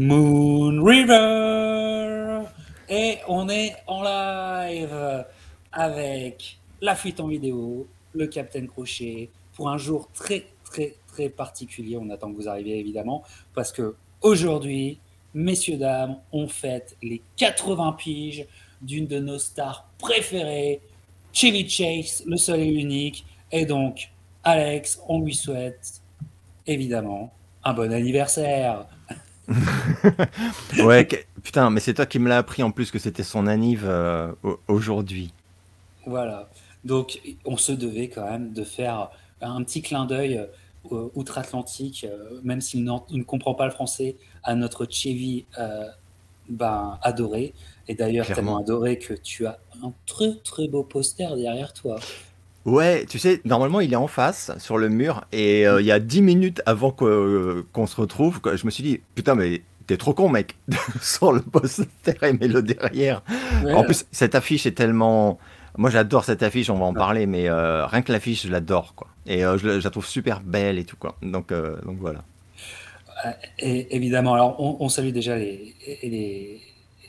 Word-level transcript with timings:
Moon 0.00 0.80
River. 0.80 2.44
Et 2.88 3.18
on 3.26 3.48
est 3.48 3.74
en 3.88 4.04
live 4.04 5.24
avec 5.72 6.60
la 6.80 6.94
fuite 6.94 7.18
en 7.18 7.26
vidéo, 7.26 7.88
le 8.14 8.28
Captain 8.28 8.64
Crochet, 8.66 9.28
pour 9.54 9.68
un 9.68 9.76
jour 9.76 10.08
très, 10.14 10.46
très, 10.62 10.94
très 11.08 11.28
particulier. 11.28 11.96
On 12.00 12.10
attend 12.10 12.30
que 12.30 12.36
vous 12.36 12.48
arriviez 12.48 12.78
évidemment, 12.78 13.24
parce 13.54 13.72
que 13.72 13.96
aujourd'hui, 14.20 15.00
messieurs, 15.34 15.78
dames, 15.78 16.18
on 16.30 16.46
fête 16.46 16.96
les 17.02 17.20
80 17.36 17.96
piges 17.98 18.46
d'une 18.80 19.08
de 19.08 19.18
nos 19.18 19.40
stars 19.40 19.90
préférées, 19.98 20.80
Chevy 21.32 21.68
Chase, 21.68 22.22
le 22.24 22.36
seul 22.36 22.60
et 22.60 22.70
l'unique. 22.70 23.26
Et 23.50 23.66
donc, 23.66 24.12
Alex, 24.44 25.02
on 25.08 25.22
lui 25.22 25.34
souhaite 25.34 26.02
évidemment 26.68 27.32
un 27.64 27.74
bon 27.74 27.92
anniversaire. 27.92 28.86
ouais, 30.84 31.08
putain, 31.42 31.70
mais 31.70 31.80
c'est 31.80 31.94
toi 31.94 32.06
qui 32.06 32.18
me 32.18 32.28
l'as 32.28 32.38
appris 32.38 32.62
en 32.62 32.70
plus 32.70 32.90
que 32.90 32.98
c'était 32.98 33.22
son 33.22 33.46
anniv 33.46 33.84
euh, 33.84 34.32
aujourd'hui. 34.66 35.32
Voilà. 36.06 36.48
Donc, 36.84 37.20
on 37.44 37.56
se 37.56 37.72
devait 37.72 38.08
quand 38.08 38.28
même 38.28 38.52
de 38.52 38.64
faire 38.64 39.10
un 39.40 39.62
petit 39.62 39.82
clin 39.82 40.04
d'œil 40.04 40.46
euh, 40.92 41.08
outre-Atlantique, 41.14 42.06
euh, 42.08 42.40
même 42.42 42.60
s'il 42.60 42.84
ne 42.84 43.22
comprend 43.22 43.54
pas 43.54 43.64
le 43.64 43.72
français, 43.72 44.16
à 44.42 44.54
notre 44.54 44.86
Chevy 44.90 45.46
ben, 46.48 46.98
adoré. 47.02 47.54
Et 47.88 47.94
d'ailleurs, 47.94 48.26
tellement 48.26 48.58
adoré 48.58 48.98
que 48.98 49.14
tu 49.14 49.46
as 49.46 49.58
un 49.82 49.92
très 50.06 50.34
très 50.44 50.68
beau 50.68 50.82
poster 50.82 51.28
derrière 51.36 51.72
toi. 51.72 51.98
Ouais, 52.64 53.06
tu 53.08 53.18
sais, 53.18 53.40
normalement 53.44 53.80
il 53.80 53.92
est 53.92 53.96
en 53.96 54.08
face 54.08 54.52
sur 54.58 54.78
le 54.78 54.88
mur 54.88 55.24
et 55.32 55.66
euh, 55.66 55.80
il 55.80 55.86
y 55.86 55.92
a 55.92 56.00
10 56.00 56.22
minutes 56.22 56.62
avant 56.66 56.90
qu'on 56.90 57.86
se 57.86 57.96
retrouve, 57.96 58.40
je 58.44 58.66
me 58.66 58.70
suis 58.70 58.82
dit 58.82 59.00
putain 59.14 59.34
mais 59.34 59.62
t'es 59.86 59.96
trop 59.96 60.12
con 60.12 60.28
mec 60.28 60.56
sur 61.00 61.32
le 61.32 61.40
poster 61.40 61.86
et 62.22 62.32
mets-le 62.32 62.62
derrière. 62.62 63.22
En 63.64 63.84
plus 63.84 64.06
cette 64.12 64.34
affiche 64.34 64.66
est 64.66 64.72
tellement, 64.72 65.38
moi 65.76 65.88
j'adore 65.88 66.24
cette 66.24 66.42
affiche, 66.42 66.68
on 66.68 66.78
va 66.78 66.84
en 66.84 66.94
parler, 66.94 67.26
mais 67.26 67.48
euh, 67.48 67.86
rien 67.86 68.02
que 68.02 68.12
l'affiche 68.12 68.46
je 68.46 68.50
l'adore 68.50 68.94
quoi. 68.94 69.06
Et 69.26 69.44
euh, 69.44 69.56
je, 69.56 69.82
la 69.82 69.90
trouve 69.90 70.06
super 70.06 70.40
belle 70.40 70.78
et 70.78 70.84
tout 70.84 70.96
quoi. 70.96 71.16
Donc 71.22 71.52
donc 71.52 71.98
voilà. 72.00 72.22
Et, 73.58 73.96
évidemment, 73.96 74.34
alors 74.34 74.80
on, 74.80 74.88
salue 74.88 75.10
déjà 75.10 75.36
les, 75.36 75.74
les 76.02 76.60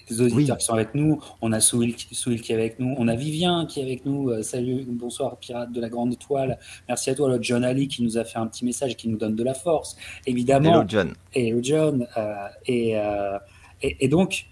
les 0.09 0.21
auditeurs 0.21 0.57
qui 0.57 0.65
sont 0.65 0.73
avec 0.73 0.95
nous. 0.95 1.21
On 1.41 1.51
a 1.51 1.59
Souil, 1.59 1.95
qui 1.95 2.51
est 2.51 2.53
avec 2.53 2.79
nous. 2.79 2.95
On 2.97 3.07
a 3.07 3.15
Vivien 3.15 3.65
qui 3.65 3.79
est 3.79 3.83
avec 3.83 4.05
nous. 4.05 4.29
Euh, 4.29 4.41
salut, 4.41 4.85
bonsoir, 4.87 5.37
pirate 5.37 5.71
de 5.71 5.81
la 5.81 5.89
Grande 5.89 6.13
Étoile. 6.13 6.59
Merci 6.87 7.09
à 7.09 7.15
toi, 7.15 7.29
le 7.29 7.41
John 7.41 7.63
Ali, 7.63 7.87
qui 7.87 8.03
nous 8.03 8.17
a 8.17 8.23
fait 8.23 8.39
un 8.39 8.47
petit 8.47 8.65
message 8.65 8.91
et 8.91 8.95
qui 8.95 9.09
nous 9.09 9.17
donne 9.17 9.35
de 9.35 9.43
la 9.43 9.53
force. 9.53 9.95
Évidemment. 10.25 10.71
Hello, 10.71 10.83
John. 10.87 11.13
Hello, 11.33 11.59
John. 11.61 12.07
Euh, 12.17 12.33
euh, 12.69 13.39
et, 13.81 13.97
et, 13.99 14.07
donc, 14.07 14.45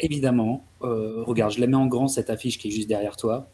évidemment, 0.00 0.64
regarde, 0.80 1.52
je 1.52 1.60
la 1.60 1.66
mets 1.66 1.76
en 1.76 1.86
grand, 1.86 2.08
cette 2.08 2.30
affiche 2.30 2.58
qui 2.58 2.68
est 2.68 2.70
juste 2.70 2.88
derrière 2.88 3.16
toi. 3.16 3.48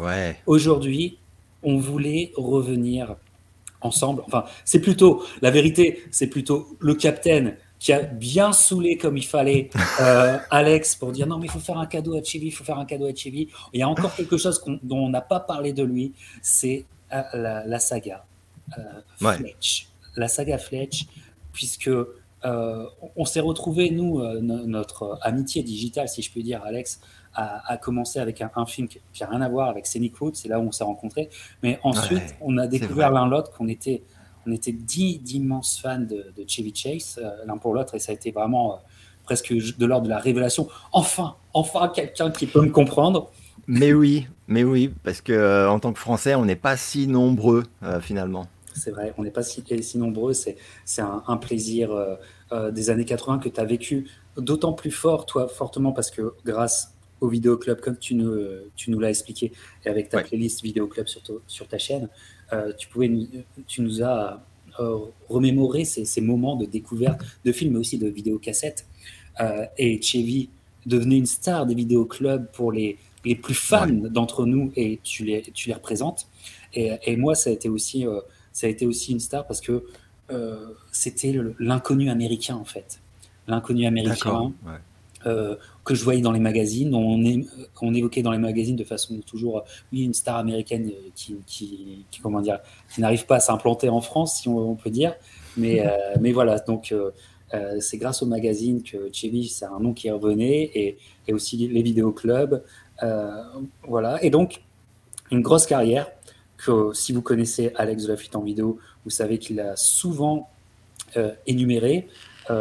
Ouais. 0.00 0.36
Aujourd'hui, 0.46 1.18
on 1.62 1.78
voulait 1.78 2.32
revenir 2.36 3.16
ensemble. 3.80 4.22
Enfin, 4.26 4.44
c'est 4.64 4.80
plutôt, 4.80 5.22
la 5.42 5.50
vérité, 5.50 6.02
c'est 6.10 6.28
plutôt 6.28 6.76
le 6.80 6.94
capitaine 6.94 7.56
qui 7.82 7.92
a 7.92 8.00
bien 8.00 8.52
saoulé 8.52 8.96
comme 8.96 9.16
il 9.16 9.26
fallait 9.26 9.68
euh, 10.00 10.38
Alex 10.50 10.94
pour 10.94 11.10
dire 11.10 11.26
non 11.26 11.38
mais 11.38 11.46
il 11.46 11.50
faut 11.50 11.58
faire 11.58 11.78
un 11.78 11.86
cadeau 11.86 12.14
à 12.16 12.22
Chibi, 12.22 12.46
il 12.46 12.52
faut 12.52 12.62
faire 12.62 12.78
un 12.78 12.84
cadeau 12.84 13.06
à 13.06 13.12
Chibi. 13.12 13.48
Il 13.72 13.80
y 13.80 13.82
a 13.82 13.88
encore 13.88 14.14
quelque 14.14 14.36
chose 14.36 14.62
dont 14.84 14.98
on 14.98 15.08
n'a 15.08 15.20
pas 15.20 15.40
parlé 15.40 15.72
de 15.72 15.82
lui, 15.82 16.12
c'est 16.42 16.86
euh, 17.12 17.22
la, 17.66 17.78
saga 17.80 18.24
euh, 18.78 19.34
Fletch. 19.36 19.88
La 20.14 20.28
saga 20.28 20.58
Fletch, 20.58 21.06
puisque 21.52 21.90
on 22.44 23.24
s'est 23.24 23.40
retrouvé 23.40 23.90
nous, 23.90 24.20
notre 24.40 25.18
amitié 25.22 25.64
digitale, 25.64 26.08
si 26.08 26.22
je 26.22 26.32
peux 26.32 26.42
dire, 26.42 26.62
Alex, 26.64 27.00
a, 27.34 27.76
commencé 27.78 28.20
avec 28.20 28.42
un, 28.42 28.66
film 28.66 28.86
qui 28.88 29.00
n'a 29.20 29.28
rien 29.28 29.40
à 29.40 29.48
voir 29.48 29.68
avec 29.68 29.86
Scenic 29.86 30.16
Route, 30.16 30.36
c'est 30.36 30.48
là 30.48 30.60
où 30.60 30.64
on 30.64 30.72
s'est 30.72 30.84
rencontrés. 30.84 31.30
Mais 31.62 31.80
ensuite, 31.82 32.36
on 32.40 32.58
a 32.58 32.66
découvert 32.66 33.10
l'un 33.10 33.28
l'autre 33.28 33.52
qu'on 33.52 33.68
était 33.68 34.02
on 34.46 34.52
était 34.52 34.72
d'immenses 34.72 35.78
fans 35.80 35.98
de, 35.98 36.32
Chevy 36.46 36.74
Chase, 36.74 37.20
euh, 37.22 37.30
l'un 37.46 37.56
pour 37.58 37.74
l'autre, 37.74 37.94
et 37.94 37.98
ça 37.98 38.12
a 38.12 38.14
été 38.14 38.30
vraiment 38.30 38.74
euh, 38.74 38.76
presque 39.24 39.52
de 39.52 39.86
l'ordre 39.86 40.04
de 40.04 40.10
la 40.10 40.18
révélation. 40.18 40.68
Enfin, 40.92 41.36
enfin 41.52 41.88
quelqu'un 41.88 42.30
qui 42.30 42.46
peut 42.46 42.62
me 42.62 42.70
comprendre. 42.70 43.30
Mais 43.66 43.92
oui, 43.92 44.26
mais 44.48 44.64
oui, 44.64 44.92
parce 45.04 45.20
que 45.20 45.32
euh, 45.32 45.70
en 45.70 45.78
tant 45.78 45.92
que 45.92 45.98
Français, 45.98 46.34
on 46.34 46.44
n'est 46.44 46.56
pas 46.56 46.76
si 46.76 47.06
nombreux 47.06 47.64
finalement. 48.00 48.46
C'est 48.74 48.90
vrai, 48.90 49.12
on 49.18 49.22
n'est 49.22 49.30
pas 49.30 49.42
si, 49.42 49.62
si, 49.82 49.98
nombreux. 49.98 50.32
C'est 50.32 50.56
un, 50.98 51.36
plaisir 51.36 51.90
des 52.72 52.90
années 52.90 53.04
80 53.04 53.38
que 53.38 53.50
tu 53.50 53.60
as 53.60 53.64
vécu 53.64 54.08
d'autant 54.38 54.72
plus 54.72 54.90
fort, 54.90 55.26
toi, 55.26 55.46
fortement, 55.46 55.92
parce 55.92 56.10
que 56.10 56.32
grâce 56.46 56.94
au 57.22 57.28
Vidéoclub, 57.28 57.80
comme 57.80 57.96
tu 57.96 58.14
nous, 58.16 58.36
tu 58.74 58.90
nous 58.90 58.98
l'as 58.98 59.10
expliqué, 59.10 59.52
et 59.84 59.88
avec 59.88 60.08
ta 60.08 60.22
playlist 60.22 60.62
Vidéoclub 60.62 61.06
sur, 61.06 61.22
sur 61.46 61.68
ta 61.68 61.78
chaîne, 61.78 62.08
euh, 62.52 62.72
tu, 62.76 62.88
pouvais, 62.88 63.10
tu 63.68 63.80
nous 63.80 64.02
as 64.02 64.44
euh, 64.80 64.98
remémoré 65.28 65.84
ces, 65.84 66.20
moments 66.20 66.56
de 66.56 66.66
découverte 66.66 67.20
de 67.44 67.52
films, 67.52 67.74
mais 67.74 67.78
aussi 67.78 67.96
de 67.96 68.08
vidéocassettes. 68.08 68.86
Euh, 69.40 69.64
et 69.78 70.02
Chevy 70.02 70.50
devenait 70.84 71.16
une 71.16 71.26
star 71.26 71.64
des 71.64 71.76
vidéoclubs 71.76 72.46
pour 72.52 72.72
les, 72.72 72.98
les 73.24 73.36
plus 73.36 73.54
fans 73.54 73.86
d'entre 73.86 74.44
nous, 74.44 74.72
et 74.74 74.98
tu 75.04 75.24
les, 75.24 75.42
tu 75.42 75.68
les 75.68 75.74
représentes. 75.74 76.26
Et, 76.74 76.90
et, 77.04 77.16
moi, 77.16 77.36
ça 77.36 77.50
a 77.50 77.52
été 77.52 77.68
aussi, 77.68 78.04
ça 78.52 78.66
a 78.66 78.70
été 78.70 78.84
aussi 78.84 79.12
une 79.12 79.20
star 79.20 79.46
parce 79.46 79.60
que 79.60 79.84
c'était 80.90 81.38
l'inconnu 81.60 82.10
américain, 82.10 82.56
en 82.56 82.64
fait. 82.64 83.00
L'inconnu 83.46 83.86
américain. 83.86 84.52
Euh, 85.26 85.56
que 85.84 85.96
je 85.96 86.04
voyais 86.04 86.20
dans 86.20 86.30
les 86.30 86.40
magazines. 86.40 86.94
On, 86.94 87.24
est, 87.24 87.44
on, 87.80 87.92
évoquait 87.92 88.22
dans 88.22 88.30
les 88.30 88.38
magazines 88.38 88.76
de 88.76 88.84
façon 88.84 89.18
toujours, 89.26 89.64
oui, 89.92 90.04
une 90.04 90.14
star 90.14 90.36
américaine 90.36 90.90
euh, 90.90 91.08
qui, 91.16 91.36
qui, 91.44 92.20
comment 92.22 92.40
dire, 92.40 92.60
qui 92.94 93.00
n'arrive 93.00 93.26
pas 93.26 93.36
à 93.36 93.40
s'implanter 93.40 93.88
en 93.88 94.00
France, 94.00 94.40
si 94.40 94.48
on, 94.48 94.76
peut 94.76 94.90
dire. 94.90 95.14
Mais, 95.56 95.84
euh, 95.84 95.90
mais 96.20 96.30
voilà, 96.30 96.58
donc 96.60 96.94
c'est 97.80 97.98
grâce 97.98 98.22
aux 98.22 98.26
magazines 98.26 98.82
que 98.82 99.10
Chevy, 99.12 99.48
c'est 99.48 99.64
un 99.64 99.80
nom 99.80 99.92
qui 99.92 100.08
revenait, 100.08 100.70
et, 100.74 100.98
et 101.26 101.32
aussi 101.32 101.56
les 101.56 101.82
vidéoclubs. 101.82 102.62
voilà, 103.88 104.22
et 104.24 104.30
donc 104.30 104.62
une 105.30 105.42
grosse 105.42 105.66
carrière 105.66 106.10
que 106.56 106.92
si 106.94 107.12
vous 107.12 107.22
connaissez 107.22 107.72
Alex 107.74 108.04
de 108.04 108.08
la 108.08 108.16
fuite 108.16 108.36
en 108.36 108.42
vidéo, 108.42 108.78
vous 109.04 109.10
savez 109.10 109.38
qu'il 109.38 109.60
a 109.60 109.74
souvent 109.74 110.48
énuméré, 111.46 112.06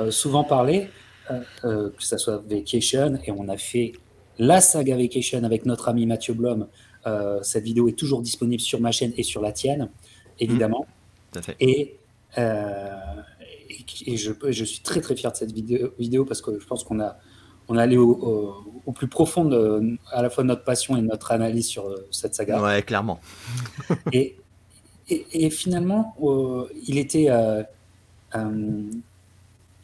souvent 0.09 0.43
parlé. 0.43 0.89
Euh, 1.29 1.41
euh, 1.65 1.89
que 1.91 2.03
ce 2.03 2.17
soit 2.17 2.43
Vacation, 2.49 3.19
et 3.25 3.31
on 3.31 3.47
a 3.47 3.57
fait 3.57 3.93
la 4.39 4.59
saga 4.59 4.97
Vacation 4.97 5.43
avec 5.43 5.65
notre 5.65 5.87
ami 5.87 6.05
Mathieu 6.05 6.33
Blom. 6.33 6.67
Euh, 7.05 7.39
cette 7.43 7.63
vidéo 7.63 7.87
est 7.87 7.97
toujours 7.97 8.21
disponible 8.21 8.61
sur 8.61 8.81
ma 8.81 8.91
chaîne 8.91 9.13
et 9.17 9.23
sur 9.23 9.41
la 9.41 9.51
tienne, 9.51 9.89
évidemment. 10.39 10.87
Mmh. 11.35 11.39
et, 11.59 11.95
et, 12.37 14.17
je, 14.17 14.31
je, 14.49 14.65
suis 14.65 14.81
très 14.81 14.99
très 14.99 15.15
fier 15.15 15.31
de 15.31 15.37
cette 15.37 15.51
vidéo, 15.51 15.93
vidéo 15.99 16.25
parce 16.25 16.41
que 16.41 16.59
je 16.59 16.65
pense 16.65 16.83
qu'on 16.83 16.99
a, 16.99 17.17
on 17.67 17.77
a 17.77 17.83
allé 17.83 17.97
au, 17.97 18.65
au, 18.85 18.91
plus 18.91 19.07
profond 19.07 19.45
de, 19.45 19.97
à 20.11 20.21
la 20.21 20.29
fois 20.29 20.43
de 20.43 20.49
notre 20.49 20.63
passion 20.63 20.97
et 20.97 21.01
de 21.01 21.07
notre 21.07 21.31
analyse 21.31 21.67
sur 21.67 21.93
cette 22.09 22.35
saga. 22.35 22.61
Ouais, 22.61 22.81
clairement. 22.81 23.19
et, 24.11 24.37
et, 25.07 25.49
finalement, 25.49 26.15
il 26.87 26.97
était 26.97 27.29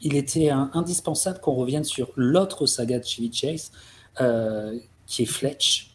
il 0.02 0.16
était 0.16 0.50
indispensable 0.50 1.40
qu'on 1.40 1.54
revienne 1.54 1.84
sur 1.84 2.12
l'autre 2.16 2.66
saga 2.66 3.00
de 3.00 3.06
Chevy 3.06 3.32
Chase, 3.34 3.72
euh, 4.22 4.78
qui 5.06 5.24
est 5.24 5.26
Fletch. 5.26 5.92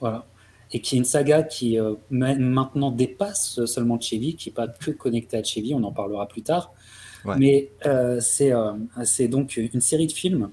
Voilà. 0.00 0.26
Et 0.72 0.80
qui 0.80 0.96
est 0.96 0.98
une 0.98 1.04
saga 1.04 1.42
qui 1.42 1.78
euh, 1.78 1.94
maintenant 2.10 2.90
dépasse 2.90 3.64
seulement 3.66 4.00
Chevy, 4.00 4.34
qui 4.34 4.48
n'est 4.48 4.54
pas 4.54 4.68
que 4.68 4.90
connectée 4.90 5.36
à 5.36 5.42
Chevy, 5.42 5.74
on 5.74 5.82
en 5.84 5.92
parlera 5.92 6.26
plus 6.28 6.42
tard. 6.42 6.72
Mais 7.38 7.70
euh, 7.86 8.20
c'est 8.20 9.28
donc 9.28 9.56
une 9.56 9.80
série 9.80 10.06
de 10.06 10.12
films 10.12 10.50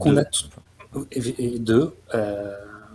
qu'on 0.00 0.16
a 0.16 0.24
deux, 1.58 1.94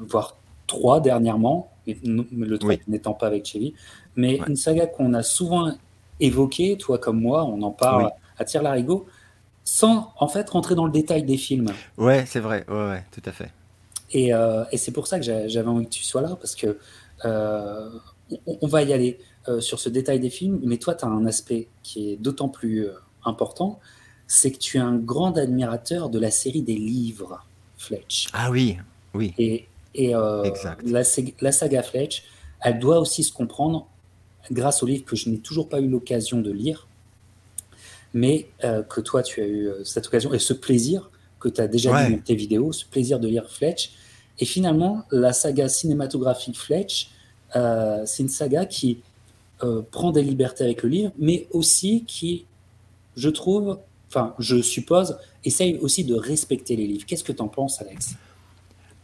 voire 0.01 0.35
trois 0.67 0.99
dernièrement, 0.99 1.71
le 1.87 2.57
troisième 2.57 2.83
n'étant 2.89 3.13
pas 3.13 3.27
avec 3.27 3.45
Chevy, 3.45 3.73
mais 4.17 4.41
une 4.45 4.57
saga 4.57 4.87
qu'on 4.87 5.13
a 5.13 5.23
souvent 5.23 5.71
évoquée, 6.19 6.77
toi 6.77 6.97
comme 6.97 7.21
moi, 7.21 7.45
on 7.45 7.61
en 7.61 7.71
parle 7.71 8.11
à 8.39 8.45
tire 8.45 8.63
larigot 8.63 9.05
sans 9.63 10.13
en 10.17 10.27
fait 10.27 10.49
rentrer 10.49 10.73
dans 10.73 10.85
le 10.85 10.91
détail 10.91 11.23
des 11.23 11.37
films. 11.37 11.71
Ouais, 11.97 12.25
c'est 12.25 12.39
vrai, 12.39 12.65
ouais, 12.67 13.03
tout 13.11 13.21
à 13.25 13.31
fait. 13.31 13.51
Et, 14.11 14.33
euh, 14.33 14.63
et 14.71 14.77
c'est 14.77 14.91
pour 14.91 15.05
ça 15.05 15.19
que 15.19 15.25
j'avais 15.25 15.67
envie 15.67 15.85
que 15.85 15.91
tu 15.91 16.03
sois 16.03 16.21
là, 16.21 16.35
parce 16.39 16.55
que 16.55 16.79
euh, 17.25 17.89
on, 18.47 18.67
va 18.67 18.81
y 18.81 18.93
aller 18.93 19.19
euh, 19.47 19.61
sur 19.61 19.79
ce 19.79 19.89
détail 19.89 20.19
des 20.19 20.31
films, 20.31 20.59
mais 20.63 20.77
toi, 20.77 20.95
tu 20.95 21.05
as 21.05 21.07
un 21.07 21.25
aspect 21.27 21.67
qui 21.83 22.11
est 22.11 22.15
d'autant 22.15 22.49
plus 22.49 22.87
important, 23.23 23.79
c'est 24.25 24.51
que 24.51 24.57
tu 24.57 24.77
es 24.77 24.79
un 24.79 24.95
grand 24.95 25.37
admirateur 25.37 26.09
de 26.09 26.19
la 26.19 26.31
série 26.31 26.63
des 26.63 26.75
livres 26.75 27.45
Fletch. 27.77 28.27
Ah 28.33 28.49
oui, 28.49 28.77
oui. 29.13 29.33
Et, 29.37 29.67
et 29.93 30.13
la, 30.13 31.03
la, 31.41 31.51
saga 31.51 31.83
Fletch, 31.83 32.23
elle 32.61 32.79
doit 32.79 32.99
aussi 32.99 33.23
se 33.23 33.31
comprendre 33.31 33.87
grâce 34.51 34.81
au 34.81 34.87
livre 34.87 35.05
que 35.05 35.15
je 35.15 35.29
n'ai 35.29 35.39
toujours 35.39 35.69
pas 35.69 35.79
eu 35.79 35.87
l'occasion 35.87 36.41
de 36.41 36.51
lire, 36.51 36.87
mais 38.13 38.47
que 38.61 39.01
toi, 39.01 39.23
tu 39.23 39.41
as 39.41 39.47
eu 39.47 39.69
cette 39.83 40.07
occasion 40.07 40.33
et 40.33 40.39
ce 40.39 40.53
plaisir 40.53 41.09
que 41.39 41.49
tu 41.49 41.61
as 41.61 41.67
déjà 41.67 42.05
vu 42.05 42.15
dans 42.15 42.21
tes 42.21 42.35
vidéos, 42.35 42.71
ce 42.71 42.85
plaisir 42.85 43.19
de 43.19 43.27
lire 43.27 43.49
Fletch. 43.49 43.91
Et 44.39 44.45
finalement, 44.45 45.03
la 45.11 45.33
saga 45.33 45.69
cinématographique 45.69 46.57
Fletch, 46.57 47.11
c'est 47.53 48.23
une 48.23 48.29
saga 48.29 48.65
qui 48.65 48.99
prend 49.91 50.11
des 50.11 50.23
libertés 50.23 50.63
avec 50.63 50.83
le 50.83 50.89
livre, 50.89 51.11
mais 51.17 51.47
aussi 51.51 52.03
qui, 52.05 52.45
je 53.15 53.29
trouve, 53.29 53.79
enfin, 54.07 54.33
je 54.39 54.61
suppose, 54.61 55.17
essaye 55.45 55.77
aussi 55.79 56.03
de 56.03 56.15
respecter 56.15 56.75
les 56.75 56.87
livres. 56.87 57.05
Qu'est-ce 57.05 57.23
que 57.23 57.31
tu 57.31 57.41
en 57.41 57.47
penses, 57.47 57.81
Alex? 57.81 58.15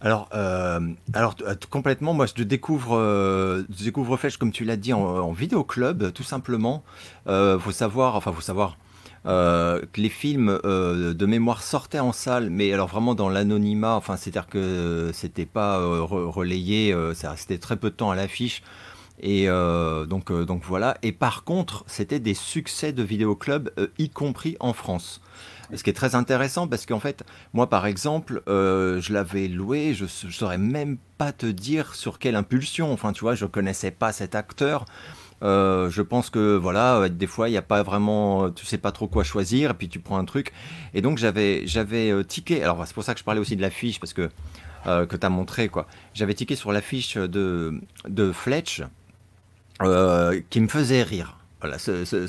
Alors, 0.01 0.29
euh, 0.35 0.81
alors 1.13 1.35
euh, 1.47 1.55
complètement, 1.69 2.13
moi 2.13 2.25
je 2.27 2.43
découvre, 2.43 2.95
euh, 2.95 3.63
je 3.75 3.85
découvre 3.85 4.17
Fletch 4.17 4.37
comme 4.37 4.51
tu 4.51 4.63
l'as 4.63 4.75
dit 4.75 4.93
en, 4.93 4.99
en 4.99 5.31
vidéo 5.31 5.63
club, 5.63 6.11
tout 6.11 6.23
simplement. 6.23 6.83
Euh, 7.27 7.57
faut 7.57 7.71
savoir, 7.71 8.15
enfin 8.15 8.31
faut 8.31 8.41
savoir 8.41 8.77
que 9.25 10.01
les 10.01 10.09
films 10.09 10.59
de 10.63 11.25
mémoire 11.25 11.63
sortaient 11.63 11.99
en 11.99 12.11
salle, 12.11 12.49
mais 12.49 12.71
alors 12.71 12.87
vraiment 12.87 13.15
dans 13.15 13.29
l'anonymat. 13.29 13.95
Enfin, 13.95 14.17
c'est-à-dire 14.17 14.47
que 14.47 15.11
c'était 15.13 15.45
pas 15.45 15.79
relayé, 15.79 16.95
ça 17.13 17.31
restait 17.31 17.57
très 17.57 17.75
peu 17.75 17.89
de 17.89 17.95
temps 17.95 18.11
à 18.11 18.15
l'affiche. 18.15 18.61
Et 19.21 19.47
donc, 19.47 20.31
donc 20.31 20.63
voilà. 20.63 20.97
Et 21.01 21.11
par 21.11 21.43
contre, 21.43 21.83
c'était 21.87 22.19
des 22.19 22.33
succès 22.33 22.93
de 22.93 23.03
vidéoclub, 23.03 23.69
y 23.97 24.09
compris 24.09 24.57
en 24.59 24.73
France. 24.73 25.21
Ce 25.73 25.83
qui 25.83 25.89
est 25.89 25.93
très 25.93 26.15
intéressant 26.15 26.67
parce 26.67 26.85
qu'en 26.85 26.99
fait, 26.99 27.23
moi 27.53 27.67
par 27.69 27.87
exemple, 27.87 28.43
euh, 28.47 29.01
je 29.01 29.13
l'avais 29.13 29.47
loué, 29.47 29.93
je 29.95 30.03
ne 30.03 30.31
saurais 30.31 30.59
même 30.59 30.97
pas 31.17 31.31
te 31.31 31.47
dire 31.47 31.95
sur 31.95 32.19
quelle 32.19 32.35
impulsion. 32.35 32.91
Enfin, 32.93 33.13
tu 33.13 33.21
vois, 33.21 33.35
je 33.35 33.45
connaissais 33.45 33.91
pas 33.91 34.11
cet 34.11 34.35
acteur. 34.35 34.85
Euh, 35.43 35.89
je 35.89 36.01
pense 36.01 36.29
que 36.29 36.55
voilà, 36.55 36.97
euh, 36.97 37.09
des 37.09 37.27
fois 37.27 37.49
il 37.49 37.51
n'y 37.51 37.57
a 37.57 37.61
pas 37.61 37.83
vraiment, 37.83 38.49
tu 38.51 38.65
sais 38.65 38.77
pas 38.77 38.91
trop 38.91 39.07
quoi 39.07 39.23
choisir, 39.23 39.71
et 39.71 39.73
puis 39.73 39.89
tu 39.89 39.99
prends 39.99 40.17
un 40.17 40.25
truc. 40.25 40.51
Et 40.93 41.01
donc 41.01 41.17
j'avais 41.17 41.67
j'avais 41.67 42.23
tiqué. 42.23 42.63
Alors 42.63 42.85
c'est 42.85 42.93
pour 42.93 43.03
ça 43.03 43.13
que 43.13 43.19
je 43.19 43.25
parlais 43.25 43.41
aussi 43.41 43.55
de 43.55 43.61
l'affiche 43.61 43.99
parce 43.99 44.13
que 44.13 44.29
que 44.85 45.15
tu 45.15 45.25
as 45.25 45.29
montré 45.29 45.67
quoi. 45.67 45.87
J'avais 46.13 46.35
tiqué 46.35 46.55
sur 46.55 46.71
l'affiche 46.71 47.17
de 47.17 47.81
de 48.07 48.31
Fletch 48.31 48.83
qui 50.49 50.61
me 50.61 50.67
faisait 50.67 51.03
rire. 51.03 51.37
Voilà, 51.65 51.79
ce, 51.79 52.05
ce, 52.05 52.27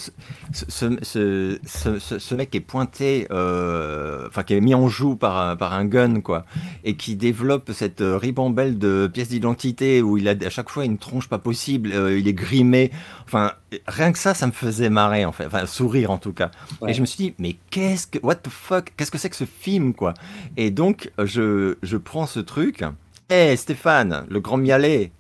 ce, 0.51 2.19
ce, 2.19 2.35
mec 2.35 2.55
est 2.55 2.61
pointé, 2.61 3.27
euh, 3.31 4.27
enfin 4.29 4.45
qui 4.45 4.55
est 4.55 4.63
mis 4.63 4.75
en 4.75 4.89
joue 4.89 5.15
par 5.15 5.37
un, 5.37 5.57
par 5.57 5.75
un 5.75 5.85
gun, 5.85 6.23
quoi, 6.23 6.47
et 6.85 6.97
qui 6.97 7.17
développe 7.17 7.71
cette 7.75 8.01
ribambelle 8.01 8.79
de 8.79 9.11
pièces 9.13 9.29
d'identité 9.29 10.01
où 10.01 10.17
il 10.17 10.27
a 10.27 10.35
à 10.43 10.49
chaque 10.49 10.71
fois 10.71 10.87
une 10.87 10.97
tronche 10.97 11.29
pas 11.29 11.37
possible, 11.39 11.93
euh, 11.93 12.19
il 12.19 12.29
est 12.29 12.33
grimé. 12.33 12.91
Enfin, 13.27 13.53
rien 13.87 14.11
que 14.11 14.19
ça, 14.19 14.33
ça 14.33 14.47
me 14.47 14.53
faisait 14.53 14.89
marrer, 14.89 15.27
en 15.27 15.33
fait, 15.33 15.45
enfin 15.45 15.67
sourire 15.67 16.11
en 16.11 16.19
tout 16.19 16.33
cas. 16.33 16.51
Et 16.89 16.95
je 16.95 17.03
me 17.03 17.07
suis 17.07 17.23
dit, 17.23 17.35
mais 17.39 17.57
qu'est-ce 17.69 18.07
que, 18.07 18.19
what 18.23 18.37
the 18.37 18.49
fuck, 18.49 18.95
qu'est-ce 18.97 19.11
que 19.11 19.19
c'est 19.19 19.29
que 19.29 19.37
ce 19.37 19.45
film, 19.45 19.93
quoi? 19.93 20.15
Et 20.57 20.71
donc 20.71 21.11
je, 21.23 21.77
je 21.83 21.99
prends 21.99 22.25
ce 22.25 22.41
truc. 22.41 22.85
Hé 23.29 23.55
Stéphane, 23.57 24.25
le 24.31 24.41
grand 24.41 24.57
mialet. 24.57 25.13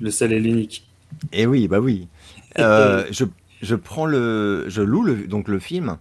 Le 0.00 0.10
seul 0.10 0.32
et 0.32 0.40
l'unique. 0.40 0.84
Eh 1.32 1.46
oui, 1.46 1.68
bah 1.68 1.78
oui. 1.78 2.08
Euh, 2.62 3.04
je, 3.10 3.24
je, 3.62 3.74
prends 3.74 4.06
le, 4.06 4.64
je 4.68 4.82
loue 4.82 5.02
le, 5.02 5.26
donc 5.26 5.48
le 5.48 5.58
film. 5.58 5.98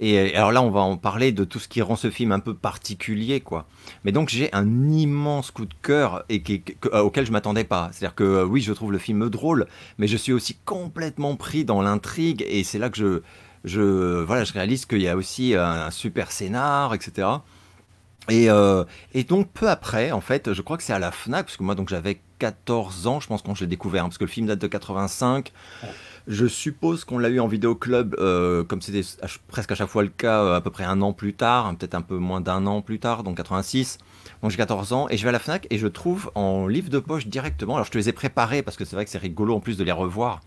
Et 0.00 0.34
alors 0.34 0.50
là, 0.50 0.60
on 0.60 0.70
va 0.70 0.80
en 0.80 0.96
parler 0.96 1.30
de 1.30 1.44
tout 1.44 1.60
ce 1.60 1.68
qui 1.68 1.80
rend 1.80 1.94
ce 1.94 2.10
film 2.10 2.32
un 2.32 2.40
peu 2.40 2.52
particulier, 2.52 3.40
quoi. 3.40 3.66
Mais 4.04 4.10
donc 4.10 4.28
j'ai 4.28 4.52
un 4.52 4.90
immense 4.90 5.52
coup 5.52 5.66
de 5.66 5.74
cœur 5.82 6.24
et 6.28 6.42
qui, 6.42 6.64
euh, 6.92 7.00
auquel 7.00 7.24
je 7.24 7.32
m'attendais 7.32 7.64
pas. 7.64 7.90
C'est-à-dire 7.92 8.16
que 8.16 8.24
euh, 8.24 8.44
oui, 8.44 8.60
je 8.60 8.72
trouve 8.72 8.90
le 8.90 8.98
film 8.98 9.28
drôle, 9.30 9.66
mais 9.98 10.08
je 10.08 10.16
suis 10.16 10.32
aussi 10.32 10.56
complètement 10.64 11.36
pris 11.36 11.64
dans 11.64 11.80
l'intrigue 11.80 12.44
et 12.48 12.64
c'est 12.64 12.78
là 12.78 12.90
que 12.90 12.98
je, 12.98 13.22
je, 13.64 14.22
voilà, 14.22 14.42
je 14.42 14.52
réalise 14.52 14.84
qu'il 14.84 15.00
y 15.00 15.08
a 15.08 15.16
aussi 15.16 15.54
un, 15.54 15.90
super 15.92 16.32
scénar, 16.32 16.92
etc. 16.92 17.28
Et, 18.30 18.48
et, 19.12 19.24
donc 19.24 19.50
peu 19.52 19.68
après, 19.68 20.10
en 20.12 20.20
fait, 20.20 20.52
je 20.52 20.62
crois 20.62 20.76
que 20.76 20.82
c'est 20.82 20.92
à 20.92 20.98
la 20.98 21.10
Fnac, 21.10 21.46
parce 21.46 21.56
que 21.56 21.62
moi 21.62 21.74
donc 21.74 21.88
j'avais 21.88 22.20
14 22.38 23.06
ans, 23.06 23.20
je 23.20 23.26
pense, 23.26 23.42
quand 23.42 23.54
je 23.54 23.64
l'ai 23.64 23.68
découvert, 23.68 24.04
hein, 24.04 24.08
parce 24.08 24.18
que 24.18 24.24
le 24.24 24.30
film 24.30 24.46
date 24.46 24.58
de 24.58 24.66
85. 24.66 25.52
Je 26.26 26.46
suppose 26.46 27.04
qu'on 27.04 27.18
l'a 27.18 27.28
eu 27.28 27.38
en 27.38 27.46
vidéo 27.46 27.74
club, 27.74 28.16
euh, 28.18 28.64
comme 28.64 28.80
c'était 28.80 29.06
presque 29.48 29.72
à 29.72 29.74
chaque 29.74 29.88
fois 29.88 30.02
le 30.02 30.08
cas, 30.08 30.42
euh, 30.42 30.56
à 30.56 30.62
peu 30.62 30.70
près 30.70 30.84
un 30.84 31.02
an 31.02 31.12
plus 31.12 31.34
tard, 31.34 31.66
hein, 31.66 31.74
peut-être 31.74 31.94
un 31.94 32.00
peu 32.00 32.16
moins 32.16 32.40
d'un 32.40 32.66
an 32.66 32.80
plus 32.80 32.98
tard, 32.98 33.24
donc 33.24 33.36
86. 33.36 33.98
Donc 34.40 34.50
j'ai 34.50 34.56
14 34.56 34.94
ans 34.94 35.06
et 35.10 35.18
je 35.18 35.22
vais 35.22 35.28
à 35.28 35.32
la 35.32 35.38
Fnac 35.38 35.66
et 35.70 35.76
je 35.76 35.86
trouve 35.86 36.30
en 36.34 36.66
livre 36.66 36.88
de 36.88 36.98
poche 36.98 37.26
directement. 37.26 37.74
Alors 37.74 37.84
je 37.84 37.90
te 37.90 37.98
les 37.98 38.08
ai 38.08 38.12
préparés 38.12 38.62
parce 38.62 38.78
que 38.78 38.86
c'est 38.86 38.96
vrai 38.96 39.04
que 39.04 39.10
c'est 39.10 39.18
rigolo 39.18 39.54
en 39.54 39.60
plus 39.60 39.76
de 39.76 39.84
les 39.84 39.92
revoir. 39.92 40.40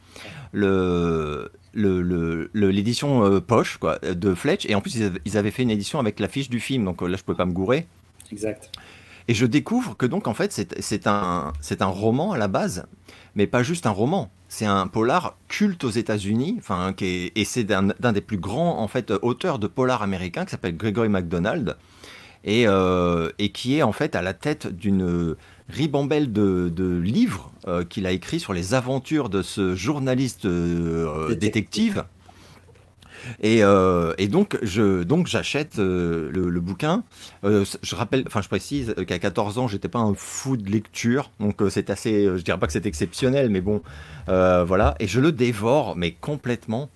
Le 0.52 1.52
l'édition 1.76 3.24
euh, 3.24 3.40
poche 3.40 3.78
quoi, 3.78 4.00
de 4.00 4.34
Fletch 4.34 4.66
et 4.66 4.74
en 4.74 4.82
plus 4.82 5.00
ils 5.26 5.38
avaient 5.38 5.52
fait 5.52 5.62
une 5.62 5.70
édition 5.70 6.00
avec 6.00 6.20
l'affiche 6.20 6.50
du 6.50 6.60
film 6.60 6.86
donc 6.86 7.04
là 7.04 7.18
je 7.18 7.24
pouvais 7.24 7.38
pas 7.38 7.46
me 7.46 7.54
gourer. 7.54 7.86
Exact. 8.32 8.72
Et 9.28 9.34
je 9.34 9.46
découvre 9.46 9.96
que 9.96 10.06
donc 10.06 10.28
en 10.28 10.34
fait 10.34 10.52
c'est 10.80 11.08
un, 11.08 11.54
un 11.80 11.86
roman 11.86 12.32
à 12.32 12.38
la 12.38 12.48
base, 12.48 12.88
mais 13.36 13.46
pas 13.46 13.62
juste 13.62 13.86
un 13.86 13.92
roman. 13.92 14.32
C'est 14.50 14.66
un 14.66 14.88
polar 14.88 15.36
culte 15.48 15.84
aux 15.84 15.90
États-Unis, 15.90 16.56
enfin, 16.60 16.94
et 17.02 17.46
c'est 17.46 17.66
d'un 17.66 17.84
des 18.14 18.22
plus 18.22 18.38
grands 18.38 18.80
en 18.80 18.88
fait 18.88 19.12
auteurs 19.22 19.60
de 19.60 19.68
polar 19.68 20.02
américains 20.02 20.46
qui 20.46 20.52
s'appelle 20.52 20.78
Gregory 20.78 21.10
MacDonald 21.10 21.76
et, 22.44 22.66
euh, 22.68 23.30
et, 23.40 23.50
qui 23.50 23.78
est 23.78 23.84
en 23.84 23.92
fait 23.92 24.16
à 24.16 24.22
la 24.22 24.34
tête 24.34 24.68
d'une 24.68 25.36
ribambelle 25.70 26.32
de, 26.32 26.72
de 26.74 26.98
livres 26.98 27.52
euh, 27.68 27.84
qu'il 27.84 28.06
a 28.06 28.12
écrit 28.12 28.40
sur 28.40 28.54
les 28.54 28.74
aventures 28.74 29.30
de 29.30 29.42
ce 29.42 29.76
journaliste 29.76 30.46
euh, 30.46 31.36
détective 31.36 32.06
euh, 33.44 34.14
et, 34.18 34.28
donc, 34.28 34.58
je, 34.62 35.04
donc 35.04 35.28
j'achète 35.28 35.80
euh, 35.80 36.30
le, 36.32 36.60
bouquin. 36.60 37.04
Euh, 37.44 37.66
je 37.82 37.96
rappelle, 37.96 38.24
enfin, 38.28 38.42
je 38.42 38.48
précise 38.48 38.96
qu'à 39.08 39.20
14 39.20 39.58
ans, 39.58 39.68
j'étais 39.68 39.88
pas 39.88 40.00
un 40.00 40.14
fou 40.16 40.58
de 40.58 40.70
lecture, 40.70 41.32
donc 41.40 41.62
c'est 41.70 41.90
assez, 41.90 42.26
je 42.26 42.42
dirais 42.42 42.60
pas 42.60 42.68
que 42.68 42.74
c'est 42.74 42.86
exceptionnel, 42.86 43.50
mais 43.50 43.62
bon, 43.62 43.82
voilà. 44.28 44.96
Et 45.00 45.08
je 45.08 45.20
le 45.20 45.32
dévore, 45.32 45.96
mais 45.96 46.12
complètement. 46.12 46.90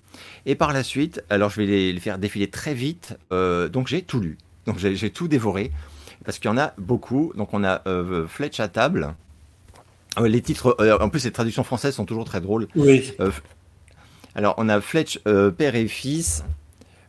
Et 0.44 0.54
par 0.54 0.72
la 0.72 0.82
suite, 0.82 1.22
alors 1.30 1.50
je 1.50 1.60
vais 1.60 1.66
les, 1.66 2.00
faire 2.00 2.18
défiler 2.18 2.48
très 2.48 2.74
vite. 2.74 3.16
donc 3.30 3.88
j'ai 3.88 4.02
tout 4.02 4.20
lu, 4.20 4.38
donc 4.66 4.78
j'ai 4.78 5.10
tout 5.10 5.28
dévoré 5.28 5.72
parce 6.24 6.38
qu'il 6.38 6.48
y 6.48 6.52
en 6.52 6.58
a 6.58 6.74
beaucoup. 6.78 7.32
Donc 7.36 7.54
on 7.54 7.64
a 7.64 7.82
Fletch 8.28 8.60
à 8.60 8.68
table. 8.68 9.14
les 10.22 10.42
titres, 10.42 10.76
en 11.00 11.08
plus 11.08 11.24
les 11.24 11.32
traductions 11.32 11.64
françaises 11.64 11.94
sont 11.94 12.06
toujours 12.06 12.24
très 12.24 12.40
drôles. 12.40 12.68
Oui. 12.76 13.12
Alors, 14.34 14.54
on 14.56 14.68
a 14.70 14.80
Fletch, 14.80 15.20
euh, 15.26 15.50
père 15.50 15.74
et 15.74 15.86
fils. 15.86 16.44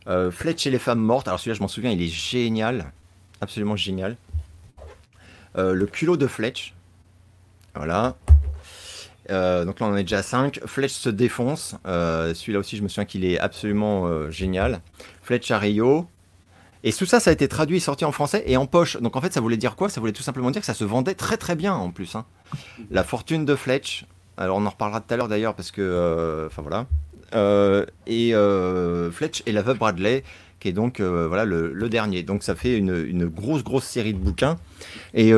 Euh, 0.08 0.30
Fletch 0.30 0.66
et 0.66 0.70
les 0.70 0.78
femmes 0.78 1.00
mortes. 1.00 1.26
Alors, 1.26 1.40
celui-là, 1.40 1.54
je 1.54 1.62
m'en 1.62 1.68
souviens, 1.68 1.90
il 1.90 2.02
est 2.02 2.08
génial. 2.08 2.92
Absolument 3.40 3.76
génial. 3.76 4.16
Euh, 5.56 5.72
le 5.72 5.86
culot 5.86 6.16
de 6.16 6.26
Fletch. 6.26 6.74
Voilà. 7.74 8.16
donc 9.28 9.80
là, 9.80 9.86
on 9.86 9.92
en 9.92 9.96
est 9.96 10.02
déjà 10.02 10.18
à 10.18 10.22
5. 10.22 10.60
Fletch 10.66 10.92
se 10.92 11.08
défonce. 11.08 11.76
celui-là 11.84 12.58
aussi, 12.58 12.76
je 12.76 12.82
me 12.82 12.88
souviens 12.88 13.06
qu'il 13.06 13.24
est 13.24 13.38
absolument 13.38 14.30
génial. 14.30 14.80
Fletch 15.22 15.50
à 15.50 15.58
Rio. 15.58 16.06
Et 16.86 16.92
tout 16.92 17.06
ça, 17.06 17.18
ça 17.18 17.30
a 17.30 17.32
été 17.32 17.48
traduit 17.48 17.78
et 17.78 17.80
sorti 17.80 18.04
en 18.04 18.12
français 18.12 18.44
et 18.46 18.58
en 18.58 18.66
poche. 18.66 18.98
Donc 19.00 19.16
en 19.16 19.22
fait, 19.22 19.32
ça 19.32 19.40
voulait 19.40 19.56
dire 19.56 19.74
quoi? 19.74 19.88
Ça 19.88 20.00
voulait 20.00 20.12
tout 20.12 20.22
simplement 20.22 20.50
dire 20.50 20.60
que 20.60 20.66
ça 20.66 20.74
se 20.74 20.84
vendait 20.84 21.14
très 21.14 21.38
très 21.38 21.56
bien 21.56 21.74
en 21.74 21.90
plus. 21.90 22.14
Hein. 22.14 22.26
La 22.90 23.02
fortune 23.02 23.46
de 23.46 23.56
Fletch. 23.56 24.04
Alors 24.36 24.58
on 24.58 24.66
en 24.66 24.70
reparlera 24.70 25.00
tout 25.00 25.14
à 25.14 25.16
l'heure 25.16 25.28
d'ailleurs 25.28 25.54
parce 25.54 25.70
que... 25.70 26.46
Enfin 26.46 26.60
voilà. 26.60 26.86
Euh, 27.34 27.84
et 28.06 28.34
euh, 28.34 29.10
Fletch 29.10 29.42
et 29.46 29.52
la 29.52 29.62
veuve 29.62 29.78
Bradley, 29.78 30.22
qui 30.60 30.68
est 30.68 30.72
donc 30.72 31.00
euh, 31.00 31.26
voilà 31.26 31.44
le, 31.44 31.88
dernier. 31.88 32.22
Donc 32.22 32.42
ça 32.42 32.54
fait 32.54 32.76
une, 32.76 33.26
grosse 33.26 33.64
grosse 33.64 33.84
série 33.84 34.14
de 34.14 34.18
bouquins. 34.18 34.58
Et, 35.14 35.32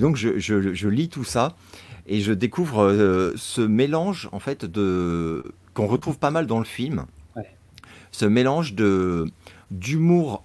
donc 0.00 0.16
je, 0.16 0.88
lis 0.88 1.08
tout 1.08 1.24
ça 1.24 1.56
et 2.06 2.20
je 2.20 2.32
découvre 2.32 3.32
ce 3.36 3.60
mélange 3.60 4.28
en 4.32 4.40
fait 4.40 4.64
de 4.64 5.44
qu'on 5.74 5.86
retrouve 5.86 6.18
pas 6.18 6.30
mal 6.30 6.46
dans 6.46 6.58
le 6.58 6.64
film. 6.64 7.06
Ce 8.10 8.26
mélange 8.26 8.74
de 8.74 9.26
d'humour, 9.70 10.42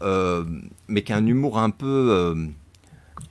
mais 0.88 1.04
qui 1.04 1.12
est 1.12 1.16
un 1.16 1.26
humour 1.26 1.58
un 1.58 1.70
peu 1.70 2.36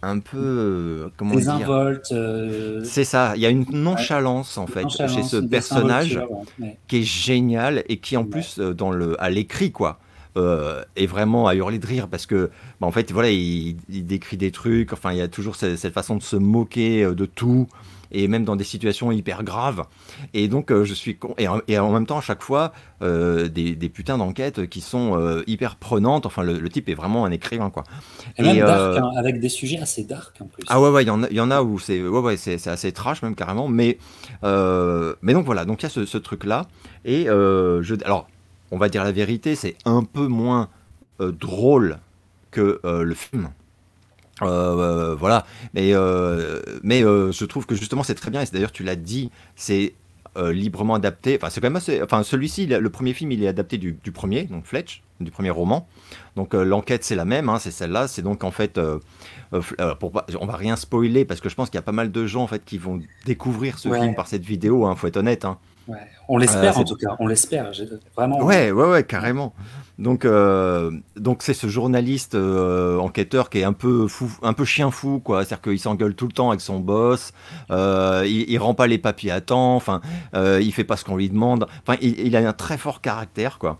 un 0.06 0.20
peu 0.20 0.36
euh, 0.38 1.08
comment 1.16 1.34
dire 1.34 1.70
euh, 2.12 2.84
C'est 2.84 3.04
ça. 3.04 3.32
Il 3.36 3.42
y 3.42 3.46
a 3.46 3.50
une 3.50 3.66
nonchalance 3.70 4.56
en 4.58 4.66
fait 4.66 4.88
chez 4.88 5.22
ce 5.22 5.36
personnage 5.36 6.20
qui 6.88 6.98
est 6.98 7.02
génial 7.02 7.82
et 7.88 7.98
qui 7.98 8.16
en 8.16 8.24
plus 8.24 8.58
euh, 8.58 8.72
dans 8.72 8.90
le 8.90 9.20
à 9.22 9.30
l'écrit 9.30 9.72
quoi. 9.72 9.98
est 10.36 11.06
vraiment 11.06 11.48
à 11.48 11.54
hurler 11.54 11.78
de 11.78 11.86
rire 11.86 12.08
parce 12.08 12.26
que 12.26 12.50
bah, 12.80 12.86
en 12.86 12.92
fait 12.92 13.10
voilà 13.10 13.30
il, 13.30 13.76
décrit 13.88 14.36
des 14.36 14.50
trucs 14.50 14.92
enfin 14.92 15.12
il 15.12 15.18
y 15.18 15.22
a 15.22 15.28
toujours 15.28 15.56
cette, 15.56 15.78
cette 15.78 15.94
façon 15.94 16.16
de 16.16 16.22
se 16.22 16.36
moquer 16.36 17.06
de 17.06 17.26
tout 17.26 17.66
et 18.10 18.28
même 18.28 18.44
dans 18.44 18.56
des 18.56 18.64
situations 18.64 19.12
hyper 19.12 19.42
graves. 19.44 19.84
Et 20.34 20.48
donc, 20.48 20.70
euh, 20.70 20.84
je 20.84 20.94
suis 20.94 21.18
et 21.38 21.48
en, 21.48 21.60
et 21.68 21.78
en, 21.78 21.92
même 21.92 22.06
temps, 22.06 22.18
à 22.18 22.22
chaque 22.22 22.42
fois, 22.42 22.72
euh, 23.02 23.48
des, 23.48 23.74
des, 23.74 23.88
putains 23.88 24.18
d'enquêtes 24.18 24.68
qui 24.68 24.80
sont 24.80 25.18
euh, 25.18 25.42
hyper 25.46 25.76
prenantes. 25.76 26.26
Enfin, 26.26 26.42
le, 26.42 26.68
type 26.68 26.88
est 26.88 26.94
vraiment 26.94 27.24
un 27.24 27.30
écrivain, 27.30 27.70
quoi. 27.70 27.84
Et, 28.36 28.42
même 28.42 28.58
dark, 28.58 28.98
hein, 28.98 29.10
avec 29.16 29.40
des 29.40 29.48
sujets 29.48 29.78
assez 29.78 30.04
dark 30.04 30.36
en 30.40 30.46
plus. 30.46 30.64
Ah 30.68 30.80
ouais, 30.80 30.90
ouais, 30.90 31.04
il 31.04 31.08
y, 31.08 31.10
en 31.10 31.22
a, 31.22 31.30
y 31.30 31.40
en 31.40 31.50
a 31.50 31.62
où 31.62 31.78
c'est 31.78 32.02
ouais, 32.02 32.20
ouais, 32.20 32.36
c'est 32.36 32.66
assez 32.66 32.92
trash 32.92 33.22
même 33.22 33.34
carrément. 33.34 33.68
Mais, 33.68 33.98
mais 34.42 35.32
donc 35.32 35.44
voilà, 35.44 35.64
donc 35.64 35.82
il 35.82 35.84
y 35.84 35.86
a 35.86 35.90
ce, 35.90 36.04
ce 36.06 36.18
truc-là. 36.18 36.66
Et 37.04 37.24
je, 37.26 38.04
alors, 38.04 38.28
on 38.70 38.78
va 38.78 38.88
dire 38.88 39.04
la 39.04 39.12
vérité, 39.12 39.54
c'est 39.54 39.76
un 39.84 40.04
peu 40.04 40.26
moins 40.26 40.68
drôle 41.20 41.98
que 42.50 42.80
le 42.84 43.14
film. 43.14 43.48
Voilà, 44.40 45.46
mais, 45.74 45.92
mais 46.82 47.00
je 47.00 47.44
trouve 47.44 47.66
que 47.66 47.74
justement 47.74 48.02
c'est 48.02 48.14
très 48.14 48.30
bien, 48.30 48.42
et 48.42 48.46
d'ailleurs 48.52 48.72
tu 48.72 48.82
l'as 48.82 48.96
dit, 48.96 49.30
c'est 49.54 49.94
librement 50.36 50.94
adapté. 50.94 51.36
Enfin, 51.36 51.48
c'est 51.48 51.60
quand 51.60 51.68
même 51.68 51.76
assez. 51.76 52.02
Enfin, 52.02 52.22
celui-ci, 52.22 52.66
le 52.66 52.90
premier 52.90 53.14
film, 53.14 53.32
il 53.32 53.42
est 53.42 53.48
adapté 53.48 53.78
du, 53.78 53.92
du 53.92 54.12
premier, 54.12 54.44
donc 54.44 54.66
Fletch, 54.66 55.02
du 55.20 55.30
premier 55.30 55.50
roman. 55.50 55.88
Donc 56.36 56.52
l'enquête, 56.54 57.04
c'est 57.04 57.14
la 57.14 57.24
même, 57.24 57.48
hein, 57.48 57.58
c'est 57.58 57.70
celle-là. 57.70 58.08
C'est 58.08 58.22
donc 58.22 58.44
en 58.44 58.50
fait 58.50 58.76
euh, 58.76 58.98
euh, 59.54 59.94
on 60.38 60.46
va 60.46 60.56
rien 60.56 60.76
spoiler 60.76 61.24
parce 61.24 61.40
que 61.40 61.48
je 61.48 61.54
pense 61.54 61.70
qu'il 61.70 61.76
y 61.76 61.78
a 61.78 61.82
pas 61.82 61.92
mal 61.92 62.12
de 62.12 62.26
gens 62.26 62.42
en 62.42 62.46
fait 62.46 62.64
qui 62.64 62.78
vont 62.78 63.00
découvrir 63.24 63.78
ce 63.78 63.92
film 63.92 64.14
par 64.14 64.26
cette 64.26 64.44
vidéo. 64.44 64.86
Hein, 64.86 64.94
faut 64.96 65.06
être 65.06 65.16
honnête. 65.16 65.44
Hein. 65.44 65.58
On 66.28 66.38
l'espère 66.38 66.76
euh, 66.76 66.80
en 66.80 66.84
tout 66.84 66.96
cas. 66.96 67.16
On 67.18 67.26
l'espère 67.26 67.70
vraiment. 68.16 68.42
Ouais, 68.42 68.70
ouais, 68.70 68.90
ouais, 68.90 69.04
carrément. 69.04 69.54
Donc, 69.98 70.26
donc 71.16 71.42
c'est 71.42 71.54
ce 71.54 71.68
journaliste 71.68 72.34
enquêteur 72.34 73.48
qui 73.48 73.60
est 73.60 73.64
un 73.64 73.72
peu 73.72 74.08
fou, 74.08 74.30
un 74.42 74.52
peu 74.52 74.64
chien 74.64 74.90
fou, 74.90 75.20
quoi. 75.24 75.44
C'est-à-dire 75.44 75.62
qu'il 75.62 75.80
s'engueule 75.80 76.14
tout 76.14 76.26
le 76.26 76.32
temps 76.32 76.50
avec 76.50 76.60
son 76.60 76.80
boss. 76.80 77.32
il, 77.70 78.44
il, 78.48 78.58
rend 78.58 78.74
pas 78.74 78.86
les 78.86 78.98
papiers 78.98 79.30
à 79.30 79.40
temps. 79.40 79.74
Enfin, 79.76 80.00
il 80.34 80.72
fait 80.72 80.84
pas 80.84 80.96
ce 80.96 81.04
qu'on 81.04 81.16
lui 81.16 81.30
demande. 81.30 81.66
Enfin, 81.86 81.98
il, 82.02 82.20
il, 82.20 82.36
a 82.36 82.46
un 82.46 82.52
très 82.52 82.76
fort 82.76 83.00
caractère, 83.00 83.58
quoi. 83.58 83.78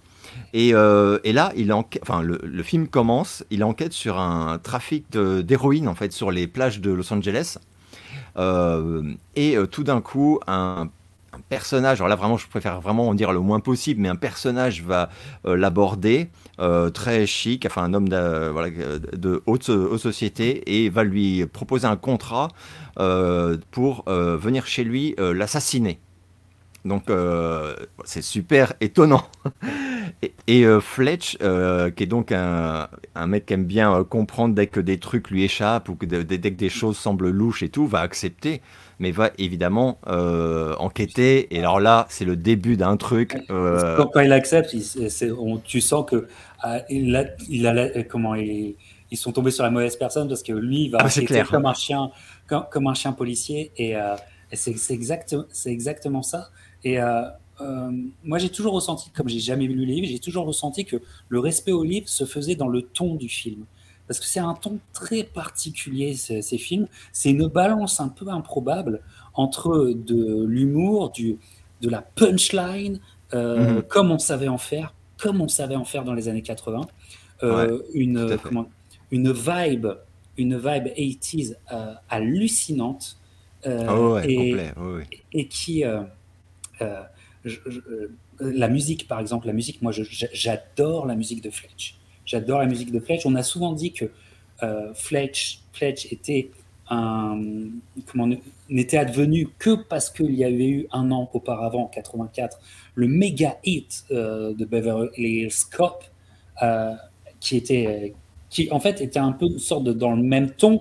Euh, 0.55 1.19
et, 1.25 1.33
là, 1.33 1.53
il 1.57 1.73
enfin, 1.73 2.23
le, 2.23 2.63
film 2.63 2.89
commence, 2.89 3.45
il 3.51 3.63
enquête 3.65 3.93
sur 3.93 4.19
un 4.19 4.59
trafic 4.59 5.11
d'héroïne 5.11 5.89
en 5.89 5.95
fait 5.95 6.13
sur 6.13 6.31
les 6.31 6.47
plages 6.47 6.81
de 6.81 6.91
Los 6.91 7.13
Angeles. 7.13 7.59
Euh, 8.39 9.15
et 9.35 9.57
euh, 9.57 9.67
tout 9.67 9.83
d'un 9.83 10.01
coup, 10.01 10.41
un, 10.47 10.89
personnage, 11.49 12.01
alors 12.01 12.09
là 12.09 12.17
vraiment, 12.17 12.37
je 12.37 12.49
préfère 12.49 12.81
vraiment 12.81 13.09
en 13.09 13.15
dire 13.15 13.33
le 13.33 13.41
moins 13.41 13.61
possible, 13.61 14.01
mais 14.01 14.09
un 14.09 14.17
personnage 14.17 14.83
va 14.83 15.11
l'aborder, 15.45 16.29
très 16.95 17.27
chic, 17.27 17.67
enfin 17.67 17.85
un 17.85 17.95
homme 17.95 18.09
de, 18.09 19.17
de 19.17 19.43
haute, 19.47 19.69
haute, 19.69 20.01
société, 20.01 20.85
et 20.85 20.89
va 20.89 21.05
lui 21.05 21.47
proposer 21.47 21.87
un 21.87 21.97
contrat 21.97 22.49
pour 23.71 24.05
venir 24.07 24.67
chez 24.67 24.85
lui 24.85 25.15
l'assassiner. 25.19 26.01
Donc 26.85 27.11
c'est 28.05 28.23
super 28.23 28.73
étonnant. 28.81 29.25
Et, 30.47 30.65
euh, 30.65 30.81
Fletch, 30.81 31.37
euh, 31.43 31.91
qui 31.91 32.05
est 32.05 32.07
donc 32.07 32.33
un, 32.33 32.89
mec 33.27 33.47
qui 33.47 33.55
aime 33.55 33.65
bien 33.65 33.93
euh, 33.93 34.05
comprendre 34.05 34.55
dès 34.55 34.67
que 34.67 34.81
des 34.81 34.99
trucs 34.99 35.31
lui 35.31 35.45
échappent 35.45 35.89
ou 35.89 35.97
dès 36.01 36.25
que 36.25 36.49
des 36.49 36.69
choses 36.69 36.97
semblent 36.97 37.31
louches 37.31 37.63
et 37.63 37.69
tout, 37.69 37.87
va 37.87 38.01
accepter, 38.01 38.63
mais 38.99 39.11
va 39.11 39.31
évidemment 39.39 39.99
enquêter. 40.79 41.55
Et 41.55 41.59
alors 41.61 41.81
là, 41.81 42.07
c'est 42.09 42.25
le 42.25 42.37
début 42.37 42.77
d'un 42.77 42.97
truc. 42.97 43.37
Quand, 43.49 44.21
il 44.21 44.33
accepte, 44.33 44.75
tu 45.65 45.81
sens 45.81 46.05
que 46.09 46.29
ah, 46.63 46.81
il 46.89 47.15
a, 47.15 47.25
il 47.49 47.67
a, 47.67 48.03
comment 48.05 48.35
ils 48.35 48.77
sont 49.15 49.33
tombés 49.33 49.51
sur 49.51 49.65
la 49.65 49.71
mauvaise 49.71 49.97
personne 49.97 50.29
parce 50.29 50.43
que 50.43 50.53
lui, 50.53 50.85
il 50.85 50.91
va 50.91 50.99
ah, 51.01 51.45
comme 51.51 51.67
un 51.67 51.75
chien, 51.75 52.11
comme, 52.47 52.87
un 52.87 52.95
chien 52.95 53.13
policier. 53.13 53.73
Et, 53.77 53.95
c'est 54.53 54.95
exact, 54.95 55.37
exactement 55.67 56.23
ça. 56.23 56.51
Et 56.85 57.01
euh, 57.61 57.91
moi 58.23 58.39
j'ai 58.39 58.51
toujours 58.51 58.75
ressenti, 58.75 59.11
comme 59.11 59.29
j'ai 59.29 59.41
jamais 59.41 59.67
lu 59.67 59.75
le 59.75 59.85
livre, 59.85 60.07
j'ai 60.07 60.19
toujours 60.19 60.47
ressenti 60.47 60.85
que 60.85 60.97
le 61.29 61.39
respect 61.39 61.73
au 61.73 61.85
livre 61.85 62.09
se 62.09 62.25
faisait 62.25 62.55
dans 62.55 62.69
le 62.69 62.83
ton 62.83 63.15
du 63.15 63.29
film. 63.29 63.65
Parce 64.07 64.21
que 64.21 64.27
c'est 64.27 64.41
un 64.41 64.55
ton 64.55 64.79
très 64.93 65.25
particulier, 65.25 66.15
ces, 66.15 66.59
films. 66.59 66.87
C'est 67.13 67.31
une 67.31 67.49
balance 67.49 68.01
un 68.01 68.09
peu 68.09 68.29
improbable 68.29 69.01
entre 69.35 69.93
de 69.95 70.45
l'humour, 70.45 71.13
de 71.13 71.91
la 71.91 72.03
punchline, 72.03 73.01
euh, 73.35 73.75
mhm. 73.75 73.83
comme 73.83 74.11
on 74.11 74.19
savait 74.19 74.49
en 74.49 74.59
faire, 74.59 74.95
comme 75.19 75.41
on 75.41 75.49
savait 75.49 75.77
en 75.77 75.85
faire 75.85 76.05
dans 76.05 76.15
les 76.15 76.29
années 76.29 76.43
80. 76.43 76.83
Euh, 77.43 77.83
une, 77.93 78.39
une 79.11 79.33
vibe, 79.33 79.89
une 80.39 80.57
vibe 80.57 80.87
80s 80.97 81.57
hallucinante. 82.09 83.19
Oh 83.67 84.17
et, 84.23 84.57
et, 85.33 85.49
qui 85.49 85.83
euh, 86.81 87.03
la 88.41 88.69
musique, 88.69 89.09
par 89.09 89.21
exemple, 89.21 89.47
la 89.47 89.53
musique, 89.53 89.83
moi, 89.83 89.93
j'adore 89.93 91.07
la 91.07 91.15
musique 91.15 91.43
de 91.43 91.51
Fletch. 91.51 91.97
J'adore 92.27 92.59
la 92.59 92.67
musique 92.67 92.93
de 92.93 93.01
Fletch. 93.01 93.25
On 93.25 93.35
a 93.35 93.43
souvent 93.43 93.73
dit 93.73 93.93
que 93.93 94.07
euh, 94.63 94.93
Fletch, 94.95 95.61
était 96.11 96.51
n'était 98.69 98.97
advenu 98.97 99.49
que 99.59 99.75
parce 99.75 100.09
qu'il 100.09 100.35
y 100.35 100.45
avait 100.45 100.69
eu 100.69 100.87
un 100.93 101.11
an 101.11 101.29
auparavant, 101.33 101.85
en 101.85 101.89
84, 101.89 102.61
le 102.95 103.09
méga 103.09 103.59
hit 103.65 104.05
euh, 104.11 104.55
de 104.55 104.65
Beverly 104.65 105.11
Hills 105.17 105.67
Cop, 105.71 106.05
qui 107.41 107.57
était, 107.57 108.15
qui 108.51 108.71
en 108.71 108.81
fait 108.81 109.01
était 109.01 109.19
un 109.19 109.33
peu 109.33 109.47
une 109.47 109.59
sorte 109.59 109.85
dans 109.85 110.15
le 110.15 110.23
même 110.23 110.51
ton, 110.51 110.81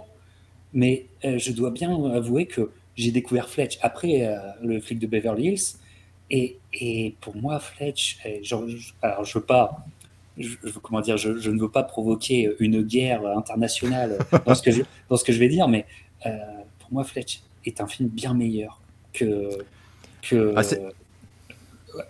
mais 0.74 1.08
je 1.24 1.52
dois 1.52 1.72
bien 1.72 1.92
avouer 2.12 2.46
que 2.46 2.72
j'ai 2.96 3.12
découvert 3.12 3.50
Fletch 3.50 3.78
après 3.82 4.34
le 4.62 4.80
flic 4.80 5.00
de 5.00 5.08
Beverly 5.08 5.48
Hills 5.50 5.78
et, 6.30 7.16
pour 7.22 7.36
moi, 7.36 7.60
Fletch, 7.60 8.20
alors 9.02 9.26
je 9.26 9.38
veux 9.38 9.46
pas, 9.46 9.86
je, 10.38 10.56
comment 10.82 11.02
dire, 11.02 11.18
je, 11.18 11.50
ne 11.50 11.60
veux 11.60 11.70
pas 11.70 11.84
provoquer 11.84 12.52
une 12.60 12.82
guerre 12.82 13.26
internationale 13.38 14.18
dans 14.46 14.56
ce 14.56 14.62
que 14.62 14.72
je, 14.72 14.82
dans 15.10 15.18
ce 15.18 15.24
que 15.24 15.32
je 15.32 15.40
vais 15.40 15.48
dire, 15.48 15.68
mais 15.68 15.86
euh, 16.26 16.30
pour 16.80 16.94
moi, 16.94 17.04
Fletch 17.04 17.42
est 17.66 17.82
un 17.82 17.88
film 17.88 18.10
bien 18.10 18.34
meilleur 18.34 18.82
que. 19.14 19.50
que 20.22 20.54
ah, 20.56 20.62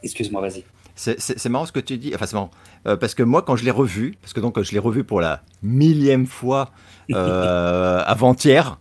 Excuse-moi, 0.02 0.42
vas-y. 0.42 0.64
C'est 0.96 1.50
marrant 1.50 1.66
ce 1.66 1.72
que 1.72 1.80
tu 1.80 1.98
dis. 1.98 2.14
Enfin, 2.16 2.26
c'est 2.26 2.36
marrant. 2.36 2.52
Euh, 2.88 2.96
parce 2.96 3.14
que 3.14 3.22
moi, 3.22 3.42
quand 3.42 3.56
je 3.56 3.66
l'ai 3.66 3.72
revu, 3.72 4.16
parce 4.22 4.34
que 4.34 4.40
donc 4.40 4.60
je 4.62 4.72
l'ai 4.72 4.80
revu 4.80 5.04
pour 5.04 5.22
la 5.22 5.44
millième 5.62 6.26
fois 6.26 6.72
euh, 7.12 8.02
avant-hier, 8.06 8.80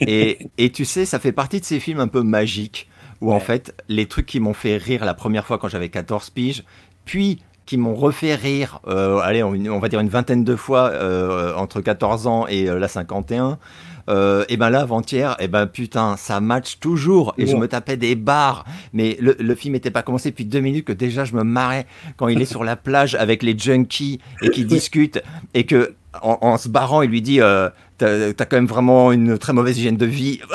et, 0.00 0.50
et, 0.58 0.70
tu 0.70 0.84
sais, 0.84 1.06
ça 1.06 1.18
fait 1.18 1.32
partie 1.32 1.60
de 1.60 1.64
ces 1.64 1.80
films 1.80 2.00
un 2.00 2.08
peu 2.08 2.22
magiques 2.22 2.90
où 3.22 3.32
en 3.32 3.40
fait, 3.40 3.74
les 3.88 4.06
trucs 4.06 4.26
qui 4.26 4.40
m'ont 4.40 4.52
fait 4.52 4.76
rire 4.76 5.04
la 5.04 5.14
première 5.14 5.46
fois 5.46 5.56
quand 5.56 5.68
j'avais 5.68 5.88
14 5.88 6.28
piges, 6.30 6.64
puis 7.04 7.38
qui 7.72 7.78
m'ont 7.78 7.94
refait 7.94 8.34
rire, 8.34 8.80
euh, 8.86 9.16
allez, 9.20 9.42
on, 9.42 9.78
va 9.78 9.88
dire 9.88 10.00
une 10.00 10.10
vingtaine 10.10 10.44
de 10.44 10.56
fois 10.56 10.90
euh, 10.90 11.54
entre 11.54 11.80
14 11.80 12.26
ans 12.26 12.46
et 12.46 12.68
euh, 12.68 12.78
la 12.78 12.86
51. 12.86 13.56
et 14.10 14.56
ben 14.58 14.68
là, 14.68 14.82
avant-hier, 14.82 15.36
et 15.40 15.48
ben 15.48 15.66
putain, 15.66 16.18
ça 16.18 16.42
match 16.42 16.80
toujours. 16.80 17.32
Et 17.38 17.46
je 17.46 17.56
me 17.56 17.66
tapais 17.68 17.96
des 17.96 18.14
barres. 18.14 18.66
Mais 18.92 19.16
le, 19.18 19.54
film 19.54 19.72
n'était 19.72 19.90
pas 19.90 20.02
commencé 20.02 20.28
depuis 20.28 20.44
deux 20.44 20.60
minutes 20.60 20.84
que 20.84 20.92
déjà 20.92 21.24
je 21.24 21.34
me 21.34 21.44
marrais 21.44 21.86
quand 22.18 22.28
il 22.28 22.42
est 22.42 22.44
sur 22.44 22.62
la 22.62 22.76
plage 22.76 23.14
avec 23.14 23.42
les 23.42 23.58
junkies 23.58 24.20
et 24.42 24.50
qui 24.50 24.64
discutent 24.66 25.22
et 25.54 25.64
que 25.64 25.94
en, 26.20 26.58
se 26.58 26.68
barrant, 26.68 27.00
il 27.00 27.08
lui 27.08 27.22
dit 27.22 27.40
T'as 28.02 28.44
quand 28.44 28.56
même 28.56 28.66
vraiment 28.66 29.12
une 29.12 29.38
très 29.38 29.52
mauvaise 29.52 29.78
hygiène 29.78 29.96
de 29.96 30.06
vie. 30.06 30.40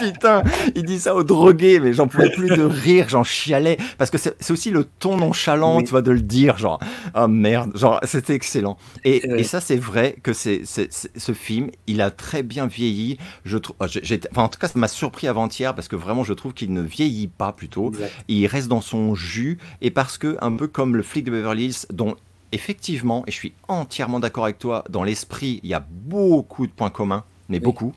Putain, 0.00 0.42
il 0.74 0.84
dit 0.84 0.98
ça 0.98 1.14
aux 1.14 1.24
drogués, 1.24 1.80
mais 1.80 1.92
j'en 1.92 2.08
pouvais 2.08 2.30
plus 2.30 2.48
de 2.48 2.62
rire, 2.62 3.08
j'en 3.08 3.24
chialais. 3.24 3.76
Parce 3.98 4.10
que 4.10 4.18
c'est 4.18 4.50
aussi 4.50 4.70
le 4.70 4.84
ton 4.84 5.16
nonchalant, 5.16 5.82
tu 5.82 5.90
vois, 5.90 6.02
de 6.02 6.10
le 6.10 6.20
dire, 6.20 6.58
genre, 6.58 6.80
oh 7.14 7.28
merde, 7.28 7.76
genre, 7.76 8.00
c'était 8.04 8.34
excellent. 8.34 8.76
Et, 9.04 9.40
et 9.40 9.44
ça, 9.44 9.60
c'est 9.60 9.76
vrai 9.76 10.16
que 10.22 10.32
c'est 10.32 10.62
ce 10.64 11.32
film, 11.32 11.70
il 11.86 12.00
a 12.00 12.10
très 12.10 12.42
bien 12.42 12.66
vieilli. 12.66 13.18
Je 13.44 13.58
trouve, 13.58 13.76
oh, 13.80 13.84
enfin, 13.84 14.42
en 14.42 14.48
tout 14.48 14.58
cas, 14.58 14.68
ça 14.68 14.78
m'a 14.78 14.88
surpris 14.88 15.28
avant-hier 15.28 15.74
parce 15.74 15.88
que 15.88 15.96
vraiment, 15.96 16.24
je 16.24 16.32
trouve 16.32 16.54
qu'il 16.54 16.72
ne 16.72 16.82
vieillit 16.82 17.28
pas 17.28 17.52
plutôt. 17.52 17.92
Il 18.28 18.46
reste 18.46 18.68
dans 18.68 18.80
son 18.80 19.14
jus 19.14 19.58
et 19.80 19.90
parce 19.90 20.18
que, 20.18 20.36
un 20.40 20.52
peu 20.52 20.66
comme 20.66 20.96
le 20.96 21.02
flic 21.02 21.24
de 21.24 21.30
Beverly 21.30 21.66
Hills, 21.66 21.86
dont 21.92 22.16
effectivement, 22.52 23.24
et 23.26 23.30
je 23.30 23.36
suis 23.36 23.54
entièrement 23.68 24.20
d'accord 24.20 24.44
avec 24.44 24.58
toi, 24.58 24.84
dans 24.88 25.02
l'esprit, 25.02 25.60
il 25.62 25.70
y 25.70 25.74
a 25.74 25.84
beaucoup 25.90 26.66
de 26.66 26.72
points 26.72 26.90
communs, 26.90 27.24
mais 27.48 27.58
beaucoup. 27.58 27.94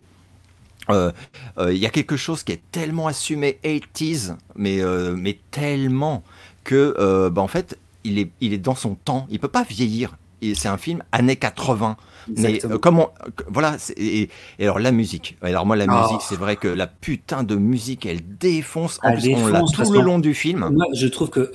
Euh, 0.90 1.12
euh, 1.58 1.74
il 1.74 1.80
y 1.80 1.86
a 1.86 1.90
quelque 1.90 2.18
chose 2.18 2.44
qui 2.44 2.52
est 2.52 2.62
tellement 2.72 3.08
assumé 3.08 3.60
80s, 3.64 4.36
mais, 4.56 4.82
euh, 4.82 5.16
mais 5.16 5.40
tellement 5.52 6.24
que, 6.64 7.30
bah, 7.30 7.42
en 7.42 7.48
fait, 7.48 7.78
il 8.04 8.20
est, 8.20 8.32
il 8.42 8.54
est 8.54 8.60
dans 8.60 8.76
son 8.76 8.96
temps. 8.96 9.28
Il 9.30 9.40
peut 9.40 9.48
pas 9.48 9.64
vieillir. 9.64 10.18
C'est 10.54 10.68
un 10.68 10.78
film 10.78 11.04
années 11.12 11.36
80. 11.36 11.98
Mais 12.38 12.60
comment 12.82 13.14
voilà 13.48 13.78
et, 13.98 14.30
alors 14.60 14.80
la 14.80 14.92
musique 14.92 15.38
alors 15.44 15.68
moi 15.68 15.76
la 15.76 15.86
musique 15.86 16.18
ah. 16.22 16.26
c'est 16.28 16.36
vrai 16.36 16.56
que 16.56 16.68
la 16.68 16.88
putain 16.88 17.44
de 17.44 17.54
musique 17.56 18.08
elle 18.08 18.22
défonce 18.40 19.00
en 19.04 19.16
plus 19.16 19.36
on 19.36 19.46
l'a 19.46 19.62
tout 19.62 19.94
le 19.94 20.02
long 20.02 20.18
du 20.18 20.34
film 20.34 20.68
moi 20.74 20.88
je 20.96 21.06
trouve 21.06 21.30
que 21.30 21.52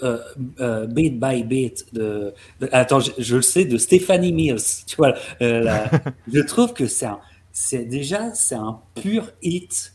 Beat 0.86 1.18
by 1.18 1.42
Beat 1.42 1.86
de, 1.92 2.32
attends 2.70 3.00
je, 3.00 3.34
le 3.34 3.42
sais 3.42 3.64
de 3.64 3.78
Stephanie 3.78 4.32
Mills 4.32 4.84
tu 4.86 4.94
vois 4.94 5.14
je 5.40 6.40
trouve 6.46 6.72
que 6.72 6.86
c'est 6.86 7.08
c'est 7.50 7.84
déjà 7.84 8.32
c'est 8.32 8.54
un 8.54 8.78
pur 8.94 9.32
hit 9.42 9.92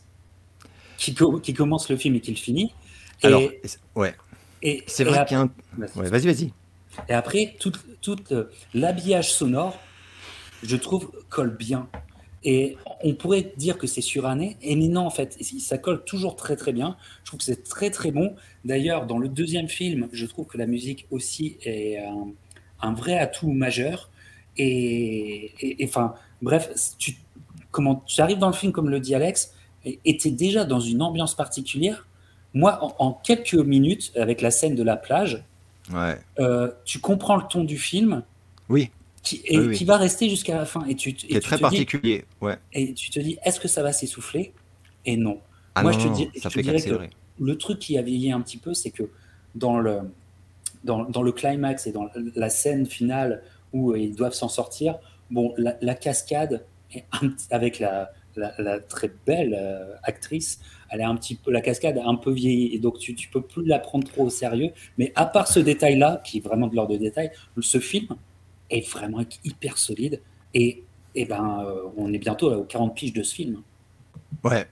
qui, 0.98 1.14
qui, 1.42 1.54
commence 1.54 1.88
le 1.88 1.96
film 1.96 2.14
et 2.16 2.20
qui 2.20 2.30
le 2.30 2.36
finit. 2.36 2.72
Alors, 3.22 3.42
ouais. 3.94 4.14
Et, 4.62 4.82
c'est 4.86 5.04
vrai 5.04 5.24
qu'il 5.26 5.36
y 5.36 5.40
a 5.40 5.44
un... 5.44 5.50
vas-y, 5.76 6.26
vas-y. 6.26 6.52
Et 7.08 7.12
après, 7.12 7.56
tout, 7.60 7.72
tout 8.00 8.16
l'habillage 8.74 9.32
sonore, 9.32 9.78
je 10.62 10.76
trouve, 10.76 11.10
colle 11.28 11.56
bien. 11.56 11.88
Et 12.44 12.76
on 13.02 13.14
pourrait 13.14 13.52
dire 13.56 13.76
que 13.76 13.86
c'est 13.86 14.00
suranné, 14.00 14.56
et 14.62 14.76
mais 14.76 14.88
non, 14.88 15.06
en 15.06 15.10
fait, 15.10 15.36
ça 15.58 15.78
colle 15.78 16.04
toujours 16.04 16.36
très 16.36 16.54
très 16.54 16.72
bien. 16.72 16.96
Je 17.24 17.30
trouve 17.30 17.38
que 17.38 17.44
c'est 17.44 17.64
très 17.64 17.90
très 17.90 18.12
bon. 18.12 18.36
D'ailleurs, 18.64 19.06
dans 19.06 19.18
le 19.18 19.28
deuxième 19.28 19.68
film, 19.68 20.08
je 20.12 20.26
trouve 20.26 20.46
que 20.46 20.56
la 20.56 20.66
musique 20.66 21.06
aussi 21.10 21.56
est 21.64 21.98
un, 22.80 22.92
vrai 22.92 23.18
atout 23.18 23.50
majeur. 23.50 24.10
Et 24.58 25.76
enfin, 25.82 26.14
bref, 26.40 26.70
tu 26.98 27.16
arrives 28.18 28.38
dans 28.38 28.48
le 28.48 28.54
film, 28.54 28.72
comme 28.72 28.90
le 28.90 29.00
dit 29.00 29.14
Alex, 29.14 29.52
et 29.84 30.16
tu 30.16 30.28
es 30.28 30.30
déjà 30.30 30.64
dans 30.64 30.80
une 30.80 31.02
ambiance 31.02 31.34
particulière. 31.34 32.06
Moi, 32.54 32.78
en, 32.98 33.12
quelques 33.12 33.54
minutes, 33.54 34.12
avec 34.16 34.40
la 34.40 34.50
scène 34.50 34.74
de 34.74 34.82
la 34.82 34.96
plage, 34.96 35.44
ouais. 35.92 36.18
Euh, 36.38 36.70
tu 36.84 37.00
comprends 37.00 37.36
le 37.36 37.44
ton 37.48 37.64
du 37.64 37.78
film. 37.78 38.22
Oui 38.68 38.90
qui, 39.26 39.42
et 39.44 39.70
qui 39.72 39.84
va 39.84 39.96
rester 39.96 40.30
jusqu'à 40.30 40.56
la 40.56 40.64
fin. 40.64 40.84
Et 40.86 40.94
tu, 40.94 41.12
qui 41.12 41.34
est 41.34 41.40
très 41.40 41.58
particulier, 41.58 42.24
ouais. 42.40 42.56
Et 42.72 42.94
tu 42.94 43.10
te 43.10 43.18
dis, 43.18 43.38
est-ce 43.44 43.58
que 43.58 43.68
ça 43.68 43.82
va 43.82 43.92
s'essouffler? 43.92 44.52
Et 45.04 45.16
non. 45.16 45.40
Ah 45.74 45.82
Moi, 45.82 45.92
je 45.92 45.98
te, 45.98 46.14
dis, 46.14 46.30
ça 46.40 46.48
fait 46.48 46.62
dirais 46.62 46.80
que 46.80 46.96
le 47.40 47.58
truc 47.58 47.80
qui 47.80 47.98
a 47.98 48.02
vieilli 48.02 48.30
un 48.30 48.40
petit 48.40 48.56
peu, 48.56 48.72
c'est 48.72 48.90
que 48.90 49.10
dans 49.54 49.78
le, 49.78 49.98
dans, 50.84 51.04
dans, 51.04 51.22
le 51.22 51.32
climax 51.32 51.86
et 51.86 51.92
dans 51.92 52.08
la 52.36 52.48
scène 52.48 52.86
finale 52.86 53.42
où 53.72 53.94
ils 53.96 54.14
doivent 54.14 54.32
s'en 54.32 54.48
sortir, 54.48 54.96
bon, 55.30 55.54
la, 55.58 55.94
cascade 55.94 56.64
avec 57.50 57.80
la, 57.80 58.12
la, 58.36 58.78
très 58.80 59.10
belle 59.26 59.56
euh, 59.58 59.94
actrice, 60.04 60.60
elle 60.90 61.00
est 61.00 61.04
un 61.04 61.16
petit 61.16 61.34
peu 61.34 61.50
la 61.50 61.60
cascade 61.60 61.98
a 61.98 62.06
un 62.06 62.14
peu 62.16 62.32
vieilli 62.32 62.74
et 62.74 62.78
donc 62.78 62.98
tu, 62.98 63.14
tu 63.14 63.28
peux 63.28 63.40
plus 63.40 63.64
la 63.64 63.78
prendre 63.78 64.06
trop 64.06 64.26
au 64.26 64.30
sérieux. 64.30 64.70
Mais 64.98 65.12
à 65.14 65.26
part 65.26 65.48
ce 65.48 65.60
détail-là, 65.60 66.22
qui 66.24 66.38
est 66.38 66.40
vraiment 66.40 66.66
de 66.66 66.76
l'ordre 66.76 66.92
de 66.92 66.98
détail, 66.98 67.30
ce 67.60 67.78
film, 67.78 68.08
est 68.70 68.88
vraiment 68.88 69.22
hyper 69.44 69.78
solide. 69.78 70.20
Et, 70.54 70.82
et 71.14 71.24
ben, 71.24 71.64
euh, 71.66 71.82
on 71.96 72.12
est 72.12 72.18
bientôt 72.18 72.52
aux 72.52 72.64
40 72.64 72.94
piges 72.94 73.12
de 73.12 73.22
ce 73.22 73.34
film. 73.34 73.62
Ouais. 74.44 74.66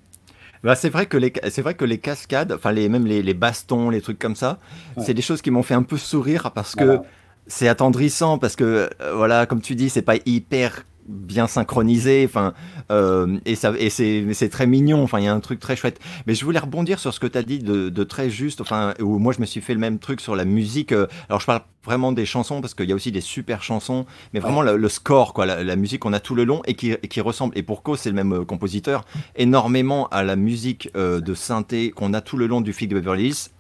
Bah, 0.63 0.75
c'est 0.75 0.89
vrai 0.89 1.07
que 1.07 1.19
les 1.19 1.31
c'est 1.51 1.61
vrai 1.61 1.75
que 1.75 1.85
les 1.85 1.99
cascades, 1.99 2.51
enfin 2.53 2.73
les 2.73 2.89
même 2.89 3.07
les, 3.07 3.23
les 3.23 3.35
bastons, 3.35 3.91
les 3.91 4.01
trucs 4.01 4.19
comme 4.19 4.35
ça, 4.35 4.59
c'est 4.99 5.13
des 5.13 5.21
choses 5.21 5.43
qui 5.43 5.51
m'ont 5.51 5.63
fait 5.63 5.75
un 5.75 5.83
peu 5.83 5.99
sourire 5.99 6.53
parce 6.53 6.75
que 6.75 7.01
c'est 7.47 7.69
attendrissant 7.69 8.39
parce 8.39 8.57
que 8.57 8.89
euh, 9.01 9.15
voilà, 9.15 9.45
comme 9.45 9.61
tu 9.61 9.75
dis, 9.75 9.91
c'est 9.91 10.01
pas 10.01 10.17
hyper 10.25 10.87
bien 11.07 11.47
synchronisé, 11.47 12.25
enfin, 12.25 12.55
euh, 12.91 13.39
et 13.45 13.55
ça, 13.55 13.73
et 13.79 13.91
c'est 13.91 14.49
très 14.49 14.67
mignon. 14.67 15.03
Enfin, 15.03 15.19
il 15.21 15.25
y 15.25 15.29
a 15.29 15.35
un 15.35 15.41
truc 15.41 15.61
très 15.61 15.77
chouette. 15.77 16.01
Mais 16.27 16.35
je 16.35 16.45
voulais 16.45 16.59
rebondir 16.59 16.99
sur 16.99 17.13
ce 17.13 17.21
que 17.21 17.27
tu 17.27 17.39
as 17.39 17.43
dit 17.43 17.59
de, 17.59 18.05
très 18.05 18.31
juste. 18.31 18.61
Enfin, 18.61 18.95
où 19.01 19.19
moi 19.19 19.33
je 19.33 19.41
me 19.41 19.47
suis 19.47 19.61
fait 19.61 19.75
le 19.75 19.81
même 19.81 19.99
truc 19.99 20.21
sur 20.21 20.37
la 20.37 20.45
musique. 20.45 20.93
Euh, 20.93 21.07
alors 21.29 21.41
je 21.41 21.47
parle 21.47 21.63
vraiment 21.85 22.13
des 22.13 22.25
chansons 22.25 22.61
parce 22.61 22.75
qu'il 22.75 22.89
y 22.89 22.93
a 22.93 22.95
aussi 22.95 23.13
des 23.13 23.21
super 23.21 23.63
chansons, 23.63 24.07
mais 24.33 24.41
vraiment 24.41 24.63
le, 24.63 24.89
score, 24.89 25.35
quoi, 25.35 25.47
la, 25.47 25.77
musique 25.77 26.01
qu'on 26.01 26.13
a 26.13 26.21
tout 26.21 26.35
le 26.35 26.45
long 26.45 26.63
et 26.67 26.75
qui, 26.75 26.97
qui 26.97 27.21
ressemble. 27.21 27.57
Et 27.59 27.63
pour 27.63 27.83
cause, 27.83 28.01
c'est 28.01 28.11
le 28.11 28.17
même 28.17 28.33
euh, 28.33 28.45
compositeur, 28.45 29.05
énormément 29.37 30.09
à 30.09 30.23
la 30.23 30.37
musique 30.37 30.91
de 30.95 31.35
synthé 31.35 31.91
qu'on 31.91 32.15
a 32.15 32.21
tout 32.21 32.37
le 32.37 32.47
long 32.47 32.61
du 32.61 32.73
Fig 32.73 32.89
de 32.89 32.95
Beverly 32.95 33.29
Hills 33.29 33.51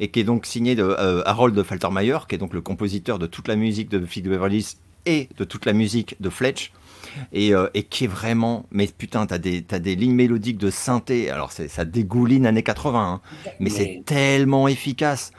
et 0.00 0.10
qui 0.10 0.20
est 0.20 0.24
donc 0.24 0.46
signé 0.46 0.74
de 0.74 0.84
Harold 1.26 1.62
Faltermeyer, 1.62 2.18
qui 2.28 2.34
est 2.34 2.38
donc 2.38 2.54
le 2.54 2.60
compositeur 2.60 3.18
de 3.18 3.26
toute 3.26 3.48
la 3.48 3.56
musique 3.56 3.88
de 3.88 4.04
Fig 4.04 4.24
de 4.24 4.30
Beverly 4.30 4.58
Hills 4.58 4.76
et 5.06 5.28
de 5.36 5.44
toute 5.44 5.66
la 5.66 5.72
musique 5.72 6.16
de 6.20 6.30
Fletch. 6.30 6.72
Euh, 7.34 7.68
et, 7.74 7.82
qui 7.84 8.04
est 8.04 8.08
vraiment. 8.08 8.66
Mais 8.70 8.86
putain, 8.86 9.26
t'as 9.26 9.38
des, 9.38 9.64
as 9.70 9.78
des 9.78 9.96
lignes 9.96 10.14
mélodiques 10.14 10.58
de 10.58 10.70
synthé. 10.70 11.30
Alors, 11.30 11.52
ça 11.52 11.84
dégouline 11.84 12.46
années 12.46 12.62
80, 12.62 13.00
hein. 13.00 13.20
mais, 13.60 13.70
c'est 13.70 14.02
tellement 14.04 14.68
efficace. 14.68 15.32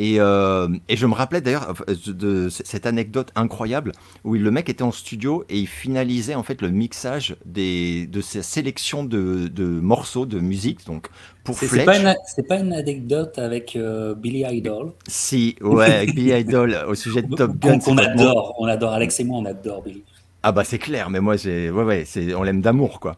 Et, 0.00 0.20
euh, 0.20 0.68
et, 0.88 0.96
je 0.96 1.06
me 1.06 1.14
rappelais 1.14 1.40
d'ailleurs 1.40 1.74
de 2.06 2.48
cette 2.48 2.86
anecdote 2.86 3.32
incroyable 3.34 3.90
où 4.22 4.34
le 4.34 4.50
mec 4.52 4.68
était 4.68 4.84
en 4.84 4.92
studio 4.92 5.44
et 5.48 5.58
il 5.58 5.66
finalisait 5.66 6.36
en 6.36 6.44
fait 6.44 6.62
le 6.62 6.70
mixage 6.70 7.36
des, 7.44 8.06
de 8.06 8.20
sa 8.20 8.44
sélection 8.44 9.02
de, 9.02 9.48
de 9.48 9.64
morceaux 9.64 10.24
de 10.24 10.38
musique. 10.38 10.86
Donc 10.86 11.08
pour 11.42 11.58
C'est 11.58 11.84
pas, 11.84 11.98
une, 11.98 12.14
pas 12.48 12.58
une 12.60 12.74
anecdote 12.74 13.40
avec 13.40 13.74
euh, 13.74 14.14
Billy 14.14 14.44
Idol? 14.48 14.92
Si, 15.08 15.56
ouais, 15.62 15.92
avec 15.92 16.14
Billy 16.14 16.30
Idol 16.30 16.78
au 16.86 16.94
sujet 16.94 17.22
de 17.22 17.34
Top 17.34 17.56
Gun. 17.58 17.80
On, 17.88 17.98
adore, 17.98 18.54
on 18.60 18.66
adore, 18.66 18.92
Alex 18.92 19.18
et 19.18 19.24
moi 19.24 19.38
on 19.38 19.46
adore 19.46 19.82
Billy. 19.82 20.04
Ah 20.44 20.52
bah 20.52 20.62
c'est 20.62 20.78
clair, 20.78 21.10
mais 21.10 21.20
moi 21.20 21.36
j'ai, 21.36 21.68
ouais 21.68 21.82
ouais, 21.82 22.04
c'est, 22.06 22.32
on 22.34 22.44
l'aime 22.44 22.60
d'amour 22.60 23.00
quoi. 23.00 23.16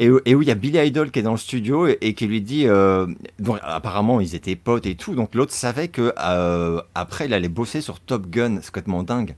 Et, 0.00 0.10
et, 0.26 0.34
où 0.34 0.42
il 0.42 0.48
y 0.48 0.50
a 0.50 0.54
Billy 0.54 0.78
Idol 0.78 1.10
qui 1.10 1.20
est 1.20 1.22
dans 1.22 1.32
le 1.32 1.38
studio 1.38 1.86
et, 1.86 2.14
qui 2.14 2.26
lui 2.26 2.42
dit, 2.42 2.66
euh, 2.66 3.06
donc 3.38 3.58
apparemment 3.62 4.20
ils 4.20 4.34
étaient 4.34 4.56
potes 4.56 4.86
et 4.86 4.94
tout, 4.94 5.14
donc 5.14 5.34
l'autre 5.34 5.52
savait 5.52 5.88
que 5.88 6.12
euh, 6.20 6.82
après 6.94 7.26
il 7.26 7.32
allait 7.32 7.48
bosser 7.48 7.80
sur 7.80 8.00
Top 8.00 8.28
Gun, 8.28 8.58
c'est 8.60 8.66
complètement 8.66 9.02
dingue. 9.02 9.34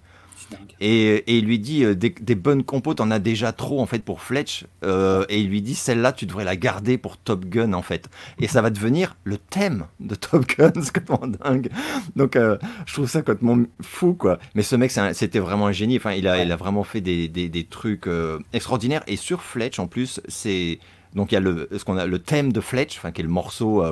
Et, 0.81 1.37
il 1.37 1.45
lui 1.45 1.59
dit 1.59 1.85
euh, 1.85 1.95
des, 1.95 2.35
bonnes 2.35 2.65
compos, 2.65 2.95
t'en 2.95 3.11
as 3.11 3.19
déjà 3.19 3.53
trop 3.53 3.81
en 3.81 3.87
fait 3.87 4.03
pour 4.03 4.23
Fletch. 4.23 4.65
Euh, 4.85 5.25
et 5.29 5.41
il 5.41 5.49
lui 5.49 5.63
dit 5.63 5.75
celle-là, 5.75 6.13
tu 6.13 6.27
devrais 6.27 6.45
la 6.45 6.57
garder 6.57 6.99
pour 6.99 7.17
Top 7.17 7.45
Gun 7.45 7.73
en 7.73 7.83
fait. 7.83 8.09
Et 8.39 8.49
ça 8.49 8.63
va 8.63 8.71
devenir 8.71 9.17
le 9.25 9.37
thème 9.39 9.87
de 10.01 10.15
Top 10.15 10.47
Gun, 10.47 10.73
c'est 10.83 10.95
complètement 10.95 11.27
dingue. 11.27 11.71
Donc 12.17 12.37
euh, 12.37 12.57
je 12.87 12.95
trouve 12.95 13.09
ça 13.09 13.21
complètement 13.21 13.59
fou 13.83 14.15
quoi. 14.15 14.39
Mais 14.55 14.63
ce 14.63 14.77
mec, 14.77 14.91
c'était 15.13 15.39
vraiment 15.39 15.67
un 15.67 15.73
génie. 15.73 15.97
Enfin, 15.97 16.13
il 16.13 16.27
a, 16.27 16.57
vraiment 16.57 16.85
fait 16.85 17.01
des, 17.01 17.29
des, 17.29 17.65
trucs 17.65 18.09
extraordinaires. 18.53 19.03
Et 19.07 19.17
sur 19.17 19.43
Fletch 19.43 19.79
en 19.79 19.87
plus, 19.87 20.21
c'est 20.29 20.79
donc 21.15 21.33
il 21.33 21.35
y 21.35 21.39
a 21.39 21.41
le, 21.41 21.69
ce 21.73 21.91
a 21.91 22.07
le 22.07 22.19
thème 22.19 22.53
de 22.53 22.61
Fletch, 22.61 22.97
enfin 22.99 23.13
qui 23.13 23.21
est 23.21 23.25
le 23.25 23.31
morceau 23.31 23.85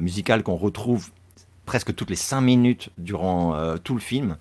musical 0.00 0.42
qu'on 0.42 0.56
retrouve 0.56 1.08
presque 1.66 1.94
toutes 1.94 2.10
les 2.10 2.16
5 2.16 2.40
minutes 2.40 2.90
durant 2.98 3.76
tout 3.78 3.94
le 3.94 4.00
film 4.00 4.36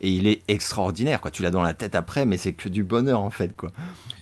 et 0.00 0.10
il 0.10 0.26
est 0.26 0.42
extraordinaire 0.48 1.20
quoi. 1.20 1.30
Tu 1.30 1.42
l'as 1.42 1.50
dans 1.50 1.62
la 1.62 1.74
tête 1.74 1.94
après 1.94 2.24
mais 2.24 2.36
c'est 2.36 2.52
que 2.52 2.68
du 2.68 2.82
bonheur 2.84 3.20
en 3.20 3.30
fait 3.30 3.54
quoi. 3.56 3.70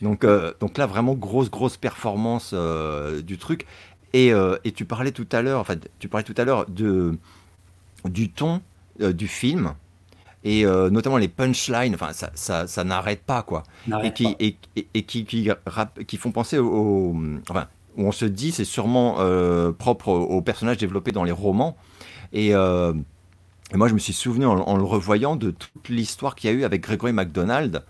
Donc 0.03 0.25
euh, 0.25 0.53
donc 0.61 0.79
là 0.79 0.87
vraiment 0.87 1.15
grosse 1.15 1.51
grosse 1.51 1.77
performance 1.77 2.51
euh, 2.55 3.23
du 3.23 3.39
truc. 3.39 3.67
Et, 4.15 4.33
euh, 4.33 4.57
et, 4.65 4.73
tu 4.73 4.87
parlais 4.87 5.13
tout 5.13 5.29
à 5.33 5.43
l'heure 5.43 5.61
en 5.61 5.65
fait 5.65 5.91
tu 5.99 6.09
parlais 6.09 6.25
tout 6.25 6.35
à 6.37 6.45
l'heure 6.45 6.67
de 6.69 7.19
du 8.05 8.31
ton 8.31 8.63
du 8.99 9.29
film. 9.29 9.75
Et 10.45 10.65
notamment 10.65 11.19
les 11.19 11.29
punchlines 11.29 11.95
enfin 11.95 12.13
ça, 12.13 12.31
ça, 12.35 12.67
ça 12.67 12.85
n'arrête 12.85 13.23
pas 13.23 13.43
quoi. 13.43 13.65
Et 14.03 14.13
qui, 14.13 14.37
Et, 14.41 14.57
et, 14.95 15.03
qui, 15.03 15.25
qui, 15.25 15.51
qui, 16.07 16.17
font 16.17 16.31
penser 16.33 16.59
au, 16.59 17.17
enfin 17.51 17.67
où 17.97 18.07
on 18.07 18.13
se 18.13 18.25
dit 18.25 18.53
c'est 18.53 18.65
sûrement 18.65 19.17
propre 19.79 20.09
aux 20.09 20.41
personnages 20.41 20.79
développés 20.79 21.13
dans 21.13 21.25
les 21.25 21.33
romans. 21.33 21.77
Et 22.33 22.55
et 23.73 23.77
moi, 23.77 23.89
je 23.89 23.95
me 23.95 23.99
suis 23.99 24.13
souvenu 24.13 24.47
en, 24.47 24.77
le 24.77 24.83
revoyant 24.83 25.37
de 25.37 25.51
toute 25.51 25.89
l'histoire 25.89 26.35
qu'il 26.35 26.51
y 26.51 26.53
a 26.53 26.57
eu 26.57 26.65
avec 26.65 26.83
Gregory 26.83 27.13
MacDonald, 27.13 27.83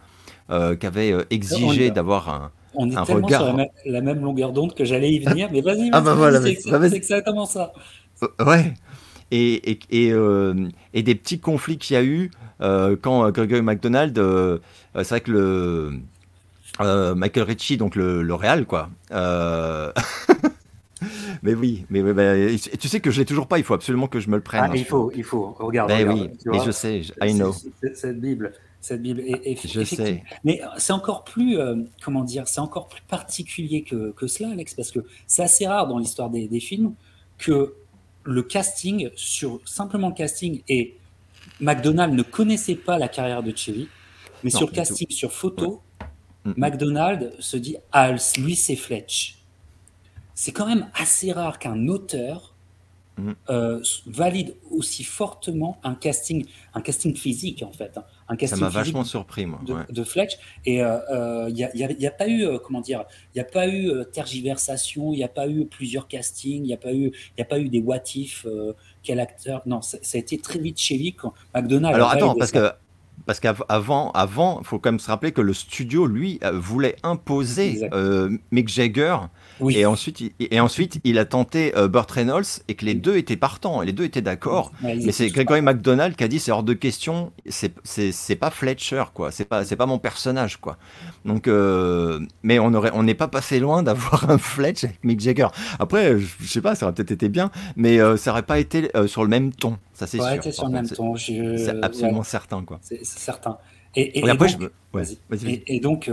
euh, 0.51 0.75
qui 0.75 0.87
avait 0.87 1.13
euh, 1.13 1.25
exigé 1.31 1.91
d'avoir 1.91 2.29
un, 2.29 2.51
on 2.75 2.91
est 2.91 3.05
tellement 3.05 3.27
regard. 3.27 3.47
sur 3.47 3.57
la, 3.87 4.01
même 4.01 4.21
longueur 4.21 4.53
d'onde 4.53 4.75
que 4.75 4.85
j'allais 4.85 5.13
y 5.13 5.19
venir, 5.21 5.49
mais 5.53 5.61
vas-y, 5.61 5.91
ah 5.93 6.01
bah 6.01 6.15
voilà, 6.15 6.41
c'est 6.43 6.95
exactement 6.95 7.47
ça. 7.47 7.73
Euh, 8.23 8.45
ouais. 8.45 8.75
Et, 9.31 9.73
et, 9.73 9.79
et, 9.91 10.15
et, 10.95 11.03
des 11.03 11.15
petits 11.15 11.39
conflits 11.39 11.77
qu'il 11.77 11.95
y 11.95 11.97
a 11.99 12.03
eu 12.03 12.31
quand 12.59 13.31
Gregory 13.31 13.63
MacDonald, 13.63 14.19
c'est 14.95 15.09
vrai 15.09 15.21
que 15.21 15.31
le 15.31 17.15
Michael 17.15 17.45
Ritchie, 17.45 17.77
donc 17.77 17.95
le, 17.95 18.23
le 18.23 18.35
Real, 18.35 18.65
quoi. 18.65 18.89
mais 21.43 21.55
oui, 21.55 21.85
mais, 21.91 22.03
bah, 22.03 22.35
tu 22.79 22.89
sais 22.89 23.01
que 23.01 23.11
je 23.11 23.21
l'ai 23.21 23.25
toujours 23.25 23.47
pas. 23.47 23.59
Il 23.59 23.65
faut 23.65 23.75
absolument 23.75 24.09
que 24.09 24.21
je 24.21 24.29
me 24.29 24.37
le 24.37 24.43
prenne. 24.43 24.71
Ah, 24.73 24.77
il 24.77 24.85
faut, 24.85 25.13
il 25.15 25.25
faut. 25.25 25.55
Regarde. 25.59 25.89
Ben 25.89 26.09
oui, 26.09 26.31
mais 26.47 26.59
je 26.65 26.71
sais, 26.71 27.03
I 27.23 27.35
know. 27.35 27.55
Cette 27.95 28.21
Bible, 28.21 28.53
cette 28.81 29.03
Bible. 29.03 29.21
Et, 29.21 29.57
je 29.57 29.85
sais. 29.85 30.23
Mais 30.45 30.61
c'est 30.77 30.93
encore 30.93 31.25
plus, 31.25 31.59
euh, 31.59 31.77
comment 32.03 32.25
dire, 32.25 32.49
c'est 32.49 32.61
encore 32.61 32.89
plus 32.89 33.03
particulier 33.03 33.83
que, 33.83 34.13
que, 34.13 34.27
cela, 34.27 34.51
Alex, 34.51 34.75
parce 34.75 34.91
que 34.91 35.01
c'est 35.27 35.43
assez 35.43 35.67
rare 35.67 35.87
dans 35.87 35.99
l'histoire 35.99 36.31
des, 36.31 36.49
des, 36.49 36.61
films 36.61 36.95
que 37.39 37.75
le 38.25 38.43
casting 38.43 39.11
sur 39.15 39.61
simplement 39.65 40.09
le 40.09 40.15
casting 40.15 40.63
et 40.69 40.97
McDonald 41.61 42.15
ne 42.15 42.23
connaissait 42.23 42.75
pas 42.75 42.99
la 42.99 43.09
carrière 43.09 43.43
de 43.43 43.57
Chevy, 43.57 43.89
mais 44.45 44.51
sur 44.51 44.67
le 44.67 44.73
casting, 44.73 45.09
sur 45.11 45.33
photo, 45.33 45.81
ouais. 46.45 46.53
McDonald 46.57 47.33
se 47.39 47.57
dit 47.57 47.77
ah 47.93 48.13
lui 48.39 48.57
c'est 48.57 48.77
Fletch 48.77 49.38
c'est 50.39 50.53
quand 50.53 50.67
même 50.67 50.87
assez 50.95 51.33
rare 51.33 51.59
qu'un 51.59 51.89
auteur 51.89 52.55
mm. 53.17 53.33
euh, 53.51 53.83
valide 54.07 54.55
aussi 54.71 55.03
fortement 55.03 55.81
un 55.83 55.97
casting, 55.97 56.47
un 56.75 56.81
casting 56.81 57.17
physique 57.17 57.65
en 57.67 57.73
fait, 57.73 57.99
hein. 57.99 58.05
un 58.29 58.37
casting 58.37 58.61
Ça 58.61 58.65
m'a 58.65 58.71
vachement 58.71 59.03
surpris 59.03 59.47
moi. 59.47 59.61
De, 59.91 60.05
Fletch 60.05 60.39
et 60.65 60.77
il 60.77 60.81
euh, 60.81 61.51
n'y 61.51 61.65
euh, 61.65 62.07
a, 62.07 62.11
pas 62.13 62.29
eu 62.29 62.47
comment 62.65 62.81
dire, 62.81 63.05
il 63.35 63.39
y 63.39 63.41
a 63.41 63.45
pas 63.45 63.67
eu 63.67 63.91
tergiversation, 64.13 65.13
il 65.13 65.17
n'y 65.17 65.25
a 65.25 65.29
pas 65.29 65.49
eu 65.49 65.67
plusieurs 65.67 66.07
castings, 66.07 66.63
il 66.63 66.69
n'y 66.69 66.73
a 66.73 66.77
pas 66.77 66.95
eu, 66.95 67.11
il 67.37 67.43
a 67.43 67.45
pas 67.45 67.59
eu 67.59 67.69
des 67.69 67.81
what 67.81 68.05
if, 68.15 68.47
quel 69.03 69.19
acteur, 69.19 69.63
non, 69.67 69.83
ça, 69.83 69.99
a 70.15 70.19
été 70.19 70.39
très 70.39 70.61
vite 70.61 70.79
chez 70.79 70.99
lui 70.99 71.15
quand 71.15 71.35
McDonald's. 71.53 71.97
Alors 71.97 72.13
attends 72.13 72.37
parce 72.37 72.53
que 72.53 72.71
parce 73.27 73.41
qu'avant, 73.41 74.11
avant, 74.13 74.63
faut 74.63 74.79
quand 74.79 74.91
même 74.91 74.99
se 74.99 75.09
rappeler 75.09 75.33
que 75.33 75.41
le 75.41 75.53
studio, 75.53 76.07
lui, 76.07 76.39
euh, 76.43 76.59
voulait 76.59 76.97
imposer 77.03 77.89
euh, 77.93 78.31
Mick 78.51 78.69
Jagger 78.69 79.19
et, 79.69 79.87
ensuite, 79.87 80.21
il, 80.21 80.33
et 80.39 80.61
ensuite, 80.61 81.01
il 81.05 81.19
a 81.19 81.25
tenté 81.25 81.77
euh, 81.77 81.89
Burt 81.89 82.11
Reynolds 82.11 82.63
et 82.69 82.75
que 82.75 82.85
les 82.85 82.95
deux 82.95 83.17
étaient 83.17 83.37
partants, 83.37 83.83
et 83.83 83.87
les 83.87 83.93
deux 83.93 84.05
étaient 84.05 84.23
d'accord. 84.23 84.73
mais 84.83 85.13
c'est 85.13 85.29
Gregory 85.29 85.63
McDonald 85.63 86.17
qui 86.17 86.25
a 86.25 86.29
dit 86.29 86.39
c'est 86.39 86.51
hors 86.51 86.63
de 86.63 86.75
question, 86.75 87.33
c'est 87.49 88.37
pas 88.37 88.51
Fletcher, 88.51 89.05
quoi. 89.15 89.31
C'est 89.31 89.45
pas, 89.45 89.65
pas 89.65 89.87
mon 89.87 89.99
personnage, 89.99 90.59
quoi. 90.59 90.77
Donc, 91.25 91.49
euh, 91.49 92.21
mais 92.43 92.59
on 92.59 92.73
aurait, 92.75 92.91
on 92.95 93.03
n'est 93.03 93.15
pas 93.15 93.29
passé 93.29 93.61
loin 93.61 93.83
d'avoir 93.83 94.31
un 94.31 94.39
Fletch 94.39 94.85
avec 94.85 95.03
Mick 95.05 95.21
Jagger. 95.21 95.49
Après, 95.79 96.19
je, 96.19 96.47
sais 96.47 96.61
pas, 96.61 96.75
ça 96.75 96.87
aurait 96.87 96.95
peut-être 96.95 97.13
été 97.13 97.29
bien, 97.29 97.51
mais 97.77 98.01
euh, 98.01 98.17
ça 98.17 98.31
aurait 98.31 98.43
pas 98.43 98.59
été 98.59 98.91
sur 99.07 99.23
le 99.23 99.29
même 99.29 99.53
ton. 99.53 99.79
Ça, 99.93 100.07
c'est 100.07 100.19
sûr. 100.19 100.31
Été 100.31 100.53
sur 100.53 100.67
le 100.67 100.73
même 100.73 100.89
ton. 100.89 101.17
C'est 101.17 101.83
absolument 101.83 102.23
certain, 102.23 102.65
quoi. 102.65 102.79
C'est 102.83 103.05
certain. 103.05 103.59
Et, 103.97 104.19
et, 104.19 104.31
après, 104.31 104.53
donc, 104.53 104.61
je... 104.61 104.69
vas-y, 104.93 105.19
vas-y. 105.31 105.63
et, 105.67 105.81
donc, 105.81 106.11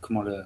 comment 0.00 0.22
le 0.22 0.42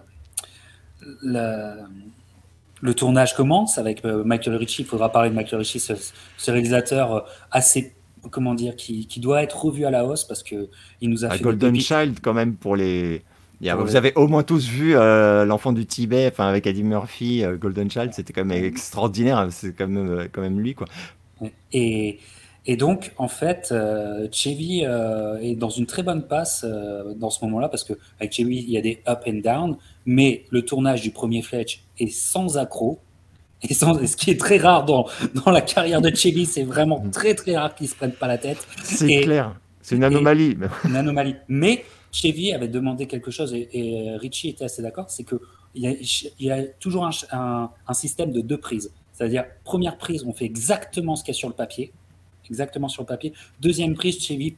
le 2.82 2.94
tournage 2.94 3.34
commence 3.34 3.78
avec 3.78 4.04
euh, 4.04 4.24
Michael 4.24 4.56
Ritchie. 4.56 4.82
Il 4.82 4.88
faudra 4.88 5.10
parler 5.10 5.30
de 5.30 5.34
Michael 5.34 5.60
Ritchie, 5.60 5.80
ce, 5.80 6.50
réalisateur 6.50 7.14
euh, 7.14 7.20
assez, 7.50 7.94
comment 8.30 8.54
dire, 8.54 8.76
qui, 8.76 9.06
doit 9.18 9.42
être 9.42 9.64
revu 9.64 9.86
à 9.86 9.90
la 9.90 10.04
hausse 10.04 10.24
parce 10.24 10.42
que 10.42 10.68
il 11.00 11.08
nous 11.08 11.24
a 11.24 11.30
fait 11.30 11.42
Golden 11.42 11.78
Child 11.80 12.18
quand 12.20 12.34
même 12.34 12.56
pour 12.56 12.76
les. 12.76 13.22
vous 13.60 13.96
avez 13.96 14.12
au 14.16 14.26
moins 14.26 14.42
tous 14.42 14.66
vu 14.66 14.94
euh, 14.94 15.44
l'enfant 15.44 15.72
du 15.72 15.86
Tibet, 15.86 16.28
enfin 16.30 16.48
avec 16.48 16.66
Eddie 16.66 16.82
Murphy, 16.82 17.44
Golden 17.60 17.90
Child, 17.90 18.12
c'était 18.12 18.32
quand 18.32 18.44
même 18.44 18.64
extraordinaire. 18.64 19.38
Hein, 19.38 19.48
c'est 19.50 19.74
quand 19.74 19.86
même 19.86 20.28
quand 20.32 20.42
même 20.42 20.60
lui 20.60 20.74
quoi. 20.74 20.88
Et, 21.72 22.18
et 22.64 22.76
donc, 22.76 23.12
en 23.16 23.26
fait, 23.26 23.70
euh, 23.72 24.28
Chevy 24.30 24.82
euh, 24.84 25.38
est 25.38 25.56
dans 25.56 25.70
une 25.70 25.86
très 25.86 26.04
bonne 26.04 26.22
passe 26.22 26.64
euh, 26.64 27.12
dans 27.14 27.30
ce 27.30 27.44
moment-là, 27.44 27.68
parce 27.68 27.82
qu'avec 27.82 28.32
Chevy, 28.32 28.58
il 28.58 28.70
y 28.70 28.78
a 28.78 28.80
des 28.80 29.02
up 29.08 29.22
and 29.26 29.40
down, 29.42 29.76
mais 30.06 30.44
le 30.50 30.62
tournage 30.62 31.02
du 31.02 31.10
premier 31.10 31.42
Fletch 31.42 31.82
est 31.98 32.12
sans 32.12 32.58
accroc. 32.58 32.98
Et, 33.62 33.74
sans, 33.74 34.04
ce 34.04 34.16
qui 34.16 34.30
est 34.30 34.40
très 34.40 34.58
rare 34.58 34.84
dans, 34.84 35.06
dans 35.44 35.52
la 35.52 35.60
carrière 35.60 36.00
de 36.00 36.12
Chevy, 36.12 36.46
c'est 36.46 36.64
vraiment 36.64 37.00
mm. 37.00 37.10
très 37.12 37.34
très 37.34 37.56
rare 37.56 37.74
qu'il 37.74 37.86
ne 37.86 37.90
se 37.90 37.94
prenne 37.94 38.12
pas 38.12 38.26
la 38.26 38.38
tête. 38.38 38.58
C'est 38.82 39.20
clair, 39.20 39.54
c'est 39.80 39.94
une 39.94 40.04
anomalie. 40.04 40.56
Une 40.84 40.96
anomalie. 40.96 41.36
Mais 41.46 41.84
Chevy 42.10 42.52
avait 42.52 42.68
demandé 42.68 43.06
quelque 43.06 43.30
chose, 43.30 43.54
et, 43.54 44.16
Richie 44.16 44.48
était 44.48 44.64
assez 44.64 44.82
d'accord, 44.82 45.10
c'est 45.10 45.22
qu'il 45.22 45.38
y, 45.76 45.86
a, 45.86 45.92
il 45.92 46.46
y 46.46 46.50
a 46.50 46.64
toujours 46.80 47.06
un, 47.06 47.70
un 47.86 47.94
système 47.94 48.32
de 48.32 48.40
deux 48.40 48.58
prises. 48.58 48.92
C'est-à-dire, 49.12 49.44
première 49.62 49.96
prise, 49.96 50.24
on 50.26 50.32
fait 50.32 50.44
exactement 50.44 51.14
ce 51.14 51.22
qu'il 51.22 51.32
y 51.32 51.36
a 51.36 51.38
sur 51.38 51.48
le 51.48 51.54
papier 51.54 51.92
exactement 52.52 52.88
sur 52.88 53.02
le 53.02 53.06
papier. 53.06 53.32
Deuxième 53.60 53.94
prise, 53.94 54.20
Chevy 54.20 54.54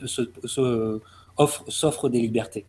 s'offre 1.69 2.09
des 2.09 2.21
libertés. 2.21 2.67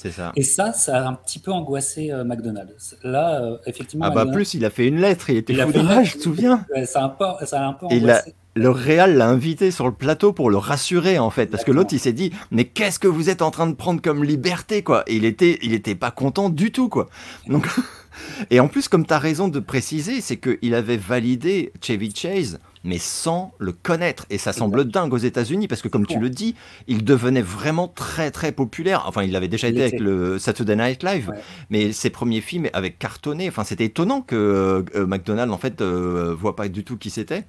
C'est 0.00 0.12
ça. 0.12 0.32
Et 0.34 0.42
ça, 0.42 0.72
ça 0.72 0.96
a 0.96 1.08
un 1.08 1.12
petit 1.12 1.38
peu 1.38 1.52
angoissé 1.52 2.10
euh, 2.10 2.24
McDonald's. 2.24 2.96
Là, 3.02 3.42
euh, 3.42 3.58
effectivement. 3.66 4.06
Ah, 4.06 4.10
bah, 4.10 4.24
plus, 4.24 4.54
il 4.54 4.64
a 4.64 4.70
fait 4.70 4.86
une 4.86 4.98
lettre, 4.98 5.28
il 5.28 5.36
était 5.36 5.52
fou 5.52 5.72
je 5.72 6.16
te 6.16 6.22
souviens? 6.22 6.64
ça, 6.86 7.02
a 7.02 7.04
un 7.04 7.08
peu, 7.10 7.24
ça 7.44 7.60
a 7.60 7.66
un 7.66 7.74
peu 7.74 7.84
angoissé. 7.84 8.34
le 8.54 8.70
Real 8.70 9.18
l'a 9.18 9.28
invité 9.28 9.70
sur 9.70 9.86
le 9.86 9.92
plateau 9.92 10.32
pour 10.32 10.48
le 10.48 10.56
rassurer, 10.56 11.18
en 11.18 11.28
fait. 11.28 11.48
Parce 11.48 11.64
que 11.64 11.70
l'autre, 11.70 11.90
il 11.92 12.00
s'est 12.00 12.14
dit, 12.14 12.32
mais 12.50 12.64
qu'est-ce 12.64 12.98
que 12.98 13.08
vous 13.08 13.28
êtes 13.28 13.42
en 13.42 13.50
train 13.50 13.66
de 13.66 13.74
prendre 13.74 14.00
comme 14.00 14.24
liberté, 14.24 14.82
quoi? 14.82 15.04
Et 15.06 15.16
il 15.16 15.26
était, 15.26 15.58
il 15.60 15.74
était 15.74 15.94
pas 15.94 16.10
content 16.10 16.48
du 16.48 16.72
tout, 16.72 16.88
quoi. 16.88 17.10
Donc. 17.46 17.68
Et 18.50 18.58
en 18.58 18.68
plus, 18.68 18.88
comme 18.88 19.06
tu 19.06 19.14
as 19.14 19.18
raison 19.18 19.48
de 19.48 19.60
préciser, 19.60 20.20
c'est 20.20 20.36
qu'il 20.36 20.74
avait 20.74 20.96
validé 20.96 21.72
Chevy 21.80 22.12
Chase 22.14 22.58
mais 22.84 22.98
sans 22.98 23.52
le 23.58 23.72
connaître. 23.72 24.26
Et 24.30 24.38
ça 24.38 24.52
semble 24.52 24.84
dingue 24.84 25.12
aux 25.12 25.18
États-Unis 25.18 25.68
parce 25.68 25.82
que, 25.82 25.88
comme 25.88 26.06
tu 26.06 26.18
le 26.18 26.30
dis, 26.30 26.54
il 26.88 27.04
devenait 27.04 27.42
vraiment 27.42 27.88
très 27.88 28.30
très 28.30 28.52
populaire. 28.52 29.04
Enfin, 29.06 29.22
il 29.22 29.36
avait 29.36 29.48
déjà 29.48 29.68
été 29.68 29.82
avec 29.82 30.00
le 30.00 30.38
Saturday 30.38 30.76
Night 30.76 31.02
Live, 31.02 31.32
mais 31.68 31.92
ses 31.92 32.10
premiers 32.10 32.40
films 32.40 32.68
avaient 32.72 32.92
cartonné. 32.92 33.48
Enfin, 33.48 33.64
c'était 33.64 33.86
étonnant 33.86 34.22
que 34.22 34.84
euh, 34.94 35.06
McDonald 35.06 35.50
en 35.50 35.58
fait 35.58 35.80
euh, 35.80 36.34
voit 36.38 36.56
pas 36.56 36.68
du 36.68 36.84
tout 36.84 36.96
qui 36.96 37.10
c'était. 37.10 37.44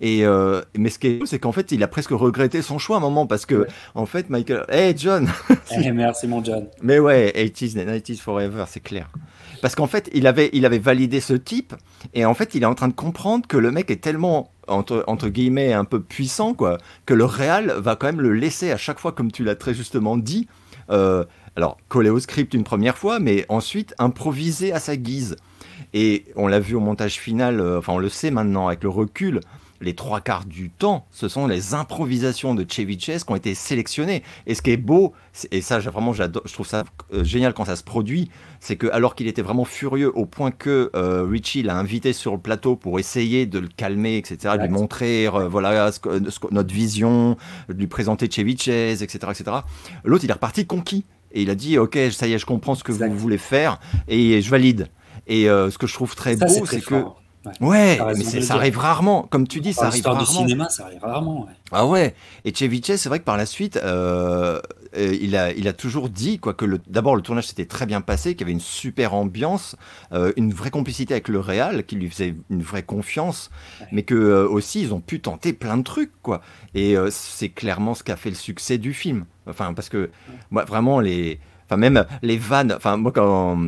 Et 0.00 0.24
euh, 0.24 0.62
mais 0.76 0.90
ce 0.90 0.98
qui 0.98 1.06
est 1.08 1.26
c'est 1.26 1.38
qu'en 1.38 1.52
fait, 1.52 1.72
il 1.72 1.82
a 1.82 1.88
presque 1.88 2.10
regretté 2.10 2.62
son 2.62 2.78
choix 2.78 2.96
à 2.96 2.98
un 2.98 3.02
moment 3.02 3.26
parce 3.26 3.46
que 3.46 3.66
en 3.94 4.06
fait, 4.06 4.30
Michael, 4.30 4.64
hey 4.68 4.94
John, 4.96 5.28
hey, 5.70 5.92
merci 5.92 6.26
mon 6.26 6.42
John. 6.42 6.66
Mais 6.82 6.98
ouais, 6.98 7.32
80s 7.36 7.80
and 7.80 7.92
90s 7.92 8.18
forever, 8.18 8.64
c'est 8.68 8.80
clair. 8.80 9.08
Parce 9.64 9.76
qu'en 9.76 9.86
fait, 9.86 10.10
il 10.12 10.26
avait, 10.26 10.50
il 10.52 10.66
avait 10.66 10.78
validé 10.78 11.20
ce 11.20 11.32
type, 11.32 11.72
et 12.12 12.26
en 12.26 12.34
fait, 12.34 12.54
il 12.54 12.64
est 12.64 12.66
en 12.66 12.74
train 12.74 12.88
de 12.88 12.92
comprendre 12.92 13.46
que 13.46 13.56
le 13.56 13.70
mec 13.70 13.90
est 13.90 14.02
tellement 14.02 14.52
entre, 14.68 15.04
entre 15.06 15.30
guillemets 15.30 15.72
un 15.72 15.86
peu 15.86 16.02
puissant, 16.02 16.52
quoi, 16.52 16.76
que 17.06 17.14
le 17.14 17.24
réal 17.24 17.72
va 17.78 17.96
quand 17.96 18.08
même 18.08 18.20
le 18.20 18.34
laisser 18.34 18.72
à 18.72 18.76
chaque 18.76 18.98
fois, 18.98 19.12
comme 19.12 19.32
tu 19.32 19.42
l'as 19.42 19.56
très 19.56 19.72
justement 19.72 20.18
dit, 20.18 20.48
euh, 20.90 21.24
alors 21.56 21.78
coller 21.88 22.10
au 22.10 22.20
script 22.20 22.52
une 22.52 22.62
première 22.62 22.98
fois, 22.98 23.20
mais 23.20 23.46
ensuite 23.48 23.94
improviser 23.98 24.70
à 24.74 24.80
sa 24.80 24.98
guise. 24.98 25.36
Et 25.94 26.26
on 26.36 26.46
l'a 26.46 26.60
vu 26.60 26.74
au 26.74 26.80
montage 26.80 27.14
final, 27.14 27.58
euh, 27.58 27.78
enfin 27.78 27.94
on 27.94 27.98
le 27.98 28.10
sait 28.10 28.30
maintenant 28.30 28.66
avec 28.68 28.82
le 28.82 28.90
recul, 28.90 29.40
les 29.80 29.94
trois 29.94 30.20
quarts 30.20 30.44
du 30.44 30.70
temps, 30.70 31.06
ce 31.10 31.28
sont 31.28 31.46
les 31.46 31.74
improvisations 31.74 32.54
de 32.54 32.64
Chevy 32.68 32.96
qui 32.96 33.12
ont 33.28 33.36
été 33.36 33.54
sélectionnées. 33.54 34.22
Et 34.46 34.54
ce 34.54 34.62
qui 34.62 34.70
est 34.70 34.76
beau, 34.76 35.12
et 35.50 35.60
ça 35.60 35.78
vraiment 35.78 36.12
je 36.12 36.24
trouve 36.52 36.66
ça 36.66 36.84
euh, 37.12 37.24
génial 37.24 37.54
quand 37.54 37.64
ça 37.64 37.76
se 37.76 37.82
produit, 37.82 38.30
c'est 38.60 38.76
que 38.76 38.86
alors 38.88 39.14
qu'il 39.14 39.26
était 39.26 39.42
vraiment 39.42 39.64
furieux 39.64 40.16
au 40.16 40.26
point 40.26 40.50
que 40.50 40.90
euh, 40.94 41.24
Richie 41.24 41.62
l'a 41.62 41.76
invité 41.76 42.12
sur 42.12 42.32
le 42.32 42.40
plateau 42.40 42.76
pour 42.76 42.98
essayer 42.98 43.46
de 43.46 43.58
le 43.58 43.68
calmer, 43.68 44.16
etc., 44.16 44.54
de 44.56 44.62
lui 44.62 44.68
montrer 44.68 45.26
euh, 45.26 45.48
voilà 45.48 45.90
notre 46.50 46.74
vision, 46.74 47.36
de 47.68 47.74
lui 47.74 47.86
présenter 47.86 48.30
Chevy 48.30 48.52
etc., 48.52 49.06
etc. 49.06 49.44
L'autre 50.04 50.24
il 50.24 50.30
est 50.30 50.34
reparti 50.34 50.66
conquis 50.66 51.04
et 51.32 51.42
il 51.42 51.50
a 51.50 51.54
dit 51.54 51.78
ok 51.78 51.98
ça 52.12 52.26
y 52.26 52.32
est 52.32 52.38
je 52.38 52.46
comprends 52.46 52.74
ce 52.74 52.84
que 52.84 52.92
vous 52.92 53.18
voulez 53.18 53.38
faire 53.38 53.80
et 54.08 54.40
je 54.40 54.50
valide. 54.50 54.88
Et 55.26 55.44
ce 55.44 55.78
que 55.78 55.86
je 55.86 55.94
trouve 55.94 56.14
très 56.14 56.36
beau, 56.36 56.66
c'est 56.66 56.82
que 56.82 57.04
Ouais, 57.60 57.98
mais 58.16 58.40
ça 58.40 58.54
arrive 58.54 58.78
rarement. 58.78 59.22
Comme 59.22 59.46
tu 59.46 59.60
dis, 59.60 59.72
ça 59.72 59.86
arrive 59.86 60.04
rarement. 60.04 60.20
du 60.20 60.26
cinéma, 60.26 60.68
ça 60.68 60.84
arrive 60.84 61.02
rarement. 61.02 61.46
Ah 61.72 61.86
ouais. 61.86 62.14
Et 62.44 62.54
Ceviche, 62.54 62.96
c'est 62.96 63.08
vrai 63.08 63.18
que 63.18 63.24
par 63.24 63.36
la 63.36 63.46
suite, 63.46 63.76
euh, 63.76 64.60
euh, 64.96 65.16
il, 65.20 65.36
a, 65.36 65.52
il 65.52 65.66
a 65.66 65.72
toujours 65.72 66.08
dit 66.08 66.38
quoi 66.38 66.54
que 66.54 66.66
d'abord 66.86 67.16
le 67.16 67.22
tournage 67.22 67.46
s'était 67.48 67.66
très 67.66 67.86
bien 67.86 68.00
passé, 68.00 68.34
qu'il 68.34 68.42
y 68.42 68.44
avait 68.44 68.52
une 68.52 68.60
super 68.60 69.14
ambiance, 69.14 69.76
euh, 70.12 70.32
une 70.36 70.52
vraie 70.52 70.70
complicité 70.70 71.14
avec 71.14 71.28
le 71.28 71.40
réal, 71.40 71.84
qui 71.84 71.96
lui 71.96 72.08
faisait 72.08 72.36
une 72.50 72.62
vraie 72.62 72.82
confiance, 72.82 73.50
mais 73.92 74.02
que 74.02 74.46
aussi 74.46 74.82
ils 74.82 74.94
ont 74.94 75.00
pu 75.00 75.20
tenter 75.20 75.52
plein 75.52 75.76
de 75.76 75.82
trucs 75.82 76.12
quoi. 76.22 76.40
Et 76.74 76.96
c'est 77.10 77.48
clairement 77.48 77.94
ce 77.94 78.04
qui 78.04 78.12
a 78.12 78.16
fait 78.16 78.30
le 78.30 78.36
succès 78.36 78.78
du 78.78 78.92
film. 78.94 79.24
Enfin 79.48 79.74
parce 79.74 79.88
que 79.88 80.10
moi 80.50 80.64
vraiment 80.64 81.00
les, 81.00 81.40
enfin 81.66 81.76
même 81.76 82.04
les 82.22 82.38
vannes, 82.38 82.72
enfin 82.76 82.96
moi 82.96 83.12
quand 83.12 83.58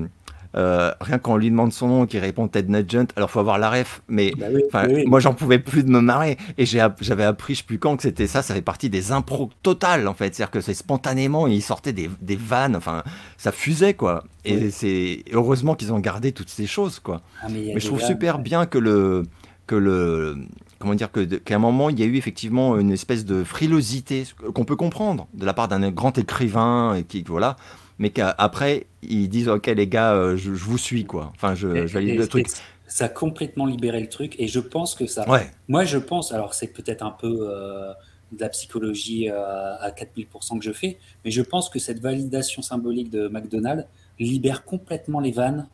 euh, 0.56 0.90
rien 1.00 1.18
qu'on 1.18 1.36
lui 1.36 1.50
demande 1.50 1.72
son 1.72 1.88
nom, 1.88 2.06
qu'il 2.06 2.20
répond 2.20 2.48
Ted 2.48 2.70
Nugent, 2.70 3.08
alors 3.16 3.30
faut 3.30 3.40
avoir 3.40 3.58
la 3.58 3.68
ref, 3.70 4.02
mais 4.08 4.32
bah 4.36 4.86
moi 5.06 5.20
j'en 5.20 5.34
pouvais 5.34 5.58
plus 5.58 5.84
de 5.84 5.90
me 5.90 6.00
marrer. 6.00 6.38
Et 6.56 6.64
j'avais 6.64 7.24
appris, 7.24 7.54
je 7.54 7.58
sais 7.58 7.64
plus 7.64 7.78
quand, 7.78 7.96
que 7.96 8.02
c'était 8.02 8.26
ça, 8.26 8.40
ça 8.42 8.54
fait 8.54 8.62
partie 8.62 8.88
des 8.88 9.12
impros 9.12 9.50
totales 9.62 10.08
en 10.08 10.14
fait. 10.14 10.34
C'est-à-dire 10.34 10.50
que 10.50 10.60
c'est 10.60 10.74
spontanément, 10.74 11.46
il 11.46 11.62
sortait 11.62 11.92
des, 11.92 12.08
des, 12.22 12.36
vannes, 12.36 12.74
enfin 12.74 13.02
ça 13.36 13.52
fusait 13.52 13.94
quoi. 13.94 14.24
Et 14.44 14.70
c'est 14.70 15.24
heureusement 15.32 15.74
qu'ils 15.74 15.92
ont 15.92 15.98
gardé 15.98 16.32
toutes 16.32 16.50
ces 16.50 16.66
choses 16.66 17.00
quoi. 17.00 17.20
Ah, 17.42 17.48
mais, 17.50 17.78
je 17.78 17.86
trouve 17.86 18.00
super 18.00 18.38
bien 18.38 18.66
que 18.66 18.78
le. 18.78 19.24
Que 19.66 19.74
le 19.74 20.36
comment 20.78 20.94
dire 20.94 21.10
que 21.10 21.24
qu'à 21.24 21.56
un 21.56 21.58
moment 21.58 21.90
il 21.90 21.98
y 21.98 22.02
a 22.02 22.06
eu 22.06 22.16
effectivement 22.16 22.78
une 22.78 22.92
espèce 22.92 23.24
de 23.24 23.42
frilosité 23.42 24.24
qu'on 24.54 24.64
peut 24.64 24.76
comprendre 24.76 25.26
de 25.34 25.44
la 25.44 25.54
part 25.54 25.66
d'un 25.66 25.90
grand 25.90 26.16
écrivain 26.18 26.94
et 26.94 27.02
qui 27.02 27.24
voilà 27.26 27.56
mais 27.98 28.11
qu'après 28.11 28.87
ils 29.02 29.28
disent 29.28 29.48
ok 29.48 29.66
les 29.66 29.87
gars 29.87 30.14
euh, 30.14 30.37
je, 30.37 30.50
vous 30.50 30.78
suis 30.78 31.04
quoi. 31.04 31.32
Enfin 31.35 31.54
je, 31.54 31.66
valide 31.66 32.18
le 32.18 32.28
truc. 32.28 32.48
ça 32.87 33.06
a 33.06 33.09
complètement 33.09 33.66
libéré 33.66 34.00
le 34.00 34.09
truc 34.09 34.35
et 34.38 34.48
je 34.48 34.61
pense 34.61 34.94
que 34.94 35.06
ça 35.06 35.28
ouais. 35.28 35.50
moi 35.68 35.85
je 35.85 35.98
pense 35.98 36.32
alors 36.32 36.54
c'est 36.54 36.68
peut-être 36.68 37.02
un 37.02 37.11
peu 37.11 37.38
euh, 37.40 37.92
de 38.32 38.40
la 38.40 38.48
psychologie 38.48 39.30
euh, 39.30 39.76
à 39.78 39.90
4000% 39.90 40.59
que 40.59 40.64
je 40.64 40.72
fais 40.72 40.98
mais 41.24 41.30
je 41.30 41.42
pense 41.42 41.68
que 41.68 41.78
cette 41.78 42.00
validation 42.00 42.62
symbolique 42.62 43.11
de 43.11 43.28
McDonald's 43.28 43.87
libère 44.18 44.64
complètement 44.64 45.20
les 45.20 45.32
vannes 45.32 45.68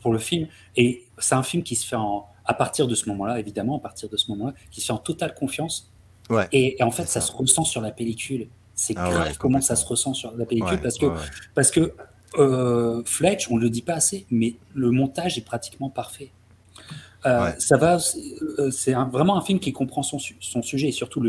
pour 0.00 0.12
le 0.12 0.18
film. 0.18 0.48
Et 0.76 1.04
c'est 1.18 1.36
un 1.36 1.44
film 1.44 1.62
qui 1.62 1.76
se 1.76 1.86
fait 1.86 1.94
en, 1.96 2.26
à 2.44 2.52
partir 2.52 2.88
de 2.88 2.96
ce 2.96 3.08
moment-là 3.10 3.38
évidemment 3.38 3.76
à 3.76 3.80
partir 3.80 4.08
de 4.08 4.16
ce 4.16 4.28
moment-là 4.32 4.54
qui 4.72 4.80
se 4.80 4.86
fait 4.86 4.92
en 4.92 4.98
totale 4.98 5.34
confiance. 5.34 5.90
Ouais. 6.28 6.46
et, 6.52 6.80
en 6.82 6.92
fait 6.92 7.06
ça. 7.06 7.20
se 7.20 7.32
ressent 7.32 7.64
sur 7.64 7.80
la 7.80 7.90
pellicule 7.90 8.48
c'est 8.80 8.94
ah 8.96 9.10
grave 9.10 9.36
comment 9.36 9.60
ça 9.60 9.76
se 9.76 9.84
ressent 9.84 10.14
sur 10.14 10.34
la 10.34 10.46
pellicule 10.46 10.80
parce 10.80 10.96
que, 10.96 11.06
parce 11.54 11.70
que 11.70 11.92
euh, 12.38 13.02
Fletch, 13.04 13.50
on 13.50 13.58
ne 13.58 13.60
le 13.60 13.68
dit 13.68 13.82
pas 13.82 13.92
assez, 13.92 14.24
mais 14.30 14.56
le 14.74 14.90
montage 14.90 15.36
est 15.36 15.44
pratiquement 15.44 15.90
parfait. 15.90 16.30
Euh, 17.26 17.52
ça 17.58 17.76
va, 17.76 17.98
euh, 18.58 18.70
c'est 18.70 18.94
vraiment 18.94 19.36
un 19.36 19.42
film 19.42 19.60
qui 19.60 19.74
comprend 19.74 20.02
son, 20.02 20.18
son 20.18 20.62
sujet 20.62 20.88
et 20.88 20.92
surtout 20.92 21.22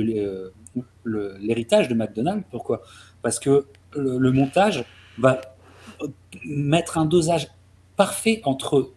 l'héritage 1.03 1.89
de 1.89 1.93
McDonald's. 1.93 2.45
Pourquoi? 2.49 2.83
Parce 3.21 3.37
que 3.37 3.65
le, 3.97 4.31
montage 4.31 4.85
va 5.17 5.41
mettre 6.45 6.97
un 6.97 7.05
dosage 7.05 7.49
parfait 7.97 8.39
entre 8.45 8.93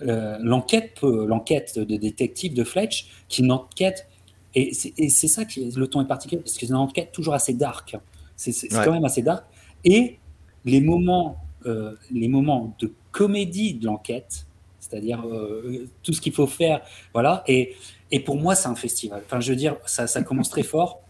l'enquête, 0.00 1.02
l'enquête 1.02 1.78
de 1.78 1.96
détective 1.98 2.54
de 2.54 2.64
Fletch, 2.64 3.24
qui 3.28 3.42
n'enquête 3.42 4.07
Et 4.54 4.72
c'est 4.72 5.28
ça 5.28 5.44
qui 5.44 5.70
le 5.70 5.86
ton 5.86 6.00
est 6.00 6.06
particulier 6.06 6.40
parce 6.40 6.54
que 6.54 6.60
c'est 6.60 6.66
une 6.66 6.74
enquête 6.74 7.12
toujours 7.12 7.34
assez 7.34 7.52
dark. 7.52 7.96
C'est 8.36 8.68
quand 8.68 8.92
même 8.92 9.04
assez 9.04 9.22
dark. 9.22 9.44
Et 9.84 10.18
les 10.64 10.80
moments, 10.80 11.36
euh, 11.66 11.94
les 12.10 12.28
moments 12.28 12.74
de 12.78 12.92
comédie 13.12 13.74
de 13.74 13.86
l'enquête, 13.86 14.46
c'est-à-dire 14.80 15.26
euh, 15.26 15.88
tout 16.02 16.12
ce 16.12 16.20
qu'il 16.20 16.32
faut 16.32 16.46
faire, 16.46 16.80
voilà. 17.12 17.44
Et, 17.46 17.76
et 18.10 18.20
pour 18.20 18.36
moi, 18.36 18.54
c'est 18.54 18.68
un 18.68 18.74
festival. 18.74 19.22
Enfin, 19.24 19.40
je 19.40 19.50
veux 19.50 19.56
dire, 19.56 19.76
ça, 19.86 20.06
ça 20.06 20.22
commence 20.22 20.50
très 20.50 20.62
fort. 20.62 21.00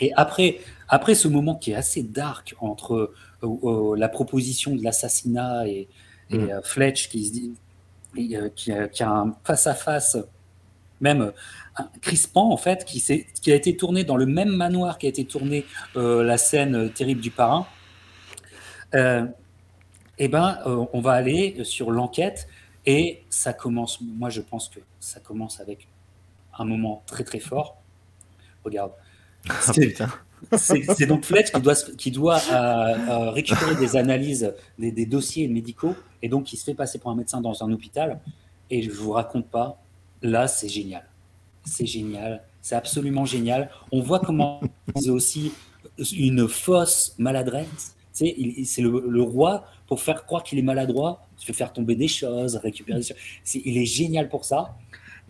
Et 0.00 0.12
après, 0.14 0.58
après 0.88 1.14
ce 1.14 1.28
moment 1.28 1.54
qui 1.54 1.70
est 1.70 1.74
assez 1.74 2.02
dark 2.02 2.54
entre 2.60 3.12
euh, 3.42 3.96
la 3.96 4.08
proposition 4.08 4.76
de 4.76 4.84
l'assassinat 4.84 5.66
et, 5.66 5.88
mm. 6.30 6.60
Fletch 6.62 7.08
qui 7.08 7.26
se 7.26 7.32
dit, 7.32 7.52
qui, 8.54 8.70
a, 8.72 8.88
qui, 8.88 9.02
a, 9.02 9.10
un 9.10 9.34
face 9.44 9.66
à 9.66 9.74
face 9.74 10.18
même 11.02 11.32
crispant 12.00 12.50
en 12.50 12.56
fait, 12.56 12.84
qui, 12.84 13.02
qui 13.02 13.52
a 13.52 13.54
été 13.54 13.76
tourné 13.76 14.04
dans 14.04 14.16
le 14.16 14.26
même 14.26 14.50
manoir 14.50 14.98
qui 14.98 15.06
a 15.06 15.08
été 15.08 15.24
tourné 15.24 15.66
euh, 15.96 16.22
la 16.22 16.38
scène 16.38 16.90
terrible 16.92 17.20
du 17.20 17.30
parrain. 17.30 17.66
Euh, 18.94 19.26
eh 20.18 20.28
ben, 20.28 20.58
euh, 20.66 20.84
on 20.92 21.00
va 21.00 21.12
aller 21.12 21.64
sur 21.64 21.90
l'enquête 21.90 22.46
et 22.86 23.22
ça 23.30 23.52
commence. 23.52 24.00
Moi, 24.00 24.30
je 24.30 24.40
pense 24.40 24.68
que 24.68 24.80
ça 25.00 25.20
commence 25.20 25.60
avec 25.60 25.88
un 26.58 26.64
moment 26.64 27.02
très 27.06 27.24
très 27.24 27.40
fort. 27.40 27.76
Regarde. 28.64 28.92
Ah, 30.50 30.58
c'est 30.58 31.06
donc 31.06 31.24
Fletch 31.24 31.52
qui 31.52 31.60
doit, 31.60 31.76
qui 31.96 32.10
doit 32.10 32.40
récupérer 33.30 33.76
des 33.76 33.96
analyses, 33.96 34.52
des, 34.76 34.90
des, 34.90 35.06
dossiers 35.06 35.46
médicaux, 35.46 35.94
et 36.20 36.28
donc 36.28 36.52
il 36.52 36.56
se 36.56 36.64
fait 36.64 36.74
passer 36.74 36.98
pour 36.98 37.12
un 37.12 37.14
médecin 37.14 37.40
dans 37.40 37.62
un 37.62 37.70
hôpital. 37.70 38.18
Et 38.68 38.82
je 38.82 38.90
vous 38.90 39.12
raconte 39.12 39.46
pas, 39.46 39.80
là, 40.22 40.48
c'est 40.48 40.68
génial 40.68 41.04
c'est 41.64 41.86
génial, 41.86 42.42
c'est 42.60 42.74
absolument 42.74 43.24
génial. 43.24 43.70
On 43.90 44.00
voit 44.00 44.20
comment 44.20 44.60
c'est 44.96 45.10
aussi 45.10 45.52
une 46.16 46.48
fausse 46.48 47.14
maladresse. 47.18 47.94
Tu 48.14 48.26
sais, 48.26 48.64
c'est 48.64 48.82
le, 48.82 49.22
roi 49.22 49.64
pour 49.86 50.00
faire 50.00 50.26
croire 50.26 50.42
qu'il 50.42 50.58
est 50.58 50.62
maladroit, 50.62 51.26
il 51.40 51.46
fait 51.46 51.52
faire 51.52 51.72
tomber 51.72 51.94
des 51.94 52.08
choses, 52.08 52.56
récupérer 52.56 52.98
des 52.98 53.06
choses. 53.06 53.16
il 53.54 53.78
est 53.78 53.86
génial 53.86 54.28
pour 54.28 54.44
ça. 54.44 54.76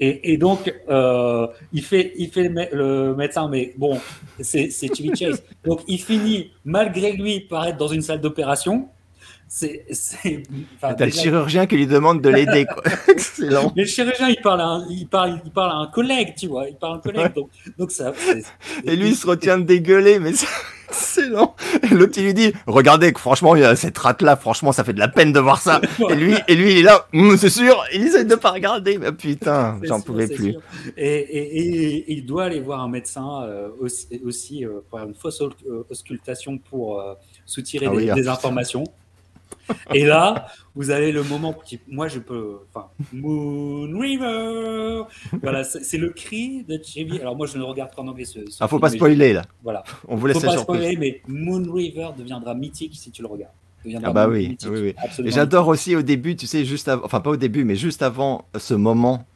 Et, 0.01 0.37
donc, 0.37 0.75
euh, 0.89 1.47
il 1.73 1.83
fait, 1.83 2.13
il 2.17 2.29
fait 2.29 2.49
le, 2.73 3.15
médecin, 3.15 3.49
mais 3.49 3.73
bon, 3.77 4.01
c'est 4.41 4.69
Chevy 4.71 5.15
Chase. 5.15 5.45
Donc, 5.65 5.83
il 5.87 6.01
finit, 6.03 6.51
malgré 6.65 7.13
lui, 7.13 7.39
par 7.39 7.67
être 7.67 7.77
dans 7.77 7.87
une 7.87 8.03
salle 8.03 8.21
d'opération 8.21 8.89
c'est. 9.53 10.43
T'as 10.81 11.05
le 11.05 11.11
chirurgien 11.11 11.67
qui 11.67 11.77
lui 11.77 11.87
demande 11.87 12.23
de 12.23 12.31
l'aider. 12.31 12.65
Mais 13.39 13.49
le 13.77 13.85
chirurgien, 13.85 14.29
il 14.31 14.41
parle, 14.41 14.63
à 14.63 14.67
un, 14.67 14.87
il, 14.89 15.07
parle, 15.07 15.41
il 15.45 15.51
parle 15.51 15.73
à 15.73 15.75
un 15.75 15.87
collègue, 15.89 16.35
tu 16.39 16.47
vois. 16.47 16.69
Il 16.69 16.77
parle 16.77 16.95
à 16.95 16.97
un 16.97 17.01
collègue. 17.01 17.35
Donc, 17.35 17.51
donc 17.79 17.91
ça, 17.91 18.15
Et 18.85 18.97
lui, 18.97 19.11
il 19.11 19.17
se 19.17 19.27
retient 19.27 19.59
de 19.59 19.65
dégueuler, 19.65 20.19
mais 20.19 20.33
c'est 20.33 20.47
excellent. 20.89 21.55
L'autre, 21.91 22.15
il 22.17 22.25
lui 22.25 22.35
dit 22.35 22.55
Regardez, 22.67 23.13
franchement, 23.15 23.55
il 23.55 23.61
y 23.61 23.65
a 23.65 23.77
cette 23.77 23.99
rate-là, 23.99 24.37
franchement, 24.37 24.73
ça 24.73 24.85
fait 24.85 24.95
de 24.95 24.99
la 24.99 25.09
peine 25.09 25.35
de 25.35 25.41
voir 25.41 25.61
ça. 25.61 25.83
et, 26.09 26.15
lui, 26.15 26.35
et 26.49 26.55
lui, 26.55 26.73
il 26.73 26.79
est 26.79 26.83
là, 26.83 27.07
hum, 27.13 27.37
c'est 27.37 27.51
sûr, 27.51 27.85
il 27.93 28.07
essaie 28.07 28.25
de 28.25 28.35
pas 28.35 28.53
regarder. 28.53 28.97
Mais 28.97 29.13
putain, 29.13 29.79
j'en 29.83 30.01
pouvais 30.01 30.29
plus. 30.29 30.57
Et, 30.97 31.15
et, 31.19 32.11
il 32.11 32.25
doit 32.25 32.45
aller 32.45 32.61
voir 32.61 32.81
un 32.81 32.89
médecin 32.89 33.43
euh, 33.43 33.69
aussi, 33.81 34.07
aussi 34.25 34.65
euh, 34.65 34.81
pour 34.89 34.99
une 35.01 35.15
fausse 35.15 35.43
auscultation 35.91 36.57
pour 36.57 37.03
euh, 37.03 37.13
soutirer 37.45 37.89
ah 37.91 37.95
des, 37.95 38.23
des 38.23 38.29
informations. 38.29 38.85
Et 39.95 40.05
là, 40.05 40.47
vous 40.75 40.91
avez 40.91 41.13
le 41.13 41.23
moment 41.23 41.53
qui, 41.53 41.81
moi, 41.89 42.09
je 42.09 42.19
peux, 42.19 42.59
enfin, 42.69 42.89
Moon 43.13 43.99
River. 43.99 45.03
Voilà, 45.43 45.65
c'est 45.65 45.99
le 45.99 46.11
cri 46.11 46.65
de 46.65 46.81
Chevy. 46.83 47.21
Alors 47.21 47.37
moi, 47.37 47.47
je 47.47 47.59
ne 47.59 47.63
regarde 47.63 47.95
qu'en 47.95 48.09
anglais. 48.09 48.25
Ce, 48.25 48.39
ce 48.49 48.59
ah, 48.61 48.69
faut 48.69 48.79
pas 48.79 48.91
spoiler 48.91 49.33
là. 49.33 49.45
Voilà. 49.63 49.83
On 50.09 50.17
vous 50.17 50.27
laisse 50.27 50.39
faut 50.39 50.47
pas 50.47 50.59
spoiler, 50.59 50.97
mais 50.97 51.23
Moon 51.27 51.65
River 51.73 52.11
deviendra 52.17 52.55
mythique 52.55 52.95
si 52.97 53.11
tu 53.11 53.23
le 53.23 53.29
regardes. 53.29 53.53
Ah 54.05 54.13
bah 54.13 54.29
oui, 54.29 54.57
oui, 54.67 54.81
oui. 54.81 54.95
Et 55.25 55.31
j'adore 55.33 55.67
aussi 55.69 55.97
au 55.97 56.03
début, 56.03 56.37
tu 56.37 56.47
sais, 56.47 56.65
juste 56.65 56.87
avant, 56.89 57.05
enfin 57.05 57.21
pas 57.21 57.31
au 57.31 57.37
début, 57.37 57.65
mais 57.65 57.75
juste 57.75 58.03
avant 58.03 58.45
ce 58.57 58.75
moment 58.75 59.27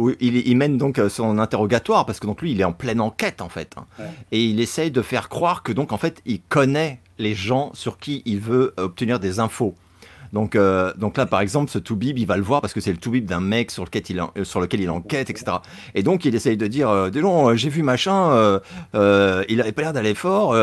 où 0.00 0.10
il, 0.20 0.36
il, 0.36 0.56
mène 0.56 0.78
donc 0.78 0.98
euh, 0.98 1.08
son 1.08 1.38
interrogatoire 1.38 2.06
parce 2.06 2.18
que 2.18 2.26
donc 2.26 2.40
lui 2.40 2.52
il 2.52 2.60
est 2.60 2.64
en 2.64 2.72
pleine 2.72 3.00
enquête 3.00 3.42
en 3.42 3.48
fait 3.48 3.74
hein. 3.76 3.86
et 4.32 4.42
il 4.44 4.58
essaye 4.60 4.90
de 4.90 5.02
faire 5.02 5.28
croire 5.28 5.62
que 5.62 5.72
donc 5.72 5.92
en 5.92 5.98
fait 5.98 6.22
il 6.24 6.40
connaît 6.40 7.00
les 7.18 7.34
gens 7.34 7.70
sur 7.74 7.98
qui 7.98 8.22
il 8.24 8.40
veut 8.40 8.72
obtenir 8.78 9.20
des 9.20 9.40
infos. 9.40 9.74
Donc, 10.32 10.54
euh, 10.54 10.92
donc 10.96 11.16
là, 11.16 11.26
par 11.26 11.40
exemple, 11.40 11.70
ce 11.70 11.78
Toubib, 11.78 12.18
il 12.18 12.26
va 12.26 12.36
le 12.36 12.42
voir 12.42 12.60
parce 12.60 12.72
que 12.72 12.80
c'est 12.80 12.92
le 12.92 12.98
Toubib 12.98 13.26
d'un 13.26 13.40
mec 13.40 13.70
sur 13.70 13.84
lequel, 13.84 14.02
il, 14.08 14.18
euh, 14.20 14.90
enquête, 14.90 15.30
etc. 15.30 15.58
Et 15.94 16.02
donc, 16.02 16.24
il 16.24 16.34
essaye 16.34 16.56
de 16.56 16.66
dire, 16.66 16.88
euh, 16.88 17.10
non, 17.10 17.54
j'ai 17.56 17.68
vu 17.68 17.82
machin, 17.82 18.60
il 18.94 19.60
avait 19.60 19.72
pas 19.72 19.82
l'air 19.82 19.92
d'aller 19.92 20.14
fort, 20.14 20.54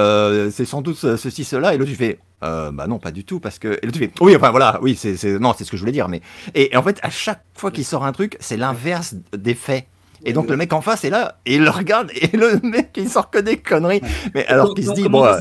c'est 0.51 0.65
sans 0.65 0.81
doute 0.81 0.97
ceci, 0.97 1.43
cela. 1.43 1.73
Et 1.73 1.77
l'autre, 1.77 1.91
il 1.91 1.97
fait, 1.97 2.19
bah 2.41 2.85
non, 2.87 2.99
pas 2.99 3.11
du 3.11 3.23
tout, 3.23 3.39
parce 3.39 3.59
que. 3.59 3.79
Et 3.81 3.85
l'autre, 3.85 3.97
il 4.01 4.07
fait, 4.07 4.11
oui, 4.21 4.35
enfin 4.35 4.51
voilà, 4.51 4.79
oui, 4.81 4.95
c'est, 4.95 5.39
non, 5.39 5.53
c'est 5.57 5.63
ce 5.63 5.71
que 5.71 5.77
je 5.77 5.81
voulais 5.81 5.91
dire. 5.91 6.07
Mais... 6.07 6.21
Et 6.55 6.75
en 6.75 6.83
fait, 6.83 6.99
à 7.03 7.09
chaque 7.09 7.43
fois 7.53 7.71
qu'il 7.71 7.85
sort 7.85 8.05
un 8.05 8.11
truc, 8.11 8.37
c'est 8.39 8.57
l'inverse 8.57 9.15
des 9.35 9.55
faits. 9.55 9.85
Et 10.25 10.33
donc 10.33 10.49
le 10.49 10.57
mec 10.57 10.73
en 10.73 10.81
face 10.81 11.03
est 11.03 11.09
là, 11.09 11.39
et 11.45 11.55
il 11.55 11.63
le 11.63 11.69
regarde, 11.69 12.11
et 12.13 12.35
le 12.35 12.59
mec 12.63 12.91
il 12.97 13.09
sort 13.09 13.29
que 13.29 13.37
des 13.37 13.57
conneries. 13.57 14.01
Mais 14.33 14.45
alors 14.47 14.73
qu'il 14.73 14.85
se 14.85 14.91
dit, 14.93 15.07
bon. 15.07 15.23
Euh, 15.23 15.39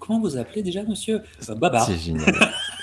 comment 0.00 0.20
vous 0.20 0.36
appelez 0.36 0.62
déjà, 0.62 0.82
monsieur? 0.82 1.22
Euh, 1.48 1.54
Babar. 1.54 1.84
C'est 1.86 1.96
génial. 1.96 2.34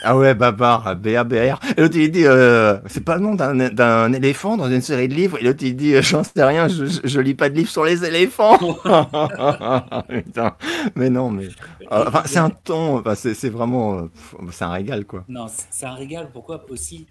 ah 0.03 0.17
ouais, 0.17 0.33
Babar, 0.33 0.95
B-A-B-R. 0.95 1.59
Et 1.77 1.81
l'autre 1.81 1.97
il 1.97 2.11
dit, 2.11 2.25
euh, 2.25 2.77
c'est 2.87 3.03
pas 3.03 3.15
le 3.15 3.21
nom 3.21 3.35
d'un 3.35 4.13
éléphant 4.13 4.57
dans 4.57 4.69
une 4.69 4.81
série 4.81 5.07
de 5.07 5.13
livres? 5.13 5.37
Et 5.39 5.43
l'autre 5.43 5.63
il 5.63 5.75
dit, 5.75 6.01
j'en 6.01 6.23
sais 6.23 6.43
rien, 6.43 6.67
je, 6.67 6.85
je, 7.03 7.19
lis 7.19 7.35
pas 7.35 7.49
de 7.49 7.55
livres 7.55 7.69
sur 7.69 7.83
les 7.83 8.05
éléphants. 8.05 8.57
Putain. 10.09 10.55
Mais 10.95 11.09
non, 11.09 11.29
mais. 11.29 11.49
Enfin, 11.91 12.23
c'est 12.25 12.39
un 12.39 12.49
ton, 12.49 12.99
enfin, 12.99 13.15
c'est 13.15 13.49
vraiment. 13.49 14.07
C'est 14.51 14.65
un 14.65 14.71
régal, 14.71 15.05
quoi. 15.05 15.25
Non, 15.27 15.47
c'est 15.69 15.85
un 15.85 15.93
régal, 15.93 16.29
pourquoi? 16.31 16.63
Aussi 16.69 17.07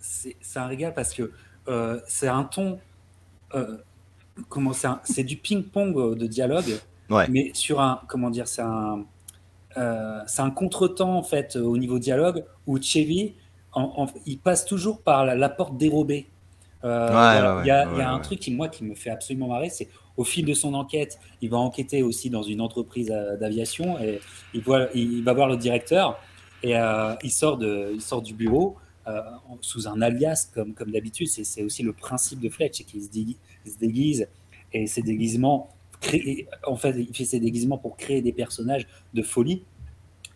C'est 0.00 0.34
un 0.56 0.66
régal 0.66 0.94
parce 0.94 1.12
que 1.12 1.30
c'est 2.06 2.28
un 2.28 2.44
ton 2.44 2.78
euh, 3.54 3.76
comment 4.48 4.72
c'est 5.04 5.24
du 5.24 5.36
ping-pong 5.36 6.16
de 6.16 6.26
dialogue, 6.26 6.78
mais 7.28 7.50
sur 7.54 7.80
un 7.80 8.00
comment 8.08 8.30
dire, 8.30 8.48
c'est 8.48 8.62
un 8.62 9.04
euh, 9.76 10.20
c'est 10.26 10.42
un 10.42 10.50
contretemps 10.50 11.16
en 11.16 11.22
fait 11.22 11.56
au 11.56 11.76
niveau 11.78 11.98
dialogue 11.98 12.44
où 12.66 12.80
Chevy 12.80 13.34
il 14.26 14.38
passe 14.38 14.64
toujours 14.64 15.00
par 15.00 15.24
la, 15.24 15.48
porte 15.48 15.76
dérobée. 15.76 16.26
Euh, 16.82 17.60
il 17.62 17.68
y 17.68 17.70
a, 17.70 18.10
un 18.10 18.18
truc 18.18 18.40
qui 18.40 18.52
moi 18.52 18.68
qui 18.68 18.82
me 18.82 18.96
fait 18.96 19.10
absolument 19.10 19.46
marrer, 19.46 19.68
c'est 19.68 19.88
au 20.16 20.24
fil 20.24 20.44
de 20.44 20.54
son 20.54 20.74
enquête, 20.74 21.20
il 21.40 21.50
va 21.50 21.58
enquêter 21.58 22.02
aussi 22.02 22.30
dans 22.30 22.42
une 22.42 22.60
entreprise 22.60 23.14
d'aviation 23.38 23.98
et 24.00 24.20
il, 24.54 24.62
voit, 24.62 24.88
il 24.94 25.22
va 25.22 25.32
voir 25.34 25.48
le 25.48 25.56
directeur 25.56 26.18
et 26.64 26.74
il 27.22 27.30
sort 27.30 27.58
de, 27.58 27.92
il 27.94 28.00
sort 28.00 28.22
du 28.22 28.34
bureau 28.34 28.76
euh, 29.06 29.20
sous 29.60 29.88
un 29.88 30.00
alias 30.02 30.50
comme, 30.52 30.74
comme 30.74 30.90
d'habitude. 30.90 31.28
C'est 31.28 31.62
aussi 31.62 31.82
le 31.82 31.92
principe 31.92 32.40
de 32.40 32.48
Fletch, 32.48 32.78
c'est 32.78 32.84
qu'il 32.84 33.02
se, 33.02 33.08
se, 33.08 33.78
déguise 33.78 34.28
et 34.72 34.86
ses 34.86 35.02
déguisements, 35.02 35.70
créent, 36.00 36.46
en 36.66 36.76
fait, 36.76 36.94
il 36.98 37.14
fait 37.14 37.24
ses 37.24 37.40
déguisements 37.40 37.78
pour 37.78 37.96
créer 37.96 38.22
des 38.22 38.32
personnages 38.32 38.86
de 39.14 39.22
folie. 39.22 39.64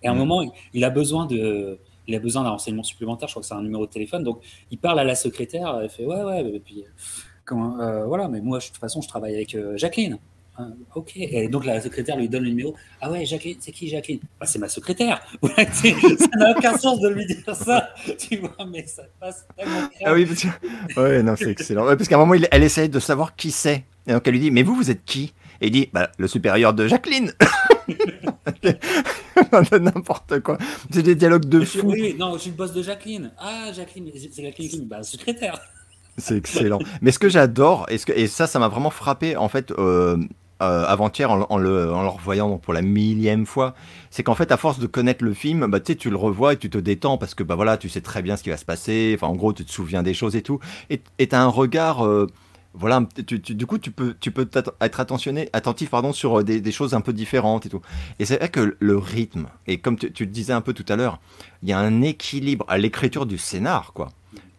Et 0.03 0.09
à 0.09 0.13
un 0.13 0.15
mm. 0.15 0.19
moment, 0.19 0.53
il 0.73 0.85
a 0.85 0.91
besoin 0.91 1.27
de, 1.27 1.79
il 2.07 2.15
a 2.15 2.19
besoin 2.19 2.45
d'un 2.45 2.51
renseignement 2.51 2.83
supplémentaire. 2.83 3.29
Je 3.29 3.35
crois 3.35 3.43
que 3.43 3.49
c'est 3.49 3.55
un 3.55 3.63
numéro 3.63 3.87
de 3.87 3.91
téléphone. 3.91 4.23
Donc, 4.23 4.41
il 4.71 4.79
parle 4.79 4.99
à 5.01 5.05
la 5.05 5.15
secrétaire. 5.15 5.79
Elle 5.83 5.89
fait 5.89 6.05
ouais, 6.05 6.23
ouais. 6.23 6.41
Et 6.55 6.61
puis, 6.61 6.85
euh, 7.53 8.05
voilà. 8.07 8.29
Mais 8.29 8.41
moi, 8.41 8.59
de 8.59 8.65
toute 8.65 8.77
façon, 8.77 9.01
je 9.01 9.09
travaille 9.09 9.35
avec 9.35 9.55
euh, 9.55 9.77
Jacqueline. 9.77 10.19
Ah, 10.57 10.69
ok. 10.95 11.13
Et 11.17 11.49
donc 11.49 11.65
la 11.65 11.81
secrétaire 11.81 12.17
lui 12.17 12.29
donne 12.29 12.45
le 12.45 12.51
numéro. 12.51 12.77
Ah 13.01 13.11
ouais, 13.11 13.25
Jacqueline, 13.27 13.57
c'est 13.59 13.73
qui 13.73 13.89
Jacqueline? 13.89 14.21
Bah, 14.39 14.47
C'est 14.47 14.61
ma 14.61 14.69
secrétaire. 14.69 15.21
ça 15.43 16.29
n'a 16.37 16.53
aucun 16.57 16.77
sens 16.79 17.01
de 17.01 17.09
lui 17.09 17.27
dire 17.27 17.55
ça. 17.55 17.89
Tu 18.19 18.37
vois, 18.37 18.57
mais 18.67 18.87
ça 18.87 19.03
passe 19.19 19.47
tellement 19.57 19.89
Ah 20.05 20.15
oui, 20.15 20.27
parce 20.27 20.43
que... 20.43 21.01
ouais, 21.01 21.23
non, 21.23 21.35
c'est 21.37 21.51
excellent. 21.51 21.85
parce 21.85 22.07
qu'à 22.09 22.17
un 22.17 22.25
moment, 22.25 22.41
elle 22.51 22.63
essaye 22.63 22.89
de 22.89 23.01
savoir 23.01 23.35
qui 23.35 23.51
c'est. 23.51 23.85
Et 24.07 24.13
donc 24.13 24.23
elle 24.27 24.35
lui 24.35 24.41
dit, 24.41 24.51
mais 24.51 24.63
vous, 24.63 24.75
vous 24.75 24.91
êtes 24.91 25.05
qui? 25.05 25.33
Et 25.61 25.69
il 25.69 25.73
dit, 25.73 25.89
bah, 25.93 26.11
le 26.19 26.29
supérieur 26.29 26.75
de 26.75 26.87
Jacqueline. 26.87 27.33
N'importe 29.73 30.41
quoi. 30.41 30.59
C'est 30.91 31.03
des 31.03 31.15
dialogues 31.15 31.47
de 31.47 31.65
fou. 31.65 31.81
Oui, 31.85 32.15
non, 32.19 32.35
je 32.35 32.39
suis 32.39 32.51
le 32.51 32.57
boss 32.57 32.73
de 32.73 32.83
Jacqueline. 32.83 33.33
Ah, 33.39 33.73
Jacqueline, 33.75 34.11
c'est 34.15 34.43
Jacqueline, 34.43 34.87
bah, 34.87 35.03
secrétaire. 35.03 35.61
C'est 36.19 36.37
excellent. 36.37 36.79
Mais 37.01 37.11
ce 37.11 37.19
que 37.19 37.29
j'adore, 37.29 37.87
et, 37.89 37.99
et, 38.15 38.27
ça, 38.29 38.47
ça 38.47 38.59
m'a 38.59 38.69
vraiment 38.69 38.91
frappé, 38.91 39.37
en 39.37 39.49
fait, 39.49 39.73
euh, 39.73 40.17
euh, 40.71 40.85
avant-hier 40.87 41.31
en, 41.31 41.37
le, 41.37 41.93
en, 41.93 42.03
le, 42.03 42.09
revoyant 42.09 42.59
pour 42.59 42.73
la 42.73 42.83
millième 42.83 43.47
fois, 43.47 43.75
c'est 44.11 44.23
qu'en 44.23 44.35
fait, 44.35 44.53
à 44.53 44.57
force 44.57 44.79
de 44.79 44.87
connaître 44.87 45.25
le 45.25 45.35
film, 45.35 45.67
bah, 45.67 45.81
tu 45.81 46.11
le 46.11 46.17
revois 46.17 46.55
et 46.55 46.57
tu 46.57 46.71
te 46.71 46.79
détends 46.79 47.19
parce 47.19 47.35
que 47.35 47.43
bah, 47.43 47.55
voilà, 47.55 47.77
tu 47.77 47.89
sais 47.89 48.01
très 48.01 48.23
bien 48.23 48.37
ce 48.37 48.43
qui 48.43 48.51
va 48.51 48.57
se 48.57 48.65
passer. 48.65 49.13
Enfin, 49.17 49.29
en 49.29 49.37
gros, 49.37 49.53
tu 49.53 49.65
te 49.65 49.71
souviens 49.71 50.03
des 50.03 50.15
choses 50.15 50.37
et 50.37 50.43
tout. 50.43 50.61
Et 50.91 51.01
tu 51.19 51.35
as 51.35 51.43
un 51.43 51.49
regard. 51.49 52.05
Euh, 52.05 52.27
voilà, 52.77 53.07
du 53.29 53.67
coup, 53.67 53.79
tu 53.79 53.93
peux, 53.93 54.17
tu 54.19 54.33
peux 54.33 54.49
être 54.53 55.01
attentionné, 55.01 55.49
attentif 55.53 55.91
pardon, 55.91 56.13
sur 56.13 56.41
euh, 56.41 56.43
des, 56.43 56.73
choses 56.73 56.93
un 56.95 57.01
peu 57.01 57.13
différentes 57.13 57.67
et 57.67 57.69
tout. 57.69 57.81
Et 58.19 58.25
c'est 58.25 58.39
vrai 58.39 58.49
que 58.49 58.77
le 58.81 58.99
rythme, 58.99 59.47
et 59.69 59.79
comme 59.79 59.97
tu, 59.97 60.13
tu 60.13 60.25
le 60.25 60.31
disais 60.33 60.53
un 60.53 60.61
peu 60.61 60.73
tout 60.73 60.85
à 60.89 60.97
l'heure, 60.97 61.21
il 61.63 61.69
y 61.69 61.73
a 61.73 61.79
un 61.79 62.03
équilibre 62.03 62.65
à 62.69 62.77
l'écriture 62.77 63.27
du 63.27 63.39
scénar, 63.39 63.93
quoi 63.93 64.09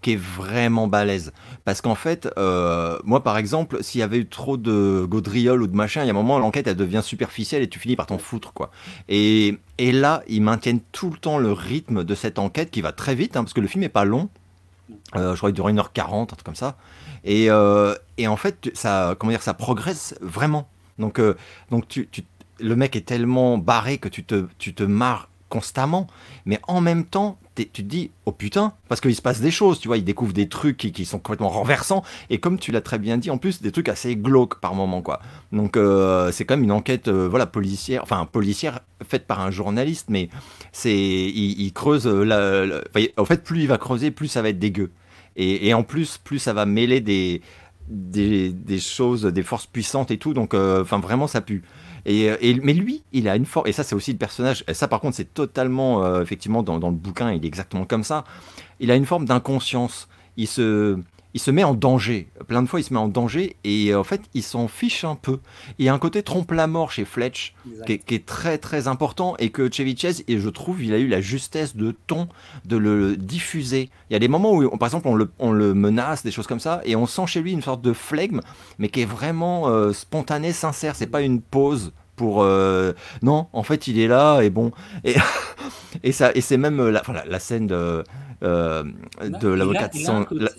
qui 0.06 0.12
est 0.12 0.22
vraiment 0.22 0.88
balèze. 0.88 1.34
Parce 1.64 1.82
qu'en 1.82 1.96
fait, 1.96 2.30
euh, 2.38 3.00
moi 3.06 3.24
par 3.24 3.40
exemple, 3.40 3.84
s'il 3.84 4.02
y 4.02 4.04
avait 4.04 4.20
eu 4.20 4.28
trop 4.28 4.56
de 4.56 5.04
gaudriole 5.10 5.64
ou 5.64 5.68
de 5.68 5.76
machin, 5.76 6.04
il 6.04 6.06
y 6.06 6.10
a 6.10 6.12
un 6.12 6.14
moment, 6.14 6.38
l'enquête 6.38 6.68
elle 6.68 6.76
devient 6.76 7.02
superficielle 7.04 7.64
et 7.64 7.68
tu 7.68 7.80
finis 7.80 7.96
par 7.96 8.06
t'en 8.06 8.20
foutre 8.20 8.54
quoi. 8.54 8.70
Et, 9.10 9.58
et, 9.80 9.92
là, 9.92 10.22
ils 10.28 10.44
maintiennent 10.44 10.82
tout 10.92 11.10
le 11.10 11.18
temps 11.18 11.40
le 11.40 11.52
rythme 11.52 12.04
de 12.04 12.14
cette 12.14 12.38
enquête 12.38 12.70
qui 12.70 12.82
va 12.82 12.92
très 12.92 13.16
vite, 13.16 13.36
hein, 13.36 13.44
parce 13.44 13.54
que 13.54 13.62
le 13.62 13.68
film 13.68 13.84
est 13.84 13.90
pas 13.90 14.06
long. 14.06 14.30
Euh, 15.16 15.32
je 15.32 15.38
crois 15.38 15.50
qu'il 15.50 15.56
dure 15.56 15.70
1h40, 15.70 16.22
un 16.22 16.26
truc 16.28 16.44
comme 16.44 16.54
ça. 16.54 16.78
Et, 17.24 17.50
euh, 17.50 17.96
et 18.20 18.28
en 18.28 18.38
fait, 18.38 18.70
ça, 18.76 19.16
comment 19.18 19.32
dire, 19.32 19.42
ça 19.42 19.56
progresse 19.56 20.14
vraiment. 20.22 20.70
Donc, 21.00 21.20
donc 21.72 21.88
tu, 21.88 22.08
tu, 22.12 22.22
le 22.60 22.76
mec 22.76 22.96
est 22.96 23.08
tellement 23.08 23.58
barré 23.58 23.98
que 23.98 24.08
tu 24.08 24.24
te, 24.24 24.46
tu 24.60 24.76
te 24.76 24.84
marres 24.84 25.30
constamment, 25.50 26.06
mais 26.46 26.60
en 26.68 26.80
même 26.80 27.06
temps, 27.06 27.40
tu 27.56 27.68
te 27.68 27.82
dis, 27.82 28.12
oh 28.26 28.32
putain, 28.32 28.74
parce 28.90 29.02
qu'il 29.02 29.16
se 29.16 29.22
passe 29.22 29.40
des 29.40 29.52
choses, 29.52 29.80
tu 29.80 29.88
vois, 29.88 29.98
il 29.98 30.04
découvre 30.04 30.34
des 30.34 30.50
trucs 30.50 30.78
qui, 30.78 31.06
sont 31.06 31.20
complètement 31.20 31.50
renversants, 31.50 32.04
et 32.30 32.40
comme 32.40 32.60
tu 32.60 32.72
l'as 32.72 32.82
très 32.82 33.00
bien 33.00 33.18
dit, 33.18 33.30
en 33.30 33.38
plus, 33.38 33.62
des 33.62 33.72
trucs 33.72 33.90
assez 33.90 34.16
glauques 34.16 34.60
par 34.60 34.76
moment, 34.76 35.02
quoi. 35.02 35.22
Donc, 35.52 35.78
euh, 35.78 36.32
c'est 36.32 36.46
quand 36.46 36.56
même 36.56 36.64
une 36.64 36.72
enquête, 36.72 37.08
euh, 37.08 37.28
voilà, 37.30 37.46
policière, 37.46 38.04
enfin, 38.04 38.26
policière 38.26 38.82
faite 39.08 39.26
par 39.26 39.40
un 39.40 39.52
journaliste, 39.52 40.08
mais 40.10 40.30
c'est, 40.72 40.96
il, 40.96 41.72
creuse, 41.74 42.08
la, 42.08 42.66
la, 42.66 42.82
en 43.18 43.26
fait, 43.26 43.44
plus 43.44 43.62
il 43.62 43.68
va 43.68 43.78
creuser, 43.78 44.12
plus 44.12 44.28
ça 44.28 44.42
va 44.42 44.50
être 44.50 44.60
dégueu. 44.60 44.92
Et, 45.38 45.68
et 45.68 45.74
en 45.74 45.84
plus, 45.84 46.18
plus 46.18 46.40
ça 46.40 46.54
va 46.54 46.66
mêler 46.66 47.02
des, 47.02 47.42
des, 47.88 48.52
des 48.52 48.80
choses, 48.80 49.24
des 49.24 49.44
forces 49.44 49.68
puissantes 49.68 50.12
et 50.12 50.18
tout, 50.18 50.34
donc, 50.34 50.54
euh, 50.54 50.82
enfin, 50.82 51.00
vraiment, 51.00 51.28
ça 51.28 51.42
pue. 51.42 51.64
Et, 52.06 52.26
et, 52.26 52.60
mais 52.62 52.74
lui, 52.74 53.04
il 53.14 53.28
a 53.28 53.36
une 53.36 53.46
forme, 53.46 53.68
et 53.68 53.72
ça 53.72 53.84
c'est 53.84 53.96
aussi 53.96 54.12
le 54.12 54.18
personnage, 54.18 54.64
et 54.68 54.74
ça 54.76 54.88
par 54.88 55.00
contre 55.00 55.16
c'est 55.16 55.34
totalement, 55.34 56.04
euh, 56.04 56.22
effectivement 56.22 56.62
dans, 56.62 56.78
le 56.78 56.96
bouquin, 56.96 57.32
il 57.32 57.44
est 57.44 57.48
exactement 57.48 57.86
comme 57.86 58.04
ça, 58.04 58.26
il 58.80 58.92
a 58.92 58.96
une 58.96 59.06
forme 59.06 59.26
d'inconscience, 59.26 60.08
il 60.38 60.48
se, 60.48 61.00
il 61.36 61.42
se 61.42 61.52
met 61.52 61.66
en 61.66 61.74
danger, 61.74 62.30
plein 62.48 62.64
de 62.64 62.68
fois 62.68 62.80
il 62.80 62.84
se 62.84 62.94
met 62.94 63.00
en 63.00 63.10
danger, 63.10 63.58
et 63.66 63.90
euh, 63.90 64.00
en 64.00 64.06
fait 64.06 64.22
il 64.34 64.42
s'en 64.42 64.70
fiche 64.70 65.04
un 65.04 65.16
peu. 65.16 65.40
Il 65.78 65.86
y 65.86 65.90
a 65.90 65.94
un 65.94 66.00
côté 66.00 66.24
trompe-la-mort 66.24 66.94
chez 66.94 67.04
Fletch, 67.04 67.54
qui 67.86 67.92
est, 67.92 67.98
qui 67.98 68.16
est, 68.16 68.26
très 68.26 68.58
très 68.58 68.88
important, 68.88 69.36
et 69.38 69.50
que 69.50 69.70
Chevy 69.70 69.98
Chase, 69.98 70.24
et 70.30 70.40
je 70.40 70.48
trouve, 70.48 70.82
il 70.82 70.94
a 70.94 70.98
eu 70.98 71.10
la 71.10 71.20
justesse 71.20 71.76
de 71.76 71.94
ton 72.08 72.30
de 72.64 72.78
le 72.78 73.18
diffuser. 73.18 73.90
Il 74.10 74.14
y 74.14 74.16
a 74.16 74.20
des 74.20 74.30
moments 74.30 74.54
où, 74.54 74.78
par 74.78 74.88
exemple, 74.88 75.10
on 75.10 75.16
le, 75.16 75.30
on 75.38 75.52
le 75.52 75.74
menace, 75.74 76.24
des 76.24 76.32
choses 76.32 76.48
comme 76.48 76.62
ça, 76.62 76.80
et 76.86 76.96
on 76.96 77.06
sent 77.06 77.28
chez 77.28 77.42
lui 77.42 77.52
une 77.52 77.62
sorte 77.62 77.82
de 77.82 77.92
flegme, 77.92 78.40
mais 78.80 78.88
qui 78.88 79.02
est 79.02 79.06
vraiment 79.06 79.68
euh, 79.68 79.92
spontané, 79.92 80.54
sincère, 80.54 80.96
c'est 80.96 81.06
pas 81.06 81.22
une 81.22 81.42
pause 81.42 81.92
pour 82.16 82.44
euh, 82.44 82.94
non 83.22 83.48
en 83.54 83.64
fait 83.64 83.88
il 83.88 84.00
est 84.00 84.08
là 84.08 84.42
et 84.42 84.50
bon. 84.50 84.72
Et, 85.04 85.16
et 86.04 86.12
ça 86.12 86.32
et 86.36 86.42
c'est 86.42 86.58
même 86.58 86.90
la, 86.90 87.02
la 87.28 87.40
scène 87.40 87.68
de 87.68 88.04
euh, 88.44 88.84
de 89.22 89.48
l'avocat 89.48 89.90
la, 90.32 90.50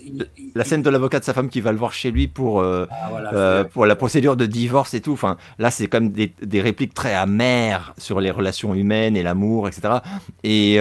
la, 0.55 0.63
scène 0.63 0.81
de 0.81 0.89
l'avocat 0.89 1.19
de 1.19 1.23
sa 1.23 1.33
femme 1.33 1.47
qui 1.47 1.61
va 1.61 1.71
le 1.71 1.77
voir 1.77 1.93
chez 1.93 2.09
lui 2.09 2.27
pour 2.27 2.59
euh, 2.59 2.87
ah, 2.89 3.07
voilà, 3.11 3.63
pour 3.65 3.85
la 3.85 3.95
procédure 3.95 4.35
de 4.35 4.47
divorce 4.47 4.95
et 4.95 4.99
tout. 4.99 5.13
Enfin 5.13 5.37
là 5.59 5.69
c'est 5.69 5.87
comme 5.87 6.09
des, 6.09 6.33
des, 6.41 6.61
répliques 6.61 6.95
très 6.95 7.13
amères 7.13 7.93
sur 7.99 8.19
les 8.19 8.31
relations 8.31 8.73
humaines 8.73 9.15
et 9.15 9.21
l'amour 9.21 9.67
etc 9.67 9.99
et 10.43 10.77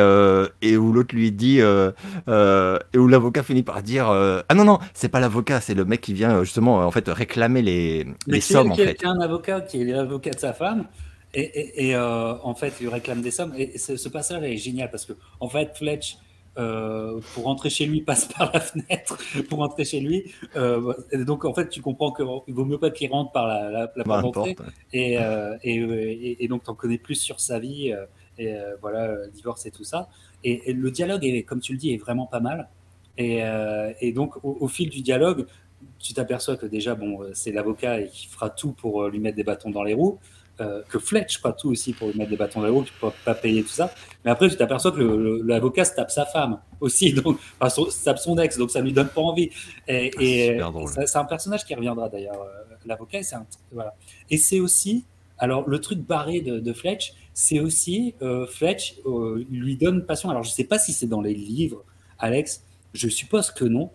et 0.63 0.77
où 0.77 0.93
l'autre 0.93 1.15
lui 1.15 1.33
dit 1.33 1.59
et 1.59 2.99
où 2.99 3.09
l'avocat 3.09 3.43
finit 3.43 3.63
par 3.63 3.83
dire 3.83 4.09
ah 4.09 4.55
non 4.55 4.65
non 4.65 4.79
c'est 4.95 5.11
pas 5.11 5.21
l'avocat 5.21 5.61
c'est 5.61 5.75
le 5.75 5.85
mec 5.85 6.01
qui 6.01 6.15
vient 6.15 6.43
justement 6.43 6.79
en 6.79 6.91
fait 6.91 7.09
réclamer 7.09 7.61
les, 7.61 8.07
les 8.27 8.41
sommes 8.41 8.73
en 8.73 8.75
fait. 8.75 9.05
un 9.05 9.21
avocat 9.21 9.61
qui 9.61 9.83
est 9.83 9.85
l'avocat 9.85 10.31
de 10.31 10.39
sa 10.39 10.55
femme 10.55 10.66
et, 11.37 11.41
et, 11.41 11.89
et 11.89 11.95
euh, 11.95 12.35
en 12.43 12.55
fait, 12.55 12.75
il 12.81 12.89
réclame 12.89 13.21
des 13.21 13.31
sommes. 13.31 13.53
Et 13.57 13.77
ce, 13.79 13.97
ce 13.97 14.09
passage 14.09 14.43
est 14.43 14.57
génial 14.57 14.91
parce 14.91 15.05
que, 15.05 15.13
en 15.41 15.49
fait, 15.49 15.77
Fletch, 15.77 16.17
euh, 16.59 17.21
pour 17.35 17.45
rentrer 17.45 17.69
chez 17.69 17.85
lui, 17.85 18.01
passe 18.07 18.25
par 18.25 18.51
la 18.53 18.61
fenêtre 18.61 19.19
pour 19.49 19.59
rentrer 19.59 19.85
chez 19.85 20.01
lui. 20.01 20.33
Euh, 20.57 20.95
donc, 21.27 21.45
en 21.45 21.53
fait, 21.53 21.69
tu 21.69 21.83
comprends 21.83 22.13
qu'il 22.13 22.55
vaut 22.55 22.65
mieux 22.65 22.79
pas 22.79 22.91
qu'il 22.91 23.11
rentre 23.11 23.33
par 23.33 23.47
la, 23.47 23.71
la, 23.71 23.93
la 23.95 24.05
porte 24.05 24.23
d'entrée. 24.23 24.57
Et, 24.95 25.19
et, 25.63 26.49
donc, 26.49 26.65
tu 26.65 26.71
en 26.71 26.75
connais 26.75 26.99
plus 26.99 27.17
sur 27.17 27.39
sa 27.39 27.59
vie. 27.59 27.93
et 28.39 28.55
voilà, 28.81 29.27
divorce 29.29 29.67
et 29.67 29.71
tout 29.71 29.85
ça. 29.85 30.09
Et, 30.43 30.73
le 30.73 30.91
dialogue, 30.91 31.25
est, 31.25 31.43
comme 31.43 31.61
tu 31.61 31.73
le 31.73 31.79
dis, 31.79 31.93
est 31.93 31.99
vraiment 31.99 32.27
pas 32.27 32.41
mal. 32.41 32.71
Et, 33.19 34.13
donc, 34.15 34.43
au, 34.43 34.57
au, 34.61 34.69
fil 34.69 34.89
du 34.89 35.03
dialogue, 35.03 35.47
tu 35.99 36.15
t'aperçois 36.15 36.57
que 36.57 36.65
déjà, 36.65 36.95
bon, 36.95 37.21
c'est 37.35 37.53
l'avocat 37.53 38.01
et 38.01 38.09
qui 38.09 38.27
fera 38.27 38.49
tout 38.49 38.73
pour 38.73 39.09
lui 39.09 39.21
mettre 39.21 39.37
des 39.37 39.45
bâtons 39.45 39.71
dans 39.71 39.83
les 39.83 39.93
roues 39.93 40.19
euh, 40.61 40.83
que 40.89 40.99
Fletch 40.99 41.39
fera 41.39 41.53
tout 41.53 41.69
aussi 41.69 41.93
pour 41.93 42.09
lui 42.09 42.19
mettre 42.19 42.31
des 42.31 42.37
bâtons 42.37 42.61
dans 42.61 42.67
les 42.67 42.73
roues, 42.73 42.83
qui 42.83 42.93
ne 43.03 43.11
peut 43.11 43.17
pas 43.25 43.35
payer 43.35 43.63
tout 43.63 43.69
ça. 43.69 43.93
Mais 44.25 44.31
après, 44.31 44.49
tu 44.49 44.57
t'aperçois 44.57 44.93
que 44.93 45.43
l'avocat 45.45 45.85
se 45.85 45.95
tape 45.95 46.11
sa 46.11 46.27
femme 46.27 46.59
aussi, 46.81 47.13
donc, 47.15 47.39
enfin, 47.61 47.69
son, 47.69 47.91
se 47.91 48.05
tape 48.05 48.19
son 48.19 48.39
ex, 48.39 48.57
donc 48.59 48.71
ça 48.71 48.81
lui 48.81 48.93
donne 48.93 49.09
pas 49.09 49.21
envie. 49.21 49.51
Et, 49.89 50.11
et 50.21 50.61
c'est 51.07 51.19
un 51.19 51.25
personnage 51.25 51.65
qui 51.65 51.75
reviendra 51.75 52.09
d'ailleurs, 52.09 52.41
euh, 52.41 52.75
l'avocat. 52.87 53.21
Voilà. 53.73 53.95
Et 54.31 54.39
c'est 54.39 54.61
aussi, 54.61 55.05
alors 55.39 55.69
le 55.69 55.81
truc 55.81 55.99
barré 56.01 56.41
de, 56.41 56.59
de 56.59 56.73
Fletch, 56.73 57.13
c'est 57.35 57.61
aussi 57.61 58.15
euh, 58.23 58.47
Fletch 58.47 58.97
euh, 59.07 59.45
lui 59.51 59.77
donne 59.77 60.07
passion. 60.07 60.31
Alors 60.31 60.43
je 60.43 60.51
sais 60.51 60.65
pas 60.65 60.79
si 60.79 60.93
c'est 60.93 61.07
dans 61.07 61.21
les 61.21 61.35
livres, 61.35 61.85
Alex, 62.19 62.65
je 62.95 63.09
suppose 63.09 63.51
que 63.51 63.65
non, 63.65 63.91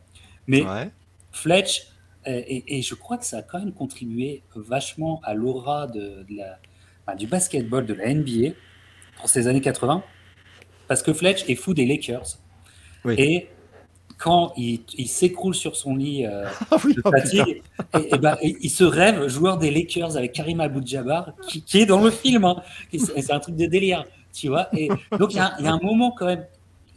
mais 0.47 0.63
ouais. 0.63 0.91
Fletch 1.31 1.87
et, 2.25 2.77
et, 2.77 2.81
je 2.81 2.95
crois 2.95 3.17
que 3.17 3.25
ça 3.25 3.39
a 3.39 3.41
quand 3.41 3.59
même 3.59 3.73
contribué 3.73 4.43
vachement 4.55 5.21
à 5.23 5.33
l'aura 5.33 5.87
de, 5.87 6.23
de 6.29 6.37
la, 6.37 6.59
enfin, 7.05 7.15
du 7.15 7.27
basketball 7.27 7.85
de 7.85 7.93
la 7.93 8.13
NBA 8.13 8.53
pour 9.17 9.29
ces 9.29 9.47
années 9.47 9.61
80, 9.61 10.03
parce 10.87 11.01
que 11.01 11.13
Fletch 11.13 11.49
est 11.49 11.55
fou 11.55 11.73
des 11.73 11.85
Lakers. 11.85 12.37
Oui. 13.05 13.15
Et 13.17 13.47
quand 14.17 14.53
il, 14.55 14.81
il 14.97 15.07
s'écroule 15.07 15.55
sur 15.55 15.75
son 15.75 15.95
lit 15.95 16.25
euh, 16.25 16.45
oui, 16.85 16.93
de 16.93 17.01
fatigue, 17.01 17.63
oh, 17.93 17.97
et, 17.97 18.13
et 18.13 18.17
ben, 18.19 18.37
il 18.41 18.69
se 18.69 18.83
rêve 18.83 19.27
joueur 19.27 19.57
des 19.57 19.71
Lakers 19.71 20.15
avec 20.15 20.33
Karim 20.33 20.59
Abdul-Jabbar, 20.59 21.33
qui, 21.47 21.63
qui, 21.63 21.79
est 21.79 21.85
dans 21.87 22.01
le 22.03 22.11
film. 22.11 22.45
Hein. 22.45 22.61
C'est 22.93 23.31
un 23.31 23.39
truc 23.39 23.55
de 23.55 23.65
délire, 23.65 24.05
tu 24.31 24.49
vois. 24.49 24.67
Et 24.77 24.89
donc 25.17 25.33
il 25.33 25.37
y, 25.37 25.39
a, 25.39 25.55
il 25.59 25.65
y 25.65 25.67
a 25.67 25.73
un 25.73 25.79
moment 25.79 26.11
quand 26.11 26.27
même 26.27 26.45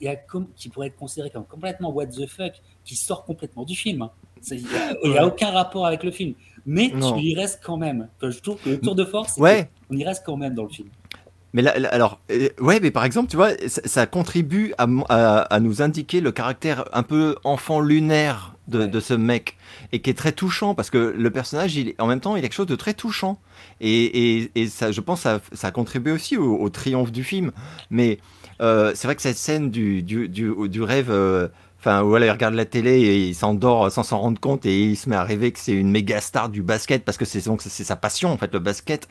il 0.01 0.05
y 0.05 0.09
a 0.09 0.17
comme, 0.17 0.49
qui 0.55 0.69
pourrait 0.69 0.89
être 0.89 0.97
considéré 0.97 1.31
comme 1.31 1.47
complètement 1.47 1.91
what 1.91 2.07
the 2.07 2.27
fuck, 2.27 2.53
qui 2.85 2.97
sort 2.97 3.25
complètement 3.25 3.65
du 3.65 3.75
film. 3.75 4.03
Hein. 4.03 4.11
Il 4.51 5.11
n'y 5.11 5.19
a, 5.19 5.23
a, 5.23 5.27
aucun 5.27 5.51
rapport 5.51 5.87
avec 5.87 6.03
le 6.03 6.11
film. 6.11 6.35
Mais 6.67 6.91
non. 6.95 7.13
tu 7.13 7.25
y 7.25 7.35
restes 7.35 7.61
quand 7.65 7.77
même. 7.77 8.09
Enfin, 8.17 8.31
je 8.31 8.39
trouve 8.41 8.57
que 8.57 8.71
le 8.71 8.81
tour 8.81 8.95
de 8.95 9.05
force, 9.05 9.37
ouais. 9.37 9.69
on 9.91 9.97
y 9.97 10.05
reste 10.05 10.23
quand 10.25 10.37
même 10.37 10.55
dans 10.55 10.65
le 10.65 10.71
film. 10.71 10.89
Mais 11.53 11.63
là, 11.63 11.79
là, 11.79 11.89
alors, 11.93 12.21
euh, 12.33 12.49
ouais, 12.61 12.81
mais 12.81 12.91
par 12.91 13.05
exemple, 13.05 13.31
tu 13.31 13.37
vois, 13.37 13.51
ça, 13.69 13.81
ça 13.85 14.07
contribue 14.07 14.75
à, 14.77 14.89
à, 15.09 15.39
à, 15.43 15.61
nous 15.61 15.83
indiquer 15.83 16.21
le 16.21 16.33
caractère 16.33 16.85
un 16.93 17.05
peu 17.05 17.37
enfant 17.45 17.81
lunaire 17.81 18.57
de, 18.67 18.81
ouais. 18.81 18.89
de, 18.89 18.99
ce 18.99 19.15
mec 19.15 19.57
et 19.93 20.01
qui 20.01 20.11
est 20.11 20.15
très 20.15 20.33
touchant 20.33 20.75
parce 20.75 20.91
que 20.91 21.15
le 21.17 21.31
personnage, 21.31 21.77
il, 21.77 21.95
en 22.01 22.09
même 22.09 22.19
temps, 22.19 22.35
il 22.35 22.41
est 22.41 22.43
quelque 22.43 22.55
chose 22.55 22.67
de 22.67 22.75
très 22.75 22.93
touchant 22.93 23.39
et, 23.81 24.39
et, 24.39 24.51
et 24.57 24.67
ça, 24.67 24.91
je 24.91 25.01
pense, 25.01 25.21
ça, 25.21 25.41
ça 25.53 25.69
a 25.69 25.71
contribué 25.71 26.11
aussi 26.11 26.37
au, 26.37 26.57
au 26.57 26.71
triomphe 26.71 27.13
du 27.13 27.23
film. 27.23 27.53
Mais 27.89 28.19
euh, 28.61 28.91
c'est 28.97 29.07
vrai 29.07 29.15
que 29.15 29.23
cette 29.23 29.37
scène 29.37 29.71
du, 29.71 30.03
du, 30.03 30.29
du, 30.29 30.53
du 30.69 30.83
rêve. 30.83 31.11
Euh, 31.11 31.49
Enfin, 31.85 32.01
voilà, 32.01 32.25
il 32.25 32.31
regarde 32.31 32.55
la 32.55 32.65
télé 32.65 32.93
et 32.93 33.29
il 33.29 33.35
s'endort 33.35 33.93
sans 33.93 34.05
s'en 34.05 34.19
rendre 34.19 34.41
compte 34.41 34.65
et 34.65 34.85
il 34.85 34.97
se 34.97 35.07
met 35.11 35.17
à 35.17 35.23
rêver 35.23 35.53
que 35.53 35.59
c'est 35.59 35.75
une 35.75 35.91
méga 35.91 36.19
star 36.19 36.49
du 36.49 36.63
basket 36.63 37.05
parce 37.05 37.19
que 37.19 37.27
c'est 37.27 37.43
sa 37.43 37.97
passion 37.97 38.31
en 38.31 38.39
fait 38.39 38.51
le 38.55 38.59
basket. 38.59 39.07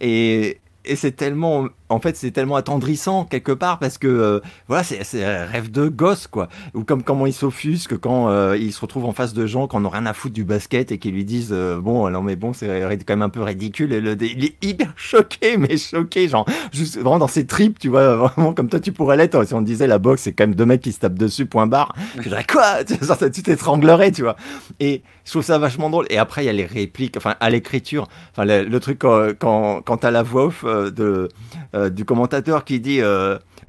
Et, 0.00 0.58
et 0.86 0.96
c'est 0.96 1.12
tellement 1.12 1.66
en 1.88 2.00
fait 2.00 2.16
c'est 2.16 2.30
tellement 2.30 2.56
attendrissant 2.56 3.24
quelque 3.24 3.52
part 3.52 3.78
parce 3.78 3.98
que 3.98 4.06
euh, 4.06 4.40
voilà 4.68 4.82
c'est 4.82 5.24
un 5.24 5.44
rêve 5.46 5.70
de 5.70 5.88
gosse 5.88 6.26
quoi. 6.26 6.48
Ou 6.74 6.84
comme 6.84 7.02
comment 7.02 7.26
il 7.26 7.32
s'offusque 7.32 7.98
quand 7.98 8.28
euh, 8.28 8.56
il 8.58 8.72
se 8.72 8.80
retrouve 8.80 9.04
en 9.04 9.12
face 9.12 9.32
de 9.32 9.46
gens 9.46 9.68
qui 9.68 9.76
n'ont 9.76 9.88
rien 9.88 10.06
à 10.06 10.12
foutre 10.12 10.34
du 10.34 10.44
basket 10.44 10.92
et 10.92 10.98
qui 10.98 11.10
lui 11.10 11.24
disent 11.24 11.52
euh, 11.52 11.80
bon 11.80 12.08
non 12.10 12.22
mais 12.22 12.36
bon 12.36 12.52
c'est 12.52 12.66
quand 13.06 13.14
même 13.14 13.22
un 13.22 13.28
peu 13.28 13.42
ridicule. 13.42 13.92
Et 13.92 14.00
le, 14.00 14.16
il 14.22 14.44
est 14.44 14.56
hyper 14.62 14.92
choqué 14.96 15.56
mais 15.56 15.76
choqué 15.76 16.28
genre 16.28 16.46
juste 16.72 16.96
vraiment 16.96 17.18
dans 17.18 17.28
ses 17.28 17.46
tripes 17.46 17.78
tu 17.78 17.88
vois 17.88 18.16
vraiment 18.34 18.52
comme 18.52 18.68
toi 18.68 18.80
tu 18.80 18.92
pourrais 18.92 19.16
l'être. 19.16 19.42
Si 19.44 19.54
on 19.54 19.62
disait 19.62 19.86
la 19.86 19.98
boxe 19.98 20.22
c'est 20.22 20.32
quand 20.32 20.44
même 20.44 20.54
deux 20.54 20.66
mecs 20.66 20.82
qui 20.82 20.92
se 20.92 21.00
tapent 21.00 21.18
dessus 21.18 21.46
point 21.46 21.66
barre. 21.66 21.94
Je 22.16 22.28
dirais 22.28 22.44
quoi? 22.50 22.84
Tu 23.28 23.42
t'étranglerais 23.42 24.10
tu 24.10 24.22
vois. 24.22 24.36
Et 24.80 25.02
je 25.24 25.30
trouve 25.30 25.42
ça 25.42 25.58
vachement 25.58 25.90
drôle. 25.90 26.06
Et 26.08 26.18
après 26.18 26.42
il 26.42 26.46
y 26.46 26.48
a 26.48 26.52
les 26.52 26.64
répliques 26.64 27.16
enfin 27.16 27.34
à 27.40 27.50
l'écriture. 27.50 28.08
Enfin 28.32 28.44
le, 28.44 28.64
le, 28.64 28.80
truc 28.80 28.98
quand 28.98 29.28
quand, 29.38 29.82
quand 29.82 29.98
t'as 29.98 30.10
la 30.10 30.22
voix 30.22 30.46
off 30.46 30.64
de 30.64 31.28
euh, 31.78 31.90
du 31.90 32.04
commentateur 32.04 32.64
qui 32.64 32.80
dit 32.80 33.00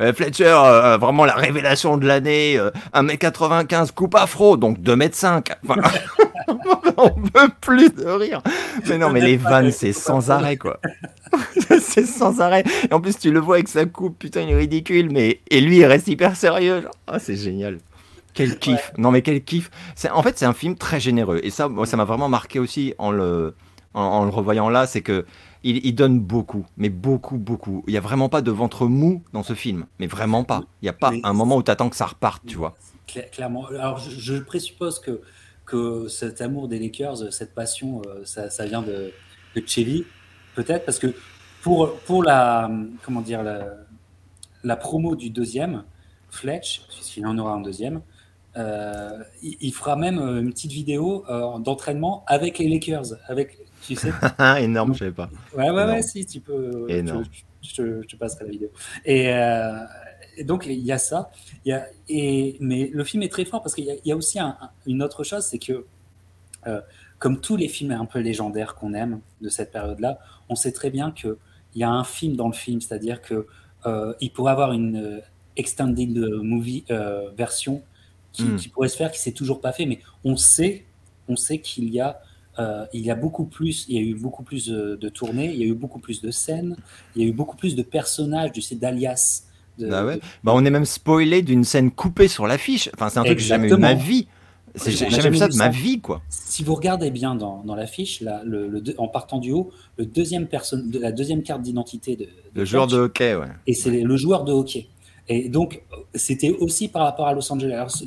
euh, 0.02 0.14
Fletcher, 0.14 0.46
euh, 0.46 0.98
vraiment 0.98 1.26
la 1.26 1.36
révélation 1.36 1.98
de 1.98 2.08
l'année, 2.08 2.58
euh, 2.58 2.72
1m95, 2.94 3.92
coupe 3.92 4.16
afro, 4.16 4.56
donc 4.56 4.80
2m5. 4.80 5.52
Enfin, 5.68 5.82
on 6.98 7.10
peut 7.10 7.50
plus 7.60 7.94
de 7.94 8.06
rire. 8.06 8.42
Mais 8.88 8.98
non, 8.98 9.10
mais 9.10 9.20
les 9.20 9.36
vannes, 9.36 9.72
c'est 9.72 9.92
sans 9.92 10.32
arrêt, 10.32 10.56
quoi. 10.56 10.80
c'est 11.82 12.06
sans 12.06 12.40
arrêt. 12.40 12.64
Et 12.90 12.94
en 12.94 13.02
plus, 13.02 13.18
tu 13.18 13.30
le 13.32 13.40
vois 13.40 13.56
avec 13.56 13.68
sa 13.68 13.86
coupe, 13.86 14.18
putain, 14.18 14.42
il 14.42 14.52
est 14.52 14.56
ridicule, 14.56 15.10
mais. 15.12 15.42
Et 15.50 15.60
lui, 15.60 15.78
il 15.78 15.86
reste 15.86 16.08
hyper 16.08 16.38
sérieux. 16.38 16.86
Ah, 17.08 17.16
oh, 17.16 17.18
c'est 17.20 17.36
génial. 17.36 17.80
Quel 18.34 18.58
kiff. 18.58 18.76
Ouais. 18.76 19.02
Non, 19.02 19.12
mais 19.12 19.22
quel 19.22 19.44
kiff. 19.44 19.70
En 20.14 20.24
fait, 20.24 20.38
c'est 20.38 20.46
un 20.46 20.54
film 20.54 20.76
très 20.76 21.02
généreux. 21.02 21.42
Et 21.44 21.50
ça, 21.50 21.68
moi, 21.68 21.86
ça 21.86 21.98
m'a 21.98 22.06
vraiment 22.06 22.30
marqué 22.30 22.60
aussi 22.60 22.94
en 23.00 23.12
le 23.12 23.54
en, 23.94 24.24
le 24.24 24.30
revoyant 24.30 24.70
là, 24.70 24.88
c'est 24.88 25.02
que 25.02 25.26
il, 25.64 25.94
donne 25.94 26.20
beaucoup, 26.20 26.66
mais 26.78 26.88
beaucoup, 26.88 27.38
beaucoup. 27.38 27.84
Il 27.88 27.92
n'y 27.92 27.98
a 27.98 28.02
vraiment 28.02 28.30
pas 28.30 28.42
de 28.42 28.52
ventre 28.52 28.88
mou 28.88 29.24
dans 29.34 29.44
ce 29.44 29.54
film, 29.54 29.88
mais 30.00 30.08
vraiment 30.08 30.46
pas. 30.46 30.64
Il 30.82 30.86
n'y 30.86 30.90
a 30.90 30.94
pas 30.94 31.12
un 31.24 31.34
moment 31.34 31.58
où 31.58 31.64
tu 31.64 31.70
attends 31.70 31.90
que 31.90 31.98
ça 31.98 32.06
reparte, 32.06 32.44
tu 32.46 32.56
vois. 32.56 32.78
Clairement. 33.08 33.68
Alors, 33.68 34.00
je, 34.00 34.36
présuppose 34.36 35.00
que, 35.00 35.22
que 35.66 36.08
cet 36.08 36.40
amour 36.40 36.70
des 36.70 36.80
Lakers, 36.80 37.34
cette 37.34 37.54
passion, 37.54 38.02
euh, 38.08 38.24
ça, 38.24 38.66
vient 38.66 38.82
de, 38.82 39.12
de 39.56 39.64
Chevy, 39.66 40.06
peut-être, 40.56 40.86
parce 40.86 41.00
que 41.00 41.14
pour, 41.62 41.94
pour 42.06 42.24
la, 42.24 42.72
comment 43.04 43.22
dire, 43.22 43.44
la, 43.44 43.66
la 44.64 44.76
promo 44.78 45.18
du 45.18 45.30
deuxième, 45.30 45.84
Fletch, 46.30 46.84
puisqu'il 46.88 47.26
en 47.26 47.38
aura 47.38 47.54
un 47.54 47.62
deuxième, 47.62 48.02
euh, 48.58 49.24
il, 49.42 49.72
fera 49.74 49.96
même 49.96 50.20
euh, 50.20 50.42
une 50.42 50.50
petite 50.50 50.72
vidéo 50.72 51.24
euh, 51.30 51.60
d'entraînement 51.60 52.24
avec 52.28 52.58
les 52.58 52.68
Lakers, 52.68 53.06
avec, 53.28 53.58
tu 53.86 53.96
sais. 53.96 54.12
Énorme, 54.60 54.94
je 54.94 55.00
savais 55.00 55.12
pas. 55.12 55.30
Ouais, 55.56 55.70
ouais, 55.70 55.86
ouais, 55.86 56.02
si, 56.02 56.26
tu 56.26 56.40
peux. 56.40 56.86
Énorme. 56.90 57.24
Je, 57.62 58.02
te 58.04 58.16
passerai 58.16 58.46
la 58.46 58.52
vidéo. 58.52 58.70
Et, 59.06 59.34
donc, 60.44 60.66
il 60.66 60.80
y 60.80 60.92
a 60.92 60.98
ça. 60.98 61.32
Y 61.66 61.74
a, 61.74 61.88
et, 62.08 62.58
mais 62.62 62.90
le 62.94 63.04
film 63.04 63.24
est 63.24 63.32
très 63.32 63.46
fort 63.46 63.62
parce 63.62 63.76
qu'il 63.76 63.86
y, 64.04 64.12
a 64.12 64.16
aussi 64.16 64.40
une 64.86 65.04
autre 65.04 65.24
chose, 65.24 65.44
c'est 65.44 65.60
que, 65.60 65.86
comme 67.18 67.42
tous 67.42 67.58
les 67.58 67.68
films 67.68 67.92
un 67.92 68.06
peu 68.06 68.20
légendaires 68.20 68.76
qu'on 68.76 68.94
aime 68.94 69.20
de 69.42 69.50
cette 69.50 69.72
période-là, 69.72 70.20
on 70.48 70.56
sait 70.56 70.72
très 70.72 70.90
bien 70.90 71.12
qu'il 71.12 71.36
y 71.76 71.84
a 71.84 71.90
un 71.90 72.04
film 72.04 72.36
dans 72.36 72.48
le 72.48 72.54
film, 72.54 72.80
c'est-à-dire 72.80 73.22
que 73.22 73.48
il 74.22 74.32
pourrait 74.32 74.54
avoir 74.54 74.72
une 74.72 75.22
extended 75.58 76.18
movie 76.42 76.86
version 77.36 77.84
Hmm. 78.38 78.56
qui, 78.58 78.70
pourrait 78.70 78.90
se 78.90 78.98
faire, 78.98 79.12
qui 79.12 79.20
s'est 79.20 79.32
toujours 79.32 79.60
pas 79.60 79.72
fait, 79.72 79.86
mais 79.86 80.00
on 80.24 80.36
sait, 80.38 80.86
on 81.28 81.36
sait 81.36 81.60
qu'il 81.60 81.90
y 81.90 82.00
a 82.00 82.22
euh, 82.60 82.86
il 82.94 83.02
y 83.02 83.12
a 83.12 83.16
beaucoup 83.16 83.46
plus, 83.46 83.86
il 83.88 83.96
y 83.96 84.00
a 84.00 84.02
eu 84.02 84.16
beaucoup 84.16 84.44
plus 84.44 84.68
de, 84.68 85.10
tournées, 85.10 85.52
il 85.54 85.60
y 85.60 85.64
a 85.64 85.68
eu 85.68 85.74
beaucoup 85.74 86.00
plus 86.00 86.22
de 86.22 86.32
scènes, 86.32 86.76
il 87.16 87.24
y 87.24 87.26
a 87.26 87.28
eu 87.28 87.34
beaucoup 87.34 87.58
plus 87.58 87.76
de 87.76 87.82
personnages, 87.82 88.52
du 88.52 88.62
sais, 88.62 88.76
d'alias. 88.76 89.44
bah 89.78 90.06
ouais. 90.06 90.20
Bah 90.44 90.52
on 90.56 90.66
est 90.66 90.70
même 90.70 90.86
spoilé 90.86 91.42
d'une 91.42 91.64
scène 91.64 91.92
coupée 91.92 92.28
sur 92.28 92.48
l'affiche. 92.48 92.90
Enfin, 92.94 93.10
c'est 93.10 93.20
un 93.20 93.24
truc 93.24 93.38
que 93.38 93.42
j'ai 93.42 93.50
jamais 93.50 93.68
eu 93.68 93.72
de 93.72 93.76
ma 93.76 93.94
vie. 93.94 94.28
J'ai 94.76 95.10
jamais 95.10 95.30
vu 95.30 95.38
ça 95.38 95.48
de 95.48 95.56
ma 95.56 95.70
vie, 95.70 96.00
quoi. 96.00 96.22
Si 96.30 96.64
vous 96.64 96.76
regardez 96.76 97.10
bien 97.12 97.36
dans, 97.36 97.64
dans 97.64 97.76
l'affiche, 97.76 98.22
le, 98.22 98.84
en 98.98 99.08
partant 99.08 99.40
du 99.40 99.52
haut, 99.52 99.72
le 99.98 100.06
deuxième 100.06 100.48
personne, 100.48 100.90
de 100.92 101.00
la 101.00 101.12
deuxième 101.12 101.44
carte 101.44 101.62
d'identité 101.62 102.16
de, 102.16 102.28
le 102.54 102.66
joueur 102.66 102.88
de 102.88 102.98
hockey, 102.98 103.36
ouais. 103.36 103.48
Et 103.68 103.74
c'est 103.74 103.90
le 103.90 104.18
joueur 104.18 104.44
de 104.44 104.52
hockey. 104.52 104.88
Et 105.28 105.48
donc, 105.48 105.84
c'était 106.16 106.52
aussi 106.52 106.88
par 106.88 107.04
rapport 107.04 107.28
à 107.28 107.34
Los 107.34 107.52
Angeles. 107.52 108.04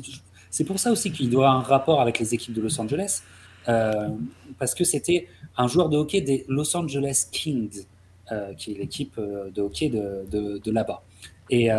C'est 0.49 0.65
pour 0.65 0.79
ça 0.79 0.91
aussi 0.91 1.11
qu'il 1.11 1.29
doit 1.29 1.47
avoir 1.47 1.61
un 1.61 1.63
rapport 1.63 2.01
avec 2.01 2.19
les 2.19 2.33
équipes 2.33 2.53
de 2.53 2.61
Los 2.61 2.79
Angeles, 2.79 3.23
parce 3.65 4.75
que 4.75 4.83
c'était 4.83 5.27
un 5.57 5.67
joueur 5.67 5.89
de 5.89 5.97
hockey 5.97 6.21
des 6.21 6.45
Los 6.47 6.75
Angeles 6.75 7.27
Kings, 7.31 7.85
euh, 8.31 8.53
qui 8.53 8.71
est 8.71 8.75
l'équipe 8.75 9.15
euh, 9.17 9.49
de 9.51 9.61
hockey 9.61 9.89
de, 9.89 10.25
de, 10.63 10.71
là-bas. 10.71 11.03
Et, 11.49 11.69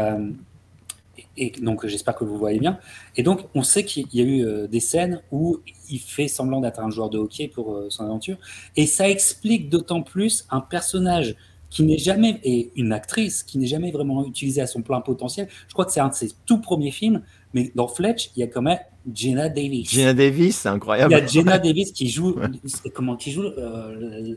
donc, 1.60 1.86
j'espère 1.86 2.14
que 2.14 2.24
vous 2.24 2.36
voyez 2.36 2.58
bien. 2.58 2.78
Et 3.16 3.22
donc, 3.22 3.40
on 3.54 3.62
sait 3.62 3.84
qu'il 3.84 4.06
y 4.12 4.20
a 4.20 4.24
eu 4.24 4.68
des 4.68 4.80
scènes 4.80 5.22
où 5.32 5.58
il 5.88 5.98
fait 5.98 6.28
semblant 6.28 6.60
d'être 6.60 6.80
un 6.80 6.90
joueur 6.90 7.10
de 7.10 7.18
hockey 7.18 7.48
pour 7.48 7.84
son 7.88 8.04
aventure. 8.04 8.36
Et 8.76 8.86
ça 8.86 9.08
explique 9.08 9.68
d'autant 9.68 10.02
plus 10.02 10.46
un 10.50 10.60
personnage 10.60 11.36
qui 11.74 11.82
n'est 11.82 11.98
jamais, 11.98 12.40
et 12.44 12.70
une 12.76 12.92
actrice 12.92 13.42
qui 13.42 13.58
n'est 13.58 13.66
jamais 13.66 13.90
vraiment 13.90 14.24
utilisée 14.24 14.60
à 14.60 14.68
son 14.68 14.82
plein 14.82 15.00
potentiel. 15.00 15.48
Je 15.66 15.72
crois 15.72 15.84
que 15.84 15.90
c'est 15.90 16.00
un 16.00 16.08
de 16.08 16.14
ses 16.14 16.30
tout 16.46 16.60
premiers 16.60 16.92
films, 16.92 17.22
mais 17.54 17.70
dans 17.74 17.88
Fletch, 17.88 18.30
il 18.36 18.40
y 18.40 18.42
a 18.42 18.48
quand 18.48 18.62
même 18.62 18.78
Jenna 19.12 19.48
Davis. 19.48 19.90
Jenna 19.90 20.12
Davis, 20.12 20.58
c'est 20.58 20.68
incroyable. 20.68 21.14
Il 21.14 21.18
y 21.18 21.20
a 21.20 21.26
Jenna 21.26 21.58
Davis 21.58 21.92
qui 21.92 22.10
joue, 22.10 22.36
comment, 22.94 23.16
qui 23.16 23.30
joue 23.30 23.44
euh, 23.44 24.34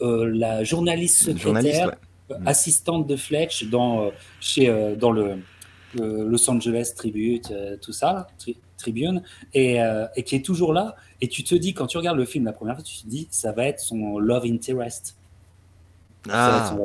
euh, 0.00 0.30
la 0.32 0.62
journaliste 0.62 1.24
secrétaire, 1.24 1.96
euh, 2.30 2.34
assistante 2.46 3.06
de 3.06 3.16
Fletch 3.16 3.64
dans, 3.64 4.10
chez, 4.40 4.94
dans 4.98 5.10
le, 5.10 5.38
Los 5.94 6.48
Angeles 6.48 6.92
Tribute, 6.96 7.52
tout 7.82 7.92
ça, 7.92 8.28
Tribune, 8.78 9.22
et, 9.52 9.78
et, 10.16 10.22
qui 10.22 10.36
est 10.36 10.44
toujours 10.44 10.72
là. 10.72 10.96
Et 11.20 11.28
tu 11.28 11.42
te 11.42 11.54
dis, 11.54 11.74
quand 11.74 11.86
tu 11.86 11.98
regardes 11.98 12.16
le 12.16 12.24
film 12.24 12.44
la 12.44 12.52
première 12.52 12.76
fois, 12.76 12.84
tu 12.84 13.02
te 13.02 13.08
dis, 13.08 13.28
ça 13.30 13.52
va 13.52 13.66
être 13.66 13.80
son 13.80 14.18
love 14.18 14.44
interest. 14.46 15.16
Ah. 16.30 16.76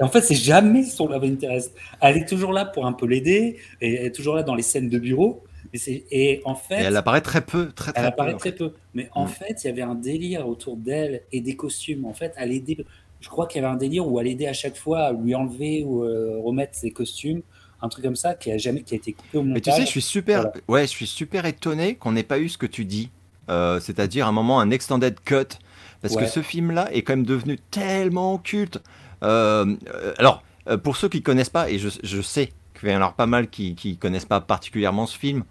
Et 0.00 0.02
en 0.02 0.08
fait, 0.08 0.22
c'est 0.22 0.34
jamais 0.34 0.84
son 0.84 1.08
love 1.08 1.24
interest. 1.24 1.74
Elle 2.00 2.18
est 2.18 2.28
toujours 2.28 2.52
là 2.52 2.64
pour 2.64 2.86
un 2.86 2.92
peu 2.92 3.06
l'aider, 3.06 3.56
et 3.80 3.94
elle 3.94 4.06
est 4.06 4.14
toujours 4.14 4.34
là 4.34 4.42
dans 4.42 4.54
les 4.54 4.62
scènes 4.62 4.88
de 4.88 4.98
bureau. 4.98 5.44
Et, 5.72 6.04
et 6.10 6.42
en 6.44 6.54
fait, 6.54 6.76
elle 6.76 6.96
apparaît 6.96 7.20
très 7.20 7.40
peu, 7.40 7.70
très, 7.72 7.92
très 7.92 8.00
elle 8.00 8.08
apparaît 8.08 8.36
très 8.36 8.52
peu. 8.52 8.72
Mais 8.94 9.08
en 9.12 9.24
mm. 9.24 9.28
fait, 9.28 9.64
il 9.64 9.66
y 9.68 9.70
avait 9.70 9.82
un 9.82 9.94
délire 9.94 10.46
autour 10.46 10.76
d'elle 10.76 11.22
et 11.32 11.40
des 11.40 11.56
costumes. 11.56 12.04
En 12.04 12.12
fait, 12.12 12.34
elle 12.36 12.52
aidait. 12.52 12.84
Je 13.20 13.28
crois 13.28 13.46
qu'il 13.46 13.62
y 13.62 13.64
avait 13.64 13.72
un 13.72 13.78
délire 13.78 14.06
où 14.06 14.18
elle 14.18 14.26
aidait 14.26 14.48
à 14.48 14.52
chaque 14.52 14.76
fois 14.76 15.00
à 15.00 15.12
lui 15.12 15.34
enlever 15.34 15.84
ou 15.84 16.04
euh, 16.04 16.40
remettre 16.42 16.74
ses 16.74 16.90
costumes 16.90 17.42
un 17.82 17.88
truc 17.88 18.04
comme 18.04 18.16
ça 18.16 18.34
qui 18.34 18.50
a 18.50 18.58
jamais 18.58 18.82
qui 18.82 18.94
a 18.94 18.96
été 18.96 19.12
coupé 19.12 19.38
au 19.38 19.42
montage. 19.42 19.54
Mais 19.54 19.60
tu 19.60 19.70
sais, 19.72 19.84
je 19.84 19.90
suis 19.90 20.02
super, 20.02 20.52
ouais, 20.68 20.82
je 20.82 20.90
suis 20.90 21.06
super 21.06 21.44
étonné 21.46 21.96
qu'on 21.96 22.12
n'ait 22.12 22.22
pas 22.22 22.38
eu 22.38 22.48
ce 22.48 22.56
que 22.56 22.66
tu 22.66 22.84
dis, 22.84 23.10
euh, 23.50 23.80
c'est-à-dire 23.80 24.26
un 24.26 24.32
moment 24.32 24.60
un 24.60 24.70
extended 24.70 25.18
cut 25.24 25.58
parce 26.00 26.16
que 26.16 26.26
ce 26.26 26.42
film-là 26.42 26.92
est 26.92 27.02
quand 27.02 27.14
même 27.14 27.26
devenu 27.26 27.58
tellement 27.70 28.38
culte. 28.38 28.80
Euh, 29.22 29.76
euh, 29.94 30.14
alors, 30.18 30.42
euh, 30.68 30.76
pour 30.76 30.96
ceux 30.96 31.08
qui 31.08 31.22
connaissent 31.22 31.50
pas, 31.50 31.70
et 31.70 31.78
je, 31.78 32.20
sais 32.20 32.52
qu'il 32.78 32.90
y 32.90 32.96
en 32.96 33.02
a 33.02 33.12
pas 33.12 33.26
mal 33.26 33.48
qui 33.48 33.76
ne 33.84 33.94
connaissent 33.94 34.24
pas 34.24 34.40
particulièrement 34.40 35.06
ce 35.06 35.18
film, 35.18 35.44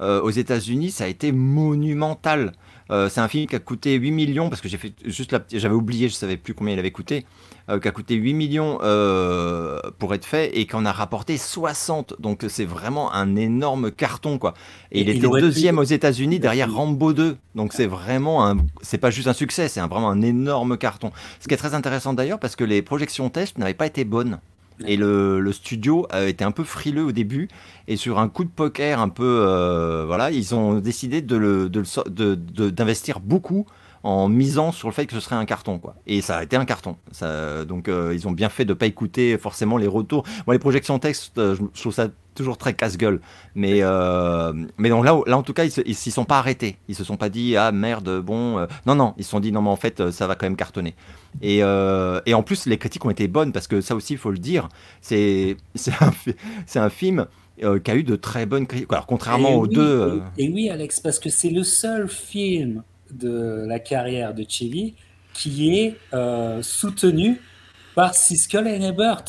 aux 0.00 0.30
États-Unis, 0.30 0.90
ça 0.90 1.04
a 1.04 1.06
été 1.06 1.32
monumental. 1.32 2.52
C'est 2.90 3.20
un 3.20 3.28
film 3.28 3.46
qui 3.46 3.56
a 3.56 3.58
coûté 3.58 3.94
8 3.94 4.10
millions, 4.10 4.48
parce 4.48 4.60
que 4.60 4.68
j'ai 4.68 4.78
fait 4.78 4.92
juste 5.04 5.34
j'avais 5.52 5.74
oublié, 5.74 6.08
je 6.08 6.14
savais 6.14 6.36
plus 6.36 6.54
combien 6.54 6.74
il 6.74 6.78
avait 6.78 6.90
coûté. 6.90 7.24
Euh, 7.70 7.80
qui 7.80 7.88
a 7.88 7.92
coûté 7.92 8.14
8 8.14 8.34
millions 8.34 8.78
euh, 8.82 9.80
pour 9.98 10.12
être 10.12 10.26
fait 10.26 10.54
et 10.54 10.66
qui 10.66 10.76
en 10.76 10.84
a 10.84 10.92
rapporté 10.92 11.38
60. 11.38 12.16
Donc 12.18 12.44
c'est 12.48 12.66
vraiment 12.66 13.14
un 13.14 13.36
énorme 13.36 13.90
carton 13.90 14.36
quoi. 14.36 14.52
Et, 14.92 15.00
il 15.00 15.08
était 15.08 15.26
deuxième 15.26 15.78
aux 15.78 15.84
États-Unis 15.84 16.40
derrière 16.40 16.70
Rambo 16.70 17.14
2. 17.14 17.38
Donc 17.54 17.72
c'est 17.72 17.86
vraiment 17.86 18.46
un, 18.46 18.58
c'est 18.82 18.98
pas 18.98 19.08
juste 19.08 19.28
un 19.28 19.32
succès, 19.32 19.68
c'est 19.68 19.80
vraiment 19.80 20.10
un 20.10 20.20
énorme 20.20 20.76
carton. 20.76 21.10
Ce 21.40 21.48
qui 21.48 21.54
est 21.54 21.56
très 21.56 21.74
intéressant 21.74 22.12
d'ailleurs 22.12 22.38
parce 22.38 22.54
que 22.54 22.64
les 22.64 22.82
projections 22.82 23.30
test 23.30 23.56
n'avaient 23.56 23.72
pas 23.72 23.86
été 23.86 24.04
bonnes. 24.04 24.40
Et 24.86 24.96
le, 24.96 25.40
le, 25.40 25.52
studio 25.52 26.06
a 26.10 26.24
été 26.24 26.44
un 26.44 26.50
peu 26.50 26.64
frileux 26.64 27.04
au 27.04 27.12
début. 27.12 27.48
Et 27.86 27.96
sur 27.96 28.18
un 28.18 28.28
coup 28.28 28.44
de 28.44 28.50
poker 28.50 29.00
un 29.00 29.08
peu. 29.08 29.24
Euh, 29.46 30.04
voilà, 30.06 30.30
ils 30.30 30.54
ont 30.54 30.80
décidé 30.80 31.22
d'investir 31.22 32.04
de, 33.20 33.24
beaucoup 33.24 33.66
en 34.04 34.28
misant 34.28 34.70
sur 34.70 34.86
le 34.86 34.94
fait 34.94 35.06
que 35.06 35.14
ce 35.14 35.20
serait 35.20 35.34
un 35.36 35.46
carton. 35.46 35.78
Quoi. 35.78 35.94
Et 36.06 36.20
ça 36.20 36.38
a 36.38 36.42
été 36.42 36.56
un 36.56 36.66
carton. 36.66 36.96
Donc 37.66 37.88
euh, 37.88 38.12
ils 38.14 38.28
ont 38.28 38.32
bien 38.32 38.50
fait 38.50 38.64
de 38.64 38.72
ne 38.72 38.78
pas 38.78 38.86
écouter 38.86 39.38
forcément 39.38 39.78
les 39.78 39.86
retours. 39.86 40.24
Moi, 40.46 40.54
les 40.54 40.58
projections 40.58 40.98
texte, 40.98 41.38
euh, 41.38 41.56
je 41.74 41.80
trouve 41.80 41.94
ça 41.94 42.08
toujours 42.34 42.58
très 42.58 42.74
casse-gueule. 42.74 43.20
Mais, 43.54 43.78
euh, 43.82 44.52
mais 44.78 44.88
donc 44.88 45.04
là, 45.04 45.20
là, 45.26 45.38
en 45.38 45.42
tout 45.42 45.52
cas, 45.52 45.64
ils 45.64 45.94
s'y 45.94 46.10
sont 46.10 46.24
pas 46.24 46.38
arrêtés. 46.38 46.76
Ils 46.88 46.94
se 46.94 47.04
sont 47.04 47.16
pas 47.16 47.28
dit, 47.28 47.56
ah 47.56 47.72
merde, 47.72 48.20
bon. 48.20 48.66
non, 48.86 48.94
non, 48.94 49.14
ils 49.18 49.24
se 49.24 49.30
sont 49.30 49.40
dit, 49.40 49.52
non, 49.52 49.62
mais 49.62 49.70
en 49.70 49.76
fait, 49.76 50.10
ça 50.10 50.26
va 50.26 50.34
quand 50.34 50.46
même 50.46 50.56
cartonner. 50.56 50.94
Et, 51.42 51.58
et 51.58 52.34
en 52.34 52.42
plus, 52.42 52.66
les 52.66 52.78
critiques 52.78 53.04
ont 53.04 53.10
été 53.10 53.28
bonnes 53.28 53.52
parce 53.52 53.66
que 53.66 53.80
ça 53.80 53.94
aussi, 53.94 54.14
il 54.14 54.18
faut 54.18 54.30
le 54.30 54.38
dire, 54.38 54.68
c'est 55.00 55.56
un, 56.00 56.12
un 56.80 56.90
film. 56.90 57.26
qui 57.58 57.90
a 57.90 57.94
eu 57.94 58.02
de 58.02 58.16
très 58.16 58.46
bonnes 58.46 58.66
critiques. 58.66 58.92
Alors, 58.92 59.06
contrairement 59.06 59.54
aux 59.54 59.66
deux. 59.66 60.22
Et 60.38 60.48
oui, 60.48 60.70
Alex, 60.70 61.00
parce 61.00 61.18
que 61.18 61.30
c'est 61.30 61.50
le 61.50 61.62
seul 61.62 62.08
film 62.08 62.82
de 63.12 63.64
la 63.66 63.78
carrière 63.78 64.34
de 64.34 64.44
Chevy 64.48 64.94
qui 65.34 65.78
est 65.78 65.96
euh, 66.14 66.62
soutenu 66.62 67.40
par 67.94 68.14
Siskel 68.14 68.66
et 68.66 68.82
Ebert. 68.82 69.24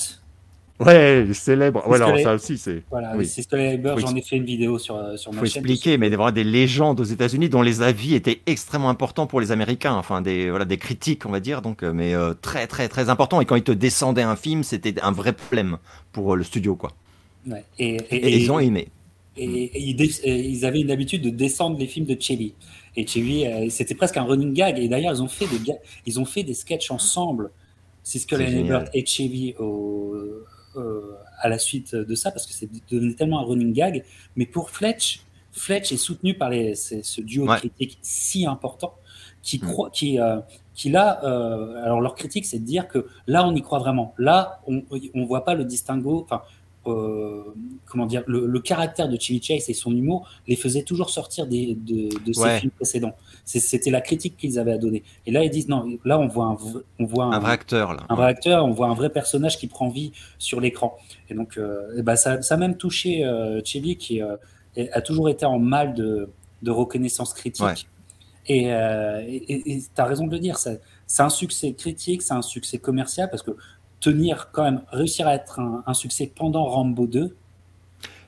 Ouais, 0.79 1.27
célèbre. 1.33 1.87
Ouais, 1.87 2.01
alors 2.01 2.19
ça 2.19 2.33
aussi, 2.33 2.57
c'est. 2.57 2.83
Voilà, 2.89 3.15
oui. 3.15 3.31
Et 3.53 3.73
Ebert, 3.73 3.97
j'en 3.99 4.15
ai 4.15 4.21
fait 4.21 4.35
une 4.35 4.43
vidéo 4.43 4.77
sur, 4.77 4.97
euh, 4.97 5.15
sur 5.15 5.31
ma 5.31 5.39
faut 5.39 5.45
expliquer, 5.45 5.97
mais 5.97 6.09
des, 6.09 6.17
des 6.33 6.43
légendes 6.43 6.99
aux 6.99 7.05
États-Unis 7.05 7.47
dont 7.47 7.61
les 7.61 7.81
avis 7.81 8.13
étaient 8.13 8.41
extrêmement 8.45 8.89
importants 8.89 9.25
pour 9.25 9.39
les 9.39 9.51
Américains, 9.51 9.93
enfin 9.93 10.21
des, 10.21 10.49
voilà, 10.49 10.65
des 10.65 10.77
critiques, 10.77 11.25
on 11.25 11.31
va 11.31 11.39
dire, 11.39 11.61
donc, 11.61 11.81
euh, 11.81 11.93
mais 11.93 12.13
très, 12.41 12.67
très, 12.67 12.89
très 12.89 13.09
importants. 13.09 13.39
Et 13.39 13.45
quand 13.45 13.55
ils 13.55 13.63
te 13.63 13.71
descendaient 13.71 14.21
un 14.21 14.35
film, 14.35 14.63
c'était 14.63 15.01
un 15.01 15.11
vrai 15.11 15.33
problème 15.33 15.77
pour 16.11 16.35
le 16.35 16.43
studio, 16.43 16.75
quoi. 16.75 16.91
Ouais. 17.47 17.63
Et, 17.79 17.95
et, 18.09 18.37
ils 18.37 18.51
ont 18.51 18.59
aimé. 18.59 18.89
Et, 19.37 19.79
ils, 19.79 20.01
ils, 20.01 20.65
avaient 20.65 20.81
une 20.81 20.91
habitude 20.91 21.21
de 21.21 21.29
descendre 21.29 21.77
les 21.77 21.87
films 21.87 22.05
de 22.05 22.17
Chevy. 22.19 22.53
Et 22.97 23.05
euh, 23.47 23.67
c'était 23.69 23.95
presque 23.95 24.17
un 24.17 24.23
running 24.23 24.53
gag. 24.53 24.79
Et 24.79 24.87
d'ailleurs, 24.87 25.13
ils 25.13 25.21
ont 25.21 25.27
fait 25.27 25.47
des 25.47 25.59
ils 26.05 26.19
ont 26.19 26.25
fait 26.25 26.43
des 26.43 26.53
sketchs 26.53 26.91
ensemble, 26.91 27.51
Siskel 28.03 28.41
et 28.41 28.59
Ebert 28.59 28.85
et 28.93 29.05
Chevy 29.05 29.55
euh, 29.59 30.45
à 31.39 31.49
la 31.49 31.57
suite 31.57 31.95
de 31.95 32.15
ça, 32.15 32.31
parce 32.31 32.45
que 32.45 32.53
c'est 32.53 32.69
devenu 32.91 33.15
tellement 33.15 33.39
un 33.39 33.43
running 33.43 33.73
gag. 33.73 34.03
Mais 34.35 34.45
pour 34.45 34.69
Fletch, 34.69 35.21
Fletch 35.51 35.91
est 35.91 35.97
soutenu 35.97 36.33
par 36.33 36.49
les, 36.49 36.75
ce 36.75 37.21
duo 37.21 37.45
critique 37.45 37.97
si 38.01 38.45
important 38.45 38.93
qui 39.41 39.57
mm. 39.57 39.67
croit, 39.67 39.89
qui, 39.91 40.19
euh, 40.19 40.39
qui 40.73 40.89
là, 40.89 41.11
alors 41.83 42.01
leur 42.01 42.15
critique, 42.15 42.45
c'est 42.45 42.59
de 42.59 42.65
dire 42.65 42.87
que 42.87 43.07
là, 43.27 43.47
on 43.47 43.55
y 43.55 43.61
croit 43.61 43.79
vraiment. 43.79 44.13
Là, 44.17 44.61
on 44.67 44.83
ne 44.91 45.25
voit 45.25 45.45
pas 45.45 45.53
le 45.53 45.63
distinguo. 45.63 46.23
Enfin, 46.23 46.41
comment 46.85 48.05
dire, 48.05 48.23
le, 48.27 48.59
caractère 48.59 49.09
de 49.09 49.19
Chevy 49.19 49.41
Chase 49.41 49.69
et 49.69 49.73
son 49.73 49.91
humour 49.91 50.27
les 50.47 50.55
faisait 50.55 50.83
toujours 50.83 51.09
sortir 51.09 51.47
des, 51.47 51.75
de, 51.75 52.09
de 52.23 52.33
ses 52.33 52.59
films 52.59 52.71
précédents. 52.71 53.15
C'était 53.43 53.91
la 53.91 54.01
critique 54.01 54.37
qu'ils 54.37 54.59
avaient 54.59 54.73
à 54.73 54.77
donner. 54.77 55.03
Et 55.25 55.31
là, 55.31 55.43
ils 55.43 55.49
disent 55.49 55.67
non, 55.67 55.97
là, 56.03 56.19
on 56.19 56.27
voit 56.27 56.45
un, 56.45 56.57
on 56.99 57.05
voit 57.05 57.25
un, 57.25 57.39
vrai 57.39 57.51
acteur. 57.51 57.93
Là. 57.93 58.03
Un 58.09 58.15
vrai 58.15 58.27
acteur, 58.27 58.65
on 58.65 58.71
voit 58.71 58.87
un 58.87 58.93
vrai 58.93 59.09
personnage 59.09 59.57
qui 59.57 59.67
prend 59.67 59.89
vie 59.89 60.11
sur 60.37 60.61
l'écran. 60.61 60.97
Et 61.29 61.33
donc, 61.33 61.59
bah, 61.99 62.15
ça, 62.15 62.41
ça, 62.41 62.55
a 62.55 62.57
même 62.57 62.77
touché 62.77 63.23
Chevy 63.63 63.97
qui 63.97 64.21
a 64.21 65.01
toujours 65.01 65.29
été 65.29 65.45
en 65.45 65.59
mal 65.59 65.93
de, 65.93 66.29
de 66.61 66.71
reconnaissance 66.71 67.33
critique. 67.33 67.87
Et 68.47 68.65
tu 68.65 70.01
as 70.01 70.05
raison 70.05 70.27
de 70.27 70.31
le 70.31 70.39
dire, 70.39 70.57
c'est 70.57 70.79
un 71.19 71.29
succès 71.29 71.73
critique, 71.73 72.21
c'est 72.21 72.33
un 72.33 72.41
succès 72.41 72.77
commercial 72.77 73.29
parce 73.29 73.43
que 73.43 73.51
tenir 74.05 74.49
quand 74.51 74.63
même, 74.63 74.81
réussir 74.91 75.27
à 75.27 75.33
être 75.33 75.59
un, 75.59 75.93
succès 75.95 76.31
pendant 76.33 76.65
Rambo 76.65 77.07
2. 77.07 77.35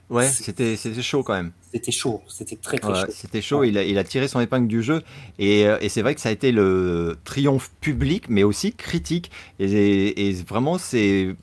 Ouais, 0.09 0.27
c'était 0.27 0.75
chaud 1.01 1.21
quand 1.21 1.33
même. 1.33 1.51
C'était 1.71 1.91
chaud, 1.91 2.21
c'était 2.29 2.55
très 2.55 2.77
très 2.77 2.95
chaud. 2.95 3.11
C'était 3.11 3.41
chaud, 3.41 3.63
il, 3.65 3.77
a, 3.77 3.83
il, 3.83 3.97
a, 3.97 4.05
tiré 4.05 4.29
son 4.29 4.39
épingle 4.39 4.67
du 4.67 4.81
jeu 4.81 5.01
et, 5.37 5.67
euh, 5.67 5.77
et 5.81 5.89
c'est 5.89 6.01
vrai 6.01 6.15
que 6.15 6.21
ça 6.21 6.29
a 6.29 6.31
été 6.31 6.53
le 6.53 7.17
triomphe 7.25 7.71
public 7.81 8.29
mais 8.29 8.43
aussi 8.43 8.71
critique 8.71 9.29
et, 9.59 10.29
et 10.29 10.33
vraiment 10.43 10.77
c'est 10.77 11.35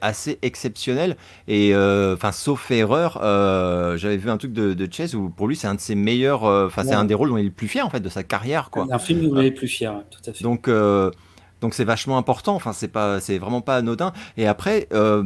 assez 0.00 0.40
exceptionnel 0.42 1.16
et 1.46 1.72
euh, 1.72 2.14
enfin 2.14 2.32
sauf 2.32 2.68
erreur, 2.72 3.20
euh, 3.22 3.96
j'avais 3.96 4.16
vu 4.16 4.28
un 4.28 4.38
truc 4.38 4.52
de, 4.52 4.74
de 4.74 4.92
Chess 4.92 5.14
où 5.14 5.30
pour 5.30 5.46
lui 5.46 5.54
c'est 5.54 5.68
un 5.68 5.76
de 5.76 5.80
ses 5.80 5.94
meilleurs, 5.94 6.42
enfin 6.42 6.82
c'est 6.82 6.94
un 6.94 7.04
des 7.04 7.14
rôles 7.14 7.30
dont 7.30 7.38
il 7.38 7.42
est 7.42 7.44
le 7.44 7.50
plus 7.52 7.68
fier 7.68 7.86
en 7.86 7.90
fait 7.90 8.00
de 8.00 8.08
sa 8.08 8.24
carrière 8.24 8.70
quoi. 8.70 8.88
Un 8.90 8.98
film 8.98 9.24
où 9.24 9.38
il 9.38 9.46
est 9.46 9.50
le 9.50 9.54
plus 9.54 9.68
fier, 9.68 10.02
tout 10.10 10.20
à 10.28 10.32
fait. 10.32 10.42
Donc 10.42 10.68
donc 11.60 11.74
c'est 11.74 11.84
vachement 11.84 12.18
important. 12.18 12.54
Enfin, 12.54 12.72
c'est 12.72 12.88
pas, 12.88 13.20
c'est 13.20 13.38
vraiment 13.38 13.60
pas 13.60 13.76
anodin. 13.76 14.12
Et 14.36 14.46
après, 14.46 14.88
euh, 14.92 15.22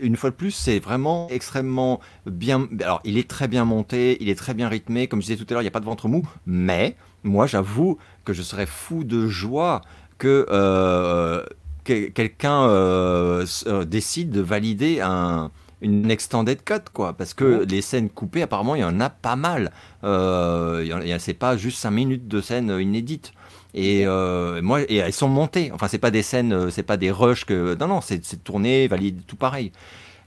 une 0.00 0.16
fois 0.16 0.30
de 0.30 0.34
plus, 0.34 0.50
c'est 0.50 0.78
vraiment 0.78 1.28
extrêmement 1.30 2.00
bien. 2.26 2.68
Alors, 2.80 3.00
il 3.04 3.18
est 3.18 3.28
très 3.28 3.48
bien 3.48 3.64
monté, 3.64 4.16
il 4.20 4.28
est 4.28 4.34
très 4.34 4.54
bien 4.54 4.68
rythmé. 4.68 5.08
Comme 5.08 5.20
je 5.20 5.26
disais 5.26 5.36
tout 5.36 5.46
à 5.50 5.54
l'heure, 5.54 5.62
il 5.62 5.64
n'y 5.64 5.68
a 5.68 5.72
pas 5.72 5.80
de 5.80 5.84
ventre 5.84 6.08
mou. 6.08 6.26
Mais 6.46 6.96
moi, 7.22 7.46
j'avoue 7.46 7.98
que 8.24 8.32
je 8.32 8.42
serais 8.42 8.66
fou 8.66 9.04
de 9.04 9.26
joie 9.26 9.82
que 10.18 10.46
euh, 10.50 11.44
quelqu'un 11.84 12.68
euh, 12.68 13.44
décide 13.84 14.30
de 14.30 14.40
valider 14.40 15.00
un 15.00 15.50
une 15.82 16.10
extended 16.10 16.64
cut 16.64 16.88
quoi 16.92 17.12
parce 17.12 17.34
que 17.34 17.66
les 17.68 17.82
scènes 17.82 18.08
coupées 18.08 18.40
apparemment 18.40 18.76
il 18.76 18.80
y 18.80 18.84
en 18.84 18.98
a 18.98 19.10
pas 19.10 19.36
mal 19.36 19.70
euh, 20.04 21.18
c'est 21.18 21.34
pas 21.34 21.58
juste 21.58 21.78
5 21.78 21.90
minutes 21.90 22.28
de 22.28 22.40
scènes 22.40 22.74
inédites 22.80 23.32
et 23.76 24.06
euh, 24.06 24.62
moi, 24.62 24.80
et 24.88 24.96
elles 24.96 25.12
sont 25.12 25.28
montées. 25.28 25.70
Enfin, 25.70 25.86
c'est 25.86 25.98
pas 25.98 26.10
des 26.10 26.22
scènes, 26.22 26.52
euh, 26.52 26.70
c'est 26.70 26.82
pas 26.82 26.96
des 26.96 27.10
rushs 27.10 27.44
que. 27.44 27.76
Non, 27.78 27.86
non, 27.86 28.00
c'est 28.00 28.42
tourné, 28.42 28.88
valide, 28.88 29.20
tout 29.26 29.36
pareil. 29.36 29.70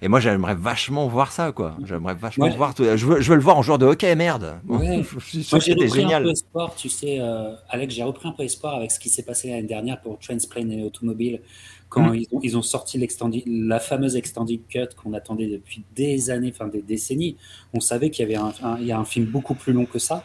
Et 0.01 0.07
moi, 0.07 0.19
j'aimerais 0.19 0.55
vachement 0.55 1.07
voir 1.07 1.31
ça, 1.31 1.51
quoi. 1.51 1.75
J'aimerais 1.83 2.13
vachement 2.13 2.47
voir. 2.49 2.75
Tout... 2.75 2.83
Je, 2.83 3.05
veux, 3.05 3.19
je 3.19 3.29
veux 3.29 3.35
le 3.35 3.41
voir 3.41 3.57
en 3.57 3.63
joueur 3.63 3.79
de 3.79 3.87
hockey, 3.87 4.15
merde. 4.15 4.59
Ouais. 4.67 4.97
moi, 5.51 5.59
j'ai 5.59 5.73
repris 5.73 5.89
génial. 5.89 6.21
un 6.21 6.25
peu 6.25 6.31
espoir, 6.31 6.75
tu 6.75 6.89
sais, 6.89 7.19
euh, 7.19 7.55
Alex, 7.69 7.95
j'ai 7.95 8.03
repris 8.03 8.29
un 8.29 8.31
peu 8.31 8.43
espoir 8.43 8.75
avec 8.75 8.91
ce 8.91 8.99
qui 8.99 9.09
s'est 9.09 9.23
passé 9.23 9.49
l'année 9.49 9.63
dernière 9.63 9.99
pour 9.99 10.19
Transplane 10.19 10.71
et 10.71 10.83
Automobile, 10.83 11.41
quand 11.89 12.11
hmm. 12.11 12.15
ils, 12.15 12.27
ont, 12.31 12.39
ils, 12.43 12.55
ont, 12.55 12.61
sorti 12.61 13.03
la 13.47 13.79
fameuse 13.79 14.15
extended 14.15 14.61
cut 14.69 14.87
qu'on 14.95 15.13
attendait 15.13 15.47
depuis 15.47 15.83
des 15.95 16.29
années, 16.29 16.53
enfin 16.53 16.67
des 16.67 16.83
décennies. 16.83 17.35
On 17.73 17.79
savait 17.79 18.11
qu'il 18.11 18.29
y 18.29 18.35
avait 18.35 18.53
un, 18.63 18.77
il 18.79 18.85
y 18.85 18.91
a 18.91 18.99
un 18.99 19.05
film 19.05 19.25
beaucoup 19.25 19.55
plus 19.55 19.73
long 19.73 19.85
que 19.85 19.99
ça. 19.99 20.23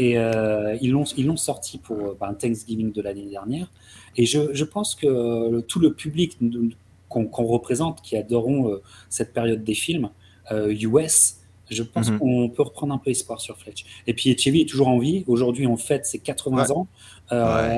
Et 0.00 0.16
euh, 0.16 0.78
ils 0.80 0.92
l'ont 0.92 1.36
sorti 1.36 1.76
pour 1.76 1.98
euh, 1.98 2.16
ben, 2.18 2.32
Thanksgiving 2.32 2.90
de 2.90 3.02
l'année 3.02 3.26
dernière. 3.26 3.70
Et 4.16 4.24
je, 4.24 4.54
je, 4.54 4.64
pense 4.64 4.94
que 4.94 5.60
tout 5.60 5.78
le 5.78 5.92
public 5.92 6.38
qu'on 7.10 7.46
représente, 7.46 8.00
qui 8.00 8.16
adorons 8.16 8.70
euh, 8.70 8.82
cette 9.10 9.34
période 9.34 9.62
des 9.62 9.74
films 9.74 10.08
US, 10.50 11.36
je 11.70 11.82
pense 11.82 12.10
mhm. 12.10 12.18
qu'on 12.18 12.48
peut 12.48 12.62
reprendre 12.62 12.94
un 12.94 12.98
peu 12.98 13.10
espoir 13.10 13.42
sur 13.42 13.58
Fletch. 13.58 13.84
Et 14.06 14.14
puis 14.14 14.36
Chevy 14.38 14.62
est 14.62 14.68
toujours 14.68 14.88
en 14.88 14.98
vie. 14.98 15.22
Aujourd'hui, 15.26 15.66
en 15.66 15.76
fait, 15.76 16.06
c'est 16.06 16.18
80 16.18 16.70
ans. 16.70 16.88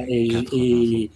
et, 0.08 0.28
et, 0.52 1.10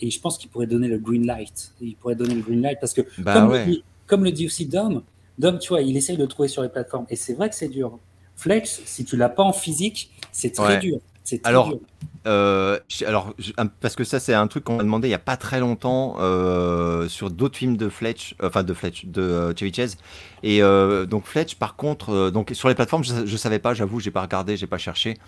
et, 0.00 0.10
je 0.10 0.20
pense 0.20 0.38
qu'il 0.38 0.48
pourrait 0.48 0.68
donner 0.68 0.86
le 0.86 0.98
green 0.98 1.26
light. 1.26 1.72
Il 1.80 1.96
pourrait 1.96 2.14
donner 2.14 2.36
le 2.36 2.40
green 2.40 2.62
light 2.62 2.78
parce 2.80 2.94
que, 2.94 3.02
bah 3.18 3.34
comme, 3.34 3.52
le 3.52 3.64
dit, 3.64 3.84
comme, 4.06 4.24
le 4.24 4.30
dit, 4.30 4.46
aussi 4.46 4.66
Dom, 4.66 5.02
Dom, 5.38 5.58
tu 5.58 5.70
vois, 5.70 5.82
il 5.82 5.96
essaye 5.96 6.16
de 6.16 6.22
le 6.22 6.28
trouver 6.28 6.48
sur 6.48 6.62
les 6.62 6.68
plateformes. 6.68 7.06
Et 7.10 7.16
c'est 7.16 7.34
vrai 7.34 7.48
que 7.50 7.56
c'est 7.56 7.68
dur. 7.68 7.98
Flex, 8.36 8.82
si 8.86 9.04
tu 9.04 9.16
l'as 9.16 9.28
pas 9.28 9.42
en 9.42 9.52
physique, 9.52 10.10
c'est 10.32 10.50
très 10.50 10.78
dur. 10.78 10.98
alors, 11.44 11.72
euh, 12.26 12.78
alors, 13.06 13.34
parce 13.80 13.96
que 13.96 14.04
ça, 14.04 14.20
c'est 14.20 14.34
un 14.34 14.46
truc 14.46 14.64
qu'on 14.64 14.76
m'a 14.76 14.82
demandé 14.82 15.08
il 15.08 15.10
y 15.10 15.14
a 15.14 15.18
pas 15.18 15.36
très 15.36 15.58
longtemps 15.58 16.16
euh, 16.20 17.08
sur 17.08 17.30
d'autres 17.30 17.56
films 17.56 17.76
de 17.76 17.88
Fletch, 17.88 18.34
euh, 18.42 18.48
enfin 18.48 18.62
de 18.62 18.74
Fletch, 18.74 19.06
de 19.06 19.52
Chevy 19.58 19.72
Chase. 19.72 19.96
Et 20.44 20.60
donc 21.08 21.26
Fletch, 21.26 21.56
par 21.56 21.76
contre, 21.76 22.30
donc 22.30 22.50
sur 22.52 22.68
les 22.68 22.74
plateformes, 22.74 23.04
je, 23.04 23.14
ne 23.14 23.36
savais 23.36 23.58
pas, 23.58 23.74
j'avoue, 23.74 24.00
j'ai 24.00 24.10
pas 24.10 24.22
regardé, 24.22 24.56
j'ai 24.56 24.66
pas 24.66 24.78
cherché. 24.78 25.18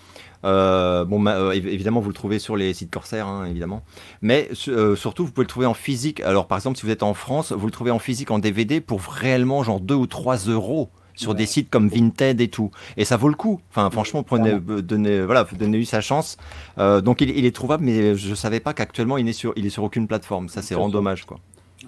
bon, 0.42 1.50
évidemment, 1.52 2.00
vous 2.00 2.08
le 2.08 2.14
trouvez 2.14 2.38
sur 2.38 2.56
les 2.56 2.74
sites 2.74 2.90
Corsair, 2.90 3.26
hein, 3.26 3.46
évidemment. 3.46 3.82
Mais 4.22 4.48
surtout, 4.52 5.26
vous 5.26 5.32
pouvez 5.32 5.44
le 5.44 5.48
trouver 5.48 5.66
en 5.66 5.74
physique. 5.74 6.20
Alors, 6.20 6.46
par 6.46 6.58
exemple, 6.58 6.78
si 6.78 6.86
vous 6.86 6.92
êtes 6.92 7.02
en 7.04 7.14
France, 7.14 7.52
vous 7.52 7.66
le 7.66 7.72
trouvez 7.72 7.90
en 7.90 7.98
physique 7.98 8.30
en 8.30 8.38
DVD 8.38 8.80
pour 8.80 9.02
réellement 9.02 9.62
genre 9.62 9.80
2 9.80 9.94
ou 9.94 10.06
3 10.06 10.48
euros 10.48 10.90
sur 11.14 11.34
des 11.34 11.46
sites 11.46 11.70
comme 11.70 11.88
Vinted 11.88 12.40
et 12.40 12.48
tout. 12.48 12.70
Et 12.96 13.04
ça 13.04 13.16
vaut 13.16 13.28
le 13.28 13.34
coup. 13.34 13.60
Enfin, 13.70 13.90
franchement, 13.90 14.22
prenez, 14.22 14.52
euh, 14.52 14.82
donnez, 14.82 15.22
voilà, 15.22 15.46
donnez-lui 15.52 15.86
sa 15.86 16.00
chance. 16.00 16.36
Euh, 16.78 17.00
donc, 17.00 17.20
il, 17.20 17.44
est 17.44 17.54
trouvable, 17.54 17.84
mais 17.84 18.16
je 18.16 18.30
ne 18.30 18.34
savais 18.34 18.60
pas 18.60 18.74
qu'actuellement, 18.74 19.18
il 19.18 19.28
est 19.28 19.32
sur, 19.32 19.52
il 19.56 19.66
est 19.66 19.70
sur 19.70 19.84
aucune 19.84 20.06
plateforme. 20.06 20.48
Ça, 20.48 20.62
c'est 20.62 20.74
vraiment 20.74 20.88
dommage, 20.88 21.24
quoi. 21.24 21.38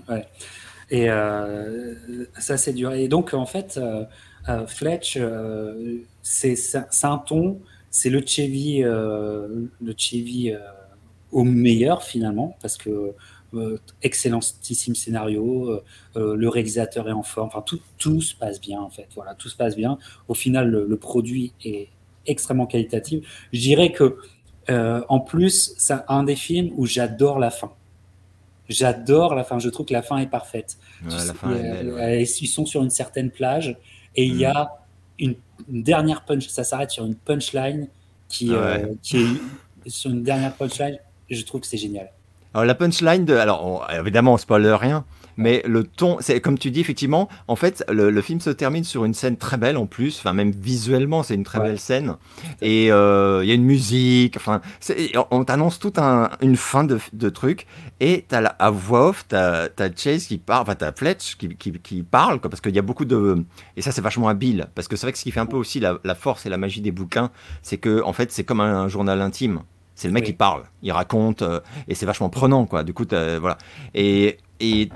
Ouais. 0.09 0.24
Et 0.91 1.11
euh, 1.11 1.95
ça, 2.39 2.57
c'est 2.57 2.72
dur. 2.72 2.93
Et 2.93 3.09
donc, 3.09 3.35
en 3.35 3.47
fait, 3.47 3.81
Fletch, 4.66 5.18
c'est 6.22 6.57
un 7.03 7.18
ton, 7.18 7.61
c'est 7.91 8.11
le 8.11 8.22
Chevy, 8.24 8.83
le 8.83 9.95
Chevy 9.97 10.53
au 11.33 11.45
meilleur 11.45 12.03
finalement, 12.03 12.57
parce 12.62 12.77
que 12.77 12.91
euh, 12.91 13.12
excellentissime 14.02 14.94
scénario, 14.94 15.70
euh, 15.70 15.84
euh, 16.16 16.36
le 16.36 16.48
réalisateur 16.48 17.09
est 17.09 17.12
en 17.12 17.22
forme, 17.22 17.48
enfin 17.48 17.62
tout, 17.62 17.80
tout 17.98 18.20
se 18.20 18.34
passe 18.34 18.61
bien 18.61 18.80
en 18.80 18.90
fait. 18.90 19.09
Voilà, 19.14 19.34
tout 19.34 19.48
se 19.48 19.57
passe 19.57 19.76
bien. 19.76 19.98
Au 20.28 20.34
final, 20.34 20.70
le, 20.70 20.96
produit 20.96 21.52
est 21.64 21.88
extrêmement 22.26 22.66
qualitatif. 22.66 23.48
Je 23.52 23.61
dirais 23.61 23.92
que 23.92 24.18
en 24.68 25.20
plus, 25.20 25.74
c'est 25.78 25.94
un 26.09 26.24
des 26.24 26.34
films 26.34 26.72
où 26.76 26.86
j'adore 26.86 27.38
la 27.38 27.50
fin. 27.50 27.72
J'adore 28.68 29.36
la 29.36 29.44
fin. 29.44 29.61
Je 29.61 29.68
trouve 29.68 29.86
que 29.86 29.92
la 29.92 30.02
fin 30.02 30.18
est 30.18 30.26
parfaite. 30.26 30.76
ils 31.04 32.26
sont 32.26 32.66
sur 32.66 32.82
une 32.82 32.90
certaine 32.90 33.30
plage 33.30 33.76
et 34.16 34.24
il 34.24 34.36
y 34.36 34.44
a 34.44 34.72
mm. 35.20 35.24
une, 35.68 35.82
dernière 35.82 36.24
punch. 36.24 36.48
Ça 36.48 36.64
s'arrête 36.64 36.90
sur 36.90 37.04
une 37.04 37.14
punchline 37.14 37.88
qui, 38.28 38.50
qui 39.02 39.18
est 39.18 39.88
sur 39.88 40.11
une 40.11 40.24
dernière 40.24 40.54
punchline. 40.54 40.98
Je 41.30 41.42
trouve 41.44 41.61
que 41.61 41.66
c'est 41.66 41.76
génial. 41.76 42.11
Alors 42.57 42.64
la 42.64 42.74
punchline 42.74 43.26
de, 43.26 43.34
alors 43.34 43.86
évidemment 43.92 44.32
on 44.32 44.36
spoil 44.38 44.66
rien, 44.66 45.04
mais 45.36 45.62
le 45.66 45.84
ton, 45.84 46.16
c'est 46.20 46.40
comme 46.40 46.57
tu 46.57 46.70
dis 46.70 46.80
effectivement, 46.80 47.28
en 47.48 47.54
fait 47.54 47.84
le, 47.90 48.18
film 48.22 48.40
se 48.40 48.48
termine 48.48 48.82
sur 48.82 49.04
une 49.04 49.12
scène 49.12 49.36
très 49.36 49.59
belle 49.59 49.76
en 49.76 49.84
plus, 49.84 50.18
enfin 50.18 50.32
même 50.32 50.52
visuellement 50.52 51.22
c'est 51.22 51.34
une 51.34 51.44
très 51.44 51.61
belle 51.61 51.78
scène, 51.78 52.16
et 52.62 52.90
euh, 52.90 53.44
il 53.44 53.48
y 53.48 53.52
a 53.52 53.54
une 53.54 53.66
musique, 53.66 54.38
enfin 54.38 54.62
on 55.30 55.44
t'annonce 55.44 55.78
toute 55.78 55.98
une 55.98 56.57
fin 56.57 56.84
de, 56.84 56.98
de 57.12 57.28
truc, 57.28 57.66
et 58.00 58.24
t'as 58.26 58.40
la 58.40 58.48
à 58.48 58.70
voix 58.70 59.09
off, 59.09 59.26
t'as 59.28 59.68
as 59.78 59.94
Chase 59.94 60.24
qui 60.24 60.38
parle, 60.38 60.62
enfin 60.62 60.76
t'as 60.76 60.92
Fletch 60.92 61.36
qui, 61.36 61.54
qui, 61.57 61.72
qui 61.72 62.02
parle, 62.04 62.40
quoi, 62.40 62.48
parce 62.48 62.62
qu'il 62.62 62.74
y 62.74 62.78
a 62.78 62.82
beaucoup 62.82 63.04
de, 63.04 63.44
et 63.76 63.82
ça 63.82 63.92
c'est 63.92 64.00
vachement 64.00 64.28
habile, 64.28 64.68
parce 64.74 64.88
que 64.88 64.96
c'est 64.96 65.04
vrai 65.04 65.12
que 65.12 65.18
ce 65.18 65.24
qui 65.24 65.30
fait 65.30 65.40
un 65.40 65.44
peu 65.44 65.59
aussi 65.59 65.78
la, 65.78 66.14
force 66.14 66.46
et 66.46 66.48
la 66.48 66.57
magie 66.57 66.80
des 66.80 66.90
bouquins, 66.90 67.30
c'est 67.61 67.76
que 67.76 68.02
en 68.02 68.14
fait 68.14 68.32
c'est 68.32 68.44
comme 68.44 68.62
un 68.62 68.88
journal 68.88 69.20
intime. 69.20 69.61
C'est 69.97 70.09
le 70.09 70.14
mec 70.14 70.24
qui 70.24 70.34
parle, 70.34 70.64
il 70.82 70.92
raconte, 70.92 71.40
euh, 71.40 71.61
et 71.88 71.94
c'est 71.94 72.05
vachement 72.05 72.28
prenant, 72.28 72.66
quoi. 72.66 72.84
Du 72.84 72.92
coup, 72.92 73.07
voilà. 73.11 73.57
Et 73.94 74.36
et 74.61 74.90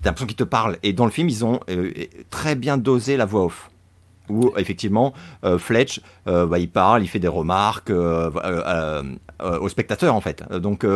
t'as 0.00 0.10
l'impression 0.10 0.26
qu'il 0.26 0.36
te 0.36 0.44
parle. 0.44 0.78
Et 0.82 0.94
dans 0.94 1.04
le 1.04 1.10
film, 1.10 1.28
ils 1.28 1.44
ont 1.44 1.60
euh, 1.68 1.92
très 2.30 2.54
bien 2.54 2.78
dosé 2.78 3.18
la 3.18 3.26
voix 3.26 3.44
off. 3.44 3.68
Où 4.28 4.52
effectivement, 4.56 5.12
euh, 5.44 5.58
Fletch, 5.58 6.00
bah, 6.24 6.58
il 6.58 6.70
parle, 6.70 7.02
il 7.02 7.08
fait 7.08 7.18
des 7.18 7.28
remarques 7.28 7.90
au 7.90 9.68
spectateur 9.68 10.14
en 10.14 10.20
fait. 10.22 10.42
Donc, 10.50 10.86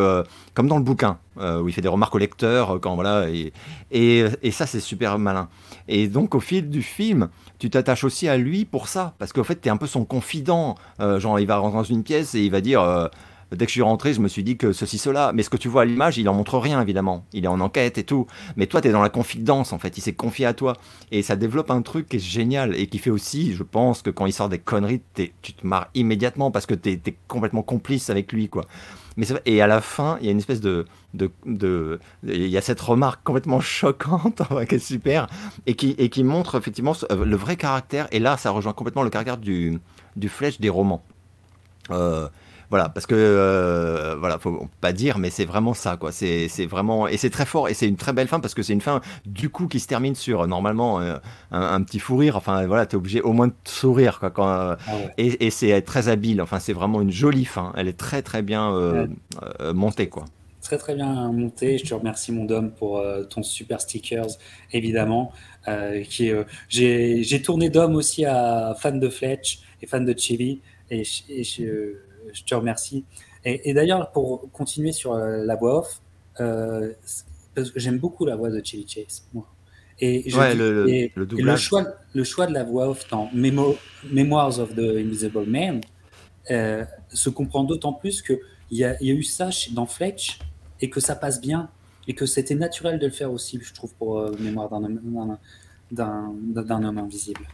comme 0.55 0.69
dans 0.69 0.79
le 0.79 0.85
bouquin, 0.85 1.19
où 1.37 1.69
il 1.69 1.75
fait 1.75 1.83
des 1.83 1.89
remarques 1.89 2.15
au 2.15 2.19
lecteur, 2.19 2.81
quand 2.81 2.95
voilà. 2.95 3.29
Et, 3.29 3.53
et, 3.91 4.25
et 4.43 4.51
ça, 4.51 4.65
c'est 4.65 4.81
super 4.81 5.19
malin. 5.19 5.49
Et 5.89 6.09
donc, 6.09 6.35
au 6.35 6.41
fil 6.41 6.69
du 6.69 6.83
film, 6.83 7.29
tu 7.59 7.71
t'attaches 7.71 8.05
aussi 8.05 8.29
à 8.29 8.37
lui 8.37 8.65
pour 8.65 8.89
ça, 8.89 9.15
parce 9.19 9.33
qu'en 9.33 9.45
fait, 9.45 9.61
tu 9.61 9.69
es 9.69 9.71
un 9.71 9.77
peu 9.77 9.87
son 9.87 10.05
confident. 10.05 10.75
Euh, 11.01 11.21
genre, 11.21 11.39
il 11.41 11.47
va 11.47 11.59
rentrer 11.59 11.79
dans 11.79 11.85
une 11.85 12.03
pièce 12.03 12.35
et 12.35 12.41
il 12.41 12.51
va 12.51 12.61
dire. 12.61 12.81
Euh, 12.81 13.09
dès 13.53 13.65
que 13.65 13.71
je 13.71 13.75
suis 13.75 13.83
rentré, 13.83 14.13
je 14.13 14.21
me 14.21 14.29
suis 14.29 14.43
dit 14.43 14.57
que 14.57 14.73
ceci, 14.73 14.99
cela. 14.99 15.33
Mais 15.35 15.43
ce 15.43 15.51
que 15.51 15.57
tu 15.57 15.69
vois 15.69 15.83
à 15.83 15.85
l'image, 15.85 16.19
il 16.19 16.29
en 16.29 16.35
montre 16.35 16.59
rien, 16.59 16.81
évidemment. 16.81 17.25
Il 17.33 17.45
est 17.45 17.49
en 17.49 17.61
enquête 17.61 17.99
et 17.99 18.05
tout. 18.05 18.27
Mais 18.57 18.67
toi, 18.67 18.81
tu 18.81 18.89
es 18.89 18.93
dans 18.93 19.03
la 19.03 19.09
confidence, 19.09 19.73
en 19.73 19.79
fait. 19.79 19.97
Il 19.97 20.01
s'est 20.01 20.15
confié 20.15 20.47
à 20.47 20.55
toi. 20.55 20.75
Et 21.13 21.23
ça 21.23 21.37
développe 21.37 21.71
un 21.71 21.83
truc 21.83 22.09
qui 22.09 22.17
est 22.17 22.21
génial 22.21 22.77
et 22.77 22.87
qui 22.87 22.99
fait 22.99 23.11
aussi, 23.11 23.55
je 23.55 23.63
pense, 23.63 24.03
que 24.03 24.11
quand 24.11 24.27
il 24.27 24.33
sort 24.33 24.49
des 24.49 24.59
conneries, 24.59 25.03
tu 25.15 25.53
te 25.53 25.67
marres 25.67 25.89
immédiatement 25.95 26.51
parce 26.51 26.67
que 26.67 26.75
tu 26.75 26.91
es, 26.91 27.17
complètement 27.29 27.63
complice 27.63 28.11
avec 28.11 28.33
lui, 28.33 28.49
quoi. 28.49 28.65
Et 29.47 29.63
à 29.63 29.67
la 29.67 29.81
fin, 29.81 30.19
il 30.21 30.27
y 30.27 30.29
a 30.29 30.33
une 30.33 30.39
espèce 30.39 30.61
de, 30.61 30.87
il 31.15 32.49
y 32.49 32.57
a 32.59 32.61
cette 32.61 32.81
remarque 32.81 33.23
complètement 33.25 33.61
choquante, 33.61 34.43
qui 34.69 34.75
est 34.75 34.79
super, 34.79 35.27
et 35.67 35.75
qui, 35.75 36.25
montre 36.25 36.57
effectivement 36.57 36.93
le 37.11 37.37
vrai 37.37 37.57
caractère. 37.57 38.09
Et 38.11 38.19
là, 38.19 38.37
ça 38.37 38.51
rejoint 38.51 38.73
complètement 38.75 39.03
le 39.03 39.11
caractère 39.11 39.39
du, 39.39 39.79
du 40.17 40.29
flèche 40.29 40.61
des 40.61 40.69
romans. 40.69 41.03
Euh, 41.91 42.29
voilà, 42.71 42.89
parce 42.89 43.07
que 43.07 43.15
euh, 43.15 44.17
voilà, 44.19 44.39
faut 44.39 44.69
pas 44.81 44.93
dire, 44.93 45.19
mais 45.19 45.31
c'est 45.31 45.45
vraiment 45.45 45.75
ça, 45.75 45.97
quoi. 45.97 46.13
C'est 46.13 46.49
vraiment 46.67 47.07
et 47.09 47.17
c'est 47.17 47.31
très 47.31 47.47
fort 47.47 47.69
et 47.69 47.75
c'est 47.75 47.87
une 47.87 47.97
très 47.97 48.13
belle 48.13 48.29
fin 48.29 48.41
parce 48.41 48.55
que 48.55 48.63
c'est 48.63 48.73
une 48.73 48.81
fin 48.81 49.01
du 49.25 49.51
coup 49.51 49.69
qui 49.69 49.81
se 49.81 49.87
termine 49.87 50.15
sur 50.15 50.47
normalement 50.47 51.01
euh, 51.01 51.17
un, 51.51 51.83
petit 51.83 51.99
fou 51.99 52.17
rire. 52.17 52.37
Enfin 52.37 52.67
voilà, 52.67 52.87
t'es 52.87 52.97
obligé 52.97 53.21
au 53.21 53.33
moins 53.33 53.49
de 53.49 53.55
sourire, 53.65 54.19
quoi. 54.19 54.31
Quand, 54.31 54.47
ah 54.47 54.77
Et, 55.19 55.51
c'est 55.51 55.81
très 55.83 56.09
habile. 56.09 56.43
Enfin, 56.43 56.59
c'est 56.59 56.73
vraiment 56.73 57.01
une 57.01 57.13
jolie 57.13 57.45
fin. 57.45 57.73
Elle 57.77 57.89
est 57.89 57.99
très 57.99 58.23
très 58.23 58.43
bien 58.43 59.09
montée, 59.75 60.09
quoi. 60.09 60.25
Très 60.61 60.79
très 60.79 60.95
bien 60.97 61.31
montée. 61.33 61.79
Je 61.79 61.85
te 61.85 61.95
remercie 61.95 62.33
mon 62.33 62.45
dom 62.45 62.73
pour 62.73 63.03
ton 63.31 63.43
super 63.43 63.81
stickers, 63.81 64.27
évidemment. 64.73 65.33
qui 66.09 66.33
j'ai 66.69 67.43
tourné 67.43 67.71
Dom 67.71 67.95
aussi 67.95 68.25
à 68.25 68.75
fan 68.79 68.99
de 68.99 69.09
Fletch 69.09 69.61
et 69.83 69.87
fan 69.87 70.05
de 70.05 70.19
Chili 70.19 70.61
et, 70.91 71.05
je, 71.05 71.97
te 72.45 72.55
remercie. 72.55 73.05
Et, 73.45 73.75
d'ailleurs, 73.75 74.11
pour 74.11 74.51
continuer 74.53 74.93
sur 74.93 75.15
euh, 75.15 75.45
la 75.45 75.55
voix 75.55 75.79
off, 75.79 76.01
euh, 76.41 76.93
parce 77.55 77.71
que 77.71 77.79
j'aime 77.79 77.99
beaucoup 77.99 78.25
la 78.25 78.35
voix 78.35 78.51
de 78.51 78.61
Chili 78.63 78.87
Chase, 78.89 79.29
moi. 79.33 79.47
Et, 79.99 80.29
le, 80.31 81.11
le, 81.15 81.57
choix, 81.57 81.87
le 82.13 82.25
choix 82.25 82.47
de 82.47 82.53
la 82.53 82.65
voix 82.65 82.89
off 82.89 83.09
dans 83.09 83.31
Memoirs 83.33 84.59
of 84.59 84.75
the 84.75 84.81
Invisible 84.81 85.47
Man 85.47 85.81
euh, 86.51 86.85
se 87.09 87.31
comprend 87.31 87.65
d'autant 87.65 87.95
plus 87.95 88.21
qu'il 88.21 88.39
y, 88.73 88.85
a, 88.85 89.03
y 89.03 89.11
a 89.11 89.15
eu 89.15 89.23
ça 89.23 89.49
dans 89.73 89.87
Fletch 89.87 90.39
et 90.83 90.91
que 90.91 91.01
ça 91.01 91.15
passe 91.15 91.41
bien 91.41 91.71
et 92.09 92.15
que 92.15 92.27
c'était 92.27 92.55
naturel 92.55 92.99
de 92.99 93.07
le 93.07 93.13
faire 93.13 93.33
aussi, 93.33 93.59
je 93.63 93.73
trouve, 93.73 93.95
pour 93.95 94.31
Mémoire 94.39 94.69
d'un 95.91 96.85
homme 96.85 96.99
invisible 96.99 97.47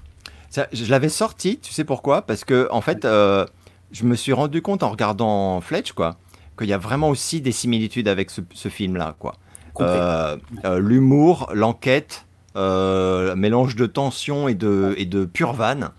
je 0.72 0.90
l'avais 0.90 1.08
sorti, 1.08 1.58
tu 1.58 1.72
sais 1.72 1.84
pourquoi? 1.84 2.22
Parce 2.22 2.44
que, 2.44 2.68
en 2.70 2.80
fait, 2.80 3.04
euh, 3.04 3.46
je 3.92 4.04
me 4.04 4.14
suis 4.14 4.32
rendu 4.32 4.62
compte 4.62 4.82
en 4.82 4.90
regardant 4.90 5.60
Fletch, 5.60 5.92
quoi, 5.92 6.16
qu'il 6.58 6.68
y 6.68 6.72
a 6.72 6.78
vraiment 6.78 7.08
aussi 7.08 7.40
des 7.40 7.52
similitudes 7.52 8.08
avec 8.08 8.30
ce, 8.30 8.68
film-là, 8.68 9.14
quoi. 9.18 9.34
Euh, 9.80 10.36
euh, 10.64 10.78
l'humour, 10.78 11.48
l'enquête, 11.54 12.26
mélange 12.54 13.76
de 13.76 13.86
tension 13.86 14.48
et 14.48 14.54
de, 14.54 14.94
et 14.98 15.06
de 15.06 15.24
pure 15.24 15.52
vanne. 15.52 15.90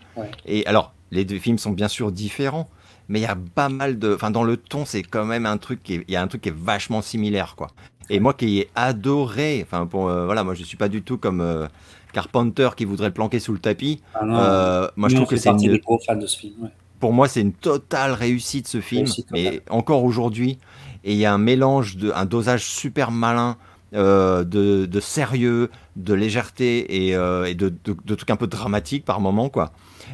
Et 0.45 0.65
alors, 0.67 0.93
les 1.11 1.25
deux 1.25 1.39
films 1.39 1.57
sont 1.57 1.71
bien 1.71 1.87
sûr 1.87 2.11
différents, 2.11 2.69
mais 3.07 3.19
il 3.19 3.23
y 3.23 3.27
a 3.27 3.37
pas 3.55 3.69
mal 3.69 3.99
de. 3.99 4.13
Enfin, 4.13 4.31
dans 4.31 4.43
le 4.43 4.57
ton, 4.57 4.85
c'est 4.85 5.03
quand 5.03 5.25
même 5.25 5.45
un 5.45 5.57
truc 5.57 5.81
qui 5.83 5.95
est, 5.95 6.11
y 6.11 6.15
a 6.15 6.21
un 6.21 6.27
truc 6.27 6.41
qui 6.41 6.49
est 6.49 6.55
vachement 6.55 7.01
similaire, 7.01 7.55
quoi. 7.55 7.67
Et 8.09 8.19
moi 8.19 8.33
qui 8.33 8.59
ai 8.59 8.69
adoré, 8.75 9.65
enfin, 9.65 9.85
pour, 9.85 10.03
voilà, 10.03 10.43
moi 10.43 10.53
je 10.55 10.63
suis 10.63 10.77
pas 10.77 10.89
du 10.89 11.03
tout 11.03 11.17
comme 11.17 11.67
Carpenter 12.13 12.69
qui 12.77 12.85
voudrait 12.85 13.07
le 13.07 13.13
planquer 13.13 13.39
sous 13.39 13.51
le 13.51 13.59
tapis. 13.59 14.01
Ah 14.13 14.23
euh, 14.23 14.87
moi, 14.95 15.09
je 15.09 15.15
trouve 15.15 15.27
que 15.27 15.35
c'est 15.35 15.49
une... 15.49 15.77
gros 15.79 15.99
fans 15.99 16.15
de 16.15 16.27
ce 16.27 16.37
film. 16.37 16.69
Pour 17.04 17.12
moi, 17.12 17.28
c'est 17.28 17.41
une 17.41 17.51
totale 17.51 18.14
réussite 18.14 18.66
ce 18.66 18.80
film, 18.80 19.06
et 19.36 19.60
encore 19.70 20.06
aujourd'hui. 20.06 20.58
Et 21.04 21.12
il 21.12 21.18
y 21.18 21.26
a 21.26 21.34
un 21.34 21.38
mélange, 21.38 21.97
de, 21.97 22.14
un 22.16 22.24
dosage 22.24 22.64
super 22.64 23.12
malin 23.12 23.58
euh, 23.93 24.45
de, 24.45 24.99
sérieux, 25.01 25.70
de 25.97 26.14
légèreté 26.14 27.10
et, 27.10 27.14
euh, 27.14 27.54
de, 27.54 28.16
trucs 28.16 28.30
un 28.30 28.38
peu 28.38 28.47
dramatiques 28.47 29.04
par 29.04 29.20
moment, 29.20 29.49
quoi. 29.49 29.74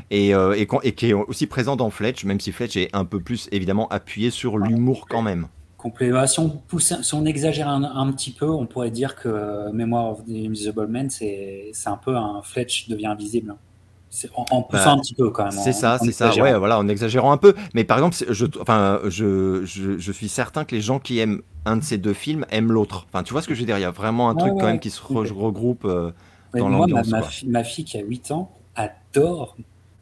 Et, 0.09 0.29
et, 0.29 0.67
et, 0.81 0.91
qui 0.93 1.09
est 1.09 1.13
aussi 1.13 1.45
présent 1.45 1.75
dans 1.75 1.91
Fletch, 1.91 2.25
même 2.25 2.39
si 2.39 2.51
Fletch 2.51 2.75
est 2.75 2.89
un 2.93 3.05
peu 3.05 3.19
plus 3.19 3.49
évidemment 3.51 3.87
appuyé 3.89 4.31
sur 4.31 4.57
l'humour 4.57 5.05
quand 5.07 5.21
même. 5.21 5.47
Si, 6.25 6.39
on 6.39 6.49
pousse, 6.49 6.99
si 7.03 7.13
on 7.13 7.23
exagère 7.25 7.69
un, 7.69 8.11
petit 8.11 8.31
peu, 8.31 8.49
on 8.49 8.65
pourrait 8.65 8.89
dire 8.89 9.15
que 9.15 9.29
euh, 9.29 9.71
Memoir 9.71 10.13
of 10.13 10.25
the 10.25 10.31
Invisible 10.31 10.87
Man, 10.87 11.11
c'est 11.11 11.71
un 11.85 11.97
peu 11.97 12.15
un 12.15 12.41
Fletch 12.41 12.89
devient 12.89 13.05
invisible. 13.05 13.55
En, 14.35 14.45
en 14.49 14.61
poussant 14.63 14.85
bah, 14.85 14.91
un 14.93 14.99
petit 14.99 15.13
peu 15.13 15.29
quand 15.29 15.43
même. 15.43 15.51
C'est 15.51 15.71
ça, 15.71 15.99
c'est 15.99 16.11
ça. 16.11 16.33
Ouais, 16.33 16.57
voilà, 16.57 16.79
en 16.79 16.87
exagérant 16.87 17.31
un 17.31 17.37
peu. 17.37 17.53
Mais 17.75 17.83
par 17.83 17.97
exemple, 17.97 18.17
je, 18.29 18.45
enfin, 18.59 19.01
je, 19.05 19.63
je, 19.65 19.99
je, 19.99 20.11
suis 20.11 20.29
certain 20.29 20.65
que 20.65 20.73
les 20.73 20.81
gens 20.81 20.99
qui 20.99 21.19
aiment 21.19 21.41
un 21.65 21.77
de 21.77 21.83
ces 21.83 21.99
deux 21.99 22.13
films 22.13 22.45
aiment 22.49 22.71
l'autre. 22.71 23.05
Enfin, 23.07 23.23
tu 23.23 23.33
vois 23.33 23.43
ce 23.43 23.47
que 23.47 23.53
je 23.53 23.59
veux 23.59 23.65
dire? 23.67 23.77
Il 23.77 23.81
y 23.81 23.85
a 23.85 23.91
vraiment 23.91 24.29
un 24.29 24.35
truc 24.35 24.53
quand 24.59 24.65
même 24.65 24.79
qui 24.79 24.89
se 24.89 25.01
regroupe 25.01 25.85
euh, 25.85 26.11
dans 26.55 26.69
l'ambiance. 26.69 27.07
Ma, 27.09 27.19
ma, 27.19 27.27
ma, 27.45 27.63
fille 27.63 27.85
qui 27.85 27.97
a 27.97 28.01
8 28.01 28.31
ans 28.31 28.51
adore 28.75 29.55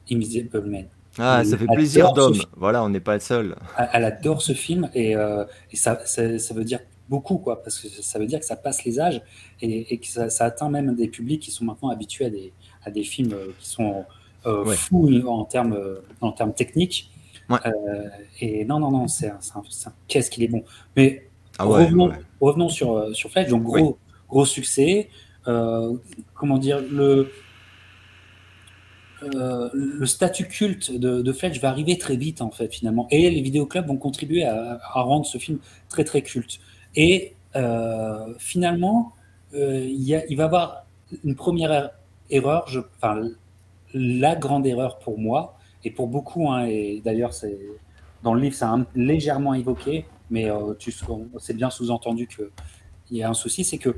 Invisible 0.10 0.62
Man. 0.62 0.86
Ah, 1.20 1.43
ça 1.43 1.58
fait 1.58 1.66
plaisir, 1.66 2.14
Dom. 2.14 2.34
Voilà, 2.55 2.84
on 2.84 2.89
n'est 2.89 2.99
pas 2.99 3.16
le 3.16 3.20
seul. 3.20 3.55
Elle 3.93 4.05
adore 4.05 4.41
ce 4.41 4.53
film 4.53 4.89
et, 4.93 5.16
euh, 5.16 5.45
ça, 5.74 5.99
ça, 6.05 6.53
veut 6.53 6.64
dire 6.64 6.80
beaucoup, 7.10 7.38
quoi, 7.38 7.64
parce 7.64 7.80
que 7.80 7.88
ça 7.88 8.20
veut 8.20 8.28
dire 8.28 8.39
que 8.39 8.45
ça 8.45 8.55
passe 8.55 8.84
les 8.86 8.99
âges 8.99 9.22
et, 9.62 9.97
que 9.97 10.08
ça, 10.08 10.45
atteint 10.45 10.70
même 10.70 10.95
des 10.95 11.08
publics 11.08 11.41
qui 11.41 11.51
sont 11.51 11.66
maintenant 11.66 11.89
habitués 11.89 12.26
à 12.26 12.30
des, 12.30 12.53
à 12.88 12.92
des 12.92 13.04
films 13.04 13.34
euh, 13.34 13.54
qui 13.60 13.70
sont 13.70 14.06
euh, 14.46 14.66
fous 14.66 15.10
en 15.28 15.46
termes, 15.46 15.78
en 16.22 16.32
termes 16.32 16.54
techniques. 16.54 17.12
et 18.42 18.66
non, 18.66 18.80
non, 18.80 18.92
non, 18.92 19.08
c'est 19.08 19.32
qu'est-ce 20.08 20.30
qu'il 20.30 20.44
est 20.44 20.48
bon. 20.48 20.64
Mais 20.96 21.28
ah 21.60 21.66
revenons, 21.66 22.12
revenons, 22.42 22.70
sur, 22.70 23.16
sur 23.16 23.30
Flash, 23.30 23.50
donc 23.50 23.64
gros, 23.64 23.98
gros 24.30 24.46
succès. 24.46 25.10
comment 25.46 26.58
dire, 26.58 26.82
le, 26.92 27.30
euh, 29.24 29.70
le 29.74 30.06
statut 30.06 30.48
culte 30.48 30.92
de, 30.92 31.22
de, 31.24 31.34
Fletch 31.34 31.60
va 31.60 31.70
arriver 31.70 31.98
très 31.98 32.16
vite 32.16 32.42
en 32.42 32.52
fait 32.52 32.72
finalement. 32.74 33.08
Et 33.10 33.30
les 33.30 33.42
vidéoclubs 33.42 33.88
vont 33.88 33.98
contribuer 33.98 34.46
à, 34.46 34.80
rendre 34.94 35.26
ce 35.26 35.40
film 35.40 35.58
très 35.90 36.04
très 36.04 36.22
culte. 36.22 36.60
Et 36.96 37.34
euh, 37.56 38.34
finalement 38.38 39.14
euh, 39.56 39.84
il, 39.86 40.04
y 40.04 40.14
a, 40.14 40.26
il 40.28 40.38
va 40.38 40.46
avoir 40.46 40.86
une 41.24 41.36
première 41.36 41.92
erreur 42.30 42.67
je, 42.67 42.80
enfin 42.97 43.21
la 43.93 44.36
grande 44.36 44.65
erreur 44.67 44.99
pour 44.99 45.17
moi 45.17 45.57
et 45.84 45.91
pour 45.91 46.07
beaucoup 46.07 46.51
hein, 46.51 46.65
et 46.65 47.01
d'ailleurs 47.03 47.34
c'est 47.34 47.57
dans 48.23 48.34
le 48.34 48.41
livre 48.41 48.55
c'est 48.55 48.65
légèrement 48.95 49.53
évoqué 49.53 50.05
mais 50.30 50.49
tu 50.80 50.93
c'est 51.39 51.55
bien 51.55 51.69
sous-entendu 51.69 52.28
que 52.28 52.51
il 53.09 53.17
y 53.17 53.23
a 53.23 53.30
un 53.30 53.34
souci 53.34 53.63
c'est 53.63 53.78
que 53.78 53.95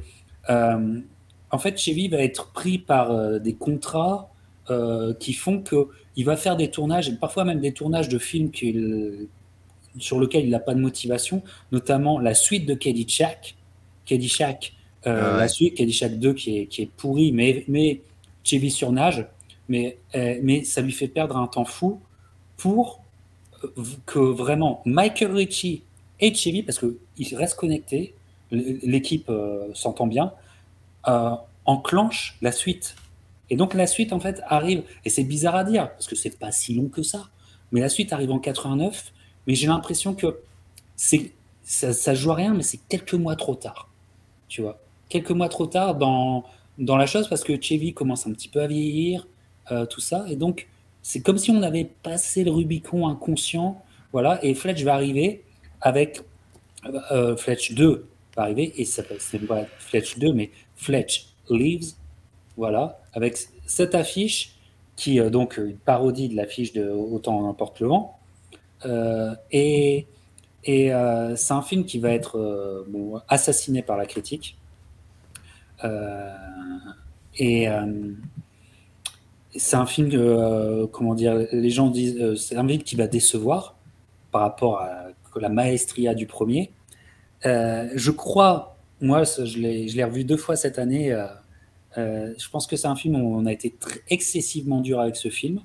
en 0.48 1.58
fait 1.58 1.78
Chevy 1.78 2.08
va 2.08 2.18
être 2.18 2.52
pris 2.52 2.78
par 2.78 3.40
des 3.40 3.56
contrats 3.56 4.30
euh, 4.72 5.16
qui 5.16 5.34
font 5.34 5.64
qu'il 5.64 6.26
va 6.26 6.38
faire 6.38 6.56
des 6.56 6.70
tournages, 6.70 7.10
et 7.10 7.16
parfois 7.16 7.44
même 7.44 7.60
des 7.60 7.72
tournages 7.72 8.08
de 8.08 8.20
films 8.20 8.52
sur 9.98 10.22
lesquels 10.22 10.46
il 10.46 10.52
n'a 10.52 10.60
pas 10.60 10.76
de 10.76 10.80
motivation, 10.80 11.42
notamment 11.72 12.20
la 12.20 12.36
suite 12.36 12.68
de 12.68 12.76
Caddyshack, 12.76 13.56
euh, 14.12 14.20
ah 15.08 15.38
la 15.40 15.48
suite 15.48 15.74
Caddyshack 15.74 16.20
2 16.20 16.34
qui 16.34 16.60
est, 16.60 16.66
qui 16.68 16.84
est 16.84 16.92
pourri, 16.98 17.32
mais, 17.32 17.66
mais 17.68 18.02
Chevy 18.44 18.72
surnage, 18.72 19.28
mais, 19.68 19.98
euh, 20.16 20.40
mais 20.42 20.64
ça 20.64 20.82
lui 20.82 20.92
fait 20.92 21.08
perdre 21.08 21.38
un 21.38 21.48
temps 21.48 21.66
fou 21.66 22.02
pour 22.58 23.02
que 24.06 24.20
vraiment 24.20 24.82
Michael 24.86 25.32
Ritchie 25.32 25.84
et 26.20 26.34
Chevy, 26.34 26.64
parce 26.64 26.80
qu'ils 26.80 27.36
restent 27.36 27.58
connectés, 27.58 28.14
l'équipe 28.52 29.32
s'entend 29.74 30.08
bien, 30.08 30.34
enclenchent 31.66 32.38
la 32.42 32.52
suite 32.52 32.96
et 33.50 33.56
donc 33.56 33.74
la 33.74 33.88
suite, 33.88 34.14
en 34.14 34.20
fait, 34.20 34.42
arrive, 34.48 34.84
et 35.06 35.10
c'est 35.10 35.24
bizarre 35.24 35.56
à 35.56 35.64
dire, 35.64 35.92
parce 35.92 36.08
que 36.08 36.16
c'est 36.16 36.38
pas 36.38 36.52
si 36.52 36.74
long 36.76 36.88
que 36.88 37.02
ça, 37.02 37.30
mais 37.72 37.82
la 37.82 37.90
suite 37.90 38.14
arrive 38.14 38.32
en 38.32 38.40
89, 38.40 39.12
mais 39.48 39.56
j'ai 39.56 39.68
l'impression 39.68 40.14
que 40.14 40.40
c'est 40.96 41.32
ça, 41.64 41.94
ça 41.94 42.14
joue 42.14 42.32
à 42.32 42.36
rien, 42.36 42.54
mais 42.54 42.64
c'est 42.64 42.80
quelques 42.90 43.14
mois 43.14 43.36
trop 43.36 43.56
tard. 43.56 43.90
Tu 44.48 44.62
vois 44.62 44.80
Quelques 45.08 45.32
mois 45.32 45.50
trop 45.50 45.68
tard 45.68 45.96
dans, 45.96 46.46
dans 46.80 46.98
la 46.98 47.06
chose, 47.06 47.28
parce 47.28 47.44
que 47.44 47.62
Chevy 47.62 47.94
commence 47.94 48.26
un 48.26 48.32
petit 48.32 48.48
peu 48.48 48.62
à 48.62 48.68
vieillir, 48.68 49.28
euh, 49.72 49.86
tout 49.86 50.02
ça, 50.02 50.26
et 50.30 50.36
donc 50.36 50.68
c'est 51.04 51.22
comme 51.22 51.38
si 51.38 51.52
on 51.52 51.62
avait 51.62 51.90
passé 52.02 52.44
le 52.44 52.52
Rubicon 52.52 53.08
inconscient, 53.08 53.84
voilà, 54.12 54.44
et 54.44 54.56
Fletch 54.56 54.82
va 54.84 54.96
arriver 54.96 55.44
avec 55.82 56.22
euh, 57.12 57.36
Fletch 57.36 57.74
2 57.74 58.08
va 58.36 58.44
arriver, 58.44 58.74
et 58.78 58.86
ça 58.86 59.04
c'est 59.20 59.46
pas 59.46 59.66
Fletch 59.78 60.18
2, 60.18 60.34
mais 60.34 60.50
Fletch 60.76 61.28
Leaves 61.50 61.94
voilà, 62.58 63.00
avec 63.14 63.38
cette 63.68 63.94
affiche 63.94 64.56
qui 64.96 65.18
est 65.18 65.22
euh, 65.22 65.30
donc 65.30 65.58
une 65.58 65.78
parodie 65.78 66.30
de 66.30 66.36
l'affiche 66.36 66.74
de 66.74 66.90
Autant 66.90 67.44
n'importe 67.44 67.80
le 67.82 67.88
vent. 67.88 68.20
Et 69.52 70.08
c'est 70.64 71.54
un 71.54 71.62
film 71.62 71.86
qui 71.86 72.00
va 72.00 72.12
être 72.12 72.86
assassiné 73.28 73.82
par 73.82 73.98
la 73.98 74.06
critique. 74.06 74.59
Et 75.84 77.68
c'est 79.56 79.76
un 79.76 79.86
film, 79.86 80.88
comment 80.92 81.16
dire, 81.16 81.36
les 81.52 81.70
gens 81.70 81.90
disent, 81.90 82.36
c'est 82.36 82.56
un 82.56 82.68
film 82.68 82.82
qui 82.84 82.96
va 82.96 83.08
décevoir 83.08 83.76
par 84.32 84.42
rapport 84.42 84.80
à 84.82 85.08
que 85.34 85.40
la 85.40 85.50
maestria 85.50 86.14
du 86.14 86.26
premier. 86.26 86.72
je 87.44 88.12
crois, 88.12 88.78
moi, 89.02 89.24
je 89.24 89.58
l'ai 89.58 90.04
revu 90.04 90.24
deux 90.24 90.38
fois 90.38 90.56
cette 90.56 90.80
année. 90.80 91.16
je 91.96 92.50
pense 92.50 92.68
que 92.68 92.76
c'est 92.76 92.88
un 92.88 92.96
film 92.96 93.16
où 93.16 93.36
on 93.36 93.46
a 93.46 93.52
été 93.52 93.76
excessivement 94.10 94.82
dur 94.82 95.00
avec 95.00 95.16
ce 95.16 95.30
film 95.30 95.62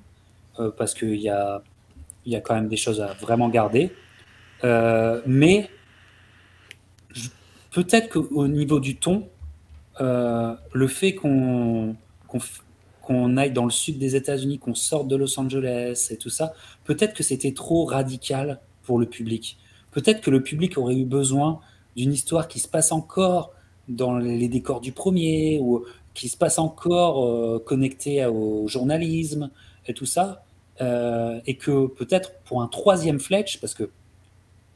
parce 0.77 0.93
qu'il 0.93 1.19
y 1.19 1.29
a, 1.29 1.61
y 2.25 2.35
a 2.35 2.41
quand 2.41 2.55
même 2.55 2.69
des 2.69 2.77
choses 2.77 3.01
à 3.01 3.13
vraiment 3.13 3.49
garder. 3.49 3.91
mais 4.63 5.69
peut-être 7.71 8.09
qu'au 8.09 8.47
niveau 8.47 8.79
du 8.79 8.95
ton, 8.95 9.27
euh, 10.01 10.53
le 10.73 10.87
fait 10.87 11.15
qu'on 11.15 11.95
aille 13.37 13.51
dans 13.51 13.65
le 13.65 13.71
sud 13.71 13.97
des 13.97 14.15
États-Unis, 14.15 14.59
qu'on 14.59 14.75
sorte 14.75 15.07
de 15.07 15.15
Los 15.15 15.39
Angeles 15.39 16.07
et 16.11 16.17
tout 16.17 16.29
ça, 16.29 16.53
peut-être 16.83 17.13
que 17.13 17.23
c'était 17.23 17.53
trop 17.53 17.85
radical 17.85 18.59
pour 18.83 18.99
le 18.99 19.05
public. 19.05 19.57
Peut-être 19.91 20.21
que 20.21 20.31
le 20.31 20.43
public 20.43 20.77
aurait 20.77 20.97
eu 20.97 21.05
besoin 21.05 21.59
d'une 21.95 22.11
histoire 22.11 22.47
qui 22.47 22.59
se 22.59 22.67
passe 22.67 22.91
encore 22.91 23.53
dans 23.87 24.17
les 24.17 24.47
décors 24.47 24.81
du 24.81 24.91
premier 24.91 25.59
ou 25.61 25.85
qui 26.13 26.27
se 26.29 26.37
passe 26.37 26.59
encore 26.59 27.25
euh, 27.25 27.59
connectée 27.59 28.25
au 28.25 28.67
journalisme 28.67 29.51
et 29.87 29.93
tout 29.93 30.05
ça. 30.05 30.43
Euh, 30.81 31.39
et 31.45 31.55
que 31.55 31.87
peut-être 31.87 32.33
pour 32.43 32.61
un 32.61 32.67
troisième 32.67 33.19
Fletch, 33.19 33.61
parce 33.61 33.73
que 33.73 33.89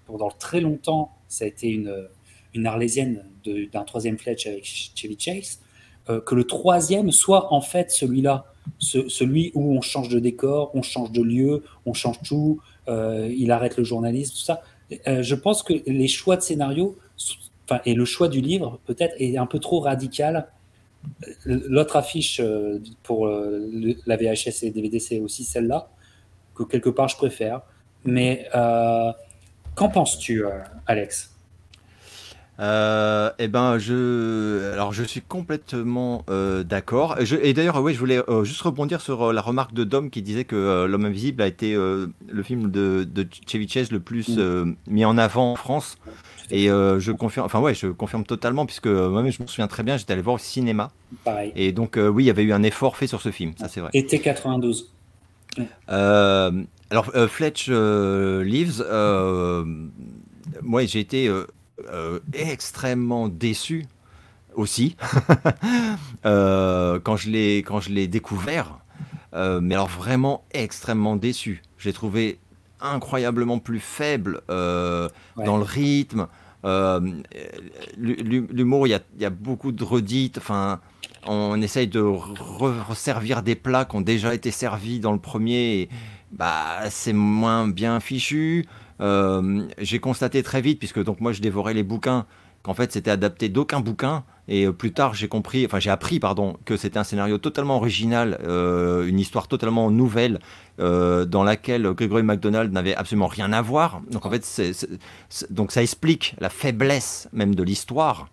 pendant 0.05 0.30
très 0.30 0.61
longtemps, 0.61 1.11
ça 1.28 1.43
a 1.43 1.47
été 1.47 1.67
une, 1.67 2.07
une 2.54 2.68
arlésienne 2.68 3.26
d'un 3.45 3.84
troisième 3.84 4.18
Fletch 4.18 4.47
avec 4.47 4.66
Chevy 4.66 5.18
Chase, 5.20 5.60
euh, 6.10 6.22
que 6.22 6.34
le 6.34 6.43
troisième 6.43 7.12
soit 7.12 7.54
en 7.54 7.62
fait 7.62 7.91
celui-là, 7.91 8.45
celui 8.80 9.52
où 9.54 9.78
on 9.78 9.82
change 9.82 10.10
de 10.10 10.20
décor, 10.20 10.72
on 10.74 10.82
change 10.82 11.12
de 11.12 11.22
lieu, 11.22 11.64
on 11.86 11.93
change 11.93 12.20
tout, 12.24 12.62
euh, 12.88 13.32
il 13.36 13.52
arrête 13.52 13.78
le 13.78 13.84
journalisme, 13.84 14.34
tout 14.34 14.43
ça. 14.43 14.62
Euh, 15.08 15.22
je 15.22 15.36
pense 15.36 15.62
que 15.62 15.74
les 15.86 16.08
choix 16.08 16.36
de 16.36 16.41
scénario, 16.41 16.97
et 17.86 17.93
le 17.93 18.06
choix 18.06 18.28
du 18.28 18.41
livre 18.41 18.80
peut-être 18.86 19.14
est 19.20 19.38
un 19.38 19.45
peu 19.45 19.60
trop 19.60 19.80
radical. 19.80 20.47
L'autre 21.45 21.97
affiche 21.97 22.41
pour 23.04 23.28
la 23.28 24.18
VHS 24.18 24.64
et 24.64 24.72
DVD, 24.72 25.00
c'est 25.00 25.20
aussi 25.20 25.43
celle-là, 25.43 25.91
que 26.56 26.64
quelque 26.64 26.89
part 26.89 27.10
je 27.10 27.18
préfère. 27.18 27.62
Mais 28.06 28.47
qu'en 28.52 29.89
penses-tu, 29.89 30.45
Alex? 30.88 31.38
Euh, 32.60 33.32
eh 33.39 33.47
ben, 33.47 33.78
je, 33.78 34.72
alors 34.74 34.91
je 34.91 35.03
suis 35.03 35.22
complètement 35.22 36.26
euh, 36.30 36.64
d'accord. 36.64 37.16
Et 37.41 37.53
d'ailleurs, 37.53 37.82
oui, 37.82 37.93
je 37.93 37.99
voulais 37.99 38.22
euh, 38.30 38.43
juste 38.43 38.62
rebondir 38.62 38.99
sur 38.99 39.32
la 39.32 39.41
remarque 39.41 39.74
de 39.74 39.86
Dom 39.86 40.10
qui 40.10 40.22
disait 40.22 40.43
que 40.43 40.86
L'homme 40.86 41.05
invisible 41.05 41.41
a 41.41 41.47
été 41.47 41.74
le 41.74 42.43
film 42.43 42.70
de, 42.70 43.07
de 43.10 43.28
Chevy 43.47 43.68
Chase 43.68 43.91
le 43.91 43.99
plus 43.99 44.38
mis 44.88 45.05
en 45.05 45.18
avant 45.18 45.53
en 45.53 45.55
France. 45.55 45.97
Et 46.51 46.68
je 46.68 47.12
confirme, 47.12 47.45
enfin 47.45 47.60
ouais, 47.60 47.74
je 47.74 47.88
confirme 47.88 48.26
totalement 48.26 48.66
puisque 48.66 48.88
moi-même 48.88 49.32
je 49.32 49.41
me 49.41 49.47
souviens 49.47 49.68
très 49.68 49.84
bien, 49.84 49.97
j'étais 49.97 50.14
allé 50.14 50.22
voir 50.22 50.36
au 50.36 50.39
cinéma. 50.39 50.91
Pareil. 51.24 51.53
Et 51.55 51.72
donc 51.72 51.97
oui, 51.97 52.24
il 52.24 52.28
y 52.28 52.32
avait 52.32 52.43
eu 52.43 52.53
un 52.53 52.64
effort 52.64 52.97
fait 52.97 53.07
sur 53.07 53.22
ce 53.22 53.32
film, 53.32 53.53
ça 53.57 53.68
c'est 53.70 53.80
vrai. 53.80 53.91
Été 53.93 54.20
92. 54.20 54.91
alors 55.88 57.05
Fletch 57.30 57.70
Lives, 57.70 58.84
moi 60.62 60.86
j'ai 60.86 60.99
été 60.99 61.28
euh, 61.28 61.45
extrêmement 62.34 63.27
déçu 63.27 63.86
aussi 64.55 64.95
euh, 66.25 66.99
quand 67.03 67.15
je 67.15 67.30
l'ai 67.30 67.57
quand 67.57 67.80
je 67.80 67.89
l'ai 67.89 68.07
découvert. 68.07 68.80
Euh, 69.36 69.59
mais 69.61 69.75
alors 69.75 69.88
vraiment 69.88 70.43
extrêmement 70.51 71.15
déçu. 71.15 71.61
J'ai 71.77 71.93
trouvé 71.93 72.39
incroyablement 72.82 73.59
plus 73.59 73.80
faible 73.80 74.41
dans 74.47 75.57
le 75.57 75.63
rythme. 75.63 76.27
L'humour, 77.97 78.88
il 78.88 78.99
y, 79.19 79.25
a, 79.25 79.30
beaucoup 79.30 79.71
de 79.71 79.84
redites. 79.84 80.38
Enfin, 80.39 80.80
on 81.25 81.61
essaye 81.61 81.88
de 81.88 82.01
resservir 82.01 83.43
des 83.43 83.55
plats 83.55 83.86
qui 83.86 83.95
ont 83.97 84.01
déjà 84.01 84.34
été 84.34 84.49
servis 84.51 84.99
dans 84.99 85.13
le 85.13 85.19
premier. 85.19 85.82
Et, 85.82 85.89
bah, 86.32 86.89
c'est 86.89 87.13
moins 87.13 87.67
bien 87.67 87.99
fichu. 87.99 88.65
Euh, 89.02 89.68
j'ai 89.78 90.00
constaté 90.00 90.43
très 90.43 90.62
vite, 90.62 90.80
puisque 90.80 91.04
donc 91.04 91.22
moi 91.22 91.32
je 91.32 91.41
dévorais 91.41 91.74
les 91.74 91.84
bouquins, 91.84 92.26
qu'en 92.64 92.74
fait 92.74 92.91
c'était 92.91 93.12
adapté 93.12 93.50
d'aucun 93.50 93.80
bouquin. 93.80 94.24
Et 94.47 94.66
euh, 94.66 94.74
plus 94.74 94.91
tard, 94.91 95.14
j'ai 95.14 95.28
compris, 95.28 95.66
enfin 95.66 95.80
j'ai 95.80 95.91
appris, 95.91 96.20
pardon, 96.20 96.58
que 96.66 96.76
c'était 96.76 96.97
un 96.97 97.04
scénario 97.04 97.38
totalement 97.38 97.78
original, 97.78 98.39
euh, 98.43 99.08
une 99.08 99.20
histoire 99.20 99.47
totalement 99.47 99.89
nouvelle, 99.91 100.39
dans 100.78 101.43
laquelle 101.43 101.84
Gregory 101.91 102.24
MacDonald 102.24 102.72
n'avait 102.72 102.95
absolument 102.95 103.28
rien 103.28 103.52
à 103.52 103.62
voir. 103.62 104.00
Donc 104.12 104.26
en 104.26 104.30
fait, 104.30 104.45
donc 105.50 105.74
ça 105.74 105.82
explique 105.82 106.36
la 106.39 106.50
faiblesse 106.50 107.28
même 107.34 107.54
de 107.54 107.64
l'histoire, 107.64 108.30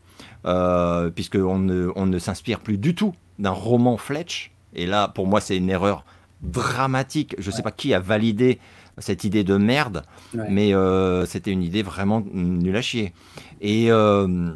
puisqu'on 1.16 1.58
ne, 1.58 1.90
on 1.96 2.06
ne 2.06 2.18
s'inspire 2.20 2.60
plus 2.60 2.78
du 2.78 2.94
tout 2.94 3.14
d'un 3.40 3.50
roman 3.50 3.96
Fletch. 3.96 4.52
Et 4.76 4.86
là, 4.86 5.08
pour 5.08 5.26
moi, 5.26 5.40
c'est 5.40 5.56
une 5.56 5.70
erreur 5.70 6.04
dramatique. 6.42 7.34
Je 7.38 7.50
ne 7.50 7.54
sais 7.54 7.62
pas 7.62 7.72
qui 7.72 7.94
a 7.94 7.98
validé 7.98 8.60
cette 8.98 9.24
idée 9.24 9.44
de 9.44 9.56
merde, 9.56 10.02
mais 10.34 10.74
euh, 10.74 11.26
c'était 11.26 11.50
une 11.50 11.62
idée 11.62 11.82
vraiment 11.82 12.22
nulle 12.32 12.76
à 12.76 12.82
chier. 12.82 13.12
Et, 13.60 13.90
euh, 13.90 14.50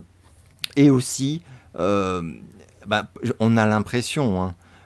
et 0.76 0.91
aussi, 0.91 1.43
euh, 1.78 2.22
bah, 2.86 3.09
on 3.38 3.57
a 3.57 3.66
l'impression 3.66 4.43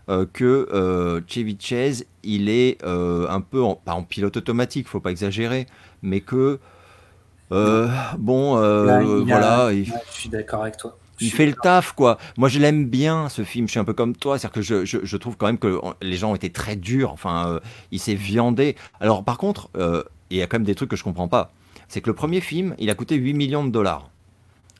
hein, 0.09 0.26
que 0.32 1.22
Chevy 1.26 1.57
Chase, 1.61 2.05
il 2.22 2.48
est 2.48 2.84
un 2.84 3.40
peu, 3.40 3.62
en, 3.62 3.74
pas 3.76 3.92
en 3.92 4.02
pilote 4.02 4.36
automatique, 4.36 4.88
faut 4.88 5.00
pas 5.00 5.11
exagérer, 5.11 5.66
mais 6.02 6.20
que, 6.20 6.59
bon, 7.50 8.57
voilà. 9.24 9.70
je 9.72 9.92
suis 10.11 10.28
d'accord 10.28 10.62
avec 10.62 10.76
toi 10.76 10.98
il 11.20 11.30
fait 11.30 11.46
le 11.46 11.54
taf, 11.54 11.92
quoi. 11.92 12.18
Moi, 12.36 12.48
je 12.48 12.58
l'aime 12.58 12.86
bien, 12.86 13.28
ce 13.28 13.44
film. 13.44 13.66
Je 13.66 13.72
suis 13.72 13.80
un 13.80 13.84
peu 13.84 13.92
comme 13.92 14.16
toi. 14.16 14.38
C'est-à-dire 14.38 14.54
que 14.54 14.62
je, 14.62 14.84
je, 14.84 14.98
je, 15.02 15.16
trouve 15.16 15.36
quand 15.36 15.46
même 15.46 15.58
que 15.58 15.80
les 16.02 16.16
gens 16.16 16.32
ont 16.32 16.34
été 16.34 16.50
très 16.50 16.76
durs. 16.76 17.12
Enfin, 17.12 17.48
euh, 17.48 17.60
il 17.90 18.00
s'est 18.00 18.14
viandé. 18.14 18.76
Alors, 19.00 19.24
par 19.24 19.38
contre, 19.38 19.70
euh, 19.76 20.02
il 20.30 20.38
y 20.38 20.42
a 20.42 20.46
quand 20.46 20.56
même 20.56 20.64
des 20.66 20.74
trucs 20.74 20.90
que 20.90 20.96
je 20.96 21.04
comprends 21.04 21.28
pas. 21.28 21.52
C'est 21.88 22.00
que 22.00 22.10
le 22.10 22.14
premier 22.14 22.40
film, 22.40 22.74
il 22.78 22.90
a 22.90 22.94
coûté 22.94 23.14
8 23.16 23.34
millions 23.34 23.64
de 23.64 23.70
dollars. 23.70 24.10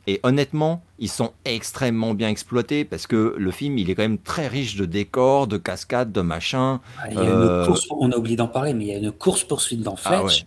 Et 0.07 0.19
honnêtement, 0.21 0.83
ils 0.99 1.09
sont 1.09 1.31
extrêmement 1.45 2.13
bien 2.13 2.29
exploités 2.29 2.85
parce 2.85 3.07
que 3.07 3.33
le 3.37 3.51
film, 3.51 3.77
il 3.79 3.89
est 3.89 3.95
quand 3.95 4.03
même 4.03 4.19
très 4.19 4.47
riche 4.47 4.75
de 4.75 4.85
décors, 4.85 5.47
de 5.47 5.57
cascades, 5.57 6.11
de 6.11 6.21
machins. 6.21 6.79
Ah, 6.99 7.09
il 7.09 7.15
y 7.15 7.19
a 7.19 7.23
une 7.23 7.29
euh, 7.29 7.65
course, 7.65 7.87
on 7.89 8.11
a 8.11 8.17
oublié 8.17 8.35
d'en 8.35 8.47
parler, 8.47 8.75
mais 8.75 8.85
il 8.85 8.87
y 8.89 8.93
a 8.93 8.97
une 8.97 9.11
course-poursuite 9.11 9.81
dans 9.81 9.95
ah 10.05 10.21
Fletch 10.21 10.45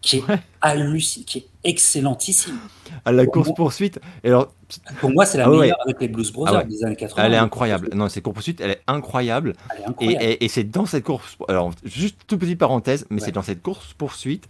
qui 0.00 0.16
est 0.18 1.24
qui 1.26 1.38
est 1.38 1.46
excellentissime. 1.64 2.58
À 3.04 3.12
la 3.12 3.26
course 3.26 3.52
poursuite. 3.54 4.00
Et 4.24 4.28
alors, 4.28 4.52
pour 5.00 5.10
moi, 5.10 5.26
c'est 5.26 5.38
la 5.38 5.46
ah 5.46 5.50
meilleure 5.50 5.78
avec 5.84 6.00
les 6.00 6.08
Blues 6.08 6.32
Brothers 6.32 6.62
ah 6.62 6.64
des 6.64 6.84
années 6.84 6.96
80. 6.96 7.24
Elle 7.24 7.34
est 7.34 7.38
incroyable. 7.38 7.90
Non, 7.94 8.08
cette 8.08 8.22
course 8.22 8.34
poursuite, 8.34 8.60
elle 8.60 8.70
est 8.70 8.82
incroyable. 8.86 9.54
Elle 9.70 9.82
est 9.82 9.86
incroyable. 9.86 10.24
Et, 10.24 10.44
et, 10.44 10.48
c'est 10.48 10.64
dans 10.64 10.86
cette 10.86 11.04
course. 11.04 11.36
Alors, 11.48 11.72
juste 11.84 12.18
toute 12.26 12.40
petite 12.40 12.58
parenthèse, 12.58 13.06
mais 13.10 13.20
c'est 13.20 13.32
dans 13.32 13.42
cette 13.42 13.62
course 13.62 13.94
poursuite 13.94 14.48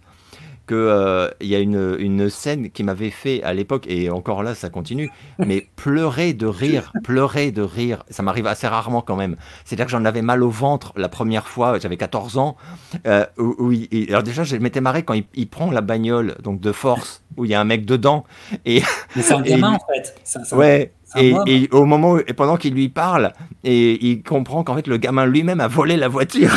qu'il 0.67 0.77
euh, 0.77 1.29
y 1.41 1.55
a 1.55 1.59
une, 1.59 1.95
une 1.99 2.29
scène 2.29 2.69
qui 2.69 2.83
m'avait 2.83 3.09
fait 3.09 3.43
à 3.43 3.53
l'époque, 3.53 3.85
et 3.87 4.09
encore 4.09 4.43
là 4.43 4.55
ça 4.55 4.69
continue, 4.69 5.09
mais 5.39 5.67
pleurer 5.75 6.33
de 6.33 6.45
rire, 6.45 6.91
pleurer 7.03 7.51
de 7.51 7.61
rire, 7.61 8.03
ça 8.09 8.23
m'arrive 8.23 8.47
assez 8.47 8.67
rarement 8.67 9.01
quand 9.01 9.15
même. 9.15 9.35
C'est-à-dire 9.65 9.85
que 9.85 9.91
j'en 9.91 10.05
avais 10.05 10.21
mal 10.21 10.43
au 10.43 10.49
ventre 10.49 10.93
la 10.95 11.09
première 11.09 11.47
fois, 11.47 11.79
j'avais 11.79 11.97
14 11.97 12.37
ans, 12.37 12.55
euh, 13.05 13.25
où, 13.37 13.71
alors 14.09 14.23
déjà 14.23 14.43
je 14.43 14.55
m'étais 14.57 14.81
marré 14.81 15.03
quand 15.03 15.15
il, 15.33 15.47
prend 15.47 15.71
la 15.71 15.81
bagnole, 15.81 16.35
donc 16.43 16.59
de 16.59 16.71
force, 16.71 17.23
où 17.37 17.45
il 17.45 17.51
y 17.51 17.53
a 17.53 17.61
un 17.61 17.65
mec 17.65 17.85
dedans. 17.85 18.23
Et, 18.65 18.81
mais 19.15 19.21
c'est 19.21 19.33
un 19.33 19.41
gamin 19.41 19.73
en 19.73 19.79
fait. 19.93 20.15
ouais, 20.55 20.93
et, 21.17 21.67
au 21.71 21.85
moment 21.85 22.17
et 22.17 22.33
pendant 22.33 22.57
qu'il 22.57 22.73
lui 22.73 22.89
parle, 22.89 23.33
et 23.63 24.05
il 24.05 24.23
comprend 24.23 24.63
qu'en 24.63 24.75
fait 24.75 24.87
le 24.87 24.97
gamin 24.97 25.25
lui-même 25.25 25.59
a 25.59 25.67
volé 25.67 25.97
la 25.97 26.07
voiture. 26.07 26.51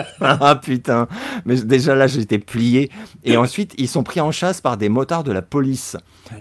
ah 0.20 0.56
putain, 0.56 1.08
mais 1.44 1.56
déjà 1.56 1.94
là 1.94 2.06
j'étais 2.06 2.38
plié. 2.38 2.90
Et 3.24 3.36
ensuite 3.36 3.74
ils 3.78 3.88
sont 3.88 4.02
pris 4.02 4.20
en 4.20 4.32
chasse 4.32 4.60
par 4.60 4.76
des 4.76 4.88
motards 4.88 5.24
de 5.24 5.32
la 5.32 5.42
police 5.42 5.96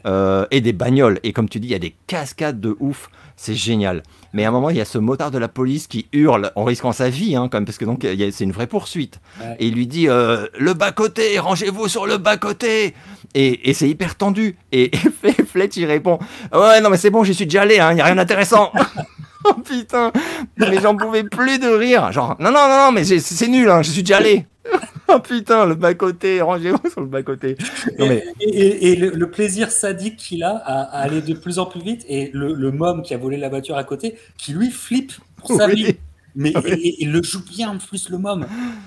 euh, 0.06 0.45
et 0.52 0.62
des 0.62 0.74
bagnoles. 0.74 1.20
Et 1.24 1.34
comme 1.34 1.49
tu 1.49 1.60
dis, 1.60 1.68
il 1.68 1.72
y 1.72 1.76
a 1.76 1.80
des 1.80 1.95
cascades 2.08 2.60
de 2.60 2.76
ouf. 2.80 3.10
C'est 3.36 3.56
génial. 3.56 4.04
Mais 4.34 4.45
à 4.45 4.49
un 4.49 4.52
moment, 4.52 4.70
il 4.70 4.78
y 4.78 4.82
a 4.82 4.86
ce 4.86 4.99
motard 4.99 5.32
de 5.32 5.39
la 5.39 5.47
police 5.47 5.88
qui 5.88 6.08
hurle 6.14 6.52
en 6.56 6.64
risquant 6.64 6.91
sa 6.91 7.10
vie, 7.10 7.36
hein, 7.36 7.49
quand 7.52 7.58
même, 7.58 7.66
parce 7.66 7.80
que 7.80 7.86
donc 7.86 8.04
c'est 8.04 8.43
une 8.43 8.52
vraie 8.52 8.68
poursuite. 8.68 9.20
Et 9.60 9.68
il 9.68 9.74
lui 9.74 9.88
dit 9.88 10.08
euh, 10.08 10.45
le 10.60 10.74
bas 10.74 10.91
côté, 10.91 11.39
rangez-vous 11.39 11.88
sur 11.88 12.06
le 12.06 12.18
bas 12.18 12.38
côté. 12.38 12.93
Et, 13.34 13.74
c'est 13.74 13.89
hyper 13.89 14.16
tendu. 14.16 14.58
Et, 14.72 14.95
et 14.95 14.97
Fletch 15.52 15.78
il 15.78 15.86
répond 15.86 16.20
ouais 16.54 16.82
non 16.82 16.89
mais 16.89 16.97
c'est 16.97 17.10
bon, 17.10 17.24
j'y 17.24 17.34
suis 17.34 17.45
déjà 17.45 17.64
allé, 17.64 17.76
il 17.76 17.82
hein, 17.82 17.93
n'y 17.93 18.02
a 18.02 18.06
rien 18.06 18.16
d'intéressant. 18.16 18.72
oh 19.45 19.53
putain, 19.53 20.11
mais 20.57 20.79
j'en 20.81 20.95
pouvais 20.95 21.23
plus 21.23 21.59
de 21.59 21.67
rire. 21.67 22.11
Genre 22.11 22.35
non 22.39 22.51
non 22.51 22.67
non, 22.67 22.85
non 22.85 22.91
mais 22.91 23.03
c'est 23.03 23.47
nul, 23.47 23.69
hein, 23.69 23.81
je 23.81 23.91
suis 23.91 24.03
déjà 24.03 24.17
allé. 24.17 24.45
oh 25.07 25.19
putain, 25.19 25.65
le 25.65 25.75
bas-côté, 25.75 26.41
rangez-vous 26.41 26.81
sur 26.91 27.01
le 27.01 27.07
bas-côté. 27.07 27.57
Et, 27.99 28.95
le, 28.95 29.31
plaisir 29.31 29.71
sadique 29.71 30.17
qu'il 30.17 30.43
a 30.43 30.55
à, 30.57 30.81
aller 31.01 31.21
de 31.21 31.33
plus 31.33 31.59
en 31.59 31.65
plus 31.65 31.81
vite, 31.81 32.05
et 32.07 32.29
le, 32.33 32.53
le 32.53 32.71
môme 32.71 33.01
qui 33.01 33.13
a 33.13 33.17
volé 33.17 33.37
la 33.37 33.49
voiture 33.49 33.77
à 33.77 33.83
côté, 33.83 34.17
qui 34.37 34.53
lui 34.53 34.69
flippe 34.69 35.13
pour 35.37 35.51
sa 35.55 35.67
vie. 35.67 35.97
Mais 36.36 36.53
il 36.99 37.11
le 37.11 37.21
joue 37.23 37.43
bien 37.43 37.69
en 37.69 37.77
plus, 37.77 38.09
le 38.09 38.17
môme. 38.17 38.45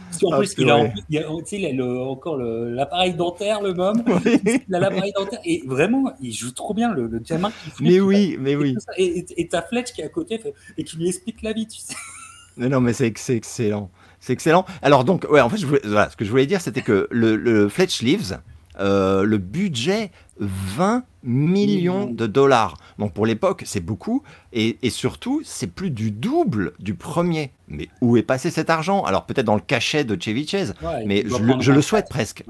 Parce 0.09 0.20
qu'en 0.20 0.32
ah, 0.32 0.38
plus, 0.38 0.55
il 0.59 0.70
a, 0.70 0.92
il 1.11 1.80
a, 1.80 1.86
encore 2.05 2.36
l'appareil 2.38 3.14
dentaire, 3.14 3.62
le 3.62 3.74
môme. 3.74 4.03
Il 4.68 4.74
a 4.74 4.80
l'appareil 4.80 5.12
dentaire. 5.14 5.40
Et 5.45 5.62
vraiment, 5.66 6.12
il 6.20 6.32
joue 6.32 6.53
trop 6.53 6.74
bien, 6.74 6.92
le, 6.92 7.07
le 7.07 7.18
gamin 7.18 7.51
qui 7.76 7.82
Mais 7.82 8.01
oui, 8.01 8.36
mais 8.38 8.57
oui. 8.57 8.76
Et 8.97 9.49
ta 9.49 9.62
Fletch 9.62 9.92
qui 9.92 10.01
est 10.01 10.05
à 10.05 10.09
côté 10.09 10.40
et 10.78 10.84
qui 10.84 10.97
lui 10.97 11.09
explique 11.09 11.42
la 11.42 11.53
vie, 11.53 11.66
tu 11.66 11.80
sais. 11.80 11.95
Non, 12.57 12.68
non, 12.68 12.80
mais 12.80 12.92
c'est 12.92 13.07
excellent. 13.07 13.90
C'est 14.20 14.32
excellent. 14.32 14.64
Alors 14.80 15.05
donc, 15.05 15.26
ouais, 15.28 15.40
en 15.40 15.51
fait, 15.51 15.59
je 15.59 15.66
ce 15.66 16.16
que 16.16 16.24
je 16.24 16.30
voulais 16.30 16.47
dire, 16.47 16.61
c'était 16.61 16.82
que 16.82 17.09
le, 17.11 17.36
le 17.36 17.68
Fletch 17.68 18.01
Leaves, 18.01 18.38
euh, 18.80 19.22
le 19.22 19.38
budget 19.38 20.11
20 20.39 21.05
millions 21.22 22.07
de 22.07 22.26
dollars. 22.26 22.76
Donc 22.99 23.12
pour 23.12 23.26
l'époque, 23.26 23.62
c'est 23.64 23.80
beaucoup. 23.80 24.22
Et, 24.53 24.78
surtout, 24.91 25.43
c'est 25.45 25.66
plus 25.66 25.91
du 25.91 26.11
double 26.11 26.72
du 26.78 26.95
premier. 26.95 27.53
Mais 27.68 27.89
où 28.01 28.16
est 28.16 28.22
passé 28.22 28.51
cet 28.51 28.70
argent? 28.70 29.03
Alors 29.05 29.26
peut-être 29.26 29.47
dans 29.47 29.55
le 29.55 29.61
cachet 29.61 30.05
de 30.05 30.20
Chevy 30.20 30.47
Chase. 30.47 30.74
mais 31.07 31.24
je, 31.26 31.72
le, 31.72 31.82
souhaite 31.82 32.09
presque. 32.09 32.45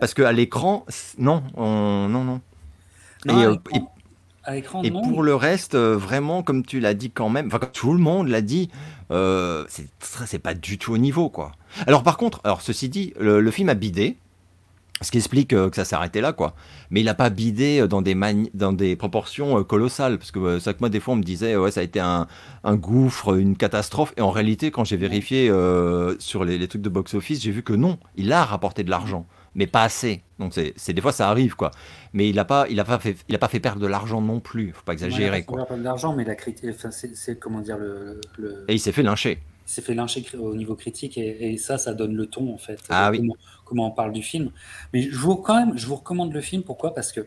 Parce 0.00 0.14
qu'à 0.14 0.32
l'écran, 0.32 0.84
non, 1.18 1.42
non, 1.56 2.08
non. 2.08 2.40
et, 3.26 3.44
euh, 3.44 3.56
et, 4.82 4.90
pour 4.90 5.22
le 5.22 5.34
reste, 5.34 5.74
euh, 5.74 5.96
vraiment, 5.96 6.42
comme 6.42 6.64
tu 6.64 6.80
l'as 6.80 6.94
dit 6.94 7.10
quand 7.10 7.28
même, 7.28 7.48
enfin, 7.48 7.60
tout 7.72 7.92
le 7.92 7.98
monde 7.98 8.28
l'a 8.28 8.40
dit, 8.40 8.70
euh, 9.10 9.64
c'est 9.68 10.38
pas 10.38 10.54
du 10.54 10.78
tout 10.78 10.92
au 10.92 10.98
niveau, 10.98 11.28
quoi. 11.28 11.52
Alors 11.86 12.02
par 12.02 12.16
contre, 12.16 12.40
alors 12.44 12.62
ceci 12.62 12.88
dit, 12.88 13.12
le 13.18 13.50
film 13.50 13.68
a 13.68 13.74
bidé. 13.74 14.16
Ce 15.02 15.10
qui 15.10 15.18
explique 15.18 15.52
euh, 15.52 15.68
que 15.68 15.76
ça 15.76 15.84
s'est 15.84 15.94
arrêté 15.94 16.22
là, 16.22 16.32
quoi. 16.32 16.54
Mais 16.90 17.00
il 17.00 17.04
n'a 17.04 17.14
pas 17.14 17.28
bidé 17.28 17.80
euh, 17.80 17.86
dans 17.86 18.00
des, 18.00 18.16
dans 18.54 18.72
des 18.72 18.96
proportions 18.96 19.58
euh, 19.58 19.62
colossales. 19.62 20.16
Parce 20.16 20.30
que 20.30 20.58
ça 20.58 20.72
que 20.72 20.78
moi, 20.80 20.88
des 20.88 21.00
fois, 21.00 21.14
on 21.14 21.18
me 21.18 21.22
disait, 21.22 21.54
ouais, 21.54 21.70
ça 21.70 21.80
a 21.80 21.82
été 21.82 22.00
un, 22.00 22.26
gouffre, 22.64 23.36
une 23.36 23.58
catastrophe. 23.58 24.14
Et 24.16 24.22
en 24.22 24.30
réalité, 24.30 24.70
quand 24.70 24.84
j'ai 24.84 24.96
vérifié 24.96 25.48
sur 26.18 26.44
les, 26.44 26.66
trucs 26.66 26.82
de 26.82 26.88
box-office, 26.88 27.42
j'ai 27.42 27.50
vu 27.50 27.62
que 27.62 27.74
non, 27.74 27.98
il 28.16 28.32
a 28.32 28.44
rapporté 28.44 28.84
de 28.84 28.90
l'argent, 28.90 29.26
mais 29.54 29.66
pas 29.66 29.82
assez. 29.82 30.22
Donc, 30.38 30.54
c'est 30.54 30.92
des 30.92 31.02
fois, 31.02 31.12
ça 31.12 31.28
arrive, 31.28 31.56
quoi. 31.56 31.70
Mais 32.14 32.28
il 32.28 32.36
n'a 32.36 32.44
pas, 32.44 32.66
il 32.70 32.80
a 32.80 32.84
pas, 32.84 32.98
fait, 32.98 33.16
il 33.28 33.34
a 33.34 33.38
pas 33.38 33.48
fait 33.48 33.60
perdre 33.60 33.80
de 33.80 33.86
l'argent 33.86 34.22
non 34.22 34.40
plus. 34.40 34.72
faut 34.72 34.82
pas 34.84 34.94
exagérer, 34.94 35.44
quoi. 35.44 35.58
Il 35.58 35.60
n'a 35.60 35.66
pas 35.66 35.76
de 35.76 35.84
l'argent, 35.84 36.14
mais 36.14 36.24
la 36.24 36.34
c'est 36.90 37.38
comment 37.38 37.60
dire 37.60 37.76
le... 37.76 38.20
Et 38.68 38.74
il 38.74 38.80
s'est 38.80 38.92
fait 38.92 39.02
lyncher 39.02 39.38
s'est 39.66 39.82
fait 39.82 39.94
lyncher 39.94 40.24
au 40.38 40.54
niveau 40.54 40.76
critique 40.76 41.18
et, 41.18 41.56
ça, 41.58 41.76
ça 41.76 41.92
donne 41.92 42.14
le 42.14 42.26
ton 42.26 42.54
en 42.54 42.58
fait. 42.58 42.78
Ah 42.88 43.10
oui 43.10 43.28
comment 43.66 43.88
on 43.88 43.90
parle 43.90 44.12
du 44.12 44.22
film. 44.22 44.50
Mais 44.94 45.02
je 45.02 45.18
vous, 45.18 45.36
quand 45.36 45.56
même, 45.56 45.76
je 45.76 45.86
vous 45.86 45.96
recommande 45.96 46.32
le 46.32 46.40
film. 46.40 46.62
Pourquoi? 46.62 46.94
Parce 46.94 47.12
que 47.12 47.26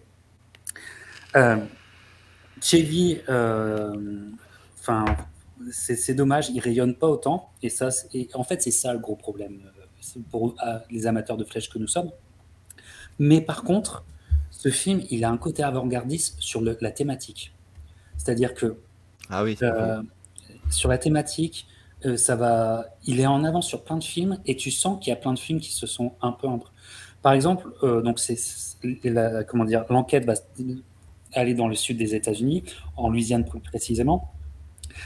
euh, 1.36 1.58
Chevy, 2.62 3.20
euh, 3.30 4.30
enfin, 4.80 5.06
c'est 5.72 6.16
dommage, 6.16 6.50
il 6.50 6.60
rayonne 6.60 6.96
pas 6.96 7.08
autant. 7.08 7.52
Et 7.62 7.70
ça, 7.70 7.90
et 8.14 8.30
en 8.34 8.44
fait, 8.44 8.64
c'est 8.64 8.72
ça 8.72 8.94
le 8.94 9.00
gros 9.00 9.16
problème 9.16 9.62
euh, 9.66 10.22
pour 10.32 10.56
les 10.90 11.06
amateurs 11.06 11.38
de 11.38 11.44
flèches 11.44 11.70
que 11.70 11.78
nous 11.78 11.88
sommes. 11.88 12.12
Mais 13.20 13.42
par 13.42 13.64
contre, 13.64 14.04
ce 14.50 14.70
film, 14.70 15.02
il 15.12 15.24
a 15.24 15.30
un 15.30 15.38
côté 15.38 15.62
avant-gardiste 15.62 16.38
sur 16.40 16.62
la 16.62 16.92
thématique. 16.92 17.54
C'est-à-dire 18.18 18.54
que 18.54 18.78
ah 19.30 19.44
oui, 19.44 19.58
euh, 19.62 20.02
sur 20.70 20.90
la 20.90 20.98
thématique, 20.98 21.68
euh, 22.06 22.16
ça 22.16 22.36
va, 22.36 22.86
il 23.06 23.20
est 23.20 23.26
en 23.26 23.44
avance 23.44 23.68
sur 23.68 23.84
plein 23.84 23.98
de 23.98 24.04
films 24.04 24.40
et 24.46 24.56
tu 24.56 24.72
sens 24.72 25.00
qu'il 25.00 25.12
y 25.12 25.14
a 25.14 25.18
plein 25.18 25.34
de 25.34 25.40
films 25.40 25.60
qui 25.60 25.74
se 25.74 25.86
sont 25.86 26.14
un 26.22 26.32
peu 26.32 26.48
Par 27.22 27.34
exemple, 27.34 27.74
euh, 27.84 28.02
donc 28.02 28.20
c'est 28.20 28.38
comment 29.48 29.66
dire, 29.66 29.84
l'enquête 29.90 30.26
va 30.26 30.36
aller 31.34 31.54
dans 31.54 31.68
le 31.68 31.76
sud 31.76 31.98
des 31.98 32.16
États-Unis, 32.16 32.64
en 32.96 33.10
Louisiane 33.10 33.44
plus 33.44 33.60
précisément. 33.60 34.32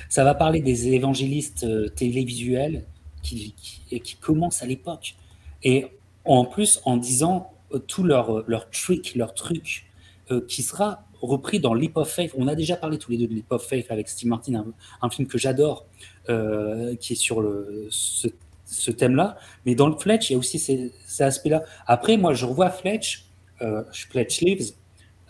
Ça 0.07 0.23
va 0.23 0.35
parler 0.35 0.61
des 0.61 0.89
évangélistes 0.89 1.63
euh, 1.63 1.89
télévisuels 1.89 2.85
qui, 3.23 3.55
qui, 3.89 4.15
commencent 4.17 4.61
à 4.61 4.65
l'époque. 4.65 5.15
Et 5.63 5.87
en 6.25 6.45
plus, 6.45 6.79
en 6.85 6.97
disant 6.97 7.53
tout 7.87 8.03
leur, 8.03 8.43
leur 8.47 8.69
trick, 8.69 9.15
leur 9.15 9.33
truc, 9.33 9.85
qui 10.47 10.63
sera 10.63 11.05
repris 11.23 11.59
dans 11.59 11.73
Leap 11.73 11.97
of 11.97 12.09
Faith. 12.09 12.33
On 12.37 12.47
a 12.47 12.55
déjà 12.55 12.75
parlé 12.75 12.97
tous 12.97 13.11
les 13.11 13.17
deux 13.17 13.27
de 13.27 13.33
Leap 13.33 13.51
of 13.51 13.65
Faith 13.65 13.87
avec 13.89 14.09
Steve 14.09 14.29
Martin, 14.29 14.65
un, 15.01 15.09
film 15.09 15.27
que 15.27 15.37
j'adore, 15.37 15.85
euh, 16.29 16.95
qui 16.95 17.13
est 17.13 17.15
sur 17.15 17.41
le, 17.41 17.87
ce, 17.89 18.91
thème-là. 18.91 19.37
Mais 19.65 19.75
dans 19.75 19.87
le 19.87 19.95
Fletch, 19.97 20.29
il 20.29 20.33
y 20.33 20.35
a 20.35 20.39
aussi 20.39 20.59
ces, 20.59 20.91
aspects-là. 21.19 21.63
Après, 21.87 22.17
moi, 22.17 22.33
je 22.33 22.45
revois 22.45 22.69
Fletch, 22.69 23.25
euh, 23.61 23.83
Fletch 23.91 24.41
Lives, 24.41 24.71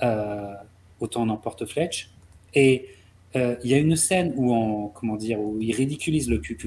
euh, 0.01 0.53
autant 0.99 1.25
n'emporte 1.25 1.65
Fletch, 1.65 2.09
et 2.55 2.87
euh, 3.35 3.55
il 3.63 3.69
y 3.69 3.73
a 3.73 3.77
une 3.77 3.95
scène 3.95 4.33
où, 4.35 4.53
on, 4.53 4.87
comment 4.87 5.15
dire, 5.15 5.39
où 5.39 5.59
il 5.61 5.75
ridiculise 5.75 6.29
le 6.29 6.39
Ku 6.39 6.57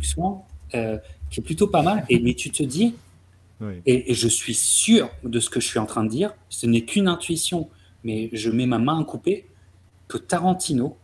qui 1.28 1.40
est 1.40 1.42
plutôt 1.42 1.66
pas 1.66 1.82
mal, 1.82 2.04
et, 2.08 2.20
mais 2.20 2.34
tu 2.34 2.50
te 2.50 2.62
dis, 2.62 2.94
et, 3.86 4.10
et, 4.10 4.14
je 4.14 4.28
suis 4.28 4.54
sûr 4.54 5.10
de 5.24 5.40
ce 5.40 5.50
que 5.50 5.60
je 5.60 5.66
suis 5.66 5.78
en 5.78 5.86
train 5.86 6.04
de 6.04 6.10
dire, 6.10 6.34
ce 6.48 6.66
n'est 6.66 6.82
qu'une 6.82 7.08
intuition 7.08 7.68
mais 8.06 8.30
je 8.32 8.50
mets 8.50 8.66
ma 8.66 8.78
main 8.78 9.00
à 9.00 9.04
couper, 9.04 9.46
que 10.06 10.16
Tarantino, 10.16 10.96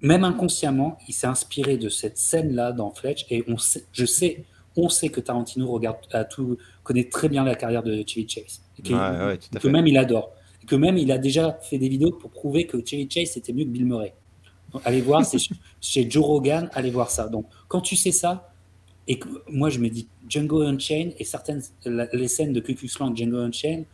même 0.00 0.24
inconsciemment, 0.24 0.96
il 1.06 1.12
s'est 1.12 1.26
inspiré 1.26 1.76
de 1.76 1.90
cette 1.90 2.16
scène-là 2.16 2.72
dans 2.72 2.90
Fletch, 2.90 3.26
et 3.30 3.44
on 3.48 3.58
sait, 3.58 3.84
je 3.92 4.06
sais, 4.06 4.44
on 4.76 4.88
sait 4.88 5.10
que 5.10 5.20
Tarantino 5.20 5.70
regarde 5.70 5.98
à 6.12 6.24
tout, 6.24 6.56
connaît 6.82 7.08
très 7.10 7.28
bien 7.28 7.44
la 7.44 7.54
carrière 7.54 7.82
de 7.82 8.02
Chevy 8.06 8.26
Chase, 8.26 8.62
et 8.78 8.82
que, 8.82 9.68
même 9.68 9.86
il 9.86 9.98
adore, 9.98 10.32
et 10.62 10.66
que 10.66 10.74
même 10.74 10.96
il 10.96 11.12
a 11.12 11.18
déjà 11.18 11.58
fait 11.60 11.76
des 11.76 11.90
vidéos 11.90 12.12
pour 12.12 12.30
prouver 12.30 12.66
que 12.66 12.78
Chevy 12.78 13.06
Chase 13.10 13.36
était 13.36 13.52
mieux 13.52 13.64
que 13.64 13.70
Bill 13.70 13.84
Murray. 13.84 14.14
allez 14.86 15.02
voir, 15.02 15.22
c'est 15.22 15.38
chez 15.82 16.10
Joe 16.10 16.24
Rogan, 16.24 16.70
allez 16.72 16.90
voir 16.90 17.10
ça. 17.10 17.28
Donc, 17.28 17.44
quand 17.68 17.82
tu 17.82 17.94
sais 17.94 18.12
ça, 18.12 18.54
et 19.06 19.18
que 19.18 19.28
moi 19.48 19.70
je 19.70 19.78
me 19.78 19.88
dis 19.88 20.06
Django 20.28 20.60
Unchained 20.60 21.14
et 21.18 21.24
certaines 21.24 21.62
les 21.84 22.28
scènes 22.28 22.52
de 22.52 22.60
Ku 22.60 22.74
Klux 22.74 22.90
Django 23.14 23.38
Unchained, 23.38 23.86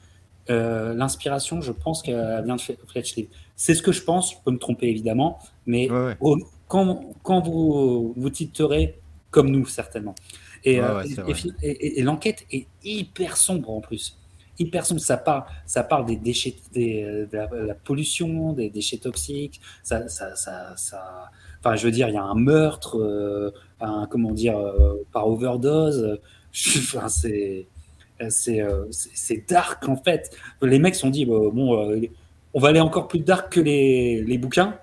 euh, 0.50 0.94
l'inspiration, 0.94 1.60
je 1.60 1.72
pense 1.72 2.02
qu'elle 2.02 2.42
vient 2.44 2.56
de 2.56 2.60
Fletch 2.60 3.14
C'est 3.56 3.74
ce 3.74 3.82
que 3.82 3.92
je 3.92 4.02
pense, 4.02 4.32
je 4.32 4.36
peux 4.44 4.50
me 4.50 4.58
tromper 4.58 4.88
évidemment, 4.88 5.38
mais 5.66 5.88
quand, 6.68 7.14
quand, 7.22 7.40
vous 7.40 8.14
vous 8.16 8.30
titrerez 8.30 8.98
comme 9.30 9.50
nous, 9.50 9.66
certainement. 9.66 10.14
Et, 10.64 10.80
euh, 10.80 11.04
et, 11.62 12.02
l'enquête 12.02 12.46
est 12.50 12.66
hyper 12.82 13.36
sombre 13.36 13.70
en 13.70 13.80
plus. 13.80 14.18
Hyper 14.58 14.86
sombre. 14.86 15.00
Ça 15.00 15.18
parle, 15.18 15.44
ça 15.66 15.82
parle 15.82 16.06
des 16.06 16.16
déchets, 16.16 16.54
des, 16.72 17.26
de, 17.30 17.66
la, 17.66 17.74
pollution, 17.74 18.52
des 18.52 18.70
déchets 18.70 18.96
toxiques. 18.96 19.60
Ça, 19.82 20.08
ça, 20.08 20.34
ça, 20.36 20.74
ça, 20.76 21.30
enfin, 21.60 21.76
je 21.76 21.84
veux 21.84 21.90
dire, 21.90 22.08
il 22.08 22.14
y 22.14 22.18
a 22.18 22.22
un 22.22 22.34
meurtre, 22.34 22.98
euh, 22.98 23.52
un, 23.80 24.06
comment 24.06 24.30
dire, 24.30 24.58
par 25.12 25.28
overdose. 25.28 26.18
Enfin, 26.76 27.08
c'est 27.08 27.32
euh, 27.48 27.62
euh, 27.62 27.73
c'est 28.30 29.48
dark 29.48 29.88
en 29.88 29.96
fait. 29.96 30.36
Les 30.62 30.78
mecs 30.78 30.94
se 30.94 31.02
sont 31.02 31.10
dit 31.10 31.26
bon, 31.26 31.90
euh, 31.90 32.00
on 32.52 32.60
va 32.60 32.68
aller 32.68 32.80
encore 32.80 33.08
plus 33.08 33.20
dark 33.20 33.52
que 33.52 33.60
les, 33.60 34.22
les 34.22 34.38
bouquins, 34.38 34.78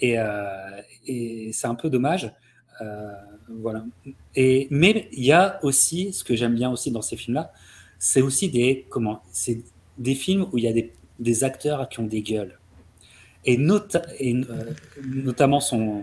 et, 0.00 0.16
c'est 1.52 1.66
un 1.66 1.74
peu 1.74 1.90
dommage. 1.90 2.32
voilà. 3.48 3.84
Et 4.34 4.68
mais 4.70 5.08
il 5.12 5.24
y 5.24 5.32
a 5.32 5.58
aussi 5.62 6.12
ce 6.12 6.22
que 6.24 6.36
j'aime 6.36 6.54
bien 6.54 6.70
aussi 6.70 6.90
dans 6.90 7.02
ces 7.02 7.16
films-là, 7.16 7.52
c'est 7.98 8.22
aussi 8.22 8.48
des 8.48 8.86
comment, 8.88 9.22
des 9.98 10.14
films 10.14 10.46
où 10.52 10.58
il 10.58 10.64
y 10.64 10.68
a 10.68 10.72
des, 10.72 10.92
des 11.18 11.44
acteurs 11.44 11.88
qui 11.88 12.00
ont 12.00 12.06
des 12.06 12.22
gueules. 12.22 12.58
Et, 13.44 13.58
et 14.18 14.36
notamment 15.06 15.60
son, 15.60 15.98
euh, 15.98 16.02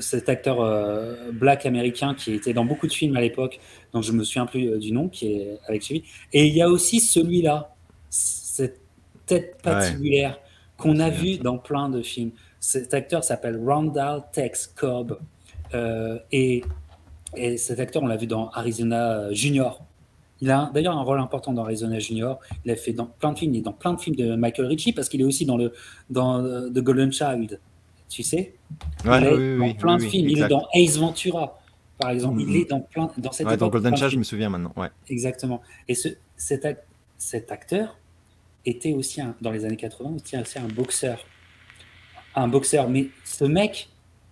cet 0.00 0.28
acteur 0.28 0.60
euh, 0.60 1.30
black 1.32 1.66
américain 1.66 2.14
qui 2.14 2.32
était 2.32 2.52
dans 2.52 2.64
beaucoup 2.64 2.86
de 2.86 2.92
films 2.92 3.16
à 3.16 3.20
l'époque, 3.20 3.60
dont 3.92 4.02
je 4.02 4.12
me 4.12 4.24
souviens 4.24 4.46
plus 4.46 4.68
euh, 4.68 4.78
du 4.78 4.92
nom, 4.92 5.08
qui 5.08 5.32
est 5.32 5.58
avec 5.66 5.88
lui. 5.88 6.04
Et 6.32 6.46
il 6.46 6.54
y 6.54 6.62
a 6.62 6.68
aussi 6.68 7.00
celui-là, 7.00 7.74
cette 8.10 8.80
tête 9.26 9.58
patibulaire 9.62 10.40
qu'on 10.76 11.00
a 11.00 11.10
vu 11.10 11.38
dans 11.38 11.58
plein 11.58 11.88
de 11.88 12.02
films. 12.02 12.30
Cet 12.60 12.94
acteur 12.94 13.24
s'appelle 13.24 13.60
Randall 13.64 14.24
Tex 14.32 14.66
Cobb. 14.66 15.18
et, 16.32 16.64
et, 17.36 17.56
cet 17.56 17.78
acteur, 17.80 18.02
on 18.02 18.06
l'a 18.06 18.16
vu 18.16 18.26
dans 18.26 18.50
Arizona 18.50 19.32
Junior. 19.32 19.82
Il 20.40 20.50
a 20.50 20.70
d'ailleurs 20.72 20.96
un 20.96 21.02
rôle 21.02 21.18
important 21.18 21.52
dans 21.52 21.64
Arizona 21.64 21.98
Junior. 21.98 22.38
Il 22.64 22.70
a 22.70 22.76
fait 22.76 22.92
dans 22.92 23.06
plein 23.06 23.32
de 23.32 23.38
films. 23.38 23.54
Il 23.54 23.58
est 23.58 23.62
dans 23.62 23.72
plein 23.72 23.92
de 23.92 24.00
films 24.00 24.16
de 24.16 24.36
Michael 24.36 24.66
Ritchie 24.66 24.92
parce 24.92 25.08
qu'il 25.08 25.20
est 25.20 25.24
aussi 25.24 25.44
dans, 25.44 25.56
le, 25.56 25.72
dans 26.10 26.42
The 26.70 26.78
Golden 26.78 27.12
Child 27.12 27.60
tu 28.08 28.22
sais. 28.22 28.54
il 29.04 29.10
est 29.10 29.58
dans 29.58 29.74
plein 29.74 29.96
de 29.96 30.02
films. 30.02 30.28
il 30.28 30.42
est 30.42 30.48
dans 30.48 30.66
Ace 30.74 30.96
Ventura, 30.96 31.58
par 31.98 32.10
exemple. 32.10 32.40
Il 32.42 32.56
est 32.56 32.70
dans 32.70 32.80
plein 32.80 33.10
dans 33.18 33.32
cette 33.32 33.46
ouais, 33.46 33.56
Dans 33.56 33.68
Golden 33.68 33.96
Child, 33.96 34.10
je 34.10 34.18
me 34.18 34.24
souviens 34.24 34.48
maintenant. 34.48 34.72
Ouais. 34.76 34.88
Exactement. 35.08 35.62
Et 35.88 35.94
ce, 35.94 36.08
cet, 36.36 36.66
cet 37.16 37.52
acteur 37.52 37.98
était 38.64 38.92
aussi 38.92 39.20
un, 39.20 39.34
dans 39.40 39.50
les 39.50 39.64
années 39.64 39.76
80 39.76 40.16
aussi 40.40 40.58
un 40.58 40.68
boxeur, 40.68 41.24
un 42.34 42.48
boxeur. 42.48 42.88
Mais 42.88 43.08
ce 43.24 43.44
mec, 43.44 43.88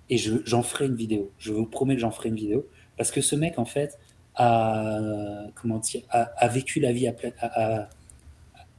et 0.08 0.18
j'en 0.18 0.62
ferai 0.62 0.86
une 0.86 0.96
vidéo. 0.96 1.30
Je 1.38 1.52
vous 1.52 1.66
promets 1.66 1.94
que 1.94 2.00
j'en 2.00 2.10
ferai 2.10 2.28
une 2.28 2.36
vidéo 2.36 2.66
parce 2.96 3.10
que 3.10 3.20
ce 3.20 3.36
mec 3.36 3.58
en 3.58 3.64
fait 3.64 3.98
a 4.36 5.46
comment 5.54 5.78
dire 5.78 6.02
a, 6.10 6.48
vécu 6.48 6.80
la 6.80 6.92
vie 6.92 7.08
à, 7.08 7.14
à, 7.40 7.88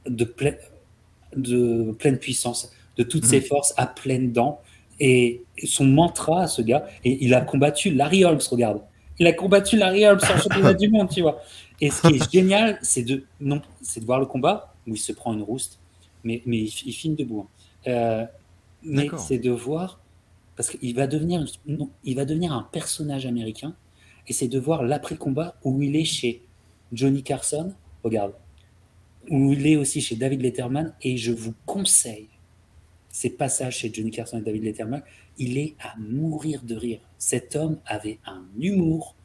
de, 0.06 0.24
pleine, 0.24 0.56
de 1.36 1.92
pleine 1.98 2.18
puissance, 2.18 2.72
de 2.96 3.02
toutes 3.02 3.24
ses 3.24 3.40
mhm. 3.40 3.46
forces 3.46 3.74
à 3.76 3.86
pleines 3.86 4.32
dents 4.32 4.62
Et 5.00 5.42
son 5.64 5.84
mantra, 5.84 6.46
ce 6.48 6.62
gars, 6.62 6.86
et 7.04 7.24
il 7.24 7.34
a 7.34 7.40
combattu 7.40 7.90
Larry 7.90 8.24
Holmes, 8.24 8.40
regarde. 8.50 8.82
Il 9.18 9.26
a 9.26 9.32
combattu 9.32 9.76
Larry 9.76 10.06
Holmes 10.06 10.20
en 10.22 10.38
championnat 10.38 10.74
du 10.74 10.88
monde, 10.88 11.08
tu 11.08 11.22
vois. 11.22 11.40
Et 11.80 11.90
ce 11.90 12.08
qui 12.08 12.16
est 12.16 12.32
génial, 12.32 12.78
c'est 12.82 13.02
de, 13.02 13.24
non, 13.40 13.62
c'est 13.82 14.00
de 14.00 14.04
voir 14.06 14.20
le 14.20 14.26
combat 14.26 14.74
où 14.86 14.94
il 14.94 14.98
se 14.98 15.12
prend 15.12 15.34
une 15.34 15.42
rouste, 15.42 15.78
mais, 16.24 16.42
mais 16.46 16.58
il, 16.58 16.92
filme 16.92 17.14
debout. 17.14 17.46
Hein. 17.86 17.90
Euh, 17.90 18.26
mais 18.82 19.08
c'est 19.18 19.38
de 19.38 19.50
voir, 19.50 20.00
parce 20.56 20.70
qu'il 20.70 20.94
va 20.94 21.06
devenir, 21.06 21.44
il 22.04 22.16
va 22.16 22.24
devenir 22.24 22.52
un 22.52 22.68
personnage 22.72 23.26
américain, 23.26 23.74
et 24.26 24.32
c'est 24.32 24.48
de 24.48 24.58
voir 24.58 24.82
l'après-combat 24.82 25.56
où 25.64 25.82
il 25.82 25.96
est 25.96 26.04
chez 26.04 26.42
Johnny 26.92 27.22
Carson, 27.22 27.72
regarde, 28.04 28.32
où 29.30 29.52
il 29.52 29.66
est 29.66 29.76
aussi 29.76 30.00
chez 30.00 30.16
David 30.16 30.42
Letterman, 30.42 30.94
et 31.02 31.16
je 31.16 31.32
vous 31.32 31.54
conseille 31.66 32.28
ces 33.18 33.30
passages 33.30 33.78
chez 33.78 33.90
Johnny 33.92 34.12
Carson 34.12 34.38
et 34.38 34.42
David 34.42 34.62
Letterman, 34.62 35.02
il 35.38 35.58
est 35.58 35.74
à 35.80 35.96
mourir 35.98 36.62
de 36.62 36.76
rire. 36.76 37.00
Cet 37.18 37.56
homme 37.56 37.80
avait 37.84 38.20
un 38.24 38.44
humour. 38.60 39.16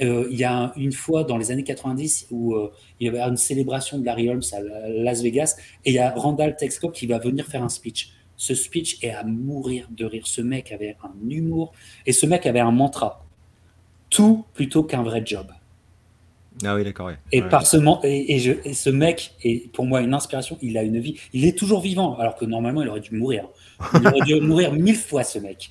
Euh, 0.00 0.26
il 0.32 0.36
y 0.36 0.42
a 0.42 0.72
une 0.76 0.90
fois 0.90 1.22
dans 1.22 1.38
les 1.38 1.52
années 1.52 1.62
90 1.62 2.26
où 2.32 2.56
euh, 2.56 2.72
il 2.98 3.06
y 3.06 3.08
avait 3.08 3.20
une 3.20 3.36
célébration 3.36 4.00
de 4.00 4.04
Larry 4.04 4.28
Holmes 4.28 4.42
à 4.52 4.88
Las 4.88 5.22
Vegas 5.22 5.54
et 5.84 5.90
il 5.90 5.94
y 5.94 6.00
a 6.00 6.10
Randall 6.10 6.56
Texcock 6.56 6.92
qui 6.92 7.06
va 7.06 7.18
venir 7.18 7.46
faire 7.46 7.62
un 7.62 7.68
speech. 7.68 8.10
Ce 8.36 8.52
speech 8.56 8.98
est 9.04 9.12
à 9.12 9.22
mourir 9.22 9.86
de 9.92 10.04
rire. 10.04 10.26
Ce 10.26 10.40
mec 10.40 10.72
avait 10.72 10.96
un 11.04 11.30
humour 11.30 11.72
et 12.04 12.12
ce 12.12 12.26
mec 12.26 12.46
avait 12.46 12.58
un 12.58 12.72
mantra. 12.72 13.24
Tout 14.10 14.44
plutôt 14.54 14.82
qu'un 14.82 15.04
vrai 15.04 15.22
job. 15.24 15.46
Ah 16.64 16.74
oui, 16.74 16.84
d'accord. 16.84 17.10
Et, 17.32 17.42
par 17.42 17.66
ce, 17.66 17.76
et, 18.04 18.36
et, 18.36 18.74
ce 18.74 18.90
mec 18.90 19.34
est 19.42 19.70
pour 19.72 19.84
moi 19.84 20.00
une 20.00 20.14
inspiration. 20.14 20.58
Il 20.62 20.78
a 20.78 20.82
une 20.82 20.98
vie. 20.98 21.20
Il 21.32 21.44
est 21.44 21.56
toujours 21.56 21.80
vivant, 21.80 22.16
alors 22.18 22.36
que 22.36 22.44
normalement, 22.44 22.82
il 22.82 22.88
aurait 22.88 23.00
dû 23.00 23.14
mourir. 23.14 23.48
Il 23.94 24.06
aurait 24.06 24.24
dû 24.24 24.40
mourir 24.40 24.72
mille 24.72 24.96
fois, 24.96 25.22
ce 25.22 25.38
mec. 25.38 25.70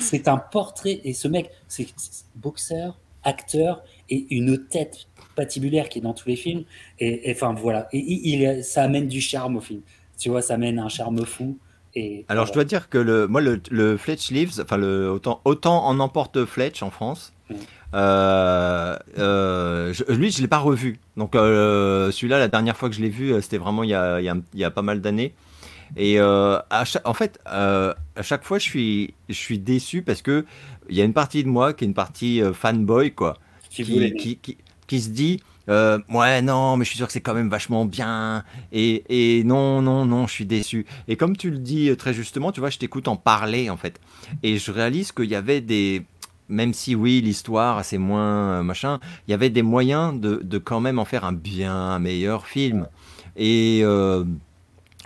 c'est 0.00 0.28
un 0.28 0.38
portrait. 0.38 1.00
Et 1.04 1.12
ce 1.12 1.28
mec, 1.28 1.50
c'est 1.68 1.88
boxeur, 2.36 2.98
acteur 3.22 3.82
et 4.08 4.26
une 4.30 4.66
tête 4.66 5.06
patibulaire 5.34 5.88
qui 5.88 5.98
est 5.98 6.02
dans 6.02 6.14
tous 6.14 6.28
les 6.28 6.36
films. 6.36 6.64
Et 6.98 7.30
enfin, 7.30 7.52
voilà. 7.52 7.88
Et 7.92 7.98
il, 7.98 8.64
ça 8.64 8.84
amène 8.84 9.08
du 9.08 9.20
charme 9.20 9.56
au 9.56 9.60
film. 9.60 9.82
Tu 10.18 10.30
vois, 10.30 10.40
ça 10.40 10.54
amène 10.54 10.78
un 10.78 10.88
charme 10.88 11.24
fou. 11.26 11.58
Et, 11.94 12.24
Alors, 12.28 12.46
je 12.46 12.52
dois 12.52 12.64
dire 12.64 12.88
que 12.88 12.98
le, 12.98 13.26
moi, 13.26 13.40
le, 13.40 13.96
Fletch 13.96 14.30
Leaves, 14.30 14.60
enfin, 14.60 14.76
le, 14.76 15.10
autant, 15.10 15.40
autant 15.44 15.86
en 15.86 15.98
emporte 16.00 16.44
Fletch 16.44 16.82
en 16.82 16.90
France. 16.90 17.32
Euh, 17.94 18.96
euh, 19.18 19.94
lui, 20.08 20.30
je 20.30 20.40
l'ai 20.42 20.48
pas 20.48 20.58
revu. 20.58 20.98
Donc 21.16 21.34
euh, 21.34 22.10
celui-là, 22.10 22.38
la 22.38 22.48
dernière 22.48 22.76
fois 22.76 22.88
que 22.88 22.94
je 22.94 23.00
l'ai 23.00 23.08
vu, 23.08 23.34
c'était 23.42 23.58
vraiment 23.58 23.82
il 23.82 23.90
y 23.90 23.94
a, 23.94 24.20
il 24.20 24.44
y 24.54 24.64
a, 24.64 24.70
pas 24.70 24.82
mal 24.82 25.00
d'années. 25.00 25.34
Et 25.96 26.18
à 26.18 26.84
en 27.04 27.14
fait, 27.14 27.38
à 27.46 27.94
chaque 28.22 28.44
fois, 28.44 28.58
je 28.58 28.64
suis, 28.64 29.14
je 29.28 29.34
suis 29.34 29.58
déçu 29.58 30.02
parce 30.02 30.22
que 30.22 30.44
il 30.88 30.96
y 30.96 31.00
a 31.00 31.04
une 31.04 31.14
partie 31.14 31.42
de 31.42 31.48
moi 31.48 31.72
qui 31.72 31.84
est 31.84 31.88
une 31.88 31.94
partie 31.94 32.42
fanboy, 32.52 33.12
quoi, 33.12 33.38
qui, 33.70 33.84
qui, 34.14 34.58
qui, 34.86 35.00
se 35.00 35.08
dit. 35.10 35.42
ouais, 35.68 36.42
non, 36.42 36.76
mais 36.76 36.84
je 36.84 36.90
suis 36.90 36.98
sûr 36.98 37.06
que 37.06 37.12
c'est 37.12 37.20
quand 37.20 37.34
même 37.34 37.48
vachement 37.48 37.84
bien. 37.84 38.44
Et, 38.72 39.04
et, 39.08 39.44
non, 39.44 39.80
non, 39.80 40.04
non, 40.04 40.26
je 40.26 40.32
suis 40.32 40.44
déçu. 40.44 40.86
Et 41.06 41.16
comme 41.16 41.36
tu 41.36 41.50
le 41.50 41.58
dis 41.58 41.96
très 41.96 42.12
justement, 42.12 42.50
tu 42.50 42.60
vois, 42.60 42.70
je 42.70 42.78
t'écoute 42.78 43.06
en 43.06 43.16
parler 43.16 43.70
en 43.70 43.76
fait. 43.76 44.00
Et 44.42 44.58
je 44.58 44.72
réalise 44.72 45.12
qu'il 45.12 45.30
y 45.30 45.36
avait 45.36 45.60
des, 45.60 46.04
même 46.48 46.72
si 46.72 46.94
oui, 46.94 47.20
l'histoire, 47.20 47.84
c'est 47.84 47.98
moins 47.98 48.60
euh, 48.60 48.62
machin, 48.62 49.00
il 49.26 49.30
y 49.30 49.34
avait 49.34 49.50
des 49.50 49.62
moyens 49.62 50.18
de, 50.18 50.36
de, 50.36 50.58
quand 50.58 50.80
même 50.80 50.98
en 50.98 51.04
faire 51.04 51.24
un 51.24 51.32
bien 51.32 51.98
meilleur 51.98 52.46
film. 52.46 52.88
Et 53.36 53.80
euh, 53.82 54.24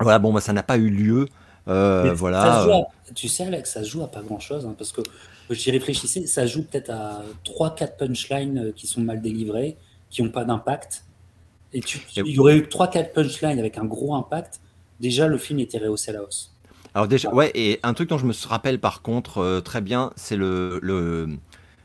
voilà, 0.01 0.19
bon, 0.19 0.33
bah, 0.33 0.41
ça 0.41 0.53
n'a 0.53 0.63
pas 0.63 0.77
eu 0.77 0.91
lieu. 0.91 1.29
Euh, 1.69 2.13
voilà. 2.15 2.87
tu 3.15 3.29
sais, 3.29 3.45
Alex, 3.45 3.73
ça 3.73 3.83
se 3.83 3.89
joue 3.89 4.03
à 4.03 4.11
pas 4.11 4.23
grand-chose, 4.23 4.67
hein, 4.67 4.75
parce 4.77 4.93
que 4.93 5.03
j'y 5.51 5.71
réfléchissais, 5.71 6.27
ça 6.27 6.47
joue 6.47 6.65
peut-être 6.65 6.91
à 6.91 7.23
3-4 7.45 7.97
punchlines 7.97 8.73
qui 8.75 8.87
sont 8.87 9.01
mal 9.01 9.21
délivrées, 9.21 9.77
qui 10.09 10.23
n'ont 10.23 10.31
pas 10.31 10.45
d'impact. 10.45 11.05
Et 11.73 11.81
tu, 11.81 12.01
il 12.17 12.27
y 12.27 12.39
aurait 12.39 12.57
eu 12.57 12.63
3-4 12.63 13.13
punchlines 13.13 13.59
avec 13.59 13.79
un 13.79 13.85
gros 13.85 14.15
impact, 14.15 14.61
déjà 14.99 15.29
le 15.29 15.39
film 15.39 15.61
était 15.61 15.79
rehaussé 15.79 16.11
à 16.11 16.15
la 16.15 16.23
hausse. 16.23 16.53
Alors 16.95 17.07
déjà, 17.07 17.33
ouais, 17.33 17.51
et 17.55 17.79
un 17.83 17.95
truc 17.95 18.09
dont 18.09 18.19
je 18.19 18.27
me 18.27 18.33
rappelle 18.49 18.81
par 18.81 19.03
contre 19.03 19.39
euh, 19.39 19.61
très 19.61 19.81
bien, 19.81 20.11
c'est 20.17 20.37
le, 20.37 20.81
le, 20.83 21.29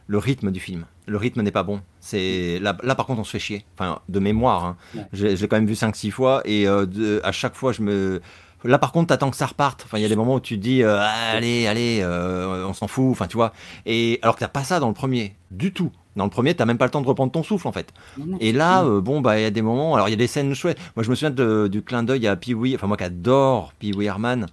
le, 0.08 0.18
rythme 0.18 0.52
du 0.52 0.60
film. 0.60 0.86
Le 1.06 1.18
rythme 1.18 1.42
n'est 1.42 1.52
pas 1.52 1.64
bon. 1.64 1.82
C'est 2.00 2.60
là, 2.60 2.76
là, 2.84 2.96
par 2.96 3.06
contre, 3.06 3.22
on 3.22 3.24
se 3.24 3.32
fait 3.32 3.40
chier. 3.40 3.66
Enfin, 3.76 4.00
de 4.10 4.20
mémoire. 4.20 4.66
Hein. 4.66 4.78
Je, 5.14 5.28
l'ai 5.28 5.48
quand 5.48 5.58
même 5.58 5.68
vu 5.68 5.74
5-6 5.74 6.10
fois 6.10 6.42
et 6.46 6.68
euh, 6.68 7.20
à 7.24 7.32
chaque 7.32 7.56
fois, 7.56 7.72
je 7.72 7.82
me 7.82 8.22
Là, 8.64 8.80
par 8.80 8.92
contre, 8.92 9.10
t'attends 9.10 9.30
que 9.30 9.38
ça 9.38 9.46
reparte. 9.46 9.84
Enfin, 9.86 10.00
il 10.00 10.02
y 10.02 10.06
a 10.06 10.10
des 10.10 10.16
moments 10.16 10.36
où 10.36 10.40
tu 10.40 10.56
te 10.56 10.64
dis, 10.64 10.82
euh, 10.82 10.98
allez, 11.00 11.68
allez, 11.68 12.04
on 12.04 12.74
s'en 12.74 12.88
fout. 12.88 13.12
Enfin, 13.12 13.28
tu 13.28 13.38
vois. 13.38 13.54
Et 13.86 14.18
alors 14.24 14.34
que 14.34 14.40
t'as 14.40 14.48
pas 14.48 14.64
ça 14.64 14.80
dans 14.80 14.88
le 14.88 14.96
premier, 14.96 15.36
du 15.52 15.72
tout. 15.72 15.92
Dans 16.16 16.24
le 16.24 16.32
premier, 16.32 16.56
t'as 16.56 16.66
même 16.66 16.80
pas 16.80 16.86
le 16.86 16.92
temps 16.92 17.02
de 17.02 17.08
reprendre 17.08 17.32
ton 17.32 17.44
souffle, 17.44 17.68
en 17.68 17.72
fait. 17.72 17.94
Et 18.40 18.54
là, 18.54 18.84
bon, 18.84 19.22
bah, 19.22 19.38
il 19.38 19.44
y 19.44 19.46
a 19.46 19.52
des 19.52 19.62
moments. 19.62 19.94
Alors, 19.94 20.08
il 20.08 20.12
y 20.12 20.16
a 20.16 20.18
des 20.18 20.26
scènes 20.26 20.56
chouettes. 20.56 20.80
Moi, 20.96 21.04
je 21.04 21.12
me 21.12 21.16
souviens 21.16 21.68
du 21.70 21.84
clin 21.84 22.02
d'œil 22.02 22.26
à 22.26 22.36
Pee-wee. 22.36 22.74
Enfin, 22.74 22.88
moi 22.88 22.98
qui 22.98 23.04
adore 23.04 23.72
Pee-wee 23.78 24.08
Herman. 24.08 24.48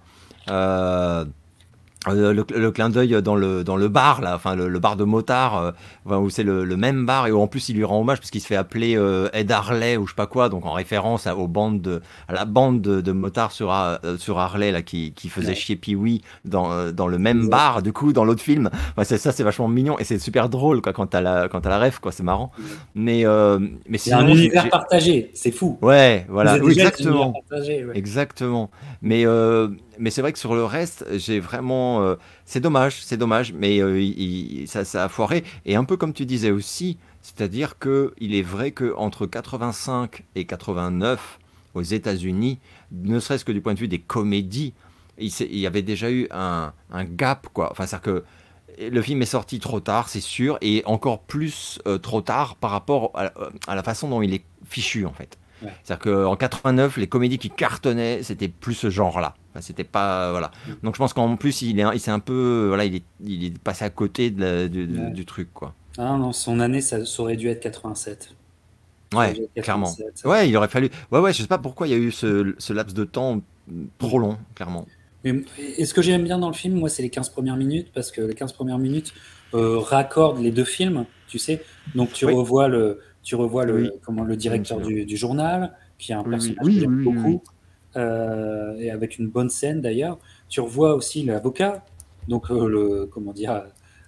Euh, 0.49 1.25
euh, 2.09 2.33
le, 2.33 2.71
clin 2.71 2.89
d'œil 2.89 3.21
dans 3.21 3.37
le, 3.37 3.63
dans 3.63 3.77
le 3.77 3.87
bar, 3.87 4.19
là, 4.19 4.35
enfin 4.35 4.55
le, 4.55 4.79
bar 4.79 4.97
de 4.97 5.05
motard, 5.05 5.73
euh, 6.09 6.17
où 6.17 6.29
c'est 6.29 6.43
le, 6.43 6.65
même 6.75 7.05
bar, 7.05 7.27
et 7.27 7.31
où 7.31 7.39
en 7.39 7.47
plus 7.47 7.69
il 7.69 7.77
lui 7.77 7.85
rend 7.85 8.01
hommage 8.01 8.17
parce 8.17 8.29
qu'il 8.29 8.41
se 8.41 8.47
fait 8.47 8.57
appeler 8.57 8.99
Ed 9.31 9.49
Harley 9.49 9.95
ou 9.95 10.05
je 10.05 10.11
sais 10.11 10.15
pas 10.15 10.27
quoi, 10.27 10.49
donc 10.49 10.65
en 10.65 10.73
référence 10.73 11.27
à, 11.27 11.37
aux 11.37 11.47
bandes 11.47 11.81
de, 11.81 12.01
à 12.27 12.33
la 12.33 12.43
bande 12.43 12.81
de, 12.81 12.99
de 12.99 13.11
motards 13.13 13.53
sur, 13.53 13.73
sur 14.17 14.37
Harley 14.37 14.73
là, 14.73 14.81
qui, 14.81 15.13
qui 15.13 15.29
faisait 15.29 15.55
chier 15.55 15.77
Pee-Wee 15.77 16.21
dans, 16.43 16.91
dans 16.91 17.07
le 17.07 17.19
même 17.19 17.47
bar, 17.47 17.81
du 17.81 17.93
coup, 17.93 18.11
dans 18.11 18.25
l'autre 18.25 18.43
film. 18.43 18.69
c'est, 19.03 19.17
ça, 19.17 19.31
c'est 19.31 19.43
vachement 19.43 19.69
mignon 19.69 19.97
et 19.97 20.03
c'est 20.03 20.19
super 20.19 20.49
drôle 20.49 20.81
quoi, 20.81 20.91
quand 20.91 21.07
t'as 21.07 21.21
la, 21.21 21.47
quand 21.47 21.65
as 21.65 21.69
la 21.69 21.79
ref, 21.79 21.99
quoi, 21.99 22.11
c'est 22.11 22.23
marrant. 22.23 22.51
Mais, 22.95 23.23
mais 23.87 23.97
c'est 23.97 24.11
un 24.11 24.27
univers 24.27 24.69
partagé, 24.69 25.31
c'est 25.35 25.51
fou. 25.51 25.77
Ouais, 25.81 26.25
voilà, 26.27 26.57
exactement. 26.57 27.33
Exactement. 27.93 28.69
Mais 29.01 29.25
mais 29.97 30.09
c'est 30.09 30.21
vrai 30.21 30.33
que 30.33 30.39
sur 30.39 30.55
le 30.55 30.63
reste, 30.63 31.05
j'ai 31.17 31.39
vraiment. 31.39 32.01
Euh, 32.03 32.15
c'est 32.45 32.59
dommage, 32.59 33.03
c'est 33.03 33.17
dommage, 33.17 33.53
mais 33.53 33.79
euh, 33.79 34.65
ça, 34.65 34.85
ça, 34.85 35.05
a 35.05 35.09
foiré. 35.09 35.43
Et 35.65 35.75
un 35.75 35.83
peu 35.83 35.97
comme 35.97 36.13
tu 36.13 36.25
disais 36.25 36.51
aussi, 36.51 36.97
c'est-à-dire 37.21 37.77
qu'il 37.79 38.35
est 38.35 38.41
vrai 38.41 38.71
qu'entre 38.71 39.25
85 39.25 40.23
et 40.35 40.45
89, 40.45 41.39
aux 41.73 41.81
États-Unis, 41.81 42.59
ne 42.91 43.19
serait-ce 43.19 43.45
que 43.45 43.51
du 43.51 43.61
point 43.61 43.73
de 43.73 43.79
vue 43.79 43.87
des 43.87 43.99
comédies, 43.99 44.73
il, 45.17 45.31
il 45.41 45.59
y 45.59 45.67
avait 45.67 45.81
déjà 45.81 46.11
eu 46.11 46.27
un, 46.31 46.73
un 46.91 47.03
gap, 47.03 47.47
quoi. 47.53 47.71
Enfin, 47.71 47.85
c'est-à-dire 47.85 48.01
que 48.01 48.23
le 48.79 49.01
film 49.01 49.21
est 49.21 49.25
sorti 49.25 49.59
trop 49.59 49.79
tard, 49.79 50.09
c'est 50.09 50.21
sûr, 50.21 50.57
et 50.61 50.83
encore 50.85 51.21
plus 51.21 51.79
euh, 51.87 51.97
trop 51.97 52.21
tard 52.21 52.55
par 52.55 52.71
rapport 52.71 53.11
à, 53.13 53.31
à, 53.67 53.75
la 53.75 53.83
façon 53.83 54.09
dont 54.09 54.21
il 54.21 54.33
est 54.33 54.45
fichu, 54.65 55.05
en 55.05 55.13
fait. 55.13 55.37
C'est-à-dire 55.83 56.11
qu'en 56.11 56.35
89, 56.35 56.97
les 56.97 57.07
comédies 57.07 57.37
qui 57.37 57.49
cartonnaient, 57.49 58.21
c'était 58.21 58.49
plus 58.49 58.73
ce 58.73 58.89
genre-là. 58.89 59.35
C'était 59.61 59.83
pas 59.83 60.31
voilà. 60.31 60.51
Donc 60.81 60.95
je 60.95 60.99
pense 60.99 61.13
qu'en 61.13 61.35
plus 61.35 61.61
il 61.61 61.79
est, 61.79 61.85
il 61.93 61.99
s'est 61.99 62.11
un 62.11 62.19
peu 62.19 62.65
voilà, 62.67 62.85
il 62.85 62.95
est, 62.95 63.03
il 63.23 63.45
est 63.45 63.57
passé 63.57 63.85
à 63.85 63.89
côté 63.89 64.31
de 64.31 64.67
du 64.67 65.25
truc 65.25 65.53
quoi. 65.53 65.73
Ah 65.97 66.17
non, 66.17 66.31
son 66.31 66.59
année 66.59 66.81
ça, 66.81 66.99
aurait 67.19 67.35
dû 67.35 67.47
être 67.49 67.61
87. 67.61 68.35
Ouais, 69.13 69.47
clairement. 69.61 69.93
Ouais, 70.25 70.49
il 70.49 70.57
aurait 70.57 70.67
fallu. 70.67 70.89
Ouais, 71.11 71.19
ouais, 71.19 71.33
je 71.33 71.41
sais 71.41 71.47
pas 71.47 71.59
pourquoi 71.59 71.87
il 71.87 71.91
y 71.91 71.93
a 71.93 71.97
eu 71.97 72.11
ce, 72.11 72.55
ce 72.57 72.73
laps 72.73 72.95
de 72.95 73.03
temps 73.03 73.41
trop 73.99 74.19
long, 74.19 74.37
clairement. 74.55 74.87
et 75.23 75.85
ce 75.85 75.93
que 75.93 76.01
j'aime 76.01 76.23
bien 76.23 76.39
dans 76.39 76.47
le 76.47 76.55
film, 76.55 76.79
moi, 76.79 76.89
c'est 76.89 77.03
les 77.03 77.09
15 77.09 77.29
premières 77.29 77.55
minutes, 77.55 77.89
parce 77.93 78.11
que 78.11 78.21
les 78.21 78.33
15 78.33 78.53
premières 78.53 78.79
minutes 78.79 79.13
euh, 79.53 79.77
raccordent 79.77 80.41
les 80.41 80.51
deux 80.51 80.65
films, 80.65 81.05
tu 81.27 81.37
sais. 81.37 81.61
Donc 81.93 82.11
tu 82.13 82.25
revois 82.25 82.67
le, 82.67 83.01
tu 83.21 83.35
revois 83.35 83.65
le, 83.65 83.93
comment, 84.03 84.23
le 84.23 84.35
directeur 84.35 84.81
du, 84.81 85.05
du, 85.05 85.15
journal, 85.15 85.73
qui 85.99 86.11
est 86.11 86.15
un 86.15 86.23
personnage 86.23 86.65
que 86.65 86.71
j'aime 86.71 87.03
beaucoup, 87.03 87.43
euh, 87.95 88.75
et 88.79 88.89
avec 88.89 89.19
une 89.19 89.27
bonne 89.27 89.49
scène 89.49 89.81
d'ailleurs. 89.81 90.17
Tu 90.49 90.61
revois 90.61 90.95
aussi 90.95 91.23
l'avocat, 91.23 91.83
donc 92.27 92.49
euh, 92.49 92.67
le, 92.67 93.05
comment 93.11 93.33
dire, 93.33 93.63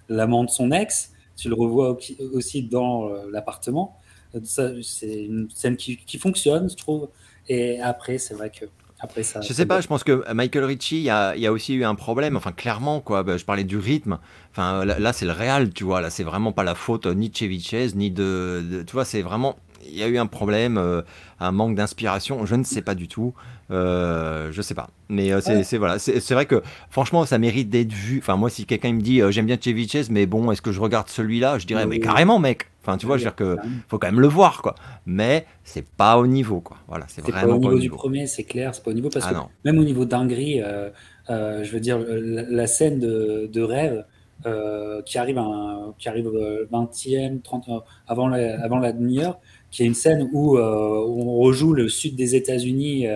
l'amant 0.08 0.44
de 0.44 0.50
son 0.50 0.70
ex. 0.72 1.12
Tu 1.36 1.48
le 1.48 1.54
revois 1.54 1.96
aussi 2.32 2.62
dans 2.62 3.08
euh, 3.08 3.30
l'appartement. 3.30 3.98
C'est 4.42 5.24
une 5.24 5.48
scène 5.54 5.76
qui, 5.76 5.96
qui, 5.98 6.18
fonctionne, 6.18 6.68
je 6.68 6.76
trouve. 6.76 7.08
Et 7.48 7.80
après, 7.80 8.18
c'est 8.18 8.34
vrai 8.34 8.50
que 8.50 8.66
après 8.98 9.22
ça, 9.22 9.42
je 9.42 9.52
sais 9.52 9.66
pas, 9.66 9.82
je 9.82 9.88
pense 9.88 10.04
que 10.04 10.32
Michael 10.32 10.64
Ritchie, 10.64 10.96
il 10.96 11.02
y 11.02 11.10
a, 11.10 11.36
y 11.36 11.46
a, 11.46 11.52
aussi 11.52 11.74
eu 11.74 11.84
un 11.84 11.94
problème, 11.94 12.34
enfin 12.34 12.52
clairement 12.52 13.00
quoi, 13.00 13.22
bah, 13.22 13.36
je 13.36 13.44
parlais 13.44 13.64
du 13.64 13.76
rythme, 13.76 14.18
enfin 14.52 14.86
là, 14.86 15.12
c'est 15.12 15.26
le 15.26 15.32
réel, 15.32 15.70
tu 15.74 15.84
vois, 15.84 16.00
là 16.00 16.08
c'est 16.08 16.24
vraiment 16.24 16.52
pas 16.52 16.64
la 16.64 16.74
faute 16.74 17.04
ni 17.04 17.28
de 17.28 17.36
Chevy 17.36 17.92
ni 17.94 18.10
de, 18.10 18.84
tu 18.86 18.92
vois, 18.94 19.04
c'est 19.04 19.20
vraiment, 19.20 19.56
il 19.90 19.96
y 19.96 20.02
a 20.02 20.08
eu 20.08 20.18
un 20.18 20.26
problème, 20.26 20.78
euh, 20.78 21.02
un 21.40 21.52
manque 21.52 21.74
d'inspiration, 21.74 22.46
je 22.46 22.54
ne 22.54 22.64
sais 22.64 22.82
pas 22.82 22.94
du 22.94 23.08
tout, 23.08 23.34
euh, 23.70 24.50
je 24.52 24.62
sais 24.62 24.74
pas, 24.74 24.88
mais 25.08 25.32
euh, 25.32 25.40
c'est 25.40 25.78
voilà, 25.78 25.98
c'est 25.98 26.32
vrai 26.32 26.46
que 26.46 26.62
franchement 26.90 27.24
ça 27.26 27.38
mérite 27.38 27.68
d'être 27.68 27.92
vu, 27.92 28.18
enfin 28.18 28.36
moi 28.36 28.50
si 28.50 28.64
quelqu'un 28.64 28.92
me 28.92 29.00
dit 29.00 29.20
j'aime 29.30 29.46
bien 29.46 29.58
Chevy 29.60 29.90
mais 30.10 30.26
bon 30.26 30.50
est-ce 30.52 30.62
que 30.62 30.72
je 30.72 30.80
regarde 30.80 31.08
celui-là, 31.08 31.58
je 31.58 31.66
dirais 31.66 31.86
mais 31.86 32.00
carrément 32.00 32.38
mec, 32.38 32.66
Enfin, 32.86 32.98
tu 32.98 33.06
vois, 33.06 33.16
je 33.16 33.24
veux 33.24 33.30
dire 33.30 33.34
que 33.34 33.56
faut 33.88 33.98
quand 33.98 34.06
même 34.06 34.20
le 34.20 34.28
voir, 34.28 34.62
quoi. 34.62 34.76
Mais 35.06 35.44
c'est 35.64 35.84
pas 35.84 36.18
au 36.18 36.28
niveau, 36.28 36.60
quoi. 36.60 36.76
Voilà, 36.86 37.04
c'est 37.08 37.20
vraiment 37.20 37.48
pas 37.48 37.54
au 37.54 37.58
niveau, 37.58 37.78
du 37.80 37.90
premier, 37.90 38.28
c'est 38.28 38.44
clair, 38.44 38.76
c'est 38.76 38.84
pas 38.84 38.92
au 38.92 38.94
niveau 38.94 39.10
parce 39.10 39.26
ah 39.28 39.34
que 39.34 39.68
même 39.68 39.80
au 39.80 39.84
niveau 39.84 40.04
dinguerie, 40.04 40.62
euh, 40.62 40.90
euh, 41.28 41.64
je 41.64 41.72
veux 41.72 41.80
dire, 41.80 41.98
la, 41.98 42.66
scène 42.68 43.00
de, 43.00 43.60
rêve 43.60 44.04
euh, 44.46 45.02
qui 45.02 45.18
arrive, 45.18 45.38
un, 45.38 45.94
qui 45.98 46.08
arrive 46.08 46.28
20e, 46.72 47.42
30 47.42 47.70
avant 48.06 48.28
la, 48.28 48.62
avant 48.62 48.78
la 48.78 48.92
demi-heure, 48.92 49.40
qui 49.76 49.82
est 49.82 49.86
une 49.86 49.94
scène 49.94 50.28
où, 50.32 50.58
on 50.58 51.38
rejoue 51.38 51.74
le 51.74 51.88
sud 51.88 52.16
des 52.16 52.34
États-Unis, 52.34 53.06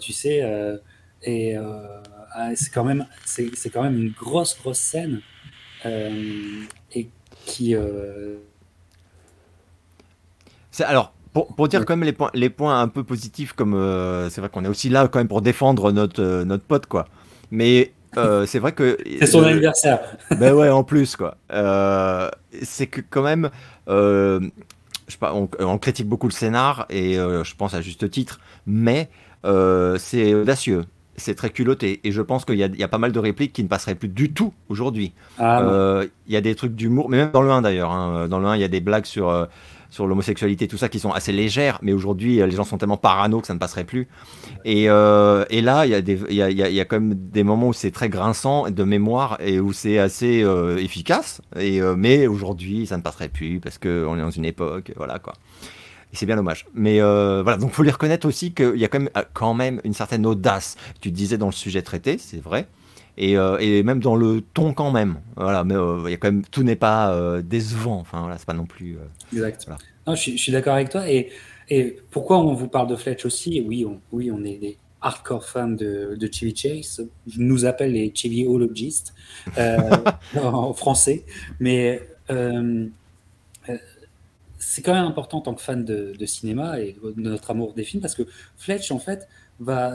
tu 0.00 0.12
sais, 0.12 0.42
et 1.22 1.56
ah, 1.56 2.50
c'est 2.54 2.72
quand 2.72 2.84
même, 2.84 3.06
c'est 3.24 3.70
quand 3.72 3.82
même 3.82 3.96
une 3.96 4.12
grosse, 4.12 4.58
grosse 4.58 4.78
scène 4.78 5.20
et 5.84 7.08
qui 7.46 7.74
alors, 10.82 11.12
pour, 11.32 11.68
dire 11.68 11.84
quand 11.84 11.96
même 11.96 12.04
les 12.04 12.12
points, 12.12 12.30
les 12.34 12.50
points 12.50 12.80
un 12.80 12.88
peu 12.88 13.04
positifs, 13.04 13.52
comme 13.52 13.74
euh, 13.74 14.30
c'est 14.30 14.40
vrai 14.40 14.50
qu'on 14.50 14.64
est 14.64 14.68
aussi 14.68 14.88
là 14.88 15.08
quand 15.08 15.18
même 15.18 15.28
pour 15.28 15.42
défendre 15.42 15.92
notre, 15.92 16.22
euh, 16.22 16.44
notre 16.44 16.64
pote, 16.64 16.86
quoi. 16.86 17.06
Mais 17.50 17.92
euh, 18.16 18.46
c'est 18.46 18.58
vrai 18.58 18.72
que. 18.72 18.98
c'est 19.18 19.26
son 19.26 19.42
anniversaire. 19.44 20.00
ben 20.38 20.54
ouais, 20.54 20.70
en 20.70 20.84
plus, 20.84 21.16
quoi. 21.16 21.36
c'est 22.62 22.86
que 22.86 23.00
quand 23.08 23.22
même. 23.22 23.50
Je 25.08 25.16
pas, 25.16 25.34
on, 25.34 25.78
critique 25.78 26.08
beaucoup 26.08 26.28
le 26.28 26.32
scénar, 26.32 26.86
et 26.90 27.14
je 27.14 27.54
pense 27.56 27.74
à 27.74 27.80
juste 27.80 28.10
titre, 28.10 28.40
mais 28.66 29.10
c'est 29.44 30.34
audacieux. 30.34 30.84
C'est 31.16 31.36
très 31.36 31.50
culotté 31.50 32.00
et 32.02 32.10
je 32.10 32.20
pense 32.20 32.44
qu'il 32.44 32.56
y, 32.56 32.58
y, 32.58 32.82
a 32.82 32.88
pas 32.88 32.98
mal 32.98 33.12
de 33.12 33.18
répliques 33.20 33.52
qui 33.52 33.62
ne 33.62 33.68
passeraient 33.68 33.94
plus 33.94 34.08
du 34.08 34.32
tout 34.32 34.52
aujourd'hui. 34.68 35.12
Ah, 35.38 36.00
il 36.26 36.32
y 36.32 36.36
a 36.36 36.40
des 36.40 36.56
trucs 36.56 36.74
d'humour, 36.74 37.08
mais 37.08 37.18
même 37.18 37.30
dans 37.30 37.42
le 37.42 37.52
1 37.52 37.62
d'ailleurs. 37.62 37.92
Hein. 37.92 38.26
Dans 38.26 38.40
le 38.40 38.46
1, 38.46 38.56
il 38.56 38.60
y 38.60 38.64
a 38.64 38.68
des 38.68 38.80
blagues 38.80 39.04
sur 39.04 39.46
sur 39.94 40.08
l'homosexualité, 40.08 40.66
tout 40.66 40.76
ça, 40.76 40.88
qui 40.88 40.98
sont 40.98 41.12
assez 41.12 41.30
légères, 41.30 41.78
mais 41.80 41.92
aujourd'hui, 41.92 42.40
euh, 42.40 42.46
les 42.46 42.56
gens 42.56 42.64
sont 42.64 42.78
tellement 42.78 42.96
parano 42.96 43.40
que 43.40 43.46
ça 43.46 43.54
ne 43.54 43.60
passerait 43.60 43.84
plus. 43.84 44.08
Et, 44.64 44.90
euh, 44.90 45.44
et 45.50 45.60
là, 45.60 45.86
il 45.86 45.92
y, 45.92 45.94
a 45.94 46.02
des, 46.02 46.18
y 46.30 46.42
a, 46.42 46.50
y 46.50 46.80
a 46.80 46.84
quand 46.84 46.98
même 46.98 47.14
des 47.14 47.44
moments 47.44 47.68
où 47.68 47.72
c'est 47.72 47.92
très 47.92 48.08
grinçant 48.08 48.68
de 48.68 48.82
mémoire 48.82 49.38
et 49.38 49.60
où 49.60 49.72
c'est 49.72 49.98
assez 49.98 50.42
euh, 50.42 50.78
efficace. 50.78 51.42
Et, 51.60 51.80
mais 51.96 52.26
aujourd'hui, 52.26 52.88
ça 52.88 52.96
ne 52.96 53.02
passerait 53.02 53.28
plus 53.28 53.60
parce 53.60 53.78
qu'on 53.78 54.18
est 54.18 54.20
dans 54.20 54.30
une 54.30 54.44
époque, 54.44 54.92
voilà 54.96 55.20
quoi. 55.20 55.34
Et 56.12 56.16
c'est 56.16 56.26
bien 56.26 56.36
dommage. 56.36 56.66
Mais 56.74 56.98
voilà, 56.98 57.56
donc 57.56 57.70
faut 57.70 57.84
lui 57.84 57.90
reconnaître 57.90 58.26
aussi 58.26 58.52
qu'il 58.52 58.76
y 58.76 58.84
a 58.84 58.88
quand 58.88 58.98
même, 58.98 59.10
quand 59.32 59.54
même 59.54 59.80
une 59.84 59.94
certaine 59.94 60.26
audace. 60.26 60.76
Tu 61.00 61.12
disais 61.12 61.38
dans 61.38 61.46
le 61.46 61.52
sujet 61.52 61.82
traité, 61.82 62.18
c'est 62.18 62.42
vrai. 62.42 62.66
Et, 63.16 63.32
et, 63.32 63.82
même 63.82 64.00
dans 64.00 64.16
le 64.16 64.40
ton 64.40 64.72
quand 64.72 64.90
même. 64.90 65.16
Voilà, 65.36 65.62
mais 65.64 65.74
il 65.74 66.10
y 66.10 66.14
a 66.14 66.16
quand 66.16 66.32
même 66.32 66.44
tout 66.44 66.62
n'est 66.62 66.76
pas 66.76 67.40
décevant. 67.42 67.98
Enfin 68.00 68.20
voilà, 68.20 68.38
c'est 68.38 68.46
pas 68.46 68.54
non 68.54 68.66
plus. 68.66 68.96
exact. 69.32 69.68
Non, 70.06 70.14
je, 70.14 70.36
suis 70.36 70.52
d'accord 70.52 70.74
avec 70.74 70.90
toi. 70.90 71.08
Et, 71.08 71.30
et, 71.68 71.98
pourquoi 72.10 72.38
on 72.38 72.54
vous 72.54 72.68
parle 72.68 72.88
de 72.88 72.96
Fletch 72.96 73.24
aussi? 73.24 73.64
Oui, 73.66 73.86
on, 73.86 74.00
oui, 74.12 74.30
on 74.30 74.44
est 74.44 74.58
des 74.58 74.76
hardcore 75.04 75.44
fans 75.44 75.68
de, 75.68 76.16
de 76.18 76.30
Chevy 76.32 76.56
Chase. 76.56 77.06
Je 77.26 77.40
nous 77.40 77.66
appelle 77.66 77.92
les 77.92 78.12
Chevyologistes 78.14 79.14
euh, 79.58 79.78
en 80.42 80.72
français. 80.72 81.24
Mais 81.60 82.02
euh, 82.30 82.86
euh, 83.68 83.78
c'est 84.58 84.82
quand 84.82 84.94
même 84.94 85.04
important 85.04 85.38
en 85.38 85.42
tant 85.42 85.54
que 85.54 85.62
fan 85.62 85.84
de, 85.84 86.14
de, 86.18 86.26
cinéma 86.26 86.80
et 86.80 86.96
de 87.02 87.20
notre 87.20 87.50
amour 87.50 87.74
des 87.74 87.84
films 87.84 88.00
parce 88.00 88.14
que 88.14 88.22
Fletch, 88.56 88.90
en 88.90 88.98
fait, 88.98 89.28
va 89.60 89.94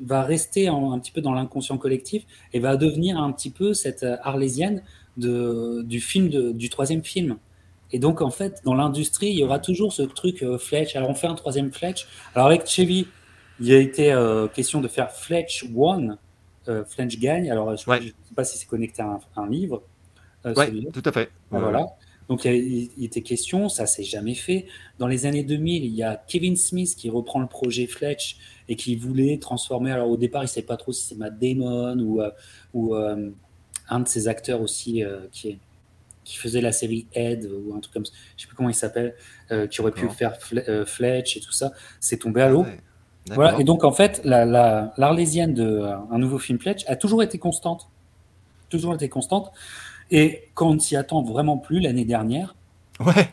va 0.00 0.22
rester 0.22 0.68
un 0.68 0.98
petit 0.98 1.12
peu 1.12 1.20
dans 1.20 1.32
l'inconscient 1.32 1.78
collectif 1.78 2.24
et 2.52 2.60
va 2.60 2.76
devenir 2.76 3.20
un 3.20 3.32
petit 3.32 3.50
peu 3.50 3.74
cette 3.74 4.04
arlésienne 4.22 4.82
de, 5.16 5.82
du 5.82 6.00
film 6.00 6.28
de, 6.28 6.52
du 6.52 6.70
troisième 6.70 7.04
film. 7.04 7.36
Et 7.92 7.98
donc, 7.98 8.20
en 8.20 8.30
fait, 8.30 8.60
dans 8.64 8.74
l'industrie, 8.74 9.28
il 9.28 9.38
y 9.38 9.44
aura 9.44 9.58
toujours 9.58 9.92
ce 9.92 10.02
truc 10.02 10.42
euh, 10.42 10.58
Fletch. 10.58 10.94
Alors, 10.96 11.10
on 11.10 11.14
fait 11.14 11.26
un 11.26 11.34
troisième 11.34 11.72
Fletch. 11.72 12.06
Alors, 12.34 12.46
avec 12.46 12.66
Chevy, 12.66 13.08
il 13.60 13.72
a 13.72 13.78
été 13.78 14.12
euh, 14.12 14.46
question 14.46 14.80
de 14.80 14.88
faire 14.88 15.10
Fletch 15.10 15.64
One. 15.76 16.16
Euh, 16.68 16.84
Fletch 16.84 17.18
gagne. 17.18 17.50
Alors, 17.50 17.76
je 17.76 17.90
ne 17.90 18.00
sais 18.00 18.12
pas 18.34 18.44
si 18.44 18.58
c'est 18.58 18.66
connecté 18.66 19.02
à 19.02 19.18
un, 19.36 19.48
livre. 19.48 19.82
oui, 20.44 20.88
tout 20.92 21.02
à 21.04 21.12
fait. 21.12 21.30
Ah, 21.52 21.58
voilà. 21.58 21.86
Donc, 22.30 22.46
il, 22.46 22.90
il, 22.96 23.04
était 23.04 23.20
question, 23.20 23.68
ça 23.68 23.84
s'est 23.84 24.04
jamais 24.04 24.34
fait. 24.34 24.64
Dans 24.98 25.06
les 25.06 25.26
années 25.26 25.44
2000, 25.44 25.84
il 25.84 25.94
y 25.94 26.02
a 26.02 26.16
Kevin 26.26 26.56
Smith 26.56 26.94
qui 26.96 27.10
reprend 27.10 27.40
le 27.40 27.48
projet 27.48 27.86
Fletch 27.86 28.38
et 28.68 28.76
qui 28.76 28.96
voulait 28.96 29.36
transformer. 29.36 29.90
Alors, 29.90 30.08
au 30.08 30.16
départ, 30.16 30.42
il 30.42 30.46
ne 30.46 30.50
savait 30.50 30.66
pas 30.66 30.78
trop 30.78 30.92
si 30.92 31.04
c'est 31.04 31.16
Matt 31.16 31.38
Damon 31.38 31.98
ou, 31.98 32.22
ou 32.72 32.94
un 32.94 34.00
de 34.00 34.08
ses 34.08 34.28
acteurs 34.28 34.62
aussi 34.62 35.02
qui 35.32 35.48
est 35.48 35.58
qui 36.30 36.36
faisait 36.36 36.60
la 36.60 36.70
série 36.72 37.06
Ed 37.12 37.50
ou 37.50 37.74
un 37.74 37.80
truc 37.80 37.92
comme 37.92 38.04
ça, 38.04 38.12
je 38.36 38.42
sais 38.42 38.46
plus 38.46 38.56
comment 38.56 38.68
il 38.68 38.74
s'appelle, 38.74 39.14
euh, 39.50 39.66
qui 39.66 39.80
aurait 39.80 39.90
pu 39.90 40.08
faire 40.08 40.38
euh, 40.68 40.84
Fletch 40.86 41.36
et 41.36 41.40
tout 41.40 41.52
ça, 41.52 41.72
c'est 41.98 42.18
tombé 42.18 42.40
à 42.40 42.48
l'eau. 42.48 42.64
Voilà. 43.32 43.58
Et 43.60 43.64
donc 43.64 43.84
en 43.84 43.92
fait, 43.92 44.22
l'Arlésienne 44.24 45.54
la, 45.56 45.64
de 45.64 45.70
euh, 45.70 45.96
un 46.10 46.18
nouveau 46.18 46.38
film 46.38 46.58
Fletch 46.58 46.84
a 46.86 46.96
toujours 46.96 47.22
été 47.22 47.38
constante, 47.38 47.88
toujours 48.68 48.94
été 48.94 49.08
constante. 49.08 49.50
Et 50.10 50.48
quand 50.54 50.68
on 50.68 50.74
ne 50.74 50.80
s'y 50.80 50.96
attend 50.96 51.22
vraiment 51.22 51.58
plus 51.58 51.80
l'année 51.80 52.04
dernière, 52.04 52.54
ouais. 53.00 53.30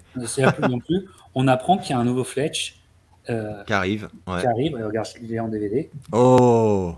non 0.70 0.80
plus, 0.80 1.08
on 1.36 1.48
apprend 1.48 1.78
qu'il 1.78 1.92
y 1.92 1.94
a 1.94 2.00
un 2.00 2.06
nouveau 2.06 2.24
Fletch 2.24 2.80
qui 3.26 3.34
arrive. 3.74 4.10
Qui 4.26 4.48
arrive. 4.48 4.76
regarde, 4.76 5.08
il 5.22 5.34
est 5.34 5.40
en 5.40 5.48
DVD. 5.48 5.90
Oh, 6.12 6.96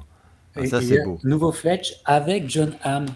ah, 0.55 0.65
ça 0.65 0.81
c'est 0.81 1.03
beau. 1.03 1.19
Nouveau 1.23 1.51
Fletch 1.51 2.01
avec 2.05 2.49
John 2.49 2.73
Hamm. 2.83 3.07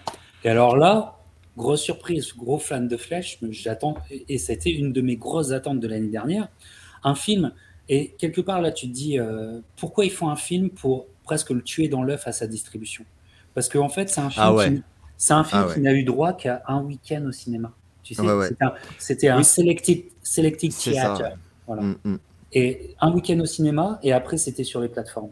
Et 0.44 0.50
alors 0.50 0.78
là, 0.78 1.18
grosse 1.58 1.82
surprise, 1.82 2.34
gros 2.36 2.60
fan 2.60 2.88
de 2.88 2.98
Flash, 2.98 3.38
j'attends, 3.50 3.96
et 4.10 4.38
c'était 4.38 4.72
une 4.72 4.92
de 4.92 5.02
mes 5.02 5.16
grosses 5.16 5.52
attentes 5.52 5.80
de 5.80 5.88
l'année 5.88 6.10
dernière, 6.10 6.48
un 7.04 7.16
film, 7.16 7.54
et 7.90 8.12
quelque 8.18 8.42
part 8.42 8.62
là 8.62 8.72
tu 8.72 8.88
te 8.88 8.94
dis, 8.94 9.20
euh, 9.20 9.60
pourquoi 9.78 10.06
ils 10.06 10.12
font 10.12 10.30
un 10.30 10.36
film 10.36 10.70
pour 10.70 11.06
presque 11.24 11.52
le 11.52 11.62
tuer 11.62 11.88
dans 11.88 12.04
l'œuf 12.04 12.28
à 12.28 12.32
sa 12.32 12.48
distribution? 12.48 13.06
Parce 13.54 13.70
qu'en 13.70 13.86
en 13.86 13.90
fait 13.90 14.10
c'est 14.10 14.22
un 14.22 14.30
film, 14.30 14.46
ah 14.46 14.66
qui, 14.68 14.84
c'est 15.18 15.34
un 15.34 15.44
film 15.44 15.66
ah 15.70 15.74
qui 15.74 15.80
n'a 15.80 15.94
eu 15.94 16.04
droit 16.04 16.34
qu'à 16.34 16.64
un 16.68 16.82
week-end 16.82 17.24
au 17.28 17.32
cinéma. 17.32 17.72
Tu 18.04 18.14
sais, 18.16 18.22
c'était 19.00 19.30
un, 19.30 19.44
selected, 19.44 20.04
selected 20.22 20.72
theater. 20.74 21.38
Voilà. 21.66 21.84
Mm, 21.84 21.98
mm. 22.04 22.18
Et 22.52 22.96
un 23.00 23.12
week-end 23.14 23.40
au 23.40 23.46
cinéma, 23.46 24.00
et 24.04 24.12
après 24.12 24.38
c'était 24.38 24.64
sur 24.64 24.82
les 24.82 24.90
plateformes 24.90 25.32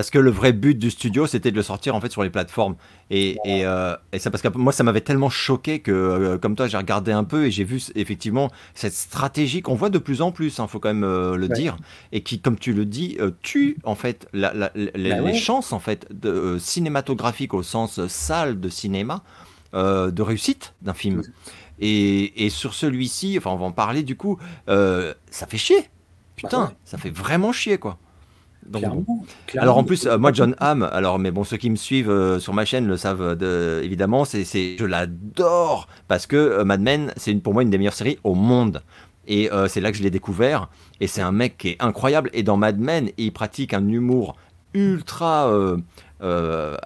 parce 0.00 0.08
que 0.08 0.18
le 0.18 0.30
vrai 0.30 0.54
but 0.54 0.78
du 0.78 0.90
studio 0.90 1.26
c'était 1.26 1.50
de 1.50 1.56
le 1.56 1.62
sortir 1.62 1.94
en 1.94 2.00
fait 2.00 2.10
sur 2.10 2.22
les 2.22 2.30
plateformes. 2.30 2.76
Et, 3.10 3.32
et, 3.44 3.66
euh, 3.66 3.94
et 4.14 4.18
ça 4.18 4.30
parce 4.30 4.42
que 4.42 4.48
moi 4.48 4.72
ça 4.72 4.82
m'avait 4.82 5.02
tellement 5.02 5.28
choqué 5.28 5.80
que 5.80 5.92
euh, 5.92 6.38
comme 6.38 6.56
toi 6.56 6.68
j'ai 6.68 6.78
regardé 6.78 7.12
un 7.12 7.22
peu 7.22 7.44
et 7.44 7.50
j'ai 7.50 7.64
vu 7.64 7.82
effectivement 7.96 8.50
cette 8.72 8.94
stratégie 8.94 9.60
qu'on 9.60 9.74
voit 9.74 9.90
de 9.90 9.98
plus 9.98 10.22
en 10.22 10.32
plus 10.32 10.56
il 10.56 10.62
hein, 10.62 10.68
faut 10.68 10.80
quand 10.80 10.88
même 10.88 11.04
euh, 11.04 11.36
le 11.36 11.48
dire. 11.48 11.76
Et 12.12 12.22
qui 12.22 12.40
comme 12.40 12.58
tu 12.58 12.72
le 12.72 12.86
dis 12.86 13.18
tue 13.42 13.76
en 13.84 13.94
fait 13.94 14.26
la, 14.32 14.54
la, 14.54 14.70
bah 14.70 14.72
les 14.94 15.34
chances 15.34 15.74
en 15.74 15.80
fait 15.80 16.06
de, 16.10 16.56
cinématographiques 16.58 17.52
au 17.52 17.62
sens 17.62 18.06
salle 18.06 18.58
de 18.58 18.70
cinéma 18.70 19.22
de 19.74 20.22
réussite 20.22 20.72
d'un 20.80 20.94
film. 20.94 21.20
Et, 21.78 22.46
et, 22.46 22.48
sur 22.48 22.72
celui-ci 22.72 23.36
enfin 23.36 23.50
on 23.50 23.56
va 23.56 23.66
en 23.66 23.72
parler 23.72 24.02
du 24.02 24.16
coup 24.16 24.38
ça 24.66 25.46
fait 25.46 25.58
chier. 25.58 25.82
Bah 25.82 25.86
putain 26.36 26.72
ça 26.86 26.96
fait 26.96 27.10
vraiment 27.10 27.52
chier 27.52 27.76
quoi 27.76 27.98
alors 29.56 29.78
en 29.78 29.84
plus, 29.84 30.06
euh, 30.06 30.18
moi 30.18 30.32
John 30.32 30.54
Hamm, 30.58 30.88
alors 30.92 31.18
mais 31.18 31.30
bon 31.30 31.44
ceux 31.44 31.56
qui 31.56 31.70
me 31.70 31.76
suivent 31.76 32.10
euh, 32.10 32.38
sur 32.38 32.54
ma 32.54 32.64
chaîne 32.64 32.86
le 32.86 32.96
savent 32.96 33.38
euh, 33.42 33.82
évidemment, 33.82 34.24
c'est, 34.24 34.44
je 34.44 34.84
l'adore 34.84 35.88
parce 36.08 36.26
que 36.26 36.62
Mad 36.62 36.80
Men 36.80 37.12
c'est 37.16 37.32
une, 37.32 37.40
pour 37.40 37.52
moi 37.52 37.62
une 37.62 37.70
des 37.70 37.78
meilleures 37.78 37.94
séries 37.94 38.18
au 38.24 38.34
monde. 38.34 38.82
Et 39.26 39.48
c'est 39.68 39.80
là 39.80 39.92
que 39.92 39.98
je 39.98 40.02
l'ai 40.02 40.10
découvert 40.10 40.68
et 40.98 41.06
c'est 41.06 41.20
un 41.20 41.30
mec 41.30 41.56
qui 41.56 41.68
est 41.68 41.76
incroyable. 41.78 42.30
Et 42.32 42.42
dans 42.42 42.56
Mad 42.56 42.80
Men 42.80 43.10
il 43.16 43.32
pratique 43.32 43.74
un 43.74 43.86
humour 43.86 44.36
ultra 44.74 45.52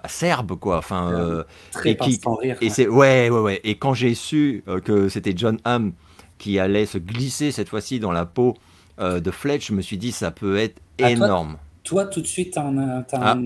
acerbe 0.03 0.55
quoi, 0.59 0.77
enfin 0.77 1.43
et 1.85 1.97
qui 1.97 2.21
et 2.61 2.69
c'est 2.69 2.87
ouais 2.87 3.29
ouais 3.31 3.39
ouais. 3.39 3.61
Et 3.63 3.75
quand 3.75 3.95
j'ai 3.95 4.13
su 4.13 4.63
que 4.83 5.09
c'était 5.09 5.33
John 5.35 5.57
Hamm 5.63 5.93
qui 6.37 6.59
allait 6.59 6.85
se 6.85 6.99
glisser 6.99 7.51
cette 7.51 7.69
fois-ci 7.69 7.99
dans 7.99 8.11
la 8.11 8.25
peau 8.25 8.55
de 8.99 9.31
Fletch, 9.31 9.69
je 9.69 9.73
me 9.73 9.81
suis 9.81 9.97
dit 9.97 10.11
ça 10.11 10.29
peut 10.29 10.57
être 10.57 10.79
énorme 10.99 11.57
toi, 11.85 12.05
tout 12.05 12.21
de 12.21 12.27
suite, 12.27 12.53
tu 12.53 12.59
as, 12.59 13.05
ah. 13.13 13.37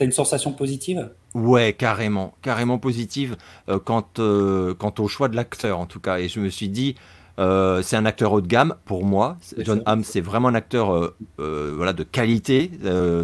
une 0.00 0.12
sensation 0.12 0.52
positive? 0.52 1.10
Ouais, 1.34 1.74
carrément, 1.74 2.34
carrément 2.40 2.78
positive 2.78 3.36
euh, 3.68 3.78
quant, 3.78 4.08
euh, 4.18 4.74
quant, 4.74 4.94
au 4.98 5.08
choix 5.08 5.28
de 5.28 5.36
l'acteur 5.36 5.78
en 5.78 5.86
tout 5.86 6.00
cas. 6.00 6.18
Et 6.18 6.28
je 6.28 6.40
me 6.40 6.48
suis 6.48 6.68
dit, 6.68 6.94
euh, 7.38 7.82
c'est 7.82 7.96
un 7.96 8.06
acteur 8.06 8.32
haut 8.32 8.40
de 8.40 8.46
gamme 8.46 8.74
pour 8.86 9.04
moi. 9.04 9.36
John 9.58 9.82
Hamm, 9.84 10.02
c'est 10.02 10.20
vraiment 10.22 10.48
un 10.48 10.54
acteur 10.54 11.12
voilà, 11.36 11.92
de 11.92 12.04
qualité. 12.04 12.70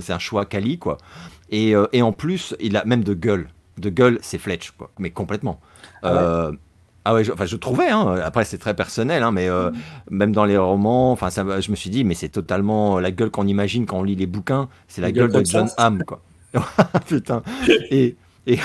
c'est 0.00 0.12
un 0.12 0.18
choix 0.18 0.44
quali, 0.44 0.78
quoi. 0.78 0.98
Et, 1.50 1.74
et, 1.92 2.02
en 2.02 2.12
plus, 2.12 2.54
il 2.60 2.76
a 2.76 2.84
même 2.84 3.04
de 3.04 3.14
gueule. 3.14 3.48
De 3.78 3.88
gueule, 3.88 4.18
c'est 4.20 4.38
Fletch, 4.38 4.72
quoi. 4.72 4.90
Mais 4.98 5.10
complètement. 5.10 5.60
Ah 6.02 6.50
ah 7.06 7.14
ouais, 7.14 7.22
je, 7.22 7.32
enfin, 7.32 7.46
je 7.46 7.54
trouvais, 7.54 7.88
hein, 7.88 8.16
après 8.24 8.44
c'est 8.44 8.58
très 8.58 8.74
personnel, 8.74 9.22
hein, 9.22 9.30
mais 9.30 9.48
euh, 9.48 9.70
même 10.10 10.32
dans 10.32 10.44
les 10.44 10.58
romans, 10.58 11.12
enfin, 11.12 11.30
ça, 11.30 11.60
je 11.60 11.70
me 11.70 11.76
suis 11.76 11.88
dit, 11.88 12.02
mais 12.02 12.14
c'est 12.14 12.28
totalement 12.28 12.98
la 12.98 13.12
gueule 13.12 13.30
qu'on 13.30 13.46
imagine 13.46 13.86
quand 13.86 13.98
on 13.98 14.02
lit 14.02 14.16
les 14.16 14.26
bouquins, 14.26 14.68
c'est 14.88 15.02
la 15.02 15.12
gueule 15.12 15.30
de 15.30 15.44
John 15.44 15.68
Hamm, 15.76 16.02
quoi. 16.02 16.20
Putain. 17.06 17.44
Et, 17.90 18.16
et, 18.48 18.58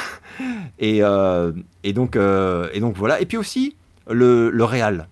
et, 0.79 1.03
euh, 1.03 1.51
et, 1.83 1.93
donc, 1.93 2.15
euh, 2.15 2.67
et 2.73 2.79
donc 2.79 2.97
voilà. 2.97 3.21
Et 3.21 3.27
puis 3.27 3.37
aussi, 3.37 3.75
le, 4.09 4.49
le 4.49 4.63
réal. 4.63 5.07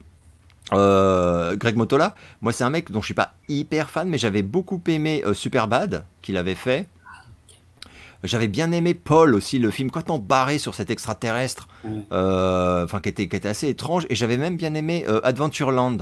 Euh, 0.73 1.55
Greg 1.55 1.75
Motola, 1.75 2.15
moi 2.41 2.51
c'est 2.51 2.63
un 2.63 2.69
mec 2.69 2.91
dont 2.91 3.01
je 3.01 3.05
suis 3.05 3.13
pas 3.13 3.33
hyper 3.47 3.89
fan, 3.91 4.07
mais 4.07 4.17
j'avais 4.19 4.43
beaucoup 4.43 4.81
aimé 4.87 5.23
Superbad 5.33 6.05
qu'il 6.23 6.37
avait 6.37 6.55
fait. 6.55 6.87
J'avais 8.23 8.47
bien 8.47 8.71
aimé 8.71 8.93
Paul 8.93 9.33
aussi, 9.33 9.59
le 9.59 9.71
film 9.71 9.89
on 10.09 10.19
barré 10.19 10.57
sur 10.57 10.75
cet 10.75 10.89
extraterrestre, 10.89 11.67
euh, 12.11 12.83
enfin 12.83 12.99
qui 12.99 13.09
était, 13.09 13.27
qui 13.27 13.35
était 13.35 13.47
assez 13.47 13.69
étrange, 13.69 14.05
et 14.09 14.15
j'avais 14.15 14.37
même 14.37 14.57
bien 14.57 14.73
aimé 14.73 15.05
Adventureland. 15.23 15.99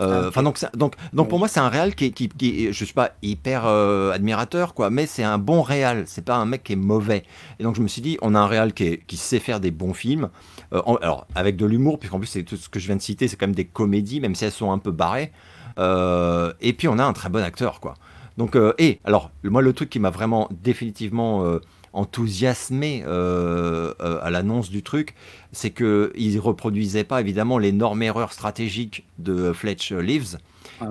Euh, 0.00 0.30
ah, 0.34 0.42
donc, 0.42 0.58
donc, 0.74 0.94
donc 1.12 1.28
pour 1.28 1.38
moi 1.38 1.48
c'est 1.48 1.60
un 1.60 1.68
réal 1.68 1.94
qui, 1.94 2.12
qui, 2.12 2.28
qui, 2.28 2.72
je 2.72 2.84
suis 2.84 2.94
pas 2.94 3.12
hyper 3.22 3.66
euh, 3.66 4.12
admirateur 4.12 4.74
quoi, 4.74 4.90
mais 4.90 5.06
c'est 5.06 5.24
un 5.24 5.38
bon 5.38 5.62
réal. 5.62 6.04
C'est 6.06 6.24
pas 6.24 6.36
un 6.36 6.44
mec 6.44 6.62
qui 6.62 6.74
est 6.74 6.76
mauvais. 6.76 7.24
Et 7.58 7.64
donc 7.64 7.76
je 7.76 7.82
me 7.82 7.88
suis 7.88 8.02
dit 8.02 8.18
on 8.22 8.34
a 8.34 8.38
un 8.38 8.46
réal 8.46 8.72
qui, 8.72 8.98
qui 8.98 9.16
sait 9.16 9.40
faire 9.40 9.60
des 9.60 9.70
bons 9.70 9.94
films. 9.94 10.28
Euh, 10.72 10.80
alors 11.02 11.26
avec 11.34 11.56
de 11.56 11.66
l'humour, 11.66 11.98
puisqu'en 11.98 12.18
plus 12.18 12.28
c'est 12.28 12.44
tout 12.44 12.56
ce 12.56 12.68
que 12.68 12.78
je 12.78 12.86
viens 12.86 12.96
de 12.96 13.02
citer, 13.02 13.26
c'est 13.28 13.36
quand 13.36 13.46
même 13.46 13.54
des 13.54 13.64
comédies, 13.64 14.20
même 14.20 14.34
si 14.34 14.44
elles 14.44 14.52
sont 14.52 14.70
un 14.70 14.78
peu 14.78 14.92
barrées. 14.92 15.32
et 15.78 16.72
puis 16.72 16.88
on 16.88 16.98
a 16.98 17.04
un 17.04 17.12
très 17.12 17.28
bon 17.28 17.42
acteur 17.42 17.80
quoi. 17.80 17.94
Donc 18.38 18.56
et 18.78 19.00
alors 19.04 19.30
moi 19.42 19.60
le 19.60 19.74
truc 19.74 19.90
qui 19.90 19.98
m'a 19.98 20.10
vraiment 20.10 20.48
définitivement 20.50 21.58
enthousiasmé 21.92 23.02
euh, 23.06 23.92
euh, 24.00 24.20
à 24.22 24.30
l'annonce 24.30 24.70
du 24.70 24.82
truc, 24.82 25.14
c'est 25.52 25.70
qu'il 25.70 26.34
ne 26.34 26.38
reproduisait 26.38 27.04
pas 27.04 27.20
évidemment 27.20 27.58
l'énorme 27.58 28.02
erreur 28.02 28.32
stratégique 28.32 29.06
de 29.18 29.52
Fletch 29.52 29.92
Lives. 29.92 30.38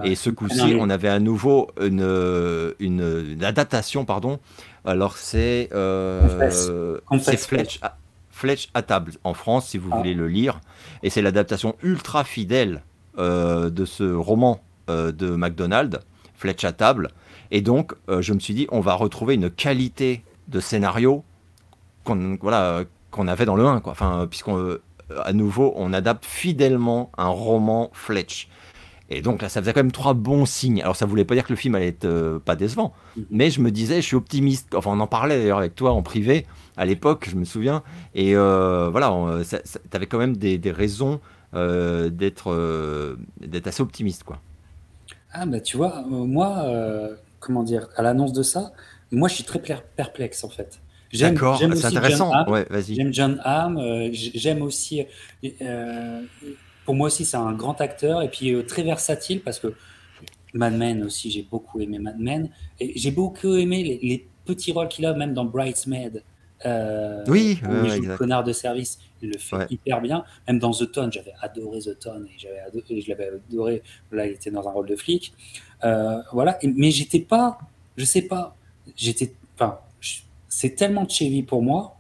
Et 0.03 0.15
ce 0.15 0.29
coup-ci, 0.29 0.75
on 0.77 0.89
avait 0.89 1.07
à 1.07 1.19
nouveau 1.19 1.69
une, 1.79 2.73
une, 2.79 3.43
adaptation, 3.43 4.03
pardon. 4.03 4.39
Alors 4.83 5.15
c'est 5.15 5.69
euh, 5.73 6.99
Fletch, 7.21 7.79
à, 7.81 7.97
Fletch 8.29 8.69
à 8.73 8.81
table 8.81 9.13
en 9.23 9.33
France, 9.33 9.69
si 9.69 9.77
vous 9.77 9.89
ah. 9.93 9.97
voulez 9.97 10.13
le 10.13 10.27
lire. 10.27 10.59
Et 11.03 11.09
c'est 11.09 11.21
l'adaptation 11.21 11.75
ultra 11.83 12.25
fidèle 12.25 12.83
de 13.17 13.85
ce 13.85 14.03
roman 14.03 14.61
de 14.89 15.29
MacDonald, 15.29 16.01
Fletch 16.35 16.65
à 16.65 16.73
table. 16.73 17.11
Et 17.51 17.61
donc, 17.61 17.93
je 18.07 18.33
me 18.33 18.39
suis 18.39 18.53
dit, 18.53 18.67
on 18.71 18.79
va 18.81 18.93
retrouver 18.93 19.35
une 19.35 19.49
qualité 19.49 20.23
de 20.47 20.59
scénario 20.59 21.23
qu'on 22.03 22.37
voilà, 22.41 22.83
qu'on 23.11 23.27
avait 23.27 23.45
dans 23.45 23.55
le 23.55 23.65
1. 23.65 23.81
Quoi. 23.81 23.91
Enfin, 23.91 24.27
puisqu'on 24.29 24.79
euh, 25.11 25.21
à 25.23 25.33
nouveau, 25.33 25.73
on 25.75 25.93
adapte 25.93 26.25
fidèlement 26.25 27.11
un 27.17 27.27
roman 27.27 27.89
Fletch. 27.93 28.49
Et 29.09 29.21
donc 29.21 29.41
là, 29.41 29.47
ça 29.47 29.61
faisait 29.61 29.71
quand 29.71 29.79
même 29.79 29.91
trois 29.91 30.13
bons 30.13 30.45
signes. 30.45 30.81
Alors 30.81 30.97
ça 30.97 31.05
voulait 31.05 31.23
pas 31.23 31.33
dire 31.33 31.45
que 31.45 31.53
le 31.53 31.57
film 31.57 31.75
allait 31.75 31.87
être 31.87 32.05
euh, 32.05 32.39
pas 32.39 32.57
décevant, 32.57 32.93
mais 33.31 33.49
je 33.49 33.61
me 33.61 33.71
disais, 33.71 34.01
je 34.01 34.05
suis 34.05 34.17
optimiste. 34.17 34.75
Enfin, 34.75 34.91
on 34.91 34.99
en 34.99 35.07
parlait 35.07 35.37
d'ailleurs 35.37 35.59
avec 35.59 35.75
toi 35.75 35.91
en 35.91 36.01
privé 36.01 36.45
à 36.75 36.85
l'époque, 36.85 37.27
je 37.29 37.37
me 37.37 37.45
souviens. 37.45 37.83
Et 38.15 38.35
euh, 38.35 38.89
voilà, 38.89 39.13
tu 39.49 39.55
avais 39.93 40.07
quand 40.07 40.17
même 40.17 40.35
des, 40.35 40.59
raisons 40.71 41.21
d'être 41.53 43.17
d'être 43.39 43.67
assez 43.67 43.81
optimiste, 43.81 44.23
quoi. 44.23 44.39
Ah 45.31 45.45
bah 45.45 45.59
tu 45.59 45.77
vois, 45.77 46.03
moi, 46.07 46.65
comment 47.39 47.63
dire, 47.63 47.87
à 47.95 48.01
l'annonce 48.01 48.33
de 48.33 48.43
ça, 48.43 48.71
moi, 49.11 49.29
je 49.29 49.35
suis 49.35 49.43
très 49.43 49.59
perplexe 49.59 50.43
en 50.43 50.49
fait. 50.49 50.79
D'accord, 51.13 51.57
c'est 51.57 51.85
intéressant. 51.85 52.31
J'aime 52.89 53.13
John 53.13 53.41
Hamm. 53.43 53.77
Euh, 53.77 54.09
j'aime 54.11 54.61
aussi. 54.61 55.05
Euh, 55.61 56.21
pour 56.85 56.95
moi 56.95 57.07
aussi, 57.07 57.25
c'est 57.25 57.37
un 57.37 57.53
grand 57.53 57.79
acteur 57.81 58.21
et 58.21 58.29
puis 58.29 58.53
euh, 58.53 58.63
très 58.63 58.83
versatile 58.83 59.41
parce 59.41 59.59
que 59.59 59.73
Mad 60.53 60.73
Men 60.73 61.03
aussi, 61.03 61.31
j'ai 61.31 61.43
beaucoup 61.43 61.79
aimé 61.79 61.99
Mad 61.99 62.19
Men. 62.19 62.49
Et 62.79 62.97
j'ai 62.97 63.11
beaucoup 63.11 63.53
aimé 63.55 63.99
les, 64.01 64.27
petits 64.45 64.71
rôles 64.71 64.87
qu'il 64.87 65.05
a, 65.05 65.13
même 65.13 65.33
dans 65.33 65.43
Bridesmaid. 65.43 66.23
oui, 67.27 67.59
où 67.67 67.85
il 67.85 67.91
joue 67.91 68.01
le 68.03 68.17
connard 68.17 68.45
de 68.45 68.53
service. 68.53 68.97
Il 69.21 69.29
le 69.31 69.37
fait 69.37 69.69
hyper 69.69 69.99
bien. 69.99 70.23
Même 70.47 70.59
dans 70.59 70.71
The 70.71 70.89
Tone, 70.91 71.11
j'avais 71.11 71.33
adoré 71.41 71.79
The 71.79 71.99
Tone 71.99 72.27
et, 72.27 72.93
et 72.93 73.01
je 73.01 73.09
l'avais 73.09 73.29
adoré. 73.49 73.83
Là, 74.11 74.25
il 74.25 74.33
était 74.33 74.51
dans 74.51 74.67
un 74.67 74.71
rôle 74.71 74.87
de 74.87 74.95
flic. 74.95 75.33
Voilà. 75.81 76.57
mais 76.63 76.91
j'étais 76.91 77.19
pas, 77.19 77.59
je 77.97 78.05
sais 78.05 78.23
pas, 78.23 78.55
j'étais, 78.95 79.33
enfin, 79.55 79.79
c'est 80.49 80.75
tellement 80.75 81.07
Chevy 81.07 81.43
pour 81.43 81.61
moi 81.61 81.97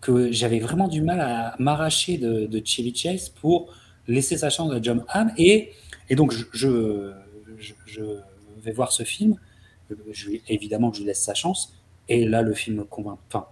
que 0.00 0.32
j'avais 0.32 0.58
vraiment 0.58 0.88
du 0.88 1.00
mal 1.00 1.20
à 1.20 1.54
m'arracher 1.58 2.18
de, 2.18 2.62
Chevy 2.64 2.94
Chase 2.94 3.28
pour 3.28 3.72
laisser 4.08 4.36
sa 4.36 4.50
chance 4.50 4.72
à 4.72 4.82
John 4.82 5.04
Hamm. 5.08 5.32
Et, 5.38 5.72
et 6.10 6.16
donc, 6.16 6.32
je, 6.52 7.12
je, 7.86 8.02
vais 8.62 8.72
voir 8.72 8.92
ce 8.92 9.04
film. 9.04 9.36
Je, 10.10 10.30
évidemment 10.48 10.90
que 10.90 10.96
je 10.96 11.02
lui 11.02 11.08
laisse 11.08 11.22
sa 11.22 11.34
chance. 11.34 11.74
Et 12.08 12.24
là, 12.24 12.42
le 12.42 12.52
film 12.52 12.78
me 12.78 12.84
convainc. 12.84 13.18
Enfin, 13.28 13.46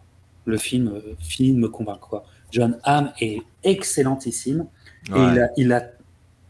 le 0.45 0.59
film 0.59 0.89
euh, 0.89 1.15
finit 1.21 1.53
de 1.53 1.59
me 1.59 1.69
convaincre. 1.69 2.09
Quoi. 2.09 2.25
John 2.51 2.79
Hamm 2.83 3.13
est 3.21 3.43
excellentissime. 3.63 4.67
Et, 5.09 5.13
il 5.13 5.39
a, 5.41 5.51
il 5.57 5.73
a, 5.73 5.91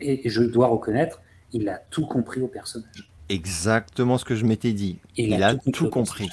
et 0.00 0.28
je 0.28 0.42
dois 0.42 0.68
reconnaître, 0.68 1.20
il 1.52 1.68
a 1.68 1.78
tout 1.90 2.06
compris 2.06 2.40
au 2.40 2.48
personnage 2.48 3.10
exactement 3.30 4.18
ce 4.18 4.24
que 4.24 4.34
je 4.34 4.44
m'étais 4.44 4.72
dit. 4.72 4.98
Il, 5.16 5.42
a, 5.42 5.54
tout, 5.54 5.88
compris. 5.88 6.28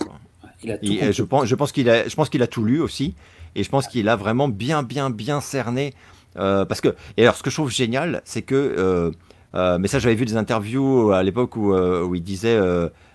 et 0.63 1.13
Je 1.13 1.23
pense, 1.23 1.45
je 1.45 1.55
pense 1.55 1.71
qu'il 1.71 1.89
a, 1.89 2.07
je 2.07 2.15
pense 2.15 2.29
qu'il 2.29 2.41
a 2.41 2.47
tout 2.47 2.65
lu 2.65 2.81
aussi, 2.81 3.15
et 3.55 3.63
je 3.63 3.69
pense 3.69 3.87
qu'il 3.87 4.09
a 4.09 4.15
vraiment 4.15 4.49
bien, 4.49 4.83
bien, 4.83 5.09
bien 5.09 5.39
cerné. 5.39 5.93
Euh, 6.37 6.65
parce 6.65 6.81
que, 6.81 6.95
et 7.15 7.23
alors, 7.23 7.35
ce 7.35 7.43
que 7.43 7.49
je 7.49 7.55
trouve 7.55 7.71
génial, 7.71 8.21
c'est 8.25 8.41
que, 8.41 8.55
euh, 8.55 9.11
euh, 9.55 9.77
mais 9.77 9.87
ça, 9.87 9.99
j'avais 9.99 10.15
vu 10.15 10.25
des 10.25 10.35
interviews 10.35 11.11
à 11.11 11.23
l'époque 11.23 11.55
où, 11.55 11.73
où, 11.73 12.15
il 12.15 12.23
disait 12.23 12.59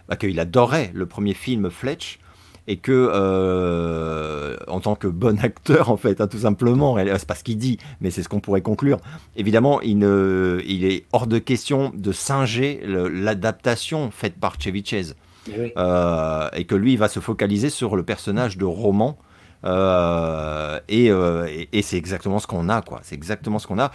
bah, 0.08 0.16
qu'il 0.16 0.38
adorait 0.40 0.90
le 0.94 1.06
premier 1.06 1.34
film 1.34 1.68
Fletch, 1.70 2.18
et 2.68 2.76
que 2.76 3.10
euh, 3.12 4.56
en 4.68 4.80
tant 4.80 4.94
que 4.94 5.08
bon 5.08 5.38
acteur 5.42 5.90
en 5.90 5.96
fait 5.96 6.20
hein, 6.20 6.28
tout 6.28 6.38
simplement 6.38 6.96
c'est 6.96 7.26
pas 7.26 7.34
ce 7.34 7.44
qu'il 7.44 7.58
dit 7.58 7.78
mais 8.00 8.10
c'est 8.10 8.22
ce 8.22 8.28
qu'on 8.28 8.40
pourrait 8.40 8.62
conclure. 8.62 8.98
Évidemment 9.36 9.80
il, 9.80 9.98
ne, 9.98 10.60
il 10.66 10.84
est 10.84 11.04
hors 11.12 11.26
de 11.26 11.38
question 11.38 11.92
de 11.94 12.12
singer 12.12 12.80
l'adaptation 12.84 14.10
faite 14.10 14.34
par 14.38 14.60
Chevy 14.60 14.84
Chase 14.84 15.16
eh 15.48 15.72
euh, 15.76 16.48
et 16.52 16.64
que 16.64 16.74
lui 16.74 16.92
il 16.92 16.98
va 16.98 17.08
se 17.08 17.20
focaliser 17.20 17.70
sur 17.70 17.96
le 17.96 18.04
personnage 18.04 18.56
de 18.56 18.64
roman 18.64 19.18
euh, 19.64 20.80
et, 20.88 21.06
et 21.72 21.82
c'est 21.82 21.96
exactement 21.96 22.38
ce 22.38 22.46
qu'on 22.46 22.68
a 22.68 22.82
quoi. 22.82 23.00
C'est 23.02 23.14
exactement 23.14 23.58
ce 23.58 23.66
qu'on 23.66 23.78
a 23.78 23.90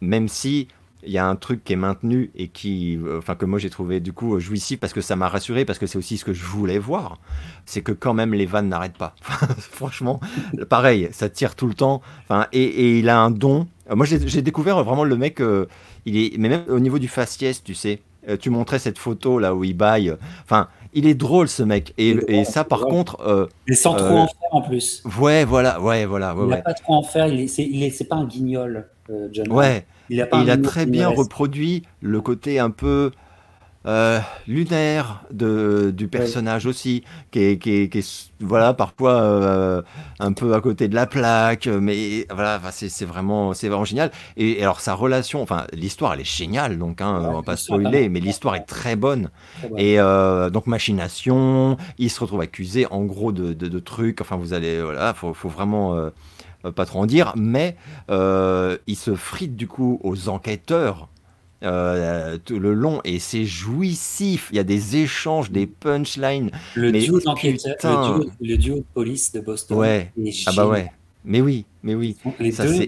même 0.00 0.28
si 0.28 0.68
il 1.06 1.12
y 1.12 1.18
a 1.18 1.26
un 1.26 1.36
truc 1.36 1.64
qui 1.64 1.72
est 1.72 1.76
maintenu 1.76 2.30
et 2.34 2.48
qui, 2.48 2.96
euh, 2.96 3.18
enfin 3.18 3.34
que 3.34 3.44
moi 3.44 3.58
j'ai 3.58 3.70
trouvé 3.70 4.00
du 4.00 4.12
coup 4.12 4.38
jouissif 4.40 4.80
parce 4.80 4.92
que 4.92 5.00
ça 5.00 5.16
m'a 5.16 5.28
rassuré 5.28 5.64
parce 5.64 5.78
que 5.78 5.86
c'est 5.86 5.98
aussi 5.98 6.16
ce 6.18 6.24
que 6.24 6.32
je 6.32 6.44
voulais 6.44 6.78
voir, 6.78 7.18
c'est 7.66 7.82
que 7.82 7.92
quand 7.92 8.14
même 8.14 8.34
les 8.34 8.46
vannes 8.46 8.68
n'arrêtent 8.68 8.98
pas. 8.98 9.14
Franchement, 9.58 10.20
pareil, 10.68 11.08
ça 11.12 11.28
tire 11.28 11.54
tout 11.54 11.66
le 11.66 11.74
temps. 11.74 12.02
Enfin 12.24 12.46
et, 12.52 12.98
il 12.98 13.08
a 13.08 13.18
un 13.18 13.30
don. 13.30 13.66
Euh, 13.90 13.96
moi 13.96 14.06
j'ai 14.06 14.42
découvert 14.42 14.82
vraiment 14.82 15.04
le 15.04 15.16
mec, 15.16 15.40
euh, 15.40 15.66
il 16.06 16.16
est, 16.16 16.38
mais 16.38 16.48
même 16.48 16.64
au 16.68 16.80
niveau 16.80 16.98
du 16.98 17.08
faciès, 17.08 17.62
tu 17.62 17.74
sais, 17.74 18.00
tu 18.40 18.50
montrais 18.50 18.78
cette 18.78 18.98
photo 18.98 19.38
là 19.38 19.54
où 19.54 19.64
il 19.64 19.76
baille. 19.76 20.14
Enfin, 20.44 20.68
il 20.94 21.06
est 21.06 21.14
drôle 21.14 21.48
ce 21.48 21.62
mec. 21.62 21.92
Et, 21.98 22.44
ça, 22.44 22.64
par 22.64 22.82
contre. 22.82 23.20
Euh, 23.20 23.46
Mais 23.68 23.74
sans 23.74 23.94
trop 23.94 24.16
en 24.16 24.26
faire 24.26 24.48
en 24.52 24.62
plus. 24.62 25.02
Ouais, 25.20 25.44
voilà, 25.44 25.80
ouais, 25.80 26.06
voilà. 26.06 26.34
il 26.38 26.46
n'a 26.46 26.56
pas 26.58 26.72
trop 26.72 26.94
en 26.94 27.02
faire. 27.02 27.26
Il 27.26 27.40
est, 27.40 27.90
c'est, 27.90 28.04
pas 28.04 28.16
un 28.16 28.24
guignol, 28.24 28.88
John. 29.32 29.52
Ouais. 29.52 29.84
Il 30.10 30.20
a, 30.20 30.28
il 30.34 30.50
a 30.50 30.56
très 30.56 30.86
bien 30.86 31.08
reproduit 31.08 31.82
le 32.00 32.20
côté 32.20 32.58
un 32.58 32.70
peu 32.70 33.10
euh, 33.86 34.18
lunaire 34.48 35.24
de, 35.30 35.92
du 35.94 36.08
personnage 36.08 36.64
aussi, 36.64 37.04
qui 37.30 37.40
est, 37.40 37.58
qui, 37.58 37.70
est, 37.70 37.88
qui 37.90 37.98
est, 37.98 38.32
voilà, 38.40 38.72
parfois 38.72 39.12
euh, 39.12 39.82
un 40.20 40.32
peu 40.32 40.54
à 40.54 40.62
côté 40.62 40.88
de 40.88 40.94
la 40.94 41.06
plaque, 41.06 41.66
mais 41.66 42.26
voilà, 42.32 42.60
c'est 42.70 43.04
vraiment, 43.04 43.50
vraiment 43.52 43.84
génial. 43.84 44.10
Et, 44.38 44.62
alors 44.62 44.80
sa 44.80 44.94
relation, 44.94 45.42
enfin 45.42 45.66
l'histoire, 45.74 46.14
elle 46.14 46.20
est 46.20 46.24
géniale, 46.24 46.78
donc 46.78 47.02
hein, 47.02 47.20
on 47.28 47.34
va 47.34 47.42
pas 47.42 47.56
spoiler, 47.56 48.08
mais 48.08 48.20
l'histoire 48.20 48.54
est 48.56 48.64
très 48.64 48.96
bonne. 48.96 49.30
Et 49.76 50.00
euh, 50.00 50.48
donc 50.48 50.66
machination, 50.66 51.76
il 51.98 52.10
se 52.10 52.20
retrouve 52.20 52.40
accusé 52.40 52.86
en 52.90 53.04
gros 53.04 53.32
de, 53.32 53.52
de, 53.52 53.68
de 53.68 53.78
trucs, 53.78 54.22
enfin 54.22 54.36
vous 54.36 54.54
allez, 54.54 54.80
voilà, 54.80 55.12
faut, 55.12 55.34
faut 55.34 55.50
vraiment 55.50 56.10
pas 56.72 56.86
trop 56.86 57.00
en 57.00 57.06
dire, 57.06 57.32
mais 57.36 57.76
euh, 58.10 58.78
il 58.86 58.96
se 58.96 59.14
frite 59.14 59.56
du 59.56 59.66
coup 59.66 60.00
aux 60.02 60.28
enquêteurs 60.28 61.08
euh, 61.62 62.36
tout 62.44 62.58
le 62.58 62.74
long 62.74 63.00
et 63.04 63.18
c'est 63.18 63.44
jouissif. 63.44 64.48
Il 64.52 64.56
y 64.56 64.58
a 64.58 64.64
des 64.64 64.96
échanges, 64.96 65.50
des 65.50 65.66
punchlines. 65.66 66.50
Le, 66.74 66.92
duo, 66.92 67.18
le, 67.18 68.30
le 68.40 68.56
duo 68.56 68.76
de 68.76 68.84
police 68.92 69.32
de 69.32 69.40
Boston. 69.40 69.78
Ouais. 69.78 70.12
ah 70.46 70.52
bah 70.54 70.66
ouais. 70.66 70.90
Mais 71.24 71.40
oui, 71.40 71.64
mais 71.82 71.94
oui. 71.94 72.16
Les 72.38 72.52
ça, 72.52 72.66
deux, 72.66 72.86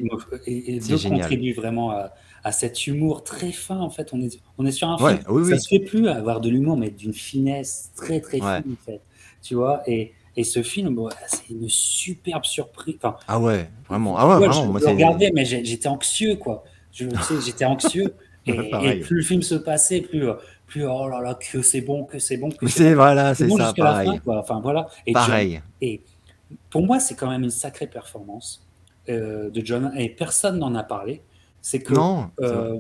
contribuent 1.08 1.54
vraiment 1.54 1.90
à, 1.90 2.12
à, 2.44 2.52
cet 2.52 2.86
humour 2.86 3.24
très 3.24 3.50
fin. 3.50 3.78
En 3.78 3.88
fait, 3.88 4.10
on 4.12 4.20
est, 4.20 4.38
on 4.58 4.66
est 4.66 4.72
sur 4.72 4.88
un 4.88 4.98
film. 4.98 5.20
Oui, 5.30 5.48
ça 5.48 5.58
se 5.58 5.68
fait 5.68 5.80
plus 5.80 6.06
avoir 6.08 6.42
de 6.42 6.50
l'humour, 6.50 6.76
mais 6.76 6.90
d'une 6.90 7.14
finesse 7.14 7.92
très 7.96 8.20
très 8.20 8.38
fine. 8.38 8.72
En 8.72 8.84
fait, 8.84 9.00
tu 9.40 9.54
vois. 9.54 9.82
Et 9.86 10.12
et 10.36 10.44
ce 10.44 10.62
film, 10.62 11.08
c'est 11.28 11.48
une 11.48 11.68
superbe 11.68 12.44
surprise. 12.44 12.96
Enfin, 13.02 13.16
ah 13.26 13.40
ouais, 13.40 13.70
vraiment. 13.88 14.18
Ah 14.18 14.28
ouais, 14.28 14.46
vraiment. 14.46 14.78
Je 14.78 14.86
regardais, 14.86 15.30
mais 15.34 15.44
j'étais 15.44 15.88
anxieux, 15.88 16.36
quoi. 16.36 16.64
Je 16.92 17.08
sais, 17.22 17.34
j'étais 17.44 17.64
anxieux. 17.64 18.14
Et, 18.48 19.00
plus 19.00 19.16
le 19.16 19.22
film 19.22 19.42
se 19.42 19.56
passait, 19.56 20.02
plus, 20.02 20.24
plus 20.66 20.86
oh 20.86 21.08
là 21.08 21.20
là, 21.20 21.34
que 21.34 21.62
c'est 21.62 21.80
bon, 21.80 22.04
que 22.04 22.20
c'est 22.20 22.36
bon. 22.36 22.50
C'est 22.64 22.94
voilà, 22.94 23.34
c'est 23.34 23.48
ça, 23.48 23.72
pareil. 23.76 24.20
Enfin 24.24 24.60
voilà. 24.60 24.86
Et 25.04 25.12
pareil. 25.12 25.60
et 25.80 26.00
pour 26.70 26.82
moi, 26.82 27.00
c'est 27.00 27.16
quand 27.16 27.28
même 27.28 27.42
une 27.42 27.50
sacrée 27.50 27.88
performance 27.88 28.64
euh, 29.08 29.50
de 29.50 29.66
John. 29.66 29.92
Et 29.96 30.10
personne 30.10 30.60
n'en 30.60 30.76
a 30.76 30.84
parlé. 30.84 31.22
C'est 31.60 31.80
que 31.80 31.94
Non, 31.94 32.30
euh, 32.40 32.78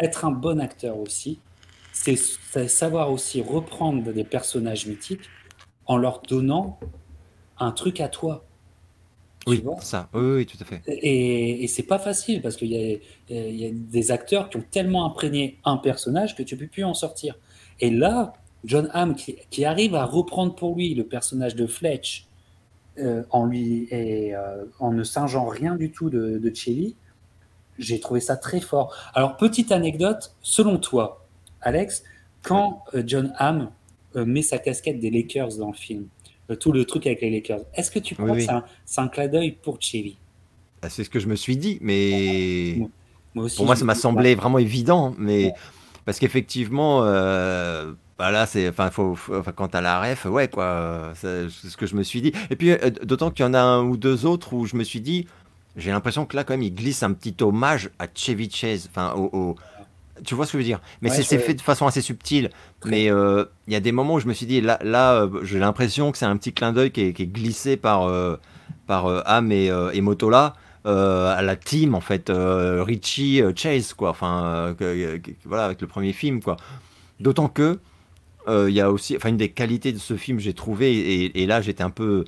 être 0.00 0.24
un 0.24 0.30
bon 0.30 0.58
acteur 0.58 0.98
aussi, 0.98 1.38
c'est 1.92 2.16
savoir 2.68 3.12
aussi 3.12 3.42
reprendre 3.42 4.10
des 4.10 4.24
personnages 4.24 4.86
mythiques 4.86 5.28
en 5.88 5.96
leur 5.96 6.22
donnant 6.22 6.78
un 7.58 7.72
truc 7.72 8.00
à 8.00 8.08
toi. 8.08 8.44
Oui, 9.46 9.64
ça. 9.80 10.08
Oui, 10.12 10.36
oui, 10.36 10.46
tout 10.46 10.58
à 10.60 10.64
fait. 10.64 10.82
Et, 10.86 11.64
et 11.64 11.66
c'est 11.68 11.82
pas 11.82 11.98
facile 11.98 12.42
parce 12.42 12.56
qu'il 12.56 12.70
y, 12.70 13.00
y, 13.30 13.66
a 13.66 13.70
des 13.72 14.10
acteurs 14.10 14.50
qui 14.50 14.58
ont 14.58 14.64
tellement 14.70 15.06
imprégné 15.06 15.58
un 15.64 15.78
personnage 15.78 16.36
que 16.36 16.42
tu 16.42 16.56
peux 16.56 16.66
plus 16.66 16.84
en 16.84 16.94
sortir. 16.94 17.34
Et 17.80 17.90
là, 17.90 18.34
John 18.64 18.90
Hamm 18.92 19.14
qui, 19.14 19.64
arrive 19.64 19.94
à 19.94 20.04
reprendre 20.04 20.54
pour 20.54 20.76
lui 20.76 20.94
le 20.94 21.04
personnage 21.04 21.54
de 21.54 21.66
Fletch 21.66 22.26
euh, 22.98 23.22
en 23.30 23.46
lui 23.46 23.86
et 23.90 24.34
euh, 24.34 24.64
en 24.80 24.92
ne 24.92 25.04
singeant 25.04 25.46
rien 25.46 25.76
du 25.76 25.90
tout 25.90 26.10
de, 26.10 26.38
de 26.38 26.52
j'ai 27.78 28.00
trouvé 28.00 28.20
ça 28.20 28.36
très 28.36 28.60
fort. 28.60 28.94
Alors 29.14 29.36
petite 29.36 29.70
anecdote, 29.70 30.34
selon 30.42 30.78
toi, 30.78 31.24
Alex, 31.60 32.02
quand 32.42 32.82
euh, 32.94 33.04
John 33.06 33.32
Hamm 33.36 33.70
met 34.14 34.42
sa 34.42 34.58
casquette 34.58 35.00
des 35.00 35.10
Lakers 35.10 35.56
dans 35.58 35.68
le 35.68 35.76
film, 35.76 36.06
tout 36.60 36.72
le 36.72 36.84
truc 36.84 37.06
avec 37.06 37.20
les 37.20 37.30
Lakers, 37.30 37.60
est-ce 37.74 37.90
que 37.90 37.98
tu 37.98 38.14
crois 38.14 38.34
que 38.34 38.40
c'est 38.84 39.00
un, 39.00 39.08
clin 39.08 39.28
d'œil 39.28 39.52
pour 39.62 39.80
Chevy 39.80 40.16
ah, 40.82 40.88
C'est 40.88 41.04
ce 41.04 41.10
que 41.10 41.20
je 41.20 41.26
me 41.26 41.36
suis 41.36 41.56
dit, 41.56 41.78
mais 41.80 42.78
pour 43.34 43.66
moi 43.66 43.76
ça 43.76 43.84
m'a 43.84 43.94
semblé 43.94 44.34
vraiment 44.34 44.58
évident, 44.58 45.14
mais 45.18 45.52
parce 46.04 46.18
qu'effectivement 46.18 47.02
bah 48.18 48.32
là, 48.32 48.46
c'est, 48.46 48.68
enfin, 48.68 48.90
faut, 48.90 49.16
enfin, 49.30 49.52
quand 49.52 49.68
t'as 49.68 49.80
la 49.80 50.00
ref, 50.00 50.24
ouais, 50.24 50.48
quoi, 50.48 51.12
c'est 51.14 51.48
ce 51.48 51.76
que 51.76 51.86
je 51.86 51.94
me 51.94 52.02
suis 52.02 52.20
dit. 52.20 52.32
Et 52.50 52.56
puis, 52.56 52.72
euh, 52.72 52.90
d'autant 53.04 53.30
qu'il 53.30 53.44
y 53.44 53.48
en 53.48 53.54
a 53.54 53.60
un 53.60 53.84
ou 53.84 53.96
deux 53.96 54.26
autres 54.26 54.54
où 54.54 54.66
je 54.66 54.74
me 54.74 54.82
suis 54.82 55.00
dit, 55.00 55.28
j'ai 55.76 55.92
l'impression 55.92 56.26
que 56.26 56.34
là, 56.34 56.42
quand 56.42 56.54
même, 56.54 56.64
il 56.64 56.74
glisse 56.74 57.04
un 57.04 57.12
petit 57.12 57.36
hommage 57.40 57.90
à 58.00 58.08
Chevy 58.12 58.50
Chase, 58.50 58.88
enfin, 58.90 59.14
au, 59.16 59.54
tu 60.24 60.34
vois 60.34 60.46
ce 60.46 60.52
que 60.52 60.58
je 60.58 60.62
veux 60.62 60.68
dire 60.68 60.80
Mais 61.02 61.10
c'est 61.10 61.38
fait 61.38 61.54
de 61.54 61.60
façon 61.60 61.86
assez 61.86 62.00
subtile. 62.00 62.50
Mais 62.84 63.10
euh, 63.10 63.44
il 63.66 63.72
y 63.72 63.76
a 63.76 63.80
des 63.80 63.92
moments 63.92 64.14
où 64.14 64.20
je 64.20 64.26
me 64.26 64.32
suis 64.32 64.46
dit, 64.46 64.60
là, 64.60 64.78
là 64.82 65.14
euh, 65.14 65.40
j'ai 65.42 65.58
l'impression 65.58 66.12
que 66.12 66.18
c'est 66.18 66.26
un 66.26 66.36
petit 66.36 66.52
clin 66.52 66.72
d'œil 66.72 66.90
qui, 66.90 67.00
est 67.02 67.12
glissé 67.26 67.76
par, 67.76 68.10
par 68.86 69.06
Ham 69.26 69.52
et, 69.52 69.70
et 69.92 70.00
Motola. 70.00 70.54
à 70.84 71.42
la 71.42 71.56
team 71.56 71.94
en 71.94 72.00
fait 72.00 72.30
Richie 72.32 73.42
Chase 73.54 73.92
quoi 73.92 74.10
enfin 74.10 74.74
voilà 75.44 75.64
avec 75.66 75.80
le 75.82 75.86
premier 75.86 76.12
film 76.12 76.40
quoi 76.42 76.56
d'autant 77.20 77.48
que 77.48 77.78
euh, 78.48 78.70
il 78.70 78.74
y 78.74 78.80
a 78.80 78.90
aussi, 78.90 79.16
enfin, 79.16 79.28
une 79.28 79.36
des 79.36 79.50
qualités 79.50 79.92
de 79.92 79.98
ce 79.98 80.16
film, 80.16 80.38
j'ai 80.38 80.54
trouvé, 80.54 81.36
et, 81.38 81.46
là, 81.46 81.60
j'étais 81.60 81.82
un 81.82 81.90
peu 81.90 82.24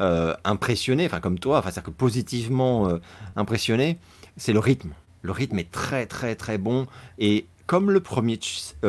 euh, 0.00 0.34
impressionné, 0.44 1.06
enfin, 1.06 1.20
comme 1.20 1.38
toi, 1.38 1.58
enfin, 1.58 1.70
c'est-à-dire 1.70 1.84
que 1.84 1.96
positivement 1.96 2.88
euh, 2.88 2.98
impressionné, 3.36 3.98
c'est 4.36 4.52
le 4.52 4.58
rythme. 4.58 4.90
Le 5.22 5.32
rythme 5.32 5.58
est 5.58 5.70
très, 5.70 6.06
très, 6.06 6.34
très 6.34 6.58
bon. 6.58 6.86
Et 7.18 7.46
comme 7.66 7.90
le 7.90 8.00
premier 8.00 8.38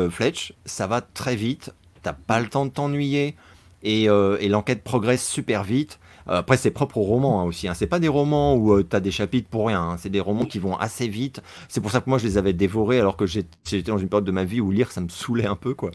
Fletch, 0.09 0.53
ça 0.65 0.87
va 0.87 1.01
très 1.01 1.35
vite. 1.35 1.73
T'as 2.01 2.13
pas 2.13 2.39
le 2.39 2.47
temps 2.47 2.65
de 2.65 2.71
t'ennuyer. 2.71 3.35
et 3.83 4.07
l'enquête 4.49 4.83
progresse 4.83 5.25
super 5.25 5.63
vite. 5.63 5.99
Euh, 6.29 6.37
après, 6.37 6.57
c'est 6.57 6.71
propre 6.71 6.97
aux 6.97 7.03
romans 7.03 7.41
hein, 7.41 7.45
aussi. 7.45 7.67
Hein. 7.67 7.73
C'est 7.73 7.87
pas 7.87 7.99
des 7.99 8.07
romans 8.07 8.55
où 8.55 8.73
euh, 8.73 8.87
tu 8.87 8.95
as 8.95 8.99
des 8.99 9.11
chapitres 9.11 9.49
pour 9.49 9.67
rien. 9.67 9.81
Hein. 9.81 9.97
C'est 9.97 10.09
des 10.09 10.19
romans 10.19 10.45
qui 10.45 10.59
vont 10.59 10.75
assez 10.75 11.07
vite. 11.07 11.41
C'est 11.67 11.81
pour 11.81 11.91
ça 11.91 12.01
que 12.01 12.09
moi, 12.09 12.17
je 12.17 12.25
les 12.25 12.37
avais 12.37 12.53
dévorés 12.53 12.99
alors 12.99 13.17
que 13.17 13.25
j'étais 13.25 13.81
dans 13.83 13.97
une 13.97 14.07
période 14.07 14.25
de 14.25 14.31
ma 14.31 14.43
vie 14.43 14.61
où 14.61 14.71
lire, 14.71 14.91
ça 14.91 15.01
me 15.01 15.09
saoulait 15.09 15.45
un 15.45 15.55
peu. 15.55 15.73
quoi. 15.73 15.91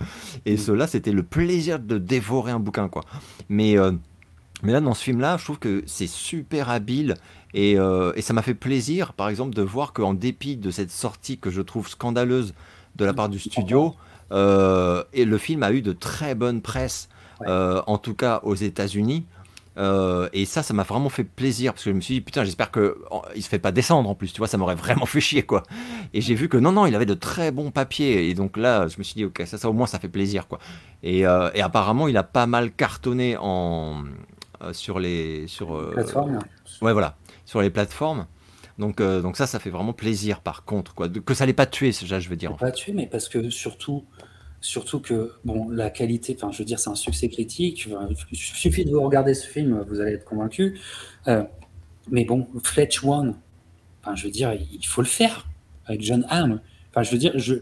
Et 0.46 0.54
mm. 0.54 0.58
cela, 0.58 0.86
c'était 0.86 1.12
le 1.12 1.22
plaisir 1.22 1.78
de 1.78 1.98
dévorer 1.98 2.52
un 2.52 2.60
bouquin. 2.60 2.88
quoi. 2.88 3.04
Mais, 3.48 3.78
euh, 3.78 3.92
mais 4.62 4.72
là, 4.72 4.80
dans 4.80 4.94
ce 4.94 5.04
film-là, 5.04 5.36
je 5.38 5.44
trouve 5.44 5.58
que 5.58 5.82
c'est 5.86 6.08
super 6.08 6.68
habile. 6.68 7.14
Et, 7.54 7.72
et 7.72 8.22
ça 8.22 8.32
m'a 8.34 8.42
fait 8.42 8.54
plaisir, 8.54 9.14
par 9.14 9.28
exemple, 9.28 9.54
de 9.54 9.62
voir 9.62 9.92
qu'en 9.92 10.14
dépit 10.14 10.56
de 10.56 10.70
cette 10.70 10.90
sortie 10.90 11.38
que 11.38 11.50
je 11.50 11.62
trouve 11.62 11.88
scandaleuse 11.88 12.54
de 12.96 13.04
la 13.04 13.14
part 13.14 13.28
du 13.28 13.38
studio, 13.38 13.94
et 14.30 15.24
le 15.24 15.38
film 15.38 15.62
a 15.62 15.72
eu 15.72 15.80
de 15.80 15.92
très 15.92 16.34
bonnes 16.34 16.60
presses, 16.60 17.08
en 17.46 17.98
tout 17.98 18.14
cas 18.14 18.40
aux 18.42 18.54
États-Unis. 18.54 19.24
Euh, 19.78 20.28
et 20.32 20.44
ça, 20.44 20.64
ça 20.64 20.74
m'a 20.74 20.82
vraiment 20.82 21.08
fait 21.08 21.22
plaisir 21.22 21.72
parce 21.72 21.84
que 21.84 21.90
je 21.90 21.94
me 21.94 22.00
suis 22.00 22.14
dit 22.14 22.20
putain, 22.20 22.42
j'espère 22.42 22.72
que 22.72 22.98
il 23.36 23.42
se 23.42 23.48
fait 23.48 23.60
pas 23.60 23.70
descendre 23.70 24.10
en 24.10 24.14
plus, 24.16 24.32
tu 24.32 24.38
vois, 24.38 24.48
ça 24.48 24.58
m'aurait 24.58 24.74
vraiment 24.74 25.06
fait 25.06 25.20
chier 25.20 25.44
quoi. 25.44 25.62
Et 26.12 26.20
j'ai 26.20 26.34
vu 26.34 26.48
que 26.48 26.56
non, 26.56 26.72
non, 26.72 26.86
il 26.86 26.94
avait 26.96 27.06
de 27.06 27.14
très 27.14 27.52
bons 27.52 27.70
papiers 27.70 28.28
et 28.28 28.34
donc 28.34 28.56
là, 28.56 28.88
je 28.88 28.98
me 28.98 29.04
suis 29.04 29.14
dit 29.14 29.24
ok, 29.24 29.42
ça, 29.46 29.56
ça 29.56 29.70
au 29.70 29.72
moins, 29.72 29.86
ça 29.86 30.00
fait 30.00 30.08
plaisir 30.08 30.48
quoi. 30.48 30.58
Et, 31.04 31.26
euh, 31.26 31.50
et 31.54 31.62
apparemment, 31.62 32.08
il 32.08 32.16
a 32.16 32.24
pas 32.24 32.46
mal 32.46 32.72
cartonné 32.72 33.36
en 33.40 34.02
euh, 34.62 34.72
sur 34.72 34.98
les 34.98 35.46
sur 35.46 35.90
plateformes. 35.92 36.40
Ouais, 36.82 36.92
voilà, 36.92 37.16
sur 37.48 37.62
les 37.62 37.70
plateformes. 37.70 38.26
Donc, 38.78 39.02
donc 39.02 39.36
ça, 39.36 39.46
ça 39.48 39.58
fait 39.58 39.70
vraiment 39.70 39.92
plaisir 39.92 40.40
par 40.40 40.64
contre 40.64 40.94
quoi, 40.94 41.08
que 41.08 41.34
ça 41.34 41.46
l'ait 41.46 41.52
pas 41.52 41.66
tué, 41.66 41.90
déjà, 42.00 42.20
je 42.20 42.28
veux 42.28 42.36
dire. 42.36 42.54
Pas 42.56 42.70
tué, 42.70 42.92
mais 42.92 43.06
parce 43.06 43.28
que 43.28 43.50
surtout 43.50 44.04
Surtout 44.60 44.98
que, 44.98 45.34
bon, 45.44 45.68
la 45.68 45.88
qualité, 45.88 46.36
enfin, 46.36 46.50
je 46.50 46.58
veux 46.58 46.64
dire, 46.64 46.80
c'est 46.80 46.90
un 46.90 46.96
succès 46.96 47.28
critique. 47.28 47.88
il 48.32 48.36
suffit 48.36 48.84
de 48.84 48.90
vous 48.90 49.00
regarder 49.00 49.32
ce 49.34 49.46
film, 49.46 49.84
vous 49.88 50.00
allez 50.00 50.14
être 50.14 50.24
convaincu. 50.24 50.80
Euh, 51.28 51.44
mais 52.10 52.24
bon, 52.24 52.48
Fletch 52.64 53.04
One, 53.04 53.36
enfin, 54.02 54.16
je 54.16 54.24
veux 54.24 54.32
dire, 54.32 54.52
il 54.54 54.84
faut 54.84 55.02
le 55.02 55.06
faire 55.06 55.46
avec 55.86 56.02
John 56.02 56.26
Hamm. 56.28 56.60
Enfin, 56.90 57.04
je 57.04 57.12
veux 57.12 57.18
dire, 57.18 57.32
je, 57.36 57.54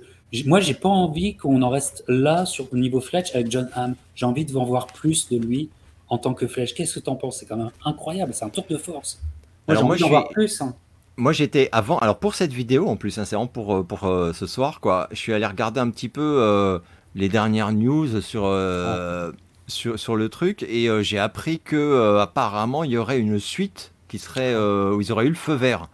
moi, 0.46 0.60
j'ai 0.60 0.72
pas 0.72 0.88
envie 0.88 1.36
qu'on 1.36 1.60
en 1.60 1.68
reste 1.68 2.02
là 2.08 2.46
sur 2.46 2.66
le 2.72 2.80
niveau 2.80 3.00
Fletch 3.00 3.34
avec 3.34 3.50
John 3.50 3.68
Hamm. 3.74 3.94
J'ai 4.14 4.24
envie 4.24 4.46
de 4.46 4.56
en 4.56 4.64
voir 4.64 4.86
plus 4.86 5.28
de 5.28 5.36
lui 5.36 5.68
en 6.08 6.16
tant 6.16 6.32
que 6.32 6.46
Fletch. 6.46 6.72
Qu'est-ce 6.72 6.98
que 6.98 7.04
tu 7.04 7.10
en 7.10 7.16
penses? 7.16 7.40
C'est 7.40 7.46
quand 7.46 7.58
même 7.58 7.72
incroyable. 7.84 8.32
C'est 8.32 8.46
un 8.46 8.50
tour 8.50 8.64
de 8.70 8.78
force. 8.78 9.20
Moi, 9.68 9.82
envie 9.82 10.00
d'en 10.00 10.08
voir 10.08 10.28
plus. 10.28 10.60
Hein. 10.60 10.74
Moi 11.18 11.32
j'étais 11.32 11.70
avant, 11.72 11.98
alors 11.98 12.18
pour 12.18 12.34
cette 12.34 12.52
vidéo 12.52 12.88
en 12.88 12.96
plus, 12.96 13.18
hein, 13.18 13.24
c'est 13.24 13.36
vraiment 13.36 13.48
pour, 13.48 13.74
euh, 13.74 13.82
pour 13.82 14.04
euh, 14.04 14.34
ce 14.34 14.46
soir 14.46 14.80
quoi, 14.80 15.08
je 15.12 15.16
suis 15.16 15.32
allé 15.32 15.46
regarder 15.46 15.80
un 15.80 15.88
petit 15.88 16.10
peu 16.10 16.20
euh, 16.20 16.78
les 17.14 17.30
dernières 17.30 17.72
news 17.72 18.20
sur, 18.20 18.44
ah. 18.44 19.30
sur, 19.66 19.98
sur, 19.98 20.16
le 20.16 20.28
truc 20.28 20.62
et 20.62 20.88
j'ai 21.02 21.18
appris 21.18 21.58
que 21.58 22.18
apparemment 22.18 22.84
il 22.84 22.90
y 22.90 22.98
aurait 22.98 23.18
une 23.18 23.38
suite 23.38 23.92
qui 24.08 24.18
serait, 24.18 24.54
où 24.54 25.00
ils 25.00 25.10
auraient 25.10 25.24
eu 25.24 25.30
le 25.30 25.34
feu 25.34 25.54
vert. 25.54 25.88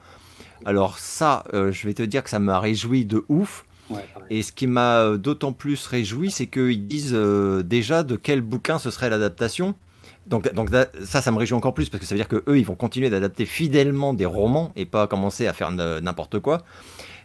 Alors 0.64 0.98
ça, 0.98 1.44
je 1.52 1.86
vais 1.86 1.94
te 1.94 2.02
dire 2.02 2.24
que 2.24 2.30
ça 2.30 2.40
m'a 2.40 2.58
réjoui 2.58 3.04
de 3.04 3.24
ouf. 3.28 3.64
et 4.28 4.42
ce 4.42 4.50
qui 4.50 4.66
m'a 4.66 5.16
d'autant 5.16 5.52
plus 5.52 5.86
réjoui, 5.86 6.32
c'est 6.32 6.48
qu'ils 6.48 6.88
disent 6.88 7.12
déjà 7.12 8.02
de 8.02 8.16
quel 8.16 8.40
bouquin 8.40 8.80
ce 8.80 8.90
serait 8.90 9.08
l'adaptation. 9.08 9.76
Donc, 10.26 10.52
donc 10.54 10.70
ça, 11.04 11.20
ça 11.20 11.30
me 11.32 11.38
réjouit 11.38 11.56
encore 11.56 11.74
plus 11.74 11.88
parce 11.88 12.00
que 12.00 12.06
ça 12.06 12.14
veut 12.14 12.18
dire 12.18 12.28
que 12.28 12.42
eux, 12.48 12.58
ils 12.58 12.64
vont 12.64 12.74
continuer 12.74 13.10
d'adapter 13.10 13.44
fidèlement 13.44 14.14
des 14.14 14.26
romans 14.26 14.72
et 14.76 14.86
pas 14.86 15.06
commencer 15.06 15.46
à 15.46 15.52
faire 15.52 15.70
n'importe 15.70 16.38
quoi. 16.38 16.62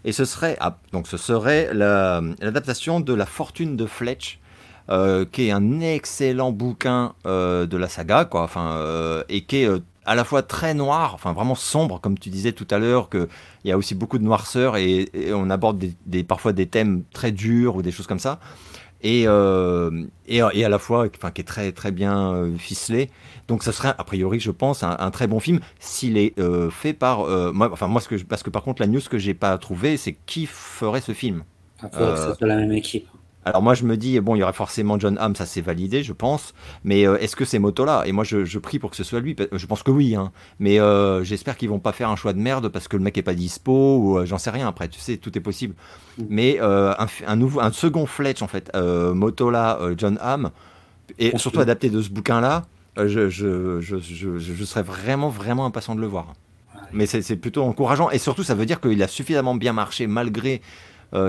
Et 0.03 0.11
ce 0.11 0.25
serait, 0.25 0.57
ah, 0.59 0.77
donc 0.93 1.07
ce 1.07 1.17
serait 1.17 1.73
l'adaptation 1.73 2.99
de 2.99 3.13
La 3.13 3.25
Fortune 3.25 3.75
de 3.75 3.85
Fletch, 3.85 4.39
euh, 4.89 5.25
qui 5.29 5.47
est 5.47 5.51
un 5.51 5.81
excellent 5.81 6.51
bouquin 6.51 7.13
euh, 7.25 7.65
de 7.65 7.77
la 7.77 7.89
saga, 7.89 8.25
quoi. 8.25 8.43
Enfin, 8.43 8.71
euh, 8.71 9.23
et 9.27 9.41
qui 9.41 9.57
est 9.57 9.69
à 10.05 10.15
la 10.15 10.23
fois 10.23 10.41
très 10.41 10.73
noir, 10.73 11.13
enfin 11.13 11.33
vraiment 11.33 11.55
sombre, 11.55 11.99
comme 11.99 12.17
tu 12.17 12.29
disais 12.29 12.53
tout 12.53 12.67
à 12.71 12.79
l'heure, 12.79 13.09
qu'il 13.09 13.27
y 13.65 13.71
a 13.73 13.77
aussi 13.77 13.93
beaucoup 13.93 14.17
de 14.17 14.23
noirceur 14.23 14.77
et, 14.77 15.09
on 15.33 15.49
aborde 15.49 15.83
parfois 16.25 16.53
des 16.53 16.67
thèmes 16.67 17.03
très 17.11 17.33
durs 17.33 17.75
ou 17.75 17.81
des 17.81 17.91
choses 17.91 18.07
comme 18.07 18.19
ça 18.19 18.39
et, 19.01 19.23
euh, 19.27 20.05
et, 20.27 20.37
et, 20.53 20.65
à 20.65 20.69
la 20.69 20.79
fois 20.79 21.07
enfin, 21.15 21.31
qui 21.31 21.41
est 21.41 21.45
très, 21.45 21.71
très 21.71 21.91
bien 21.91 22.33
euh, 22.33 22.57
ficelé. 22.57 23.09
Donc 23.47 23.63
ça 23.63 23.71
serait 23.71 23.93
a 23.97 24.03
priori, 24.03 24.39
je 24.39 24.51
pense, 24.51 24.83
un, 24.83 25.11
très 25.11 25.27
bon 25.27 25.39
film 25.39 25.59
s'il 25.79 26.17
est 26.17 26.37
euh, 26.39 26.69
fait 26.69 26.93
par... 26.93 27.25
moi, 27.53 27.69
enfin 27.71 27.87
moi, 27.87 28.01
ce 28.01 28.09
que 28.09 28.15
parce 28.23 28.43
que 28.43 28.49
par 28.49 28.63
contre, 28.63 28.81
la 28.81 28.87
news 28.87 29.01
que 29.09 29.17
j'ai 29.17 29.33
pas 29.33 29.57
trouvé, 29.57 29.97
c'est 29.97 30.17
qui 30.25 30.45
ferait 30.45 31.01
ce 31.01 31.13
film. 31.13 31.43
Il 31.83 31.89
faut 31.89 31.97
que 31.97 32.17
ce 32.17 32.33
soit 32.33 32.47
la 32.47 32.57
même 32.57 32.73
équipe. 32.73 33.07
Alors 33.47 33.61
moi 33.61 33.75
je 33.75 33.85
me 33.85 33.95
dis, 33.95 34.19
bon, 34.19 34.35
il 34.35 34.39
y 34.39 34.43
aurait 34.43 34.51
forcément 34.51 34.99
John 34.99 35.17
Hamm, 35.17 35.33
ça 35.33 35.45
c'est 35.45 35.61
validé, 35.61 36.03
je 36.03 36.11
pense, 36.11 36.53
mais 36.83 37.07
euh, 37.07 37.17
est-ce 37.17 37.37
que 37.37 37.45
c'est 37.45 37.59
Motola 37.59 38.03
Et 38.05 38.11
moi 38.11 38.25
je, 38.25 38.59
prie 38.59 38.77
pour 38.77 38.89
que 38.89 38.97
ce 38.97 39.05
soit 39.05 39.21
lui, 39.21 39.37
je 39.53 39.65
pense 39.65 39.83
que 39.83 39.91
oui, 39.91 40.15
hein. 40.15 40.33
mais 40.59 40.81
euh, 40.81 41.23
j'espère 41.23 41.55
qu'ils 41.55 41.69
vont 41.69 41.79
pas 41.79 41.93
faire 41.93 42.09
un 42.09 42.17
choix 42.17 42.33
de 42.33 42.39
merde 42.39 42.67
parce 42.67 42.89
que 42.89 42.97
le 42.97 43.03
mec 43.03 43.17
est 43.17 43.23
pas 43.23 43.35
dispo, 43.35 43.99
ou 43.99 44.17
euh, 44.17 44.25
j'en 44.25 44.37
sais 44.37 44.49
rien 44.49 44.67
après, 44.67 44.89
tu 44.89 44.99
sais, 44.99 45.15
tout 45.15 45.37
est 45.37 45.41
possible. 45.41 45.75
Mm. 46.17 46.23
Mais 46.27 46.59
un, 46.59 47.35
nouveau, 47.37 47.61
un 47.61 47.71
second 47.71 48.05
Fletch 48.05 48.41
en 48.41 48.47
fait, 48.47 48.69
Motola, 48.75 49.79
John 49.95 50.19
Hamm, 50.21 50.51
et 51.17 51.37
surtout 51.37 51.61
adapté 51.61 51.89
de 51.89 52.01
ce 52.01 52.09
bouquin-là, 52.09 52.65
je, 52.97 53.29
je, 53.29 54.63
serais 54.65 54.83
vraiment, 54.83 55.29
vraiment 55.29 55.65
impatient 55.65 55.95
de 55.95 56.01
le 56.01 56.07
voir. 56.07 56.33
Mais 56.91 57.05
c'est 57.05 57.37
plutôt 57.37 57.63
encourageant, 57.63 58.09
et 58.09 58.17
surtout 58.17 58.43
ça 58.43 58.55
veut 58.55 58.65
dire 58.65 58.81
qu'il 58.81 59.01
a 59.01 59.07
suffisamment 59.07 59.55
bien 59.55 59.71
marché 59.71 60.05
malgré 60.05 60.61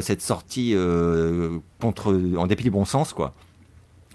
cette 0.00 0.22
sortie 0.22 0.72
euh, 0.74 1.58
contre, 1.80 2.12
en 2.36 2.46
dépit 2.46 2.64
du 2.64 2.70
bon 2.70 2.84
sens, 2.84 3.12
quoi, 3.12 3.34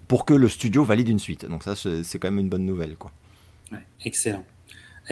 pour 0.07 0.25
que 0.25 0.33
le 0.33 0.47
studio 0.47 0.83
valide 0.83 1.09
une 1.09 1.19
suite. 1.19 1.45
Donc 1.45 1.63
ça, 1.63 1.75
c'est 1.75 2.19
quand 2.19 2.29
même 2.29 2.39
une 2.39 2.49
bonne 2.49 2.65
nouvelle, 2.65 2.95
quoi. 2.95 3.11
excellent. 4.03 4.43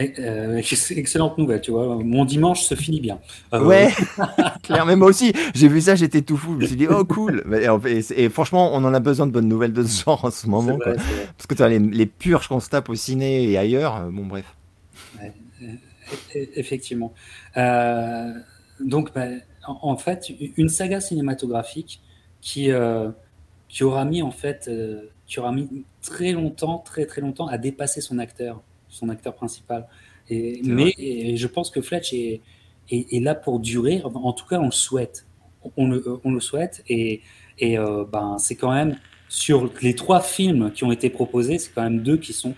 Euh, 0.00 0.62
excellente 0.90 1.36
nouvelle, 1.38 1.60
tu 1.60 1.70
vois. 1.70 1.96
Mon 1.96 2.24
dimanche 2.24 2.62
se 2.62 2.74
finit 2.74 3.00
bien. 3.00 3.20
Ouais, 3.52 3.90
clair. 4.62 4.86
Mais 4.86 4.96
moi 4.96 5.08
aussi, 5.08 5.32
j'ai 5.54 5.68
vu 5.68 5.80
ça, 5.80 5.94
j'étais 5.94 6.22
tout 6.22 6.36
fou. 6.36 6.54
Je 6.54 6.62
me 6.62 6.66
suis 6.66 6.76
dit, 6.76 6.86
oh 6.88 7.04
cool. 7.04 7.44
Et, 8.16 8.28
franchement, 8.28 8.70
on 8.74 8.84
en 8.84 8.94
a 8.94 9.00
besoin 9.00 9.26
de 9.26 9.32
bonnes 9.32 9.48
nouvelles 9.48 9.72
de 9.72 9.84
ce 9.84 10.04
genre 10.04 10.24
en 10.24 10.30
ce 10.30 10.46
moment. 10.46 10.78
Parce 10.78 11.46
que 11.48 11.54
tu 11.54 11.62
as 11.62 11.68
les, 11.68 11.78
les, 11.78 12.06
purges 12.06 12.48
qu'on 12.48 12.60
se 12.60 12.70
tape 12.70 12.88
au 12.88 12.94
ciné 12.94 13.50
et 13.50 13.58
ailleurs. 13.58 14.10
Bon, 14.10 14.24
bref. 14.24 14.46
effectivement. 16.34 17.12
Euh, 17.56 18.32
donc, 18.80 19.12
bah, 19.14 19.26
en, 19.66 19.96
fait, 19.96 20.30
une 20.56 20.68
saga 20.68 21.00
cinématographique 21.00 22.00
qui, 22.40 22.70
euh, 22.70 23.10
qui 23.68 23.84
aura 23.84 24.04
mis 24.04 24.22
en 24.22 24.30
fait, 24.30 24.66
euh, 24.68 25.10
qui 25.26 25.40
aura 25.40 25.52
mis 25.52 25.84
très 26.02 26.32
longtemps, 26.32 26.78
très 26.78 27.06
très 27.06 27.20
longtemps 27.20 27.46
à 27.46 27.58
dépasser 27.58 28.00
son 28.00 28.18
acteur, 28.18 28.60
son 28.88 29.08
acteur 29.08 29.34
principal. 29.34 29.86
Et, 30.28 30.60
mais 30.64 31.36
je 31.36 31.46
pense 31.46 31.70
que 31.70 31.80
Fletch 31.80 32.12
est, 32.12 32.40
est, 32.90 33.22
là 33.22 33.34
pour 33.34 33.60
durer. 33.60 34.02
En 34.04 34.32
tout 34.32 34.46
cas, 34.46 34.58
on 34.58 34.66
le 34.66 34.70
souhaite. 34.70 35.26
On 35.76 35.88
le, 35.88 36.20
on 36.24 36.32
le 36.32 36.40
souhaite. 36.40 36.82
Et, 36.88 37.22
et 37.58 37.78
euh, 37.78 38.04
ben, 38.10 38.36
c'est 38.38 38.56
quand 38.56 38.72
même 38.72 38.96
sur 39.28 39.70
les 39.80 39.94
trois 39.94 40.20
films 40.20 40.72
qui 40.72 40.84
ont 40.84 40.92
été 40.92 41.08
proposés, 41.08 41.58
c'est 41.58 41.72
quand 41.72 41.82
même 41.82 42.02
deux 42.02 42.18
qui 42.18 42.32
sont 42.32 42.54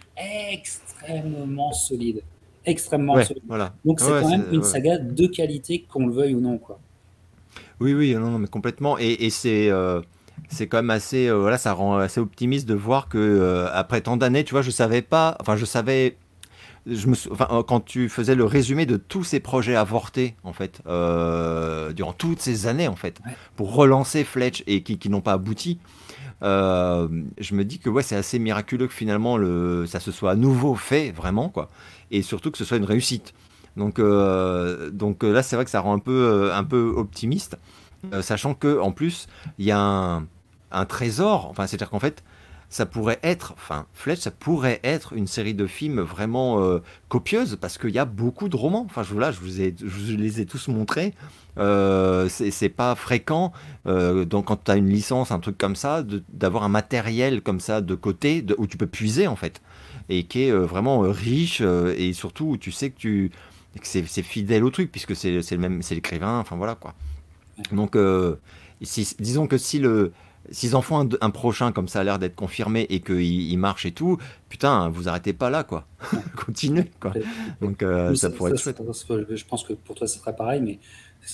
extrêmement 0.52 1.72
solides 1.72 2.22
extrêmement 2.66 3.22
solide. 3.22 3.42
Donc 3.84 4.00
c'est 4.00 4.08
quand 4.08 4.28
même 4.28 4.46
une 4.52 4.62
saga 4.62 4.98
de 4.98 5.26
qualité, 5.26 5.84
qu'on 5.88 6.06
le 6.06 6.12
veuille 6.12 6.34
ou 6.34 6.40
non. 6.40 6.58
Quoi. 6.58 6.80
Oui, 7.80 7.94
oui, 7.94 8.14
non, 8.14 8.30
non 8.30 8.38
mais 8.38 8.48
complètement. 8.48 8.96
Et, 8.98 9.30
c'est 9.30 9.70
euh, 9.70 10.00
c'est 10.48 10.66
quand 10.66 10.78
même 10.78 10.90
assez, 10.90 11.28
euh, 11.28 11.38
voilà, 11.38 11.58
ça 11.58 11.72
rend 11.72 11.96
assez 11.98 12.20
optimiste 12.20 12.66
de 12.68 12.74
voir 12.74 13.08
que 13.08 13.18
euh, 13.18 13.68
après 13.72 14.00
tant 14.00 14.16
d'années, 14.16 14.44
tu 14.44 14.52
vois, 14.52 14.62
je 14.62 14.70
savais 14.70 15.02
pas, 15.02 15.36
enfin, 15.40 15.56
je 15.56 15.64
savais. 15.64 16.16
Je 16.86 17.06
me, 17.06 17.14
enfin, 17.30 17.64
quand 17.66 17.80
tu 17.80 18.10
faisais 18.10 18.34
le 18.34 18.44
résumé 18.44 18.84
de 18.84 18.98
tous 18.98 19.24
ces 19.24 19.40
projets 19.40 19.74
avortés, 19.74 20.36
en 20.44 20.52
fait, 20.52 20.82
durant 21.94 22.12
toutes 22.12 22.42
ces 22.42 22.66
années, 22.66 22.88
en 22.88 22.96
fait, 22.96 23.20
pour 23.56 23.74
relancer 23.74 24.22
Fletch 24.22 24.62
et 24.66 24.82
qui, 24.82 24.98
qui 24.98 25.08
n'ont 25.08 25.22
pas 25.22 25.32
abouti, 25.32 25.78
je 26.42 27.54
me 27.54 27.64
dis 27.64 27.78
que 27.78 27.88
ouais, 27.88 28.02
c'est 28.02 28.16
assez 28.16 28.38
miraculeux 28.38 28.86
que 28.86 28.92
finalement 28.92 29.38
le, 29.38 29.86
ça 29.86 29.98
se 29.98 30.12
soit 30.12 30.32
à 30.32 30.34
nouveau 30.34 30.74
fait, 30.74 31.10
vraiment, 31.10 31.48
quoi 31.48 31.70
et 32.10 32.22
surtout 32.22 32.50
que 32.50 32.58
ce 32.58 32.64
soit 32.64 32.76
une 32.76 32.84
réussite. 32.84 33.34
Donc, 33.76 33.98
euh, 33.98 34.90
donc 34.90 35.24
euh, 35.24 35.32
là, 35.32 35.42
c'est 35.42 35.56
vrai 35.56 35.64
que 35.64 35.70
ça 35.70 35.80
rend 35.80 35.94
un 35.94 35.98
peu, 35.98 36.12
euh, 36.12 36.54
un 36.54 36.64
peu 36.64 36.92
optimiste, 36.96 37.58
sachant 38.20 38.54
que 38.54 38.78
en 38.80 38.92
plus, 38.92 39.26
il 39.58 39.64
y 39.64 39.70
a 39.70 39.78
un, 39.78 40.26
un 40.70 40.84
trésor. 40.84 41.48
Enfin, 41.50 41.66
c'est-à-dire 41.66 41.88
qu'en 41.88 41.98
fait, 41.98 42.22
ça 42.68 42.84
pourrait 42.84 43.18
être, 43.22 43.54
enfin, 43.54 43.86
Fletch, 43.94 44.20
ça 44.20 44.30
pourrait 44.30 44.80
être 44.84 45.14
une 45.14 45.26
série 45.26 45.54
de 45.54 45.66
films 45.66 46.00
vraiment 46.00 46.80
copieuse 47.08 47.56
parce 47.58 47.78
qu'il 47.78 47.90
y 47.90 47.98
a 47.98 48.04
beaucoup 48.04 48.50
de 48.50 48.56
romans. 48.56 48.84
Enfin, 48.84 49.02
je, 49.02 49.14
là, 49.14 49.32
je 49.32 49.40
vous, 49.40 49.62
ai, 49.62 49.74
je 49.78 50.14
les 50.14 50.42
ai 50.42 50.44
tous 50.44 50.68
montrés. 50.68 51.14
Euh, 51.56 52.28
c'est 52.28 52.68
pas 52.68 52.94
fréquent, 52.94 53.52
donc 53.86 54.46
quand 54.46 54.64
tu 54.64 54.70
as 54.70 54.76
une 54.76 54.90
licence, 54.90 55.30
un 55.30 55.38
truc 55.40 55.56
comme 55.56 55.76
ça, 55.76 56.04
d'avoir 56.28 56.64
un 56.64 56.68
matériel 56.68 57.40
comme 57.40 57.60
ça 57.60 57.80
de 57.80 57.94
côté 57.94 58.44
où 58.58 58.66
tu 58.66 58.76
peux 58.76 58.86
puiser 58.86 59.28
en 59.28 59.36
fait 59.36 59.62
et 60.10 60.24
qui 60.24 60.42
est 60.42 60.52
vraiment 60.52 61.00
riche 61.00 61.62
et 61.62 62.12
surtout 62.12 62.44
où 62.44 62.56
tu 62.58 62.70
sais 62.70 62.90
que 62.90 62.98
tu 62.98 63.32
que 63.80 63.86
c'est 63.86 64.22
fidèle 64.22 64.64
au 64.64 64.70
truc 64.70 64.90
puisque 64.92 65.16
c'est 65.16 65.30
le 65.32 65.58
même 65.58 65.82
c'est 65.82 65.94
l'écrivain 65.94 66.38
enfin 66.38 66.56
voilà 66.56 66.74
quoi 66.74 66.94
donc 67.72 67.96
disons 69.18 69.46
que 69.46 69.58
si 69.58 69.78
le 69.78 70.12
S'ils 70.50 70.76
en 70.76 70.82
font 70.82 71.08
un, 71.20 71.30
prochain 71.30 71.72
comme 71.72 71.88
ça 71.88 72.00
a 72.00 72.04
l'air 72.04 72.18
d'être 72.18 72.34
confirmé 72.34 72.86
et 72.90 73.00
qu'il 73.00 73.22
il 73.22 73.56
marche 73.56 73.86
et 73.86 73.92
tout, 73.92 74.18
putain, 74.50 74.90
vous 74.90 75.08
arrêtez 75.08 75.32
pas 75.32 75.48
là, 75.48 75.64
quoi. 75.64 75.86
Continuez, 76.36 76.90
quoi. 77.00 77.14
Donc 77.62 77.82
ça, 78.14 78.28
pourrait 78.28 78.50
être 78.50 78.60
chouette. 78.60 78.82
Je 79.30 79.44
pense 79.44 79.64
que 79.64 79.72
pour 79.72 79.94
toi, 79.94 80.06
ce 80.06 80.18
serait 80.18 80.36
pareil, 80.36 80.60
mais 80.60 80.78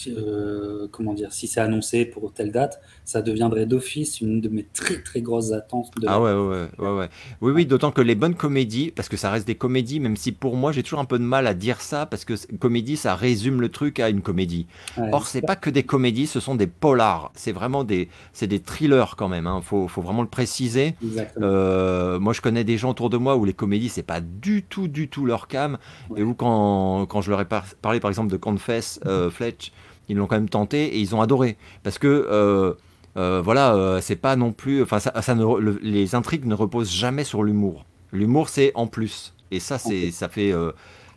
euh, 0.09 0.89
comment 0.91 1.15
dire, 1.15 1.33
si 1.33 1.47
c'est 1.47 1.61
annoncé 1.61 2.05
pour 2.05 2.33
telle 2.33 2.53
date, 2.53 2.81
ça 3.05 3.23
deviendrait 3.23 3.67
d'office 3.67 4.21
une 4.21 4.41
de 4.41 4.49
mes 4.49 4.65
très 4.65 5.03
très 5.03 5.21
grosses 5.21 5.53
attentes. 5.53 5.91
De 6.01 6.07
ah 6.09 6.21
ouais, 6.21 6.33
ouais, 6.33 6.69
ouais, 6.79 6.99
ouais, 6.99 7.09
Oui, 7.41 7.53
oui, 7.53 7.67
d'autant 7.67 7.91
que 7.91 8.01
les 8.01 8.15
bonnes 8.15 8.35
comédies, 8.35 8.93
parce 8.95 9.09
que 9.09 9.17
ça 9.17 9.31
reste 9.31 9.47
des 9.47 9.55
comédies, 9.55 10.01
même 10.01 10.17
si 10.17 10.33
pour 10.33 10.57
moi 10.57 10.73
j'ai 10.73 10.83
toujours 10.83 11.01
un 11.01 11.05
peu 11.05 11.19
de 11.19 11.25
mal 11.25 11.47
à 11.47 11.55
dire 11.55 11.81
ça, 11.81 12.07
parce 12.07 12.25
que 12.25 12.35
comédie, 12.59 12.97
ça 12.97 13.15
résume 13.15 13.61
le 13.61 13.69
truc 13.69 14.01
à 14.01 14.09
une 14.09 14.23
comédie. 14.23 14.67
Or, 15.13 15.27
c'est 15.27 15.43
pas 15.43 15.57
que 15.57 15.71
des 15.71 15.83
comédies, 15.83 16.27
ce 16.27 16.41
sont 16.41 16.55
des 16.55 16.67
polars. 16.67 17.33
C'est 17.35 17.53
vraiment 17.53 17.85
des, 17.85 18.09
c'est 18.33 18.47
des 18.47 18.61
thrillers 18.61 19.17
quand 19.17 19.29
même. 19.29 19.47
Hein. 19.47 19.61
Faut, 19.63 19.89
faut 19.89 20.03
vraiment 20.03 20.23
le 20.23 20.29
préciser. 20.29 20.95
Euh, 21.41 22.19
moi, 22.19 22.33
je 22.33 22.41
connais 22.41 22.65
des 22.65 22.79
gens 22.79 22.91
autour 22.91 23.11
de 23.11 23.17
moi 23.17 23.37
où 23.37 23.45
les 23.45 23.53
comédies, 23.53 23.89
c'est 23.89 24.03
pas 24.03 24.21
du 24.21 24.63
tout, 24.63 24.89
du 24.89 25.09
tout 25.09 25.27
leur 25.27 25.49
cam, 25.49 25.79
et 26.17 26.23
où 26.23 26.35
quand, 26.35 27.07
quand 27.07 27.21
je 27.21 27.31
leur 27.31 27.41
ai 27.41 27.47
parlé 27.47 28.01
par 28.01 28.11
exemple 28.11 28.31
de 28.31 28.37
Confess, 28.37 29.01
euh, 29.07 29.31
Fletch 29.31 29.73
ils 30.11 30.17
l'ont 30.17 30.27
quand 30.27 30.37
même 30.37 30.49
tenté 30.49 30.87
et 30.87 30.99
ils 30.99 31.15
ont 31.15 31.23
adoré. 31.23 31.57
Parce 31.85 31.99
que, 31.99 32.09
euh, 32.09 32.75
euh, 33.17 33.41
voilà, 33.43 33.75
euh, 33.75 34.01
c'est 34.03 34.17
pas 34.17 34.35
non 34.35 34.53
plus. 34.53 34.83
Enfin, 34.83 34.99
ça, 34.99 35.35
ne, 35.35 35.79
les 35.83 36.15
intrigues 36.17 36.47
ne 36.47 36.55
reposent 36.55 36.91
jamais 36.91 37.23
sur 37.23 37.45
l'humour. 37.45 37.87
L'humour, 38.13 38.49
c'est 38.49 38.73
en 38.75 38.89
plus. 38.89 39.35
Et 39.53 39.61
ça, 39.61 39.79
c'est, 39.79 40.11
ça 40.11 40.29
fait, 40.29 40.53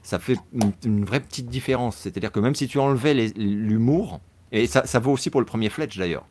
ça 0.03 0.19
fait 0.19 0.37
une, 0.85 1.05
vraie 1.05 1.19
petite 1.19 1.47
différence. 1.47 1.97
C'est-à-dire 1.97 2.31
que 2.31 2.39
même 2.39 2.53
si 2.55 2.67
tu 2.67 2.77
enlevais 2.77 3.13
l'humour, 3.35 4.21
et 4.51 4.67
ça, 4.67 4.85
ça 4.85 4.99
vaut 4.99 5.11
aussi 5.11 5.31
pour 5.31 5.41
le 5.41 5.45
premier 5.45 5.69
Fletch 5.69 5.97
d'ailleurs. 5.97 6.25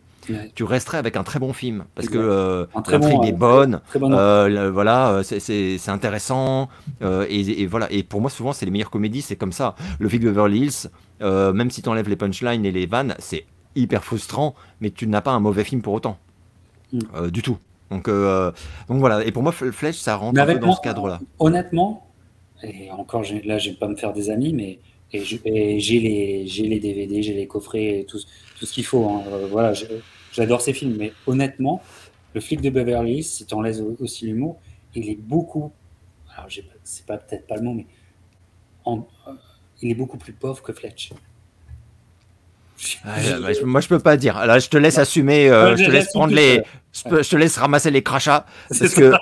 tu 0.54 0.62
resterais 0.62 0.98
avec 0.98 1.16
un 1.16 1.24
très 1.24 1.40
bon 1.40 1.52
film 1.52 1.84
parce 1.96 2.08
que 2.08 2.68
l'intrigue 2.74 3.24
est 3.24 3.32
bonne, 3.32 3.80
voilà, 3.94 5.22
c'est 5.24 5.88
intéressant 5.88 6.68
et, 7.00 7.66
voilà. 7.66 7.90
Et 7.90 8.04
pour 8.04 8.20
moi, 8.20 8.30
souvent, 8.30 8.52
c'est 8.52 8.66
les 8.66 8.72
meilleures 8.72 8.90
comédies, 8.90 9.22
c'est 9.22 9.36
comme 9.36 9.52
ça. 9.52 9.74
Le 9.98 10.06
Vic 10.06 10.22
Beverly 10.22 10.60
Hills, 10.60 10.90
euh, 11.22 11.52
même 11.52 11.70
si 11.70 11.82
tu 11.82 11.88
enlèves 11.88 12.08
les 12.08 12.16
punchlines 12.16 12.64
et 12.64 12.72
les 12.72 12.86
vannes, 12.86 13.14
c'est 13.18 13.44
hyper 13.74 14.04
frustrant, 14.04 14.54
mais 14.80 14.90
tu 14.90 15.06
n'as 15.06 15.20
pas 15.20 15.32
un 15.32 15.40
mauvais 15.40 15.64
film 15.64 15.82
pour 15.82 15.94
autant. 15.94 16.18
Mm. 16.92 16.98
Euh, 17.14 17.30
du 17.30 17.42
tout. 17.42 17.58
Donc, 17.90 18.08
euh, 18.08 18.50
donc 18.88 19.00
voilà, 19.00 19.24
et 19.24 19.32
pour 19.32 19.42
moi, 19.42 19.52
Flèche, 19.52 19.96
ça 19.96 20.16
rentre 20.16 20.40
un 20.40 20.46
peu 20.46 20.58
dans 20.58 20.72
ce 20.74 20.80
cadre-là. 20.80 21.20
Honnêtement, 21.38 22.06
et 22.62 22.90
encore 22.90 23.22
là, 23.44 23.58
je 23.58 23.70
vais 23.70 23.76
pas 23.76 23.88
me 23.88 23.96
faire 23.96 24.12
des 24.12 24.30
amis, 24.30 24.54
mais 24.54 24.78
j'ai 25.12 25.40
les, 25.44 26.44
les 26.44 26.80
DVD, 26.80 27.22
j'ai 27.22 27.34
les 27.34 27.46
coffrets, 27.46 28.06
tout, 28.08 28.18
tout 28.58 28.66
ce 28.66 28.72
qu'il 28.72 28.84
faut. 28.84 29.06
Hein. 29.08 29.22
voilà, 29.50 29.74
j'adore 30.32 30.62
ces 30.62 30.72
films, 30.72 30.96
mais 30.98 31.12
honnêtement, 31.26 31.82
le 32.34 32.40
flic 32.40 32.62
de 32.62 32.70
Beverly 32.70 33.16
Hills, 33.16 33.24
si 33.24 33.44
tu 33.44 33.54
enlèves 33.54 33.82
aussi 34.00 34.26
l'humour, 34.26 34.58
il 34.94 35.10
est 35.10 35.20
beaucoup. 35.20 35.70
Alors, 36.34 36.48
c'est 36.82 37.04
pas 37.04 37.18
peut-être 37.18 37.46
pas 37.46 37.56
le 37.56 37.62
mot, 37.62 37.74
mais 37.74 37.86
en, 38.86 39.06
il 39.82 39.90
est 39.90 39.94
beaucoup 39.94 40.16
plus 40.16 40.32
pauvre 40.32 40.62
que 40.62 40.72
Fletch. 40.72 41.12
Ah, 43.04 43.16
moi, 43.64 43.80
je 43.80 43.88
peux 43.88 43.98
pas 43.98 44.16
dire. 44.16 44.44
Là, 44.46 44.58
je 44.58 44.68
te 44.68 44.76
laisse 44.76 44.98
assumer. 44.98 45.48
Euh, 45.50 45.76
je 45.76 45.84
te 45.84 45.90
laisse 45.90 46.10
prendre 46.12 46.34
les. 46.34 46.62
Je, 46.92 47.28
te 47.28 47.36
laisse 47.36 47.56
ramasser 47.56 47.90
les 47.90 48.02
crachats 48.02 48.44
parce 48.68 48.94
que 48.94 49.12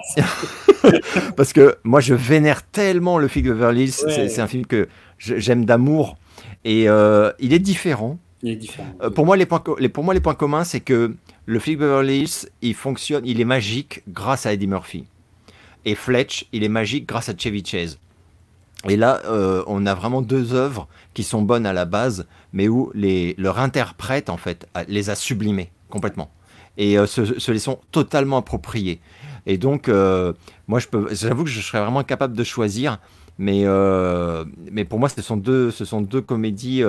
parce 1.36 1.52
que 1.52 1.76
moi, 1.84 2.00
je 2.00 2.14
vénère 2.14 2.62
tellement 2.62 3.18
le 3.18 3.28
film 3.28 3.46
de 3.46 3.52
Beverly 3.52 3.90
C'est 3.90 4.40
un 4.40 4.46
film 4.46 4.66
que 4.66 4.88
j'aime 5.18 5.64
d'amour 5.64 6.16
et 6.64 6.88
euh, 6.88 7.32
il 7.38 7.52
est 7.52 7.58
différent. 7.58 8.18
Il 8.42 8.50
est 8.52 8.56
différent. 8.56 8.92
Euh, 9.02 9.10
pour 9.10 9.26
moi, 9.26 9.36
les 9.36 9.46
points, 9.46 9.62
les, 9.78 9.88
pour 9.88 10.04
moi, 10.04 10.14
les 10.14 10.20
points 10.20 10.34
communs, 10.34 10.64
c'est 10.64 10.80
que 10.80 11.14
le 11.46 11.58
film 11.58 11.80
Beverly 11.80 12.20
Hills, 12.20 12.48
il 12.62 12.74
fonctionne, 12.74 13.24
il 13.26 13.40
est 13.40 13.44
magique 13.44 14.02
grâce 14.08 14.46
à 14.46 14.52
Eddie 14.52 14.66
Murphy. 14.66 15.04
Et 15.84 15.94
Fletch, 15.94 16.46
il 16.52 16.64
est 16.64 16.68
magique 16.68 17.06
grâce 17.06 17.28
à 17.28 17.34
Chevy 17.36 17.64
Chase. 17.64 17.98
Et 18.88 18.96
là, 18.96 19.20
euh, 19.26 19.62
on 19.66 19.84
a 19.86 19.94
vraiment 19.94 20.22
deux 20.22 20.54
œuvres 20.54 20.88
qui 21.12 21.22
sont 21.22 21.42
bonnes 21.42 21.66
à 21.66 21.72
la 21.72 21.84
base, 21.84 22.26
mais 22.52 22.68
où 22.68 22.90
les, 22.94 23.34
leur 23.36 23.58
interprète, 23.58 24.30
en 24.30 24.36
fait, 24.36 24.66
les 24.88 25.10
a 25.10 25.14
sublimées 25.14 25.70
complètement. 25.90 26.30
Et 26.78 26.98
euh, 26.98 27.06
se, 27.06 27.50
les 27.50 27.58
sont 27.58 27.80
totalement 27.90 28.38
appropriés. 28.38 29.00
Et 29.44 29.58
donc, 29.58 29.88
euh, 29.88 30.32
moi, 30.66 30.80
j'avoue 31.10 31.44
que 31.44 31.50
je 31.50 31.60
serais 31.60 31.80
vraiment 31.80 32.04
capable 32.04 32.34
de 32.34 32.44
choisir, 32.44 32.98
mais, 33.38 33.64
mais 34.70 34.84
pour 34.84 34.98
moi, 34.98 35.08
ce 35.08 35.22
sont 35.22 35.38
deux, 35.38 35.70
ce 35.70 35.86
sont 35.86 36.02
deux 36.02 36.20
comédies 36.20 36.82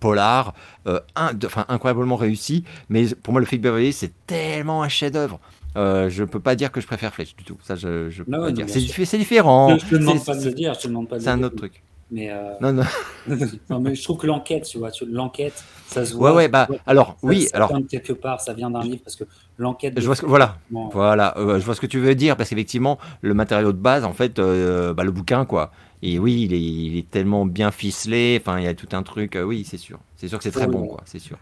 polars, 0.00 0.54
enfin, 0.86 1.66
incroyablement 1.68 2.16
réussies. 2.16 2.64
Mais 2.88 3.06
pour 3.14 3.32
moi, 3.32 3.40
le 3.40 3.46
Flick 3.46 3.60
Beverly, 3.60 3.92
c'est 3.92 4.12
tellement 4.26 4.82
un 4.82 4.88
chef-d'œuvre. 4.88 5.38
Euh, 5.78 6.10
je 6.10 6.24
peux 6.24 6.40
pas 6.40 6.56
dire 6.56 6.72
que 6.72 6.80
je 6.80 6.86
préfère 6.86 7.14
Fletch 7.14 7.36
du 7.36 7.44
tout. 7.44 7.56
Ça, 7.62 7.76
je, 7.76 8.10
je 8.10 8.22
peux 8.24 8.32
pas 8.32 8.50
dire. 8.50 8.66
C'est 8.68 9.18
différent. 9.18 9.78
Je 9.78 9.86
te 9.86 9.94
demande 9.94 10.24
pas 10.24 10.36
de 10.36 10.44
le 10.44 10.52
dire. 10.52 10.74
Je 10.74 10.80
te 10.80 10.88
demande 10.88 11.08
pas. 11.08 11.20
C'est 11.20 11.28
un 11.28 11.42
autre 11.42 11.56
truc. 11.56 11.82
Mais 12.10 12.30
euh... 12.30 12.54
non, 12.60 12.72
non. 12.72 12.84
non, 13.70 13.80
mais 13.80 13.94
je 13.94 14.02
trouve 14.02 14.16
que 14.16 14.26
l'enquête, 14.26 14.64
tu 14.64 14.78
vois, 14.78 14.90
l'enquête, 15.10 15.62
ça 15.86 16.06
se 16.06 16.14
voit. 16.14 16.30
Ouais, 16.30 16.36
ouais, 16.36 16.48
bah, 16.48 16.66
alors, 16.86 17.18
oui, 17.22 17.42
ça 17.42 17.56
alors. 17.56 17.68
Vient 17.68 17.82
quelque 17.82 18.14
part, 18.14 18.40
ça 18.40 18.54
vient 18.54 18.70
d'un 18.70 18.82
livre 18.82 19.02
parce 19.04 19.16
que 19.16 19.24
l'enquête. 19.58 19.92
Je 20.00 20.06
vois 20.06 20.16
ce 20.16 20.22
que, 20.22 20.26
voilà, 20.26 20.56
voilà, 20.70 21.36
euh, 21.36 21.58
je 21.60 21.64
vois 21.64 21.74
ce 21.74 21.80
que 21.80 21.86
tu 21.86 21.98
veux 21.98 22.14
dire 22.14 22.36
parce 22.36 22.48
qu'effectivement, 22.48 22.98
le 23.20 23.34
matériau 23.34 23.72
de 23.72 23.78
base, 23.78 24.04
en 24.04 24.14
fait, 24.14 24.38
euh, 24.38 24.94
bah, 24.94 25.04
le 25.04 25.10
bouquin, 25.10 25.44
quoi. 25.44 25.70
Et 26.00 26.18
oui, 26.18 26.42
il 26.42 26.54
est, 26.54 26.60
il 26.60 26.96
est, 26.96 27.10
tellement 27.10 27.44
bien 27.44 27.70
ficelé. 27.70 28.38
Enfin, 28.40 28.58
il 28.58 28.64
y 28.64 28.68
a 28.68 28.74
tout 28.74 28.88
un 28.92 29.02
truc. 29.02 29.36
Euh, 29.36 29.42
oui, 29.42 29.66
c'est 29.68 29.76
sûr. 29.76 29.98
C'est 30.16 30.28
sûr 30.28 30.38
que 30.38 30.44
c'est 30.44 30.50
très 30.50 30.66
bon, 30.66 30.86
quoi. 30.86 31.02
C'est 31.04 31.18
sûr. 31.18 31.36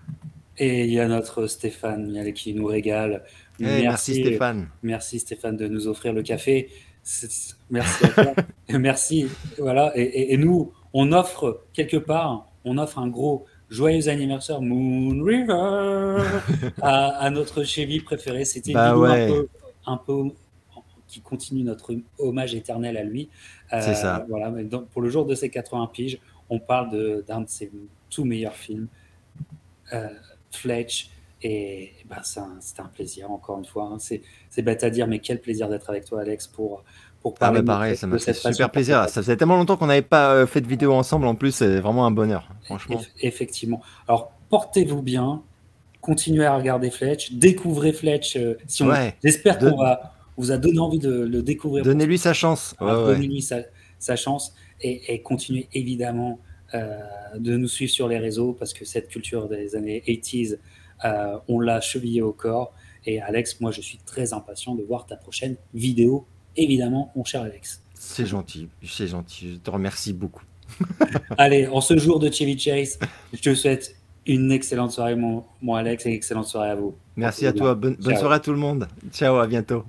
Et 0.58 0.84
il 0.84 0.92
y 0.92 1.00
a 1.00 1.06
notre 1.06 1.46
Stéphane 1.46 2.32
qui 2.32 2.54
nous 2.54 2.66
régale. 2.66 3.22
Merci, 3.58 3.82
merci, 3.82 4.14
Stéphane. 4.14 4.68
Merci 4.82 5.18
Stéphane 5.20 5.56
de 5.56 5.68
nous 5.68 5.88
offrir 5.88 6.12
le 6.12 6.22
café. 6.22 6.70
Merci 7.70 8.04
à 8.04 8.08
toi. 8.08 8.34
merci. 8.78 9.28
Voilà. 9.58 9.92
Et, 9.94 10.36
nous, 10.36 10.72
on 10.92 11.12
offre 11.12 11.62
quelque 11.72 11.96
part, 11.96 12.48
on 12.64 12.78
offre 12.78 12.98
un 12.98 13.08
gros 13.08 13.46
joyeux 13.68 14.08
anniversaire 14.08 14.60
Moon 14.60 15.22
River 15.22 16.22
à, 16.82 17.30
notre 17.30 17.62
Chevy 17.62 18.00
préféré. 18.00 18.44
C'était 18.44 18.72
bah 18.72 18.92
un, 18.92 19.26
peu, 19.28 19.48
un 19.86 19.96
peu 19.96 20.22
qui 21.06 21.20
continue 21.20 21.62
notre 21.62 21.94
hommage 22.18 22.54
éternel 22.54 22.96
à 22.96 23.04
lui. 23.04 23.28
C'est 23.70 23.94
ça. 23.94 24.26
Voilà. 24.28 24.52
pour 24.92 25.02
le 25.02 25.08
jour 25.08 25.26
de 25.26 25.34
ses 25.34 25.50
80 25.50 25.90
piges, 25.92 26.18
on 26.50 26.58
parle 26.58 27.24
d'un 27.26 27.40
de, 27.40 27.48
ses 27.48 27.70
tout 28.10 28.24
meilleur 28.24 28.54
film. 28.54 28.88
Euh, 29.92 30.08
Fletch, 30.50 31.10
et, 31.42 31.92
ben, 32.08 32.16
c'était 32.22 32.80
un, 32.80 32.88
plaisir, 32.88 33.30
encore 33.30 33.58
une 33.58 33.64
fois. 33.64 33.90
Hein. 33.92 33.98
C'est 33.98 34.62
bête 34.62 34.84
à 34.84 34.90
dire, 34.90 35.06
mais 35.06 35.18
quel 35.18 35.40
plaisir 35.40 35.68
d'être 35.68 35.90
avec 35.90 36.04
toi, 36.04 36.22
Alex, 36.22 36.46
pour, 36.46 36.84
pour 37.20 37.34
ah, 37.36 37.38
parler 37.38 37.60
ah 37.60 37.66
pareil, 37.66 37.96
ça 37.96 38.06
m'a 38.06 38.18
fait 38.18 38.32
super 38.32 38.70
plaisir. 38.70 39.08
Ça 39.08 39.22
faisait 39.22 39.36
tellement 39.36 39.56
longtemps 39.56 39.76
qu'on 39.76 39.86
n'avait 39.86 40.02
pas 40.02 40.32
euh, 40.32 40.46
fait 40.46 40.60
de 40.60 40.68
vidéo 40.68 40.92
ensemble, 40.92 41.26
en 41.26 41.34
plus, 41.34 41.52
c'est 41.52 41.80
vraiment 41.80 42.06
un 42.06 42.10
bonheur, 42.10 42.48
franchement. 42.64 43.00
effectivement. 43.20 43.82
Alors, 44.08 44.32
portez-vous 44.48 45.02
bien, 45.02 45.42
continuez 46.00 46.46
à 46.46 46.56
regarder 46.56 46.90
Fletch, 46.90 47.32
découvrez 47.32 47.92
Fletch. 47.92 48.36
Euh, 48.36 48.56
si 48.66 48.84
J'espère 49.22 49.58
qu'on 49.58 49.76
va 49.76 50.12
vous 50.36 50.52
a 50.52 50.58
donné 50.58 50.78
envie 50.78 50.98
de 50.98 51.10
le 51.10 51.42
découvrir. 51.42 51.82
Donnez-lui 51.84 52.18
sa 52.18 52.34
chance. 52.34 52.74
Donnez-lui 52.78 53.42
sa, 53.42 54.16
chance 54.16 54.54
et, 54.82 55.14
et 55.14 55.22
continuez 55.22 55.68
évidemment 55.72 56.38
euh, 56.74 56.98
de 57.38 57.56
nous 57.56 57.68
suivre 57.68 57.92
sur 57.92 58.08
les 58.08 58.18
réseaux 58.18 58.52
parce 58.52 58.72
que 58.72 58.84
cette 58.84 59.08
culture 59.08 59.48
des 59.48 59.76
années 59.76 60.02
80s, 60.06 60.56
euh, 61.04 61.38
on 61.48 61.60
l'a 61.60 61.80
chevillé 61.80 62.22
au 62.22 62.32
corps. 62.32 62.72
Et 63.04 63.20
Alex, 63.20 63.60
moi, 63.60 63.70
je 63.70 63.80
suis 63.80 63.98
très 63.98 64.32
impatient 64.32 64.74
de 64.74 64.82
voir 64.82 65.06
ta 65.06 65.16
prochaine 65.16 65.56
vidéo, 65.74 66.26
évidemment, 66.56 67.12
mon 67.14 67.24
cher 67.24 67.42
Alex. 67.42 67.82
C'est 67.94 68.26
gentil, 68.26 68.68
c'est 68.84 69.06
gentil. 69.06 69.52
Je 69.54 69.56
te 69.56 69.70
remercie 69.70 70.12
beaucoup. 70.12 70.42
Allez, 71.38 71.66
en 71.68 71.80
ce 71.80 71.96
jour 71.96 72.18
de 72.18 72.30
Chevy 72.30 72.58
Chase, 72.58 72.98
je 73.32 73.40
te 73.40 73.54
souhaite 73.54 73.96
une 74.26 74.50
excellente 74.50 74.90
soirée, 74.90 75.14
mon, 75.14 75.44
mon 75.62 75.74
Alex, 75.74 76.04
et 76.06 76.10
une 76.10 76.16
excellente 76.16 76.46
soirée 76.46 76.70
à 76.70 76.74
vous. 76.74 76.96
Merci 77.14 77.46
à 77.46 77.52
toi. 77.52 77.74
Bonne, 77.74 77.96
bonne 77.96 78.16
soirée 78.16 78.36
à 78.36 78.40
tout 78.40 78.52
le 78.52 78.58
monde. 78.58 78.88
Ciao, 79.12 79.36
à 79.36 79.46
bientôt. 79.46 79.84